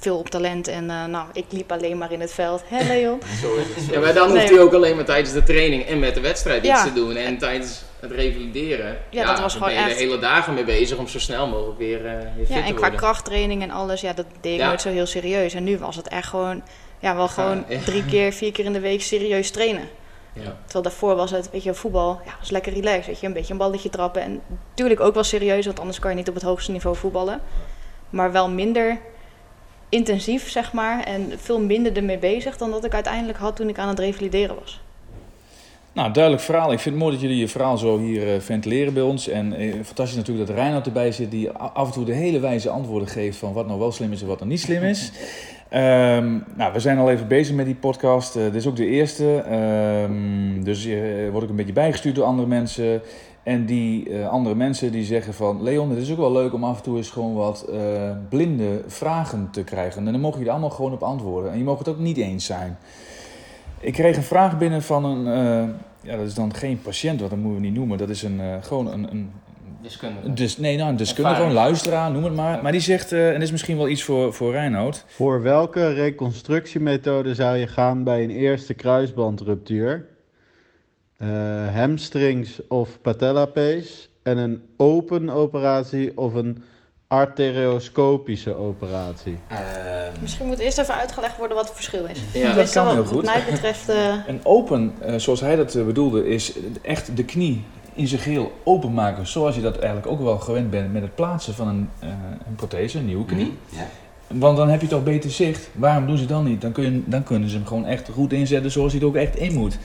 veel 0.00 0.18
op 0.18 0.28
talent 0.28 0.68
en 0.68 0.90
eh, 0.90 1.04
nou, 1.04 1.26
ik 1.32 1.44
liep 1.50 1.72
alleen 1.72 1.98
maar 1.98 2.12
in 2.12 2.20
het 2.20 2.32
veld. 2.32 2.62
Hé 2.66 2.86
Leon? 2.86 3.20
zo 3.42 3.54
is 3.54 3.66
het. 3.84 3.94
Ja, 3.94 4.00
maar 4.00 4.14
dan 4.14 4.28
Nee. 4.28 4.38
hoeft 4.38 4.50
hij 4.52 4.60
ook 4.60 4.72
alleen 4.72 4.96
maar 4.96 5.04
tijdens 5.04 5.32
de 5.32 5.42
training 5.42 5.84
en 5.84 5.98
met 5.98 6.14
de 6.14 6.20
wedstrijd 6.20 6.58
iets 6.58 6.68
Ja. 6.68 6.84
te 6.84 6.92
doen. 6.92 7.16
En 7.16 7.38
tijdens 7.38 7.82
het 8.00 8.10
revalideren, 8.10 8.98
Ja, 9.10 9.26
dat 9.26 9.40
was 9.40 9.52
gewoon 9.52 9.68
ben 9.68 9.78
je 9.78 9.84
echt- 9.84 9.98
de 9.98 10.02
hele 10.04 10.18
dagen 10.18 10.54
mee 10.54 10.64
bezig 10.64 10.98
om 10.98 11.08
zo 11.08 11.18
snel 11.18 11.46
mogelijk 11.46 11.78
weer, 11.78 12.06
eh 12.06 12.12
weer 12.12 12.46
fit 12.46 12.48
Ja, 12.48 12.62
te 12.62 12.68
en 12.68 12.74
qua 12.74 12.88
krachttraining 12.90 13.62
en 13.62 13.70
alles, 13.70 14.00
ja, 14.00 14.12
dat 14.12 14.26
deed 14.40 14.52
ik 14.54 14.58
Ja. 14.60 14.66
nooit 14.66 14.80
zo 14.80 14.88
heel 14.88 15.06
serieus. 15.06 15.54
En 15.54 15.64
nu 15.64 15.78
was 15.78 15.96
het 15.96 16.08
echt 16.08 16.28
gewoon, 16.28 16.62
ja, 16.98 17.16
wel 17.16 17.28
gewoon 17.28 17.64
ja. 17.68 17.78
drie 17.84 18.04
keer, 18.04 18.32
vier 18.32 18.52
keer 18.52 18.64
in 18.64 18.72
de 18.72 18.80
week 18.80 19.02
serieus 19.02 19.50
trainen. 19.50 19.88
Ja. 20.32 20.56
Terwijl 20.64 20.84
daarvoor 20.84 21.14
was 21.16 21.30
het, 21.30 21.50
weet 21.52 21.62
je, 21.62 21.74
voetbal, 21.74 22.20
ja, 22.24 22.32
was 22.40 22.50
lekker 22.50 22.72
relaxed, 22.72 23.06
weet 23.06 23.20
je, 23.20 23.26
een 23.26 23.32
beetje 23.32 23.52
een 23.52 23.58
balletje 23.58 23.90
trappen. 23.90 24.22
En 24.22 24.40
natuurlijk 24.70 25.00
ook 25.00 25.14
wel 25.14 25.22
serieus, 25.24 25.66
want 25.66 25.78
anders 25.80 25.98
kan 25.98 26.10
je 26.10 26.16
niet 26.16 26.28
op 26.28 26.34
het 26.34 26.42
hoogste 26.42 26.72
niveau 26.72 26.96
voetballen. 26.96 27.40
Maar 28.10 28.32
wel 28.32 28.48
minder 28.50 28.98
intensief, 29.88 30.50
zeg 30.50 30.72
maar, 30.72 31.04
en 31.04 31.32
veel 31.36 31.60
minder 31.60 31.96
ermee 31.96 32.18
bezig 32.18 32.56
dan 32.56 32.70
dat 32.70 32.84
ik 32.84 32.94
uiteindelijk 32.94 33.38
had 33.38 33.56
toen 33.56 33.68
ik 33.68 33.78
aan 33.78 33.88
het 33.88 33.98
revalideren 33.98 34.56
was. 34.60 34.80
Nou, 35.96 36.12
duidelijk 36.12 36.44
verhaal. 36.44 36.72
Ik 36.72 36.78
vind 36.78 36.94
het 36.94 37.04
mooi 37.04 37.14
dat 37.14 37.22
jullie 37.22 37.38
je 37.38 37.48
verhaal 37.48 37.78
zo 37.78 37.98
hier 37.98 38.34
eh, 38.34 38.40
ventileren 38.40 38.94
bij 38.94 39.02
ons. 39.02 39.28
En 39.28 39.52
eh, 39.52 39.72
fantastisch 39.72 40.16
natuurlijk 40.16 40.46
dat 40.46 40.56
Reinoud 40.56 40.86
erbij 40.86 41.12
zit, 41.12 41.30
die 41.30 41.50
af 41.50 41.86
en 41.86 41.92
toe 41.92 42.04
de 42.04 42.12
hele 42.12 42.40
wijze 42.40 42.70
antwoorden 42.70 43.08
geeft 43.08 43.38
van 43.38 43.52
wat 43.52 43.66
nou 43.66 43.78
wel 43.78 43.92
slim 43.92 44.12
is 44.12 44.20
en 44.20 44.26
wat 44.26 44.38
nou 44.38 44.50
niet 44.50 44.60
slim 44.60 44.82
is. 44.82 45.12
Ehm, 45.68 46.38
nou, 46.56 46.72
we 46.72 46.80
zijn 46.80 46.98
al 46.98 47.10
even 47.10 47.28
bezig 47.28 47.54
met 47.54 47.66
die 47.66 47.74
podcast. 47.74 48.36
Eh, 48.36 48.42
dit 48.42 48.54
is 48.54 48.66
ook 48.66 48.76
de 48.76 48.86
eerste. 48.86 49.36
Ehm, 49.38 50.62
dus 50.62 50.84
je 50.84 51.28
word 51.32 51.44
ik 51.44 51.50
een 51.50 51.56
beetje 51.56 51.72
bijgestuurd 51.72 52.14
door 52.14 52.24
andere 52.24 52.48
mensen. 52.48 53.02
En 53.46 53.66
die 53.66 54.10
eh, 54.10 54.28
andere 54.28 54.54
mensen 54.54 54.92
die 54.92 55.04
zeggen 55.04 55.34
van... 55.34 55.62
Leon, 55.62 55.90
het 55.90 55.98
is 55.98 56.10
ook 56.10 56.16
wel 56.16 56.32
leuk 56.32 56.52
om 56.52 56.64
af 56.64 56.76
en 56.76 56.82
toe 56.82 56.96
eens 56.96 57.10
gewoon 57.10 57.34
wat 57.34 57.62
eh, 57.62 57.80
blinde 58.28 58.82
vragen 58.86 59.48
te 59.50 59.64
krijgen. 59.64 60.06
En 60.06 60.12
dan 60.12 60.20
mogen 60.20 60.36
jullie 60.38 60.52
allemaal 60.52 60.70
gewoon 60.70 60.92
op 60.92 61.02
antwoorden. 61.02 61.52
En 61.52 61.58
je 61.58 61.64
mag 61.64 61.78
het 61.78 61.88
ook 61.88 61.98
niet 61.98 62.16
eens 62.16 62.44
zijn. 62.44 62.78
Ik 63.80 63.92
kreeg 63.92 64.16
een 64.16 64.22
vraag 64.22 64.58
binnen 64.58 64.82
van 64.82 65.04
een... 65.04 65.26
eh, 65.26 65.68
ja, 66.00 66.16
dat 66.16 66.26
is 66.26 66.34
dan 66.34 66.54
geen 66.54 66.82
patiënt, 66.82 67.18
want 67.18 67.30
dat 67.30 67.40
moeten 67.40 67.60
we 67.60 67.66
niet 67.66 67.76
noemen. 67.76 67.98
Dat 67.98 68.08
is 68.08 68.22
een, 68.22 68.40
eh, 68.40 68.54
gewoon 68.60 68.92
een, 68.92 69.10
een 69.10 69.30
Deskundige. 69.82 70.32
Dus, 70.32 70.58
nee, 70.58 70.76
nou, 70.76 70.90
een 70.90 70.96
deskundige, 70.96 71.36
gewoon 71.36 71.52
luisteraar, 71.52 72.10
noem 72.10 72.24
het 72.24 72.34
maar. 72.34 72.62
Maar 72.62 72.72
die 72.72 72.80
zegt, 72.80 73.12
eh, 73.12 73.26
en 73.26 73.32
dit 73.32 73.42
is 73.42 73.50
misschien 73.50 73.76
wel 73.76 73.88
iets 73.88 74.02
voor, 74.02 74.34
voor 74.34 74.52
Reinoud. 74.52 75.04
Voor 75.06 75.42
welke 75.42 75.92
reconstructiemethode 75.92 77.34
zou 77.34 77.56
je 77.56 77.66
gaan 77.66 78.04
bij 78.04 78.22
een 78.22 78.30
eerste 78.30 78.74
kruisbandruptuur? 78.74 80.06
Eh, 81.16 81.28
hamstrings 81.74 82.60
of 82.68 83.00
patellapees? 83.02 84.08
En 84.22 84.38
een 84.38 84.62
open 84.76 85.30
operatie 85.30 86.12
of 86.18 86.34
een 86.34 86.62
arterioscopische 87.08 88.54
operatie? 88.54 89.38
Ehm, 89.48 89.60
Misschien 90.20 90.46
moet 90.46 90.58
eerst 90.58 90.78
even 90.78 90.94
uitgelegd 90.94 91.36
worden 91.36 91.56
wat 91.56 91.66
het 91.66 91.74
verschil 91.74 92.04
is. 92.04 92.18
Ja, 92.18 92.22
dat 92.40 92.42
Tenminste, 92.42 92.74
kan 92.78 92.84
wat- 92.84 92.94
heel 92.94 93.02
wat 93.04 93.12
goed. 93.12 93.24
mij 93.24 93.42
betreft, 93.50 93.88
eh, 93.88 94.14
Een 94.26 94.40
open, 94.42 94.92
eh, 95.00 95.14
zoals 95.16 95.40
hij 95.40 95.56
dat 95.56 95.72
bedoelde, 95.86 96.28
is 96.28 96.52
echt 96.82 97.16
de 97.16 97.24
knie 97.24 97.64
in 97.94 98.08
zijn 98.08 98.20
geheel 98.20 98.52
openmaken. 98.64 99.26
Zoals 99.26 99.54
je 99.54 99.60
dat 99.60 99.76
eigenlijk 99.78 100.06
ook 100.06 100.20
wel 100.20 100.38
gewend 100.38 100.70
bent 100.70 100.92
met 100.92 101.02
het 101.02 101.14
plaatsen 101.14 101.54
van 101.54 101.68
een, 101.68 101.88
eh, 101.98 102.08
een 102.46 102.54
prothese, 102.54 102.98
een 102.98 103.06
nieuwe 103.06 103.24
knie. 103.24 103.52
ja. 103.68 103.86
Want 104.28 104.56
dan 104.56 104.68
heb 104.68 104.80
je 104.80 104.86
toch 104.86 105.02
beter 105.04 105.30
zicht. 105.30 105.68
Waarom 105.72 106.06
doen 106.06 106.16
ze 106.16 106.26
dan 106.26 106.44
niet? 106.44 106.60
Dan, 106.60 106.72
kun 106.72 106.84
je, 106.84 107.02
dan 107.04 107.22
kunnen 107.22 107.48
ze 107.48 107.56
hem 107.56 107.66
gewoon 107.66 107.84
echt 107.86 108.08
goed 108.08 108.32
inzetten 108.32 108.70
zoals 108.70 108.92
hij 108.92 109.00
het 109.00 109.08
ook 109.10 109.16
echt 109.16 109.36
in 109.36 109.54
moet. 109.54 109.78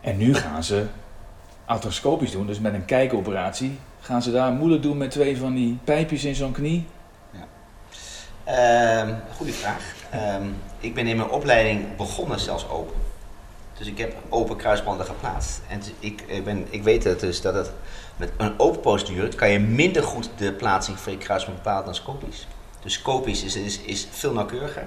En 0.00 0.16
nu 0.16 0.34
gaan 0.34 0.64
ze 0.64 0.86
arthroscopisch 1.64 2.30
doen, 2.30 2.46
dus 2.46 2.60
met 2.60 2.74
een 2.74 2.84
kijkoperatie. 2.84 3.78
Gaan 4.00 4.22
ze 4.22 4.30
daar 4.32 4.52
moeilijk 4.52 4.82
doen 4.82 4.96
met 4.96 5.10
twee 5.10 5.36
van 5.38 5.54
die 5.54 5.78
pijpjes 5.84 6.24
in 6.24 6.34
zo'n 6.34 6.52
knie? 6.52 6.86
Ehm, 8.44 9.14
goeie 9.36 9.52
vraag. 9.52 9.94
Ehm, 10.10 10.42
ik 10.80 10.94
ben 10.94 11.06
in 11.06 11.16
mijn 11.16 11.30
opleiding 11.30 11.96
begonnen 11.96 12.40
zelfs 12.40 12.68
open. 12.68 12.96
Dus 13.78 13.86
ik 13.86 13.98
heb 13.98 14.14
open 14.28 14.56
kruisbanden 14.56 15.06
geplaatst. 15.06 15.60
En 15.68 15.80
t- 15.80 15.92
ik, 15.98 16.44
ben, 16.44 16.66
ik 16.70 16.82
weet 16.82 17.04
het 17.04 17.20
dus 17.20 17.40
dat 17.40 17.54
het 17.54 17.72
met 18.16 18.30
een 18.36 18.58
open 18.60 18.80
procedure 18.80 19.28
kan 19.28 19.50
je 19.50 19.58
minder 19.58 20.02
goed 20.02 20.30
de 20.36 20.52
plaatsing 20.52 20.98
van 20.98 21.12
je 21.12 21.18
kruisband 21.18 21.56
bepalen 21.56 21.84
dan 21.84 21.94
scopisch. 21.94 22.46
Dus 22.82 22.92
scopisch 22.92 23.44
is, 23.44 23.56
is, 23.56 23.80
is 23.80 24.08
veel 24.10 24.32
nauwkeuriger. 24.32 24.84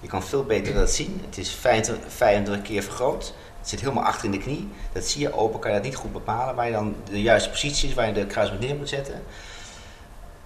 Je 0.00 0.08
kan 0.08 0.22
veel 0.22 0.44
beter 0.44 0.74
dat 0.74 0.90
zien. 0.90 1.20
Het 1.26 1.38
is 1.38 1.50
25, 1.50 2.12
25 2.12 2.66
keer 2.66 2.82
vergroot. 2.82 3.34
Het 3.64 3.72
zit 3.72 3.80
helemaal 3.80 4.04
achter 4.04 4.24
in 4.24 4.30
de 4.30 4.38
knie. 4.38 4.68
Dat 4.92 5.04
zie 5.04 5.20
je 5.20 5.32
open, 5.32 5.60
kan 5.60 5.70
je 5.70 5.76
dat 5.76 5.86
niet 5.86 5.96
goed 5.96 6.12
bepalen. 6.12 6.54
Waar 6.54 6.66
je 6.66 6.72
dan 6.72 6.96
de 7.10 7.22
juiste 7.22 7.50
positie 7.50 7.88
is, 7.88 7.94
waar 7.94 8.06
je 8.06 8.12
de 8.12 8.26
kruisband 8.26 8.60
neer 8.60 8.76
moet 8.76 8.88
zetten. 8.88 9.22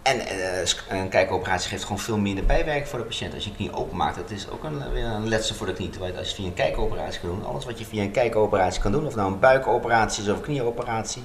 En 0.02 0.20
eh, 0.20 0.68
een 0.88 1.08
kijkoperatie 1.08 1.68
geeft 1.68 1.82
gewoon 1.82 1.98
veel 1.98 2.18
minder 2.18 2.44
bijwerking 2.44 2.88
voor 2.88 2.98
de 2.98 3.04
patiënt. 3.04 3.34
Als 3.34 3.44
je 3.44 3.54
knie 3.54 3.72
open 3.72 3.96
maakt, 3.96 4.16
dat 4.16 4.30
is 4.30 4.48
ook 4.50 4.64
een, 4.64 4.92
weer 4.92 5.04
een 5.04 5.28
letsel 5.28 5.54
voor 5.54 5.66
de 5.66 5.72
knie. 5.72 5.90
Terwijl 5.90 6.16
als 6.16 6.28
je 6.28 6.34
via 6.34 6.46
een 6.46 6.54
kijkoperatie 6.54 7.20
kan 7.20 7.28
doen, 7.28 7.44
alles 7.44 7.64
wat 7.64 7.78
je 7.78 7.84
via 7.84 8.02
een 8.02 8.10
kijkoperatie 8.10 8.80
kan 8.80 8.92
doen, 8.92 9.06
of 9.06 9.14
nou 9.14 9.32
een 9.32 9.38
buikoperatie 9.38 10.22
is 10.22 10.28
of 10.28 10.36
een 10.36 10.42
knieoperatie, 10.42 11.22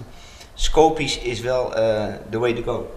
scopisch 0.53 1.19
is 1.19 1.39
wel 1.39 1.75
eh 1.75 2.13
the 2.29 2.39
way 2.39 2.53
to 2.53 2.61
go. 2.61 2.91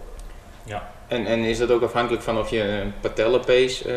En, 1.06 1.26
en 1.26 1.38
is 1.38 1.58
dat 1.58 1.70
ook 1.70 1.82
afhankelijk 1.82 2.22
van 2.22 2.38
of 2.38 2.50
je 2.50 2.62
een 2.62 2.92
patellapees 3.00 3.82
eh 3.82 3.94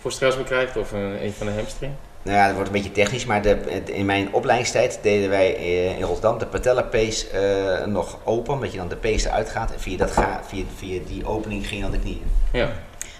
voor 0.00 0.12
stress 0.12 0.36
krijgt 0.44 0.76
of 0.76 0.92
een, 0.92 1.24
een 1.24 1.32
van 1.32 1.46
de 1.46 1.52
hamstring? 1.52 1.92
Nou 2.26 2.38
ja, 2.38 2.46
dat 2.46 2.54
wordt 2.54 2.68
een 2.68 2.76
beetje 2.76 2.92
technisch, 2.92 3.24
maar 3.24 3.42
de, 3.42 3.82
in 3.84 4.06
mijn 4.06 4.32
opleidingstijd 4.32 4.98
deden 5.02 5.28
wij 5.28 5.56
eh, 5.56 5.98
in 5.98 6.02
Rotterdam 6.02 6.38
de 6.38 6.46
patellapees 6.46 7.30
eh 7.30 7.84
nog 7.84 8.18
open, 8.24 8.54
omdat 8.54 8.72
je 8.72 8.78
dan 8.78 8.88
de 8.88 8.96
pees 8.96 9.24
eruit 9.24 9.50
gaat. 9.50 9.72
En 9.72 9.80
via, 9.80 9.96
dat 9.96 10.10
ga, 10.10 10.40
via, 10.46 10.64
via 10.76 11.00
die 11.06 11.26
opening 11.26 11.66
ging 11.66 11.76
je 11.76 11.82
dan 11.82 11.90
de 11.90 11.98
knieën. 11.98 12.30
Ja. 12.52 12.68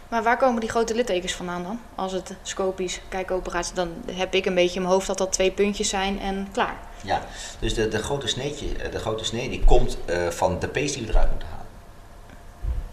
Maar 0.08 0.22
waar 0.22 0.36
komen 0.36 0.60
die 0.60 0.70
grote 0.70 0.94
littekens 0.94 1.32
vandaan 1.32 1.62
dan? 1.62 1.80
Als 1.94 2.12
het 2.12 2.34
scopisch 2.42 3.00
kijkoperatie, 3.08 3.74
dan 3.74 3.92
heb 4.12 4.34
ik 4.34 4.46
een 4.46 4.54
beetje 4.54 4.74
in 4.74 4.82
mijn 4.82 4.92
hoofd 4.92 5.06
dat 5.06 5.18
dat 5.18 5.32
twee 5.32 5.50
puntjes 5.50 5.88
zijn 5.88 6.20
en 6.20 6.48
klaar. 6.52 6.76
Ja, 7.02 7.22
dus 7.58 7.74
de, 7.74 7.88
de, 7.88 7.98
grote 7.98 8.26
sneetje, 8.26 8.66
eh, 8.76 8.92
de 8.92 8.98
grote 8.98 9.24
snee 9.24 9.48
die 9.48 9.64
komt 9.64 9.98
eh, 10.04 10.28
van 10.28 10.58
de 10.58 10.68
pees 10.68 10.92
die 10.92 11.06
we 11.06 11.08
eruit 11.08 11.30
moeten 11.30 11.48
halen. 11.48 11.55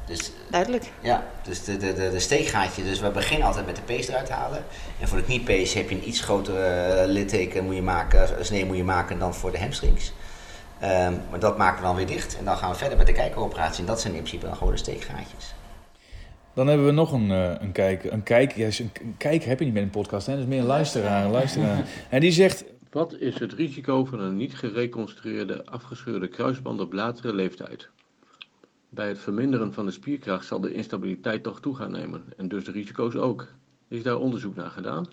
Dus 0.05 0.31
Duidelijk. 0.49 0.91
Ja, 1.01 1.23
dus 1.43 1.63
de, 1.63 1.77
de, 1.77 1.93
de, 1.93 2.09
de 2.09 2.19
steekgaatje. 2.19 2.83
Dus 2.83 2.99
we 2.99 3.09
beginnen 3.09 3.47
altijd 3.47 3.65
met 3.65 3.75
de 3.75 3.81
pees 3.81 4.07
eruit 4.07 4.29
halen. 4.29 4.63
En 4.99 5.07
voor 5.07 5.17
de 5.17 5.23
kniepees 5.23 5.73
heb 5.73 5.89
je 5.89 5.95
een 5.95 6.07
iets 6.07 6.21
grotere 6.21 6.63
eh, 6.63 7.07
litteken 7.07 7.63
moet 7.65 7.75
je 7.75 7.81
maken, 7.81 8.37
een 8.37 8.45
snee 8.45 8.65
moet 8.65 8.77
je 8.77 8.83
maken 8.83 9.19
dan 9.19 9.33
voor 9.33 9.51
de 9.51 9.59
hamstrings. 9.59 10.13
Ehm, 10.79 11.13
maar 11.29 11.39
dat 11.39 11.57
maken 11.57 11.81
we 11.81 11.87
dan 11.87 11.95
weer 11.95 12.07
dicht. 12.07 12.37
En 12.37 12.45
dan 12.45 12.57
gaan 12.57 12.71
we 12.71 12.77
verder 12.77 12.97
met 12.97 13.07
de 13.07 13.13
kijkoperatie. 13.13 13.79
En 13.79 13.85
dat 13.85 14.01
zijn 14.01 14.13
in 14.13 14.19
principe 14.19 14.45
dan 14.45 14.55
gewoon 14.55 14.73
de 14.73 14.79
steekgaatjes. 14.79 15.53
Dan 16.53 16.67
hebben 16.67 16.85
we 16.85 16.91
nog 16.91 17.11
een, 17.11 17.31
eh, 17.31 17.51
een 17.59 17.71
kijk. 17.71 18.03
Een 18.03 18.23
kijk, 18.23 18.55
ja, 18.55 18.65
een, 18.65 18.91
een 19.01 19.15
kijk 19.17 19.43
heb 19.43 19.59
je 19.59 19.65
niet 19.65 19.73
met 19.73 19.83
een 19.83 19.89
podcast, 19.89 20.25
hè? 20.25 20.33
dat 20.33 20.41
is 20.41 20.47
meer 20.47 20.59
een 20.59 20.65
luisteraar. 20.65 21.25
Een 21.25 21.31
luisteraar. 21.31 21.87
En 22.09 22.19
die 22.19 22.31
zegt, 22.31 22.63
Wat 22.91 23.13
is 23.13 23.39
het 23.39 23.53
risico 23.53 24.05
van 24.05 24.19
een 24.19 24.37
niet 24.37 24.55
gereconstrueerde 24.55 25.65
afgescheurde 25.65 26.27
kruisband 26.27 26.79
op 26.79 26.93
latere 26.93 27.33
leeftijd? 27.33 27.89
Bij 28.93 29.07
het 29.07 29.19
verminderen 29.19 29.73
van 29.73 29.85
de 29.85 29.91
spierkracht 29.91 30.45
zal 30.45 30.59
de 30.59 30.73
instabiliteit 30.73 31.43
toch 31.43 31.59
toe 31.59 31.75
gaan 31.75 31.91
nemen 31.91 32.23
en 32.37 32.47
dus 32.47 32.65
de 32.65 32.71
risico's 32.71 33.15
ook. 33.15 33.47
Is 33.87 34.03
daar 34.03 34.17
onderzoek 34.17 34.55
naar 34.55 34.69
gedaan? 34.69 35.07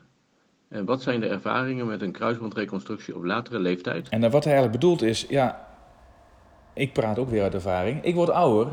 En 0.69 0.85
wat 0.85 1.03
zijn 1.03 1.21
de 1.21 1.27
ervaringen 1.27 1.87
met 1.87 2.03
een 2.03 2.13
kruisbandreconstructie 2.13 3.17
op 3.17 3.25
latere 3.25 3.59
leeftijd? 3.59 4.09
en 4.09 4.21
wat 4.21 4.45
hij 4.45 4.53
eigenlijk 4.53 4.73
bedoelt 4.81 5.03
is, 5.03 5.27
ja, 5.29 5.67
ik 6.73 6.93
praat 6.93 7.19
ook 7.19 7.29
weer 7.31 7.43
uit 7.43 7.55
ervaring. 7.55 8.05
Ik 8.05 8.15
word 8.15 8.31
ouder, 8.31 8.73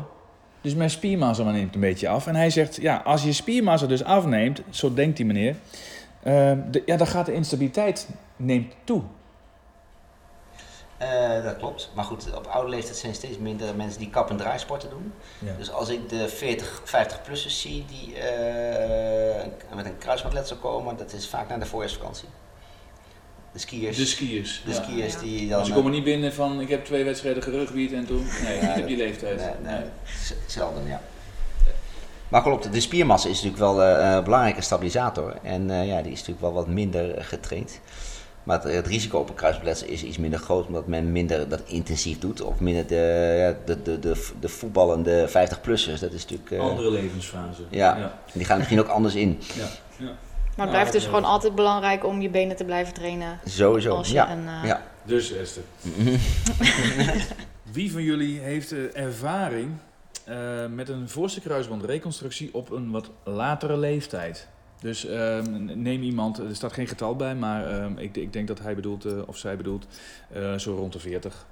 dus 0.60 0.74
mijn 0.74 0.90
spiermassa 0.90 1.50
neemt 1.50 1.74
een 1.74 1.80
beetje 1.80 2.08
af. 2.08 2.26
En 2.26 2.34
hij 2.34 2.50
zegt, 2.50 2.76
ja, 2.76 2.96
als 2.96 3.24
je 3.24 3.32
spiermassa 3.32 3.86
dus 3.86 4.04
afneemt, 4.04 4.62
zo 4.70 4.94
denkt 4.94 5.16
die 5.16 5.26
meneer, 5.26 5.56
eh, 6.22 6.52
de, 6.70 6.82
ja, 6.86 6.96
dan 6.96 7.06
gaat 7.06 7.26
de 7.26 7.32
instabiliteit 7.32 8.08
neemt 8.36 8.74
toe. 8.84 9.02
Eh, 10.98 11.42
dat 11.44 11.56
klopt. 11.56 11.90
Maar 11.94 12.04
goed, 12.04 12.34
op 12.36 12.46
oude 12.46 12.68
leeftijd 12.70 12.96
zijn 12.96 13.14
steeds 13.14 13.38
minder 13.38 13.74
mensen 13.74 13.98
die 14.00 14.10
kap- 14.10 14.30
en 14.30 14.36
draaisporten 14.36 14.90
doen. 14.90 15.12
Ja. 15.38 15.52
Dus 15.58 15.70
als 15.70 15.88
ik 15.88 16.08
de 16.08 16.28
40, 16.28 16.82
50-plussers 16.84 17.60
zie 17.60 17.84
die 17.88 18.14
eh, 18.18 19.46
met 19.74 19.84
een 19.86 19.98
kruisbandletsel 19.98 20.56
komen, 20.56 20.96
dat 20.96 21.12
is 21.12 21.28
vaak 21.28 21.48
na 21.48 21.58
de 21.58 21.66
voorjaarsvakantie. 21.66 22.28
De 23.52 23.58
skiers. 23.58 23.96
De 23.96 24.06
skiers. 24.06 24.62
De 24.64 24.70
ja. 24.70 24.82
skiers 24.82 25.12
Ja. 25.12 25.20
die 25.20 25.48
dan... 25.48 25.66
Ze 25.66 25.72
komen 25.72 25.92
niet 25.92 26.04
binnen 26.04 26.32
van, 26.34 26.60
ik 26.60 26.68
heb 26.68 26.84
twee 26.84 27.04
wedstrijden 27.04 27.42
gerugbied 27.42 27.92
en 27.92 28.06
toen, 28.06 28.26
nee, 28.44 28.56
ik 28.56 28.62
heb 28.62 28.86
die 28.86 28.96
leeftijd. 28.96 29.36
Nee, 29.62 29.72
nee, 29.74 29.84
zelden, 30.46 30.86
ja. 30.86 31.00
Maar 32.28 32.42
klopt, 32.42 32.72
de 32.72 32.80
spiermassa 32.80 33.28
is 33.28 33.34
natuurlijk 33.42 33.62
wel 33.62 33.82
eh, 33.82 34.14
een 34.14 34.24
belangrijke 34.24 34.60
stabilisator. 34.60 35.36
En 35.42 35.70
eh, 35.70 35.86
ja, 35.86 36.02
die 36.02 36.12
is 36.12 36.18
natuurlijk 36.18 36.40
wel 36.40 36.52
wat 36.52 36.66
minder 36.66 37.14
eh, 37.14 37.24
getraind. 37.24 37.80
Maar 38.48 38.62
het, 38.62 38.72
het 38.72 38.86
risico 38.86 39.18
op 39.18 39.28
een 39.28 39.34
kruisbandletsel 39.34 39.88
is 39.88 40.02
iets 40.02 40.18
minder 40.18 40.38
groot, 40.38 40.66
omdat 40.66 40.86
men 40.86 41.12
minder 41.12 41.48
dat 41.48 41.62
intensief 41.66 42.18
doet. 42.18 42.40
Of 42.40 42.60
minder 42.60 42.86
de, 42.86 43.34
ja, 43.38 43.64
de, 43.74 43.82
de, 43.82 43.98
de, 43.98 44.28
de 44.40 44.48
voetballende 44.48 45.28
50-plussers. 45.28 46.00
Dat 46.00 46.12
is 46.12 46.22
natuurlijk... 46.26 46.50
eh, 46.50 46.60
Andere 46.60 46.90
levensfase. 46.90 47.62
Ja, 47.70 47.96
Ja. 47.96 48.18
die 48.32 48.44
gaan 48.44 48.56
misschien 48.58 48.80
ook 48.80 48.86
anders 48.88 49.14
in. 49.14 49.38
Ja. 49.54 49.66
ja. 49.96 50.12
Maar 50.56 50.66
het 50.66 50.70
blijft 50.70 50.92
dus 50.92 51.04
gewoon 51.04 51.24
altijd 51.24 51.54
belangrijk 51.54 52.04
om 52.04 52.20
je 52.20 52.28
benen 52.28 52.56
te 52.56 52.64
blijven 52.64 52.94
trainen. 52.94 53.38
Sowieso, 53.44 53.96
Als 53.96 54.08
je 54.08 54.14
ja. 54.14 54.30
een, 54.32 54.48
eh, 54.48 54.64
ja. 54.68 54.82
Dus 55.04 55.32
Esther. 55.32 55.62
Wie 57.72 57.92
van 57.92 58.02
jullie 58.02 58.40
heeft 58.40 58.72
eh, 58.72 58.78
ervaring 59.04 59.70
eh, 60.24 60.66
met 60.66 60.88
een 60.88 61.08
voorste 61.08 61.40
kruisbandreconstructie 61.40 62.54
op 62.54 62.70
een 62.70 62.90
wat 62.90 63.10
latere 63.24 63.76
leeftijd? 63.76 64.48
Dus 64.80 65.06
ehm, 65.06 65.64
neem 65.82 66.02
iemand, 66.02 66.38
er 66.38 66.54
staat 66.56 66.72
geen 66.72 66.86
getal 66.86 67.16
bij, 67.16 67.34
maar 67.34 67.66
ehm, 67.66 67.92
ik, 67.98 68.16
ik 68.16 68.32
denk 68.32 68.48
dat 68.48 68.60
hij 68.60 68.74
bedoelt, 68.74 69.04
eh, 69.04 69.12
of 69.26 69.36
zij 69.36 69.56
bedoelt, 69.56 69.86
eh, 70.32 70.54
zo 70.54 70.74
rond 70.76 70.92
de 70.92 70.98
40. 70.98 71.46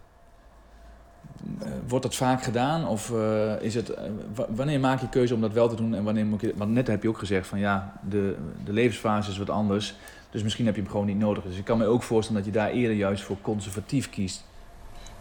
Eh, 1.60 1.68
wordt 1.88 2.04
dat 2.04 2.14
vaak 2.14 2.42
gedaan? 2.42 2.88
Of 2.88 3.12
is 3.60 3.74
het, 3.74 3.94
wa- 4.34 4.46
wanneer 4.50 4.80
maak 4.80 5.00
je 5.00 5.08
keuze 5.08 5.34
om 5.34 5.40
dat 5.40 5.52
wel 5.52 5.68
te 5.68 5.74
doen 5.76 5.94
en 5.94 6.04
wanneer 6.04 6.26
moet 6.26 6.40
je. 6.40 6.52
Want 6.56 6.70
net 6.70 6.86
heb 6.86 7.02
je 7.02 7.08
ook 7.08 7.18
gezegd 7.18 7.46
van 7.46 7.58
ja, 7.58 8.00
de, 8.08 8.36
de 8.64 8.72
levensfase 8.72 9.30
is 9.30 9.38
wat 9.38 9.50
anders. 9.50 9.94
Dus 10.30 10.42
misschien 10.42 10.66
heb 10.66 10.74
je 10.74 10.80
hem 10.82 10.90
gewoon 10.90 11.06
niet 11.06 11.18
nodig. 11.18 11.44
Dus 11.44 11.56
ik 11.58 11.64
kan 11.64 11.78
me 11.78 11.86
ook 11.86 12.02
voorstellen 12.02 12.42
dat 12.44 12.52
je 12.52 12.58
daar 12.58 12.70
eerder 12.70 12.96
juist 12.96 13.22
voor 13.22 13.36
conservatief 13.40 14.10
kiest. 14.10 14.44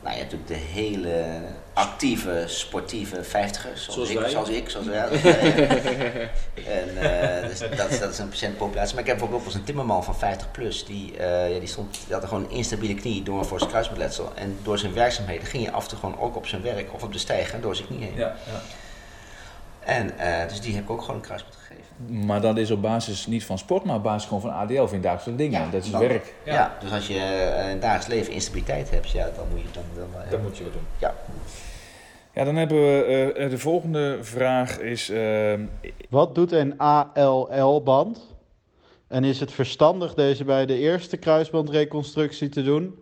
Nou, 0.05 0.17
je 0.17 0.23
hebt 0.23 0.33
natuurlijk 0.33 0.61
de 0.65 0.79
hele 0.81 1.25
actieve, 1.73 2.43
sportieve 2.47 3.23
vijftigers. 3.23 3.83
Zoals, 3.83 3.93
Zoals 3.95 4.09
ik, 4.09 4.19
wij. 4.19 4.29
zoals 4.29 4.49
ik. 4.49 4.69
Zoals 4.69 4.85
wij. 4.87 5.07
en, 6.79 6.97
eh, 7.41 7.47
dus 7.49 7.59
dat, 7.59 7.89
is- 7.89 7.99
dat 7.99 8.11
is 8.11 8.17
een 8.19 8.29
patiëntpopulatie. 8.29 8.93
Maar 8.93 9.03
ik 9.03 9.09
heb 9.09 9.17
bijvoorbeeld 9.17 9.45
eens 9.45 9.55
een 9.59 9.63
timmerman 9.63 10.03
van 10.03 10.15
50 10.17 10.51
plus. 10.51 10.85
Die, 10.85 11.17
eh, 11.17 11.53
ja, 11.53 11.59
die, 11.59 11.67
stond, 11.67 11.97
die 12.05 12.13
had 12.15 12.25
gewoon 12.25 12.43
een 12.43 12.49
instabiele 12.49 12.93
knie 12.95 13.23
door 13.23 13.39
een 13.39 13.45
forse 13.45 13.67
kruisbandletsel. 13.67 14.31
En 14.35 14.57
door 14.63 14.77
zijn 14.77 14.93
werkzaamheden 14.93 15.45
ging 15.47 15.63
hij 15.63 15.73
af 15.73 15.83
en 15.83 15.89
toe 15.89 15.97
gewoon 15.99 16.19
ook 16.19 16.35
op 16.35 16.47
zijn 16.47 16.61
werk 16.61 16.93
of 16.93 17.03
op 17.03 17.11
de 17.13 17.19
stijger 17.19 17.61
door 17.61 17.75
zijn 17.75 17.87
knie 17.87 17.99
heen. 18.03 18.15
Ja, 18.15 18.35
ja. 18.45 18.61
En 19.79 20.17
eh, 20.19 20.47
dus 20.49 20.61
die 20.61 20.73
heb 20.75 20.83
ik 20.83 20.89
ook 20.89 21.01
gewoon 21.01 21.15
een 21.15 21.21
kruisband 21.21 21.53
gegeven. 21.55 21.64
Maar 22.07 22.41
dat 22.41 22.57
is 22.57 22.71
op 22.71 22.81
basis 22.81 23.27
niet 23.27 23.45
van 23.45 23.57
sport, 23.57 23.83
maar 23.83 23.95
op 23.95 24.03
basis 24.03 24.27
gewoon 24.27 24.41
van 24.41 24.51
ADL 24.53 24.79
of 24.81 24.93
in 24.93 25.01
dagelijkse 25.01 25.35
dingen. 25.35 25.71
dat 25.71 25.83
is 25.83 25.91
dan- 25.91 25.99
werk. 26.01 26.33
Ja. 26.43 26.77
dus 26.81 26.91
als 26.91 27.07
je 27.07 27.13
eh, 27.17 27.63
in 27.63 27.69
het 27.69 27.81
dagelijks 27.81 28.07
leven 28.07 28.33
instabiliteit 28.33 28.89
hebt, 28.89 29.09
ja, 29.11 29.29
dan 29.35 29.45
moet 29.51 29.61
je 29.61 29.67
dan 29.73 29.83
wel... 29.95 30.21
eh, 30.23 30.31
Dat 30.31 30.41
moet 30.41 30.57
je 30.57 30.63
wel 30.63 30.71
doen. 30.73 30.81
Ja. 30.97 31.13
Ja, 32.33 32.43
dan 32.43 32.55
hebben 32.55 32.77
we 32.77 33.03
eh, 33.35 33.43
eh, 33.43 33.49
de 33.49 33.57
volgende 33.57 34.17
vraag 34.21 34.79
is... 34.79 35.09
ehm, 35.09 35.61
Wat 36.09 36.35
doet 36.35 36.51
een 36.51 36.77
ALL-band? 36.77 38.33
En 39.07 39.23
is 39.23 39.39
het 39.39 39.51
verstandig 39.51 40.13
deze 40.13 40.43
bij 40.43 40.65
de 40.65 40.77
eerste 40.77 41.17
kruisbandreconstructie 41.17 42.49
te 42.49 42.63
doen? 42.63 42.95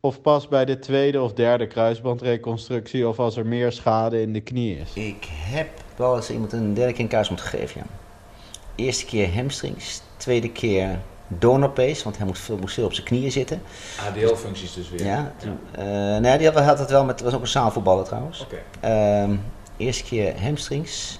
Of 0.00 0.20
pas 0.20 0.48
bij 0.48 0.64
de 0.64 0.78
tweede 0.78 1.20
of 1.22 1.32
derde 1.32 1.66
kruisbandreconstructie 1.66 3.08
of 3.08 3.18
als 3.18 3.36
er 3.36 3.46
meer 3.46 3.72
schade 3.72 4.20
in 4.20 4.32
de 4.32 4.40
knie 4.40 4.78
is? 4.78 4.92
Ik 4.94 5.28
heb 5.30 5.68
wel 5.96 6.16
eens 6.16 6.30
iemand 6.30 6.52
een 6.52 6.74
derde 6.74 6.92
keer 6.92 7.00
een 7.02 7.08
kruisband 7.08 7.40
gegeven, 7.40 7.80
ja. 7.80 7.86
Eerste 8.76 9.04
keer 9.04 9.34
hamstrings, 9.34 10.02
tweede 10.16 10.50
keer 10.50 10.98
donorpace, 11.28 12.04
want 12.04 12.16
hij 12.16 12.26
moest 12.26 12.42
veel, 12.42 12.56
moest 12.56 12.74
veel 12.74 12.84
op 12.84 12.92
zijn 12.92 13.06
knieën 13.06 13.32
zitten. 13.32 13.62
ADL-functies 14.08 14.74
dus 14.74 14.90
weer. 14.90 15.04
Ja, 15.04 15.32
toen, 15.36 15.58
eh, 15.72 15.84
nee, 16.16 16.38
die 16.38 16.50
had, 16.50 16.78
het 16.78 16.90
wel 16.90 17.04
met, 17.04 17.20
was 17.20 17.34
ook 17.34 17.40
een 17.40 17.46
zaalvoetballer 17.46 18.04
trouwens. 18.04 18.40
Oké. 18.40 18.56
Ehm, 18.80 19.36
eerste 19.76 20.04
keer 20.04 20.40
hamstrings, 20.42 21.18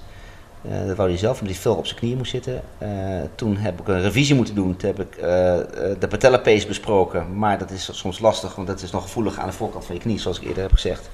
eh, 0.62 0.86
dat 0.86 0.96
wou 0.96 1.08
hij 1.08 1.18
zelf, 1.18 1.40
omdat 1.40 1.54
hij 1.54 1.62
veel 1.62 1.74
op 1.74 1.86
zijn 1.86 1.98
knieën 1.98 2.16
moest 2.16 2.30
zitten. 2.30 2.62
Eh, 2.78 2.88
toen 3.34 3.56
heb 3.56 3.80
ik 3.80 3.88
een 3.88 4.02
revisie 4.02 4.34
moeten 4.34 4.54
doen, 4.54 4.76
toen 4.76 4.94
heb 4.94 5.00
ik 5.00 5.16
eh, 5.16 5.22
de 5.98 6.08
patellapace 6.08 6.66
besproken, 6.66 7.38
maar 7.38 7.58
dat 7.58 7.70
is 7.70 7.88
soms 7.92 8.18
lastig, 8.18 8.54
want 8.54 8.68
dat 8.68 8.82
is 8.82 8.90
nog 8.90 9.02
gevoelig 9.02 9.38
aan 9.38 9.46
de 9.46 9.52
voorkant 9.52 9.84
van 9.84 9.94
je 9.94 10.00
knie, 10.00 10.18
zoals 10.18 10.40
ik 10.40 10.46
eerder 10.48 10.62
heb 10.62 10.72
gezegd. 10.72 11.08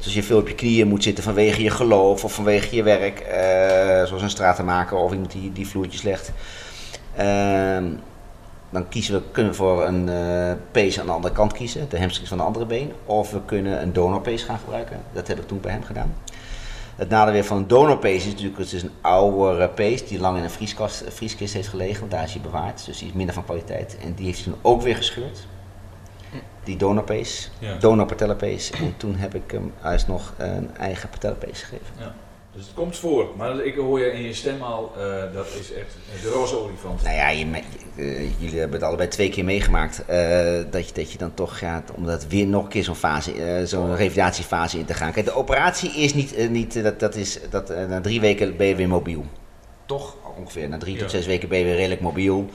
Dus 0.00 0.08
als 0.08 0.18
je 0.18 0.28
veel 0.28 0.38
op 0.38 0.48
je 0.48 0.54
knieën 0.54 0.88
moet 0.88 1.02
zitten 1.02 1.24
vanwege 1.24 1.62
je 1.62 1.70
geloof 1.70 2.24
of 2.24 2.34
vanwege 2.34 2.76
je 2.76 2.82
werk, 2.82 3.20
eh, 3.20 4.06
zoals 4.06 4.22
een 4.22 4.30
stratenmaker 4.30 4.96
of 4.96 5.12
iemand 5.12 5.32
die, 5.32 5.52
die 5.52 5.68
vloertjes 5.68 6.02
legt. 6.02 6.32
Ehm, 7.16 7.84
dan 8.70 8.88
kiezen 8.88 9.14
we, 9.14 9.22
kunnen 9.32 9.52
we 9.52 9.58
voor 9.58 9.86
een 9.86 10.08
eh 10.08 10.52
pace 10.70 11.00
aan 11.00 11.06
de 11.06 11.12
andere 11.12 11.34
kant 11.34 11.52
kiezen, 11.52 11.88
de 11.88 11.98
hamstrings 11.98 12.28
van 12.28 12.38
de 12.38 12.44
andere 12.44 12.66
been. 12.66 12.92
Of 13.06 13.30
we 13.30 13.40
kunnen 13.44 13.82
een 13.82 13.92
donorpace 13.92 14.44
gaan 14.44 14.58
gebruiken. 14.58 15.00
Dat 15.12 15.26
heb 15.26 15.38
ik 15.38 15.46
toen 15.46 15.60
bij 15.60 15.72
hem 15.72 15.82
gedaan. 15.82 16.14
Het 16.96 17.08
nadeel 17.08 17.32
weer 17.32 17.44
van 17.44 17.56
een 17.56 17.68
donorpace 17.68 18.14
is 18.14 18.26
natuurlijk, 18.26 18.58
het 18.58 18.72
is 18.72 18.82
een 18.82 18.92
oude 19.00 19.68
pace 19.68 20.04
die 20.04 20.20
lang 20.20 20.36
in 20.36 20.42
een 20.42 20.50
vrieskast, 20.50 21.04
vrieskist 21.08 21.54
heeft 21.54 21.68
gelegen, 21.68 22.00
want 22.00 22.10
daar 22.10 22.24
is 22.24 22.32
hij 22.32 22.42
bewaard. 22.42 22.86
Dus 22.86 22.98
die 22.98 23.08
is 23.08 23.14
minder 23.14 23.34
van 23.34 23.44
kwaliteit. 23.44 23.96
En 24.04 24.14
die 24.14 24.26
heeft 24.26 24.44
hij 24.44 24.52
toen 24.52 24.62
ook 24.62 24.82
weer 24.82 24.96
gescheurd. 24.96 25.46
Die 26.64 26.76
donorpace, 26.76 27.48
Ja. 27.58 27.76
donor 27.78 28.06
patellapace. 28.06 28.72
En 28.76 28.94
toen 28.96 29.14
heb 29.16 29.34
ik 29.34 29.50
hem 29.50 29.72
alsnog 29.82 30.32
een 30.36 30.70
eigen 30.76 31.08
patellapace 31.08 31.64
gegeven. 31.64 31.94
Ja. 31.98 32.14
Dus 32.54 32.64
het 32.64 32.74
komt 32.74 32.96
voor. 32.96 33.26
Maar 33.36 33.64
ik 33.64 33.74
hoor 33.76 34.00
je 34.00 34.12
in 34.12 34.22
je 34.22 34.32
stem 34.32 34.62
al, 34.62 34.92
eh, 34.96 35.34
dat 35.34 35.46
is 35.60 35.72
echt 35.72 36.22
de 36.22 36.28
roze 36.28 36.58
olifant. 36.58 37.02
Nou 37.02 37.14
ja, 37.16 37.28
je, 37.28 37.46
eh, 37.96 38.40
jullie 38.40 38.58
hebben 38.58 38.78
het 38.78 38.88
allebei 38.88 39.08
twee 39.08 39.28
keer 39.30 39.44
meegemaakt. 39.44 40.04
eh, 40.06 40.16
dat, 40.70 40.88
je, 40.88 40.94
dat 40.94 41.12
je 41.12 41.18
dan 41.18 41.34
toch 41.34 41.58
gaat, 41.58 41.90
om 41.94 42.06
dat 42.06 42.26
weer 42.26 42.46
nog 42.46 42.62
een 42.62 42.68
keer 42.68 42.84
zo'n 42.84 42.94
fase, 42.94 43.62
zo'n 43.66 43.96
revalidatiefase 43.96 44.78
in 44.78 44.84
te 44.84 44.94
gaan. 44.94 45.12
Kijk, 45.12 45.26
de 45.26 45.34
operatie 45.34 45.90
is 45.90 46.14
niet, 46.14 46.50
niet 46.50 46.82
dat, 46.82 47.00
dat 47.00 47.14
is, 47.14 47.38
dat, 47.50 47.68
na 47.88 48.00
drie 48.00 48.20
weken 48.20 48.56
ben 48.56 48.66
je 48.66 48.74
weer 48.74 48.88
mobiel. 48.88 49.24
Toch 49.86 50.14
ongeveer, 50.38 50.68
na 50.68 50.78
drie 50.78 50.94
Ja. 50.94 51.00
tot 51.00 51.10
zes 51.10 51.26
weken 51.26 51.48
ben 51.48 51.58
je 51.58 51.64
weer 51.64 51.76
redelijk 51.76 52.00
mobiel. 52.00 52.50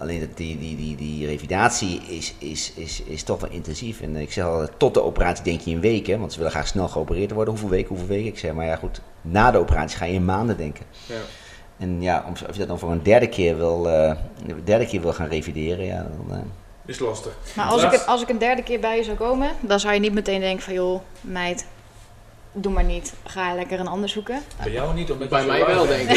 Alleen 0.00 0.20
dat 0.20 0.36
die, 0.36 0.58
die, 0.58 0.76
die, 0.76 0.96
die 0.96 1.26
revalidatie 1.26 2.00
is, 2.08 2.34
is, 2.38 2.72
is, 2.76 3.02
is 3.02 3.22
toch 3.22 3.40
wel 3.40 3.50
intensief. 3.50 4.00
En 4.00 4.16
ik 4.16 4.32
zeg 4.32 4.44
al, 4.44 4.68
tot 4.76 4.94
de 4.94 5.02
operatie 5.02 5.44
denk 5.44 5.60
je 5.60 5.70
in 5.70 5.80
weken, 5.80 6.18
want 6.18 6.32
ze 6.32 6.38
willen 6.38 6.52
graag 6.52 6.66
snel 6.66 6.88
geopereerd 6.88 7.30
worden. 7.30 7.52
Hoeveel 7.52 7.70
weken, 7.70 7.88
hoeveel 7.88 8.06
weken? 8.06 8.26
Ik 8.26 8.38
zeg, 8.38 8.52
maar 8.52 8.66
ja 8.66 8.76
goed, 8.76 9.00
na 9.20 9.50
de 9.50 9.58
operatie 9.58 9.98
ga 9.98 10.04
je 10.04 10.12
in 10.12 10.24
maanden 10.24 10.56
denken. 10.56 10.84
Ja. 11.06 11.14
En 11.78 12.02
ja, 12.02 12.24
om, 12.26 12.32
of 12.32 12.52
je 12.52 12.58
dat 12.58 12.68
dan 12.68 12.78
voor 12.78 12.90
een 12.90 13.02
derde 13.02 13.28
keer 13.28 13.56
wil, 13.56 13.88
eh, 13.88 14.16
derde 14.64 14.86
keer 14.86 15.00
wil 15.00 15.12
gaan 15.12 15.28
revideren, 15.28 15.84
ja, 15.84 16.06
dan, 16.16 16.36
eh, 16.36 16.44
Is 16.86 16.98
lastig. 16.98 17.36
Maar 17.56 17.66
als 17.66 17.82
ik, 17.82 17.92
als 17.92 18.22
ik 18.22 18.28
een 18.28 18.38
derde 18.38 18.62
keer 18.62 18.80
bij 18.80 18.96
je 18.96 19.04
zou 19.04 19.16
komen, 19.16 19.50
dan 19.60 19.80
zou 19.80 19.94
je 19.94 20.00
niet 20.00 20.12
meteen 20.12 20.40
denken 20.40 20.64
van 20.64 20.74
joh, 20.74 21.00
meid, 21.20 21.66
doe 22.52 22.72
maar 22.72 22.84
niet. 22.84 23.12
Ga 23.24 23.54
lekker 23.54 23.80
een 23.80 23.88
ander 23.88 24.08
zoeken. 24.08 24.42
Bij 24.62 24.72
jou 24.72 24.94
niet, 24.94 25.10
omdat 25.10 25.28
Bij 25.28 25.40
je 25.40 25.46
mij 25.46 25.66
wel, 25.66 25.86
denk 25.86 26.08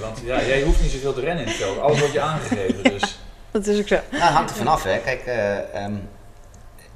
Want 0.00 0.20
ja, 0.24 0.42
jij 0.42 0.62
hoeft 0.62 0.80
niet 0.80 0.90
zoveel 0.90 1.12
te 1.12 1.20
rennen 1.20 1.44
in 1.44 1.50
het 1.50 1.56
veld. 1.56 1.78
Alles 1.78 1.98
wordt 1.98 2.12
je 2.12 2.20
aangegeven, 2.20 2.82
dus... 2.82 3.18
Dat 3.50 3.66
is 3.66 3.80
ook 3.80 3.88
zo. 3.88 3.98
nou, 4.10 4.22
het 4.22 4.32
hangt 4.32 4.50
er 4.50 4.56
vanaf, 4.56 4.82
hè. 4.82 4.98
Kijk, 4.98 5.26
eh, 5.26 5.74
ehm, 5.74 5.94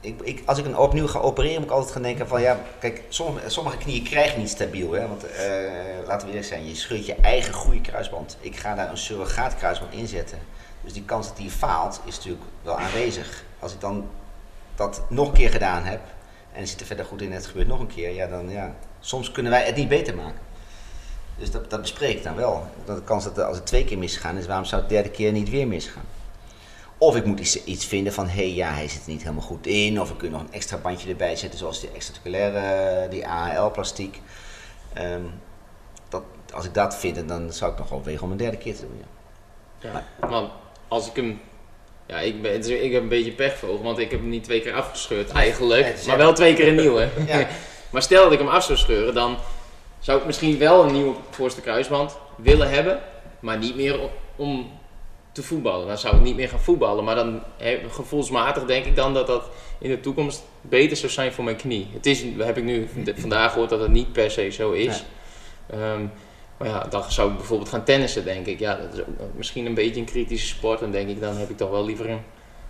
ik, 0.01 0.21
ik, 0.21 0.43
als 0.47 0.59
ik 0.59 0.65
een 0.65 0.77
opnieuw 0.77 1.07
ga 1.07 1.19
opereren, 1.19 1.57
moet 1.57 1.65
ik 1.65 1.71
altijd 1.71 1.93
gaan 1.93 2.03
denken 2.03 2.29
van, 2.29 2.41
ja, 2.41 2.61
kijk, 2.79 3.03
sommige, 3.09 3.49
sommige 3.49 3.77
knieën 3.77 4.05
krijg 4.05 4.33
je 4.33 4.39
niet 4.39 4.49
stabiel, 4.49 4.93
hè. 4.93 5.09
Want, 5.09 5.25
eh, 5.25 5.53
laten 6.07 6.27
we 6.27 6.33
eerlijk 6.33 6.49
zijn, 6.49 6.69
je 6.69 6.75
scheurt 6.75 7.07
je 7.07 7.15
eigen 7.15 7.55
goede 7.55 7.81
kruisband. 7.81 8.37
Ik 8.41 8.57
ga 8.57 8.75
daar 8.75 8.91
een 8.91 8.99
surrogaat 8.99 9.57
kruisband 9.57 9.93
inzetten. 9.93 10.39
Dus 10.81 10.93
die 10.93 11.05
kans 11.05 11.27
dat 11.27 11.37
die 11.37 11.51
faalt, 11.51 12.01
is 12.05 12.17
natuurlijk 12.17 12.45
wel 12.63 12.79
aanwezig. 12.79 13.45
Als 13.59 13.73
ik 13.73 13.81
dan 13.81 14.09
dat 14.75 15.03
nog 15.09 15.29
een 15.29 15.35
keer 15.35 15.51
gedaan 15.51 15.85
heb, 15.85 16.01
en 16.53 16.67
zit 16.67 16.81
er 16.81 16.87
verder 16.87 17.05
goed 17.05 17.23
in 17.23 17.29
en 17.29 17.35
het 17.35 17.47
gebeurt 17.47 17.69
nog 17.69 17.81
een 17.81 17.87
keer, 17.95 18.11
ja, 18.11 18.27
dan 18.27 18.51
ja, 18.51 18.75
soms 19.01 19.31
kunnen 19.31 19.53
wij 19.53 19.65
het 19.65 19.77
niet 19.77 19.89
beter 19.89 20.15
maken. 20.15 20.41
Dus 21.39 21.51
dat, 21.51 21.71
dat 21.71 21.81
bespreek 21.81 22.17
ik 22.17 22.23
dan 22.23 22.37
wel. 22.37 22.67
Dat 22.85 22.97
de 22.97 23.03
kans 23.03 23.25
dat 23.25 23.39
als 23.39 23.57
het 23.57 23.67
twee 23.67 23.85
keer 23.85 23.99
misgaan 23.99 24.37
is, 24.37 24.47
waarom 24.47 24.65
zou 24.65 24.81
het 24.81 24.91
derde 24.91 25.11
keer 25.11 25.33
niet 25.33 25.51
weer 25.51 25.69
misgaan? 25.69 26.05
Of 26.99 27.17
ik 27.17 27.25
moet 27.25 27.41
iets, 27.41 27.65
iets 27.65 27.87
vinden 27.87 28.13
van, 28.13 28.29
hé 28.29 28.33
hey, 28.33 28.55
ja, 28.55 28.73
hij 28.73 28.89
zit 28.89 29.05
er 29.05 29.11
niet 29.11 29.23
helemaal 29.23 29.43
goed 29.43 29.67
in. 29.67 30.01
Of 30.01 30.09
we 30.09 30.17
kunnen 30.17 30.39
nog 30.39 30.49
een 30.49 30.55
extra 30.55 30.77
bandje 30.77 31.11
erbij 31.11 31.37
zetten, 31.37 31.59
zoals 31.59 31.81
die 31.81 31.91
extraticulaire, 31.91 33.09
die 33.09 33.27
AHL-plastiek. 33.27 34.21
Ehm, 34.93 35.23
dat, 36.09 36.23
als 36.53 36.65
ik 36.65 36.75
dat 36.75 36.97
vind, 36.97 37.29
dan 37.29 37.53
zou 37.53 37.73
ik 37.73 37.79
nog 37.79 37.93
overwegen 37.93 38.23
om 38.23 38.31
een 38.31 38.37
derde 38.37 38.57
keer 38.57 38.75
te 38.75 38.81
doen. 38.81 39.05
Ja. 39.79 40.05
Ja, 40.21 40.29
want 40.29 40.51
als 40.89 41.09
ik 41.09 41.17
hem. 41.17 41.41
Ja, 42.13 42.19
ik, 42.19 42.43
ben, 42.43 42.85
ik 42.85 42.93
heb 42.93 43.03
een 43.03 43.09
beetje 43.09 43.33
pechvogel, 43.33 43.83
want 43.83 43.99
ik 43.99 44.11
heb 44.11 44.21
hem 44.21 44.29
niet 44.29 44.45
twee 44.45 44.61
keer 44.61 44.75
afgescheurd 44.75 45.31
eigenlijk. 45.31 45.97
Maar 46.07 46.17
wel 46.17 46.33
twee 46.33 46.55
keer 46.55 46.69
een 46.69 46.75
nieuwe. 46.75 47.09
Ja. 47.27 47.47
maar 47.93 48.03
stel 48.03 48.23
dat 48.23 48.33
ik 48.33 48.39
hem 48.39 48.49
af 48.49 48.65
zou 48.65 48.79
scheuren, 48.79 49.15
dan 49.15 49.37
zou 49.99 50.19
ik 50.19 50.27
misschien 50.27 50.59
wel 50.59 50.85
een 50.85 50.93
nieuwe 50.93 51.15
voorste 51.31 51.61
kruisband 51.61 52.17
willen 52.37 52.71
hebben, 52.71 53.01
maar 53.41 53.59
niet 53.59 53.77
meer 53.77 53.99
om, 54.37 54.71
te 55.33 55.43
voetballen. 55.43 55.87
Dan 55.87 55.99
zou 55.99 56.17
ik 56.17 56.23
niet 56.23 56.37
meer 56.37 56.49
gaan 56.49 56.61
voetballen, 56.61 57.05
maar 57.05 57.15
dan 57.15 57.43
gevoelsmatig 57.91 58.65
denk 58.65 58.85
ik 58.85 58.97
dan 58.97 59.15
dat 59.15 59.27
dat 59.27 59.49
in 59.79 59.91
de 59.91 60.01
toekomst 60.01 60.43
beter 60.61 60.97
zou 60.97 61.13
zijn 61.13 61.33
voor 61.33 61.45
mijn 61.45 61.57
knie. 61.57 61.89
Het 61.93 62.07
is, 62.07 62.25
heb 62.39 62.57
ik 62.57 62.65
nu 62.65 62.89
vandaag 63.17 63.53
gehoord 63.53 63.71
dat 63.71 63.81
het 63.81 63.91
niet 63.91 64.13
per 64.13 64.31
se 64.31 64.51
zo 64.51 64.73
is. 64.73 65.05
Ehm, 65.71 66.07
maar 66.63 66.71
ja, 66.71 66.87
dan 66.91 67.03
zou 67.09 67.31
ik 67.31 67.37
bijvoorbeeld 67.37 67.69
gaan 67.69 67.85
tennissen, 67.85 68.25
denk 68.25 68.47
ik. 68.47 68.59
Ja, 68.59 68.77
dat 68.77 68.93
is 68.93 69.01
ook 69.01 69.37
misschien 69.37 69.67
een 69.67 69.75
beetje 69.75 70.01
een 70.01 70.07
kritische 70.07 70.47
sport. 70.47 70.81
Dan 70.81 70.91
denk 70.91 71.09
ik, 71.09 71.21
dan 71.21 71.37
heb 71.37 71.51
ik 71.51 71.57
toch 71.57 71.71
wel 71.71 71.85
liever 71.85 72.11
een 72.11 72.21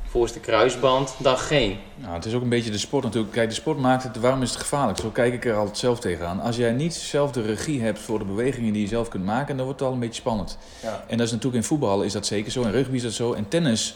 voorste 0.08 0.40
kruisband 0.40 1.14
dan 1.18 1.38
geen. 1.38 1.78
Nou, 1.96 2.14
het 2.14 2.24
is 2.24 2.34
ook 2.34 2.42
een 2.42 2.48
beetje 2.48 2.70
de 2.70 2.78
sport 2.78 3.04
natuurlijk. 3.04 3.32
Kijk, 3.32 3.48
de 3.48 3.54
sport 3.54 3.78
maakt 3.78 4.02
het, 4.02 4.16
waarom 4.16 4.42
is 4.42 4.50
het 4.50 4.60
gevaarlijk? 4.60 4.98
Zo 4.98 5.08
kijk 5.08 5.34
ik 5.34 5.44
er 5.44 5.54
altijd 5.54 5.78
zelf 5.78 6.00
tegenaan. 6.00 6.40
Als 6.40 6.56
jij 6.56 6.72
niet 6.72 6.94
zelf 6.94 7.30
de 7.30 7.42
regie 7.42 7.82
hebt 7.82 7.98
voor 7.98 8.18
de 8.18 8.24
bewegingen 8.24 8.72
die 8.72 8.82
je 8.82 8.88
zelf 8.88 9.08
kunt 9.08 9.24
maken, 9.24 9.56
dan 9.56 9.64
wordt 9.64 9.80
het 9.80 9.88
al 9.88 9.94
een 9.94 10.00
beetje 10.00 10.20
spannend. 10.20 10.58
Ja. 10.82 11.04
En 11.06 11.16
dat 11.16 11.26
is 11.26 11.32
natuurlijk 11.32 11.62
in 11.62 11.68
voetbal 11.68 12.02
is 12.02 12.12
dat 12.12 12.26
zeker 12.26 12.52
zo, 12.52 12.62
in 12.62 12.70
rugby 12.70 12.96
is 12.96 13.02
dat 13.02 13.12
zo. 13.12 13.32
En 13.32 13.48
tennis 13.48 13.94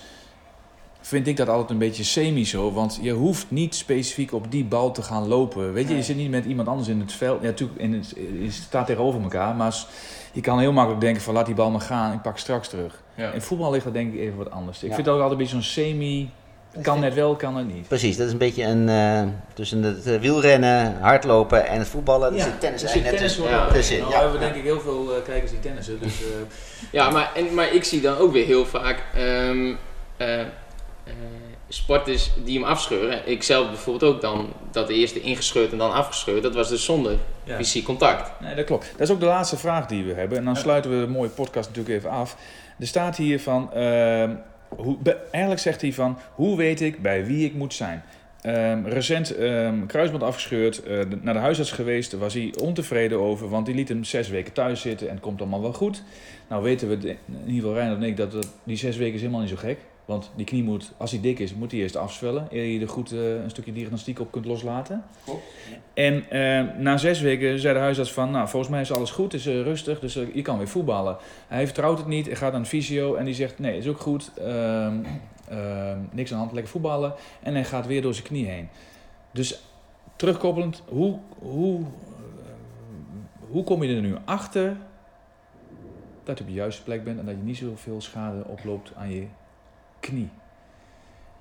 vind 1.06 1.26
ik 1.26 1.36
dat 1.36 1.48
altijd 1.48 1.70
een 1.70 1.78
beetje 1.78 2.04
semi 2.04 2.46
zo, 2.46 2.72
want 2.72 2.98
je 3.02 3.10
hoeft 3.12 3.46
niet 3.48 3.74
specifiek 3.74 4.32
op 4.32 4.50
die 4.50 4.64
bal 4.64 4.92
te 4.92 5.02
gaan 5.02 5.28
lopen. 5.28 5.72
Weet 5.72 5.88
je, 5.88 5.96
je 5.96 6.02
zit 6.02 6.16
niet 6.16 6.30
met 6.30 6.44
iemand 6.44 6.68
anders 6.68 6.88
in 6.88 7.00
het 7.00 7.12
veld. 7.12 7.40
Ja, 7.42 7.46
natuurlijk, 7.46 7.80
in 7.80 7.92
het, 7.94 8.14
je 8.40 8.50
staat 8.50 8.86
tegenover 8.86 9.22
elkaar, 9.22 9.54
maar 9.54 9.76
je 10.32 10.40
kan 10.40 10.58
heel 10.58 10.72
makkelijk 10.72 11.00
denken 11.00 11.22
van 11.22 11.34
laat 11.34 11.46
die 11.46 11.54
bal 11.54 11.70
maar 11.70 11.80
gaan, 11.80 12.12
ik 12.12 12.22
pak 12.22 12.38
straks 12.38 12.68
terug. 12.68 13.02
Ja. 13.14 13.30
In 13.32 13.40
voetbal 13.42 13.70
ligt 13.70 13.84
dat 13.84 13.92
denk 13.94 14.14
ik 14.14 14.20
even 14.20 14.36
wat 14.36 14.50
anders. 14.50 14.82
Ik 14.82 14.88
Ja. 14.88 14.94
vind 14.94 15.06
het 15.06 15.14
ook 15.14 15.22
altijd 15.22 15.40
een 15.40 15.46
beetje 15.46 15.62
zo'n 15.62 15.84
semi, 15.84 16.30
kan 16.82 17.00
net 17.00 17.14
wel, 17.14 17.36
kan 17.36 17.56
het 17.56 17.74
niet. 17.74 17.88
Precies, 17.88 18.16
dat 18.16 18.26
is 18.26 18.32
een 18.32 18.38
beetje 18.38 18.64
een, 18.64 18.88
eh, 18.88 19.22
tussen 19.54 19.82
het 19.82 20.06
eh, 20.06 20.20
wielrennen, 20.20 20.96
hardlopen 21.00 21.66
en 21.66 21.78
het 21.78 21.88
voetballen. 21.88 22.32
Dus 22.32 22.42
tennis 22.42 22.82
er 22.82 22.88
eigenlijk 22.88 22.92
zit 22.92 23.02
net 23.02 23.12
tennis 23.12 23.34
tussen. 23.36 23.50
wel 23.58 23.68
tussenin. 23.72 24.02
Nou, 24.02 24.12
Ja, 24.12 24.18
we 24.18 24.22
hebben 24.22 24.40
ja. 24.40 24.46
denk 24.46 24.58
ik 24.58 24.70
heel 24.70 24.80
veel 24.80 25.16
eh, 25.16 25.22
kijkers 25.24 25.50
die 25.50 25.60
tennissen, 25.60 25.98
dus... 26.00 26.20
eh, 26.22 26.26
Ja, 26.92 27.10
maar, 27.10 27.30
en, 27.34 27.54
maar 27.54 27.72
ik 27.74 27.84
zie 27.84 28.00
dan 28.00 28.16
ook 28.16 28.32
weer 28.32 28.46
heel 28.46 28.66
vaak 28.66 29.02
ehm, 29.14 29.74
eh, 31.06 31.12
eh, 31.12 31.18
sporters 31.68 32.30
die 32.44 32.58
hem 32.58 32.68
afscheuren. 32.68 33.28
Ik 33.30 33.42
zelf 33.42 33.66
bijvoorbeeld 33.68 34.14
ook 34.14 34.20
dan 34.20 34.52
dat 34.70 34.88
eerste 34.88 35.20
ingescheurd 35.20 35.72
en 35.72 35.78
dan 35.78 35.92
afgescheurd. 35.92 36.42
Dat 36.42 36.54
was 36.54 36.68
dus 36.68 36.84
zonder 36.84 37.16
Ja. 37.44 37.56
fysiek 37.56 37.84
contact. 37.84 38.40
Nee, 38.40 38.54
dat 38.54 38.64
klopt. 38.64 38.90
Dat 38.92 39.00
is 39.08 39.10
ook 39.14 39.20
de 39.20 39.26
laatste 39.26 39.56
vraag 39.56 39.86
die 39.86 40.04
we 40.04 40.12
hebben. 40.14 40.38
En 40.38 40.44
dan 40.44 40.56
sluiten 40.56 40.90
we 41.00 41.06
de 41.06 41.12
mooie 41.12 41.28
podcast 41.30 41.68
natuurlijk 41.68 41.96
even 41.96 42.10
af. 42.10 42.36
Er 42.78 42.86
staat 42.86 43.16
hier 43.16 43.40
van... 43.40 43.72
ehm, 43.72 44.34
hoe, 44.68 44.96
eigenlijk 45.30 45.60
zegt 45.62 45.80
hij 45.80 45.92
van... 45.92 46.18
Hoe 46.34 46.56
weet 46.56 46.80
ik 46.80 47.02
bij 47.02 47.26
wie 47.26 47.44
ik 47.46 47.54
moet 47.54 47.74
zijn? 47.74 48.02
Ehm, 48.42 48.84
recent 48.86 49.36
ehm, 49.36 49.86
kruisband 49.86 50.22
afgescheurd. 50.22 50.82
eh, 50.82 50.98
de- 50.98 51.18
naar 51.20 51.34
de 51.34 51.40
huisarts 51.40 51.70
geweest. 51.72 52.10
Daar 52.10 52.20
was 52.20 52.34
hij 52.34 52.54
ontevreden 52.60 53.20
over. 53.20 53.48
Want 53.48 53.66
die 53.66 53.74
liet 53.74 53.88
hem 53.88 54.04
zes 54.04 54.28
weken 54.28 54.52
thuis 54.52 54.80
zitten. 54.80 55.06
En 55.08 55.14
het 55.14 55.22
komt 55.22 55.40
allemaal 55.40 55.62
wel 55.62 55.72
goed. 55.72 56.02
Nou 56.48 56.62
weten 56.62 56.88
we, 56.88 56.98
de- 56.98 57.08
in 57.08 57.18
ieder 57.46 57.54
geval 57.54 57.74
Reinhard 57.74 58.02
en 58.02 58.08
ik... 58.08 58.16
Dat, 58.16 58.32
dat 58.32 58.48
die 58.64 58.76
zes 58.76 58.96
weken 58.96 59.14
is 59.14 59.20
helemaal 59.20 59.40
niet 59.40 59.50
zo 59.50 59.56
gek. 59.56 59.78
Want 60.06 60.30
die 60.36 60.46
knie 60.46 60.62
moet, 60.62 60.92
als 60.96 61.10
hij 61.10 61.20
dik 61.20 61.38
is, 61.38 61.54
moet 61.54 61.70
hij 61.70 61.80
eerst 61.80 61.96
afzwellen. 61.96 62.46
Eer 62.50 62.64
je 62.64 62.80
er 62.80 62.88
goed 62.88 63.12
eh, 63.12 63.42
een 63.42 63.50
stukje 63.50 63.72
diagnostiek 63.72 64.20
op 64.20 64.30
kunt 64.30 64.44
loslaten. 64.44 65.04
En 65.94 66.30
eh, 66.30 66.76
na 66.78 66.96
zes 66.96 67.20
weken 67.20 67.58
zei 67.58 67.74
de 67.74 67.80
huisarts 67.80 68.12
van, 68.12 68.30
nou, 68.30 68.48
volgens 68.48 68.72
mij 68.72 68.80
is 68.80 68.92
alles 68.92 69.10
goed, 69.10 69.34
is 69.34 69.46
eh, 69.46 69.62
rustig, 69.62 70.00
dus 70.00 70.14
je 70.14 70.42
kan 70.42 70.58
weer 70.58 70.68
voetballen. 70.68 71.16
Hij 71.48 71.64
vertrouwt 71.64 71.98
het 71.98 72.06
niet, 72.06 72.26
hij 72.26 72.36
gaat 72.36 72.50
naar 72.50 72.60
een 72.60 72.66
fysio 72.66 73.14
en 73.14 73.24
die 73.24 73.34
zegt, 73.34 73.58
nee, 73.58 73.78
is 73.78 73.88
ook 73.88 74.00
goed, 74.00 74.30
ehm, 74.36 75.04
ehm, 75.48 75.98
niks 76.10 76.30
aan 76.30 76.36
de 76.36 76.42
hand, 76.42 76.52
lekker 76.52 76.72
voetballen. 76.72 77.14
En 77.42 77.54
hij 77.54 77.64
gaat 77.64 77.86
weer 77.86 78.02
door 78.02 78.14
zijn 78.14 78.26
knie 78.26 78.46
heen. 78.46 78.68
Dus 79.32 79.60
terugkoppelend, 80.16 80.82
hoe, 80.88 81.18
hoe, 81.38 81.82
hoe 83.50 83.64
kom 83.64 83.82
je 83.82 83.94
er 83.94 84.02
nu 84.02 84.16
achter 84.24 84.76
dat 86.24 86.38
je 86.38 86.44
op 86.44 86.50
de 86.50 86.56
juiste 86.56 86.82
plek 86.82 87.04
bent 87.04 87.18
en 87.18 87.26
dat 87.26 87.34
je 87.34 87.42
niet 87.42 87.56
zoveel 87.56 88.00
schade 88.00 88.44
oploopt 88.44 88.92
aan 88.96 89.10
je 89.10 89.26
knie? 90.00 90.28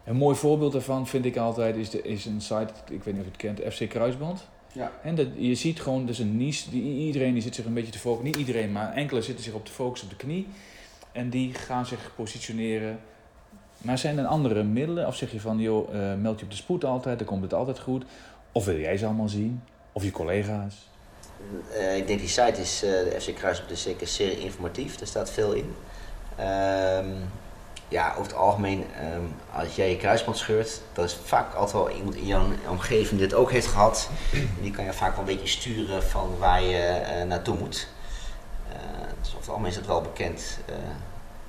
Een 0.03 0.16
mooi 0.16 0.36
voorbeeld 0.36 0.72
daarvan 0.72 1.08
vind 1.08 1.26
ik 1.26 1.38
altijd 1.38 1.76
is, 1.76 1.89
de, 1.89 2.01
is 2.01 2.26
een 2.26 2.41
site, 2.41 2.74
ik 2.89 3.03
weet 3.03 3.14
niet 3.14 3.26
of 3.26 3.39
je 3.39 3.47
het 3.47 3.58
kent, 3.62 3.74
FC 3.74 3.89
Kruisband. 3.89 4.47
Ja. 4.72 4.91
En 5.03 5.16
dat, 5.16 5.28
je 5.36 5.56
ziet 5.56 5.82
gewoon, 5.82 6.01
dat 6.01 6.10
is 6.10 6.20
een 6.20 6.38
niche, 6.38 6.70
die, 6.70 7.06
iedereen 7.06 7.34
die 7.34 7.41
zit 7.41 7.56
zich 7.56 7.66
een 7.66 7.74
beetje 7.74 7.91
te 7.91 7.99
focussen, 7.99 8.26
niet 8.26 8.36
iedereen, 8.36 8.72
maar 8.72 8.93
enkele 8.93 9.22
zitten 9.22 9.43
zich 9.43 9.53
op 9.53 9.66
te 9.66 9.72
focussen 9.72 10.12
op 10.12 10.20
de 10.20 10.26
knie. 10.26 10.47
En 11.12 11.30
die 11.30 11.53
gaan 11.53 11.86
zich 11.86 12.12
positioneren. 12.16 12.99
Maar 13.78 13.97
zijn 13.97 14.18
er 14.18 14.26
andere 14.26 14.64
middelen? 14.64 15.08
Of 15.08 15.16
zeg 15.16 15.32
je 15.32 15.39
van, 15.39 15.60
joh, 15.60 15.95
eh, 15.95 16.18
meld 16.18 16.39
je 16.39 16.45
op 16.45 16.51
de 16.51 16.58
spoed 16.58 16.84
altijd, 16.84 17.18
dan 17.18 17.28
komt 17.28 17.43
het 17.43 17.53
altijd 17.53 17.80
goed. 17.80 18.06
Of 18.51 18.66
wil 18.66 18.80
jij 18.80 18.97
ze 18.97 19.06
allemaal 19.06 19.30
zien? 19.30 19.64
Of 19.91 20.03
je 20.03 20.12
collega's? 20.12 20.76
Eh, 21.74 21.97
ik 21.97 22.08
denk 22.08 22.20
die 22.20 22.30
site 22.30 22.62
is, 22.62 22.84
eh, 22.84 22.89
de 22.89 23.16
FC 23.20 23.36
Kruisband 23.36 23.72
is 23.72 23.82
zeker 23.82 24.08
zeer 24.08 24.39
informatief. 24.39 24.99
Er 24.99 25.08
staat 25.08 25.32
veel 25.32 25.53
in. 25.53 25.76
Ehm, 26.36 27.10
ja, 27.88 28.09
over 28.09 28.23
het 28.23 28.33
algemeen, 28.33 28.86
ehm, 28.99 29.21
als 29.53 29.75
jij 29.75 29.89
je 29.89 29.97
kruisband 29.97 30.38
scheurt, 30.38 30.81
dan 30.93 31.05
is 31.05 31.17
vaak 31.23 31.53
altijd 31.53 31.73
wel 31.73 31.89
iemand 31.89 32.15
in 32.15 32.25
jouw 32.25 32.45
omgeving 32.67 33.09
die 33.09 33.27
het 33.27 33.33
ook 33.33 33.51
heeft 33.51 33.67
gehad. 33.67 34.09
Die 34.61 34.71
kan 34.71 34.86
je 34.86 34.93
vaak 34.93 35.11
wel 35.11 35.19
een 35.19 35.36
beetje 35.36 35.47
sturen 35.47 36.03
van 36.03 36.38
waar 36.38 36.61
je 36.61 36.77
eh, 36.77 37.23
naartoe 37.23 37.57
moet. 37.57 37.88
Eh, 38.69 38.77
dus 39.19 39.27
over 39.27 39.39
het 39.39 39.49
algemeen 39.49 39.69
is 39.69 39.75
het 39.75 39.86
wel 39.86 40.01
bekend 40.01 40.59
eh, 40.65 40.75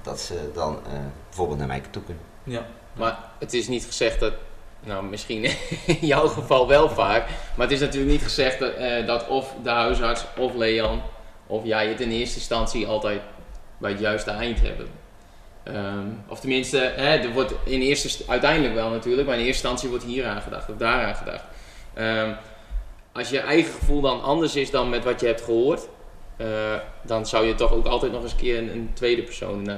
dat 0.02 0.20
ze 0.20 0.50
dan 0.54 0.78
bijvoorbeeld 1.28 1.58
naar 1.58 1.66
mij 1.68 1.82
toe 1.90 2.02
kunnen. 2.02 2.24
Ja. 2.42 2.66
Maar 2.92 3.18
het 3.38 3.52
is 3.54 3.68
niet 3.68 3.84
gezegd 3.84 4.20
dat, 4.20 4.32
nou 4.80 5.04
misschien 5.04 5.44
in 6.00 6.06
jouw 6.06 6.28
geval 6.28 6.68
wel 6.68 6.88
vaak, 6.88 7.28
maar 7.54 7.66
het 7.66 7.74
is 7.74 7.80
natuurlijk 7.80 8.12
niet 8.12 8.22
gezegd 8.22 8.58
dat, 8.58 8.72
dat 9.06 9.28
of 9.28 9.54
de 9.62 9.70
huisarts 9.70 10.24
of 10.38 10.54
Leon 10.54 11.00
of 11.46 11.64
jij 11.64 11.88
het 11.88 12.00
in 12.00 12.10
eerste 12.10 12.38
instantie 12.38 12.86
altijd 12.86 13.20
bij 13.78 13.90
het 13.90 14.00
juiste 14.00 14.30
eind 14.30 14.60
hebben. 14.60 14.88
Ehm, 15.66 16.06
of 16.28 16.40
tenminste, 16.40 16.78
hè, 16.78 17.16
er 17.16 17.32
wordt 17.32 17.54
in 17.64 17.80
eerste, 17.80 18.08
st- 18.08 18.28
uiteindelijk 18.28 18.74
wel 18.74 18.90
natuurlijk, 18.90 19.28
maar 19.28 19.38
in 19.38 19.44
eerste 19.44 19.62
instantie 19.62 19.88
wordt 19.88 20.04
hier 20.04 20.26
aan 20.26 20.42
gedacht 20.42 20.70
of 20.70 20.76
daar 20.76 21.06
aan 21.06 21.14
gedacht. 21.14 21.44
Ehm, 21.94 22.32
als 23.12 23.28
je 23.30 23.38
eigen 23.38 23.72
gevoel 23.72 24.00
dan 24.00 24.22
anders 24.22 24.56
is 24.56 24.70
dan 24.70 24.88
met 24.88 25.04
wat 25.04 25.20
je 25.20 25.26
hebt 25.26 25.42
gehoord, 25.42 25.88
eh, 26.36 26.46
dan 27.02 27.26
zou 27.26 27.46
je 27.46 27.54
toch 27.54 27.72
ook 27.72 27.86
altijd 27.86 28.12
nog 28.12 28.22
eens 28.22 28.32
een 28.32 28.38
keer 28.38 28.58
een, 28.58 28.70
een 28.70 28.90
tweede 28.92 29.22
persoon 29.22 29.68
eh, 29.68 29.76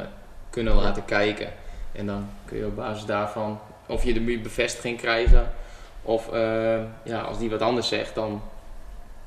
kunnen 0.51 0.75
laten 0.75 1.05
kijken. 1.05 1.53
En 1.93 2.07
dan 2.07 2.29
kun 2.45 2.59
je 2.59 2.67
op 2.67 2.77
basis 2.77 3.05
daarvan, 3.05 3.61
of 3.87 4.05
je 4.05 4.13
de 4.13 4.39
bevestiging 4.39 4.99
krijgen, 4.99 5.53
of 6.03 6.33
eh, 6.33 6.79
ja, 7.05 7.21
als 7.21 7.39
die 7.39 7.51
wat 7.51 7.63
anders 7.63 7.89
zegt, 7.89 8.15
dan, 8.15 8.43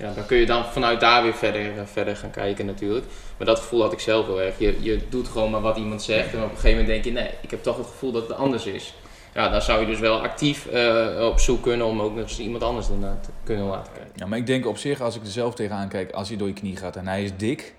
dan 0.02 0.26
kun 0.26 0.38
je 0.38 0.46
dan 0.46 0.66
vanuit 0.66 1.00
daar 1.00 1.24
weer 1.24 1.34
verder, 1.34 1.78
eh, 1.78 1.84
verder 1.86 2.16
gaan 2.16 2.32
kijken 2.32 2.66
natuurlijk. 2.66 3.06
Maar 3.38 3.48
dat 3.48 3.60
gevoel 3.60 3.82
had 3.82 3.94
ik 3.94 4.00
zelf 4.00 4.26
heel 4.26 4.42
erg. 4.42 4.60
Je, 4.60 4.78
je 4.80 5.00
doet 5.10 5.28
gewoon 5.28 5.52
maar 5.52 5.62
wat 5.62 5.78
iemand 5.78 6.02
zegt 6.02 6.34
en 6.34 6.44
op 6.44 6.44
een 6.44 6.50
gegeven 6.50 6.70
moment 6.70 6.88
denk 6.88 7.04
je, 7.04 7.12
nee, 7.12 7.30
ik 7.42 7.52
heb 7.52 7.64
toch 7.64 7.78
het 7.78 7.88
gevoel 7.88 8.12
dat 8.12 8.28
het 8.28 8.38
anders 8.38 8.66
is. 8.66 8.94
Ja, 9.34 9.50
dan 9.50 9.62
zou 9.62 9.80
je 9.80 9.86
dus 9.86 10.00
wel 10.00 10.22
actief 10.22 10.68
eh, 10.68 11.28
op 11.28 11.40
zoek 11.40 11.64
kunnen 11.64 11.88
om 11.88 12.02
ook 12.02 12.16
nog 12.16 12.24
eens 12.24 12.40
iemand 12.40 12.64
anders 12.64 12.90
ernaar 12.90 13.20
te 13.22 13.30
kunnen 13.44 13.66
laten 13.66 13.94
kijken. 13.94 14.12
Ja, 14.16 14.26
maar 14.26 14.38
ik 14.38 14.48
denk 14.48 14.66
op 14.68 14.78
zich, 14.78 15.02
als 15.02 15.16
ik 15.16 15.22
er 15.22 15.32
zelf 15.32 15.56
tegenaan 15.56 15.88
kijk, 15.88 16.12
als 16.12 16.28
hij 16.28 16.38
door 16.38 16.48
je 16.48 16.54
knie 16.54 16.76
gaat 16.76 16.96
en 16.96 17.08
hij 17.08 17.24
is 17.24 17.32
dik, 17.38 17.76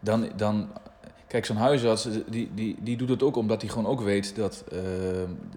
dan. 0.00 0.28
dan 0.36 0.70
kijk, 1.26 1.46
zo'n 1.46 1.56
huisarts, 1.56 2.08
die, 2.26 2.50
die, 2.54 2.76
die 2.80 2.96
doet 2.96 3.08
het 3.08 3.22
ook 3.22 3.36
omdat 3.36 3.60
hij 3.60 3.70
gewoon 3.70 3.90
ook 3.90 4.00
weet 4.00 4.36
dat. 4.36 4.64
eh, 4.72 4.78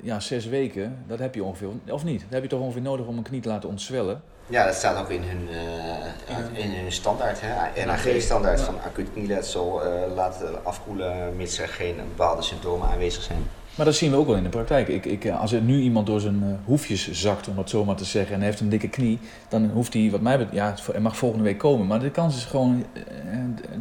ja, 0.01 0.19
zes 0.19 0.45
weken, 0.45 1.03
dat 1.07 1.19
heb 1.19 1.35
je 1.35 1.43
ongeveer. 1.43 1.67
Of 1.89 2.03
niet? 2.03 2.21
Dat 2.21 2.29
heb 2.29 2.41
je 2.43 2.49
toch 2.49 2.59
ongeveer 2.59 2.81
nodig 2.81 3.05
om 3.05 3.17
een 3.17 3.23
knie 3.23 3.41
te 3.41 3.49
laten 3.49 3.69
ontzwellen. 3.69 4.21
Ja, 4.47 4.65
dat 4.65 4.75
staat 4.75 4.99
ook 4.99 5.09
in 5.09 5.23
hun, 5.23 5.49
eh, 5.49 6.63
in 6.63 6.71
hun 6.71 6.91
standaard, 6.91 7.39
hè? 7.41 7.85
NAG-standaard 7.85 8.61
van 8.61 8.75
acuut 8.85 9.07
knieletsel 9.13 9.83
eh 9.83 10.15
laten 10.15 10.65
afkoelen 10.65 11.35
mits 11.35 11.59
er 11.59 11.67
geen 11.67 11.95
bepaalde 11.95 12.41
symptomen 12.41 12.87
aanwezig 12.87 13.23
zijn. 13.23 13.47
Maar 13.77 13.85
dat 13.85 13.95
zien 13.95 14.11
we 14.11 14.17
ook 14.17 14.27
wel 14.27 14.35
in 14.35 14.43
de 14.43 14.49
praktijk. 14.49 14.87
Ik, 14.87 15.05
ik, 15.05 15.29
als 15.29 15.51
er 15.51 15.61
nu 15.61 15.79
iemand 15.79 16.07
door 16.07 16.19
zijn 16.19 16.43
eh, 16.43 16.49
hoefjes 16.65 17.11
zakt, 17.11 17.47
om 17.47 17.57
het 17.57 17.69
zo 17.69 17.85
maar 17.85 17.95
te 17.95 18.05
zeggen, 18.05 18.33
en 18.33 18.37
hij 18.39 18.49
heeft 18.49 18.59
een 18.59 18.69
dikke 18.69 18.87
knie, 18.87 19.19
dan 19.49 19.69
hoeft 19.73 19.93
hij, 19.93 20.09
wat 20.11 20.21
mij 20.21 20.37
betreft, 20.37 20.85
ja, 20.87 20.91
hij 20.91 21.01
mag 21.01 21.17
volgende 21.17 21.43
week 21.43 21.57
komen. 21.57 21.87
Maar 21.87 21.99
de 21.99 22.11
kans 22.11 22.35
is 22.35 22.45
gewoon 22.45 22.85
eh, 22.93 23.03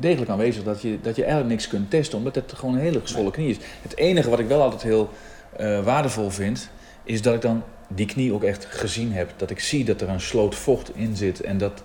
degelijk 0.01 0.31
aanwezig 0.31 0.63
dat 0.65 0.83
je, 0.83 0.99
dat 1.03 1.17
je 1.17 1.23
eigenlijk 1.23 1.53
niks 1.53 1.69
kunt 1.69 1.91
testen, 1.91 2.19
omdat 2.19 2.35
het 2.35 2.53
gewoon 2.57 2.75
een 2.75 2.81
hele 2.81 3.01
gezwollen 3.01 3.33
knie 3.33 3.49
is. 3.49 3.59
Het 3.83 3.97
enige 3.97 4.31
wat 4.31 4.39
ik 4.39 4.49
wel 4.49 4.63
altijd 4.63 4.83
heel 4.83 5.11
eh, 5.57 5.85
waardevol 5.85 6.31
vind, 6.31 6.69
is 7.03 7.23
dat 7.23 7.35
ik 7.35 7.43
dan 7.43 7.63
die 7.89 8.07
knie 8.07 8.33
ook 8.33 8.43
echt 8.43 8.65
gezien 8.65 9.13
heb. 9.13 9.33
Dat 9.37 9.51
ik 9.51 9.61
zie 9.61 9.85
dat 9.85 10.01
er 10.01 10.09
een 10.09 10.21
sloot 10.21 10.55
vocht 10.55 10.97
in 10.97 11.17
zit 11.17 11.41
en 11.41 11.59
dat 11.59 11.83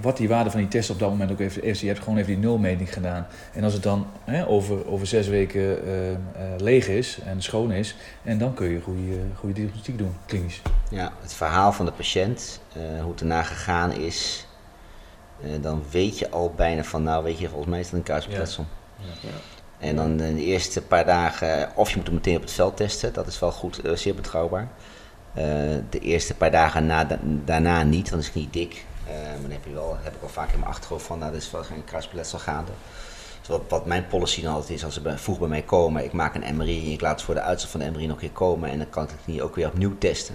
wat 0.00 0.16
die 0.16 0.28
waarde 0.28 0.50
van 0.50 0.60
die 0.60 0.68
test 0.68 0.90
op 0.90 0.98
dat 0.98 1.10
moment 1.10 1.30
ook 1.30 1.38
heeft, 1.38 1.62
is, 1.62 1.80
je 1.80 1.86
hebt 1.86 1.98
gewoon 1.98 2.18
even 2.18 2.30
die 2.30 2.38
nulmeting 2.38 2.92
gedaan. 2.92 3.26
En 3.52 3.64
als 3.64 3.72
het 3.72 3.82
dan 3.82 4.06
hè, 4.24 4.46
over, 4.46 4.86
over 4.86 5.06
zes 5.06 5.28
weken 5.28 5.84
eh, 5.86 6.10
eh, 6.12 6.18
leeg 6.56 6.88
is 6.88 7.18
en 7.24 7.42
schoon 7.42 7.72
is, 7.72 7.96
en 8.22 8.38
dan 8.38 8.54
kun 8.54 8.68
je 8.68 8.80
goede, 8.80 9.18
goede 9.34 9.54
diagnostiek 9.54 9.98
doen, 9.98 10.16
klinisch. 10.26 10.62
Ja, 10.90 11.12
het 11.20 11.32
verhaal 11.32 11.72
van 11.72 11.86
de 11.86 11.92
patiënt, 11.92 12.60
eh, 12.72 13.02
hoe 13.02 13.10
het 13.10 13.20
erna 13.20 13.42
gegaan 13.42 13.92
is, 13.92 14.46
eh, 15.42 15.50
dan 15.60 15.82
weet 15.90 16.18
je 16.18 16.30
al 16.30 16.52
bijna 16.56 16.84
van, 16.84 17.02
nou 17.02 17.24
weet 17.24 17.38
je, 17.38 17.48
volgens 17.48 17.70
mij 17.70 17.80
is 17.80 17.86
het 17.86 17.94
een 17.94 18.02
kruisbekletsel. 18.02 18.66
Ja. 18.96 19.28
En 19.78 19.96
dan 19.96 20.16
de 20.16 20.44
eerste 20.44 20.82
paar 20.82 21.04
dagen, 21.04 21.72
of 21.74 21.90
je 21.90 21.96
moet 21.96 22.06
hem 22.06 22.14
meteen 22.14 22.36
op 22.36 22.42
het 22.42 22.52
veld 22.52 22.76
testen, 22.76 23.12
dat 23.12 23.26
is 23.26 23.38
wel 23.38 23.52
goed, 23.52 23.78
eh, 23.78 23.92
zeer 23.92 24.14
betrouwbaar. 24.14 24.68
Eh, 25.34 25.44
de 25.90 25.98
eerste 26.00 26.34
paar 26.34 26.50
dagen 26.50 26.86
na, 26.86 27.06
daarna 27.44 27.82
niet, 27.82 28.10
dan 28.10 28.18
is 28.18 28.26
het 28.26 28.34
niet 28.34 28.52
dik. 28.52 28.84
Eh, 29.06 29.12
maar 29.14 29.40
dan 29.42 29.50
heb, 29.50 29.64
je 29.66 29.72
wel, 29.74 29.96
heb 30.02 30.14
ik 30.14 30.20
wel 30.20 30.28
vaak 30.30 30.52
in 30.52 30.58
mijn 30.58 30.70
achterhoofd 30.70 31.06
van, 31.06 31.18
nou, 31.18 31.32
dat 31.32 31.40
is 31.42 31.50
wel 31.50 31.62
geen 31.62 31.84
kruisbekletsel 31.84 32.38
gaande. 32.38 32.70
Dus 33.40 33.48
wat, 33.48 33.60
wat 33.68 33.86
mijn 33.86 34.06
policy 34.06 34.42
dan 34.42 34.52
altijd 34.54 34.70
is, 34.70 34.84
als 34.84 34.94
ze 34.94 35.00
bij- 35.00 35.18
vroeg 35.18 35.38
bij 35.38 35.48
mij 35.48 35.62
komen, 35.62 36.04
ik 36.04 36.12
maak 36.12 36.34
een 36.34 36.56
MRI 36.56 36.84
en 36.86 36.92
ik 36.92 37.00
laat 37.00 37.20
ze 37.20 37.26
voor 37.26 37.34
de 37.34 37.40
uitslag 37.40 37.70
van 37.70 37.80
de 37.80 37.90
MRI 37.90 38.06
nog 38.06 38.14
een 38.16 38.20
keer 38.22 38.30
komen 38.30 38.70
en 38.70 38.78
dan 38.78 38.90
kan 38.90 39.04
ik 39.04 39.10
het 39.10 39.18
niet 39.24 39.40
ook 39.40 39.54
weer 39.54 39.66
opnieuw 39.66 39.98
testen. 39.98 40.34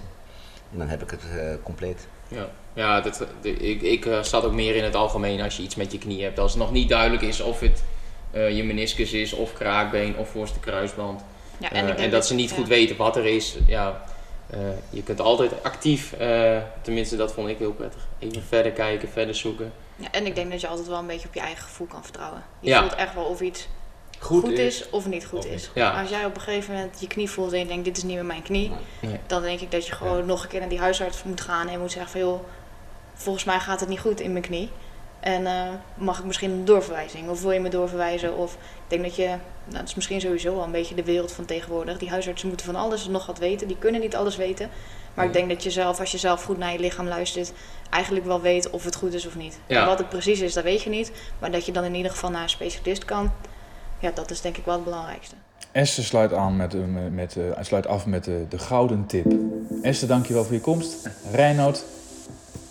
En 0.72 0.78
dan 0.78 0.88
heb 0.88 1.02
ik 1.02 1.10
het 1.10 1.20
eh, 1.38 1.46
compleet. 1.62 2.06
Ja, 2.28 2.46
ja 2.72 3.00
dat, 3.00 3.26
de- 3.40 3.50
ik, 3.56 3.82
ik 3.82 4.18
zat 4.22 4.44
ook 4.44 4.52
meer 4.52 4.76
in 4.76 4.84
het 4.84 4.94
algemeen 4.94 5.40
als 5.40 5.56
je 5.56 5.62
iets 5.62 5.74
met 5.74 5.92
je 5.92 5.98
knie 5.98 6.22
hebt. 6.22 6.38
Als 6.38 6.52
het 6.52 6.60
nog 6.60 6.72
niet 6.72 6.88
duidelijk 6.88 7.22
is 7.22 7.40
of 7.40 7.60
het 7.60 7.82
eh, 8.30 8.56
je 8.56 8.64
meniscus 8.64 9.12
is, 9.12 9.32
of 9.32 9.52
kraakbeen, 9.52 10.16
of 10.16 10.28
voorste 10.30 10.60
kruisband. 10.60 11.20
Ja, 11.58 11.70
en 11.72 11.88
en, 11.88 11.96
dat 12.02 12.10
dat- 12.10 12.26
ze 12.26 12.34
niet 12.34 12.50
ja. 12.50 12.56
goed 12.56 12.68
weten 12.68 12.96
wat 12.96 13.16
er 13.16 13.26
is. 13.26 13.56
Ja, 13.66 14.02
eh, 14.50 14.58
je 14.90 15.02
kunt 15.02 15.20
altijd 15.20 15.62
actief, 15.62 16.12
eh, 16.12 16.58
tenminste 16.82 17.16
dat 17.16 17.32
vond 17.32 17.48
ik 17.48 17.58
heel 17.58 17.72
prettig, 17.72 18.06
even 18.18 18.42
verder 18.42 18.72
kijken, 18.72 19.08
verder 19.08 19.34
zoeken. 19.34 19.72
Ja, 19.96 20.08
en 20.10 20.26
ik 20.26 20.34
denk 20.34 20.50
dat 20.50 20.60
je 20.60 20.66
altijd 20.66 20.88
wel 20.88 20.98
een 20.98 21.06
beetje 21.06 21.28
op 21.28 21.34
je 21.34 21.40
eigen 21.40 21.62
gevoel 21.64 21.86
kan 21.86 22.02
vertrouwen. 22.02 22.42
Je 22.60 22.68
Ja. 22.70 22.80
voelt 22.80 22.94
echt 22.94 23.14
wel 23.14 23.24
of 23.24 23.40
iets 23.40 23.68
Goed, 24.18 24.42
goed, 24.44 24.52
is. 24.58 24.80
is. 24.80 24.90
of 24.90 25.06
niet 25.06 25.26
goed 25.26 25.38
Of 25.38 25.44
is. 25.44 25.50
niet. 25.62 25.70
Ja. 25.74 26.00
Als 26.00 26.10
jij 26.10 26.24
op 26.24 26.34
een 26.34 26.40
gegeven 26.40 26.74
moment 26.74 27.00
je 27.00 27.06
knie 27.06 27.30
voelt 27.30 27.52
en 27.52 27.58
je 27.58 27.66
denkt 27.66 27.84
dit 27.84 27.96
is 27.96 28.02
niet 28.02 28.14
meer 28.14 28.24
mijn 28.24 28.42
knie, 28.42 28.72
Nee. 29.00 29.20
dan 29.26 29.42
denk 29.42 29.60
ik 29.60 29.70
dat 29.70 29.86
je 29.86 29.92
gewoon 29.94 30.26
nog 30.26 30.42
een 30.42 30.48
keer 30.48 30.60
naar 30.60 30.68
die 30.68 30.78
huisarts 30.78 31.22
moet 31.22 31.40
gaan 31.40 31.68
en 31.68 31.80
moet 31.80 31.92
zeggen 31.92 32.10
van 32.10 32.20
joh, 32.20 32.40
volgens 33.14 33.44
mij 33.44 33.60
gaat 33.60 33.80
het 33.80 33.88
niet 33.88 34.00
goed 34.00 34.20
in 34.20 34.32
mijn 34.32 34.44
knie. 34.44 34.70
En 35.26 35.46
eh, 35.46 35.68
mag 35.94 36.18
ik 36.18 36.24
misschien 36.24 36.50
een 36.50 36.64
doorverwijzing? 36.64 37.28
Of 37.28 37.42
wil 37.42 37.50
je 37.50 37.60
me 37.60 37.68
doorverwijzen? 37.68 38.36
Of 38.36 38.52
ik 38.52 38.58
denk 38.86 39.02
dat 39.02 39.16
je, 39.16 39.26
nou, 39.26 39.40
dat 39.68 39.82
is 39.82 39.94
misschien 39.94 40.20
sowieso 40.20 40.54
wel 40.54 40.64
een 40.64 40.70
beetje 40.70 40.94
de 40.94 41.04
wereld 41.04 41.32
van 41.32 41.44
tegenwoordig. 41.44 41.98
Die 41.98 42.08
huisartsen 42.08 42.48
moeten 42.48 42.66
van 42.66 42.76
alles 42.76 43.08
nog 43.08 43.26
wat 43.26 43.38
weten. 43.38 43.68
Die 43.68 43.78
kunnen 43.78 44.00
niet 44.00 44.16
alles 44.16 44.36
weten. 44.36 44.70
Maar 45.14 45.24
ik 45.24 45.32
denk 45.32 45.48
dat 45.48 45.62
je 45.62 45.70
zelf, 45.70 46.00
als 46.00 46.10
je 46.10 46.18
zelf 46.18 46.44
goed 46.44 46.58
naar 46.58 46.72
je 46.72 46.78
lichaam 46.78 47.06
luistert, 47.06 47.52
eigenlijk 47.90 48.26
wel 48.26 48.40
weet 48.40 48.70
of 48.70 48.84
het 48.84 48.96
goed 48.96 49.14
is 49.14 49.26
of 49.26 49.36
niet. 49.36 49.58
Ja. 49.66 49.80
En 49.80 49.86
wat 49.86 49.98
het 49.98 50.08
precies 50.08 50.40
is, 50.40 50.52
dat 50.52 50.64
weet 50.64 50.82
je 50.82 50.90
niet. 50.90 51.12
Maar 51.38 51.50
dat 51.50 51.66
je 51.66 51.72
dan 51.72 51.84
in 51.84 51.94
ieder 51.94 52.10
geval 52.10 52.30
naar 52.30 52.42
een 52.42 52.48
specialist 52.48 53.04
kan, 53.04 53.32
ja, 53.98 54.10
dat 54.14 54.30
is 54.30 54.40
denk 54.40 54.56
ik 54.56 54.64
wel 54.64 54.74
het 54.74 54.84
belangrijkste. 54.84 55.34
Esther 55.72 56.04
sluit, 56.04 56.32
aan 56.32 56.56
met, 56.56 56.74
eh, 56.74 56.80
met, 56.80 57.12
met, 57.12 57.36
eh, 57.36 57.62
sluit 57.62 57.86
af 57.86 58.06
met 58.06 58.24
de, 58.24 58.44
de 58.48 58.58
gouden 58.58 59.06
tip. 59.06 59.26
Esther, 59.82 60.08
dankjewel 60.08 60.44
voor 60.44 60.54
je 60.54 60.60
komst. 60.60 61.10
Reinoud, 61.32 61.84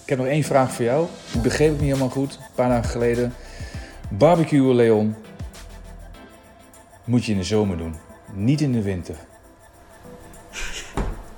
ik 0.05 0.11
heb 0.11 0.19
nog 0.19 0.27
één 0.27 0.43
vraag 0.43 0.71
voor 0.71 0.85
jou. 0.85 1.07
Die 1.31 1.41
begreep 1.41 1.73
ik 1.73 1.79
niet 1.79 1.87
helemaal 1.87 2.09
goed, 2.09 2.33
een 2.33 2.55
paar 2.55 2.69
dagen 2.69 2.89
geleden. 2.89 3.33
Barbecue 4.09 4.73
Leon 4.73 5.15
moet 7.03 7.25
je 7.25 7.31
in 7.31 7.37
de 7.37 7.43
zomer 7.43 7.77
doen, 7.77 7.95
niet 8.33 8.61
in 8.61 8.71
de 8.71 8.81
winter. 8.81 9.15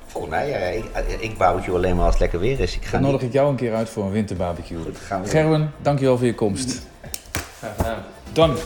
Volgens 0.05 0.33
mij, 0.33 0.49
ja, 0.49 0.57
ik, 0.57 0.85
ik 1.19 1.37
barbecue 1.37 1.75
alleen 1.75 1.95
maar 1.95 2.03
als 2.05 2.13
het 2.13 2.21
lekker 2.21 2.39
weer 2.39 2.59
is. 2.59 2.75
Ik 2.75 2.85
ga 2.85 2.91
Dan 2.91 3.01
niet... 3.01 3.11
nodig 3.11 3.27
ik 3.27 3.33
jou 3.33 3.49
een 3.49 3.55
keer 3.55 3.73
uit 3.73 3.89
voor 3.89 4.03
een 4.03 4.11
winterbarbecue. 4.11 4.83
Goed, 4.83 4.97
gaan 4.97 5.21
we 5.21 5.23
doen. 5.23 5.41
Gerben, 5.41 5.71
dankjewel 5.81 6.17
voor 6.17 6.25
je 6.27 6.35
komst. 6.35 6.81
Graag 7.59 7.75
gedaan. 7.75 8.03
Dan 8.33 8.57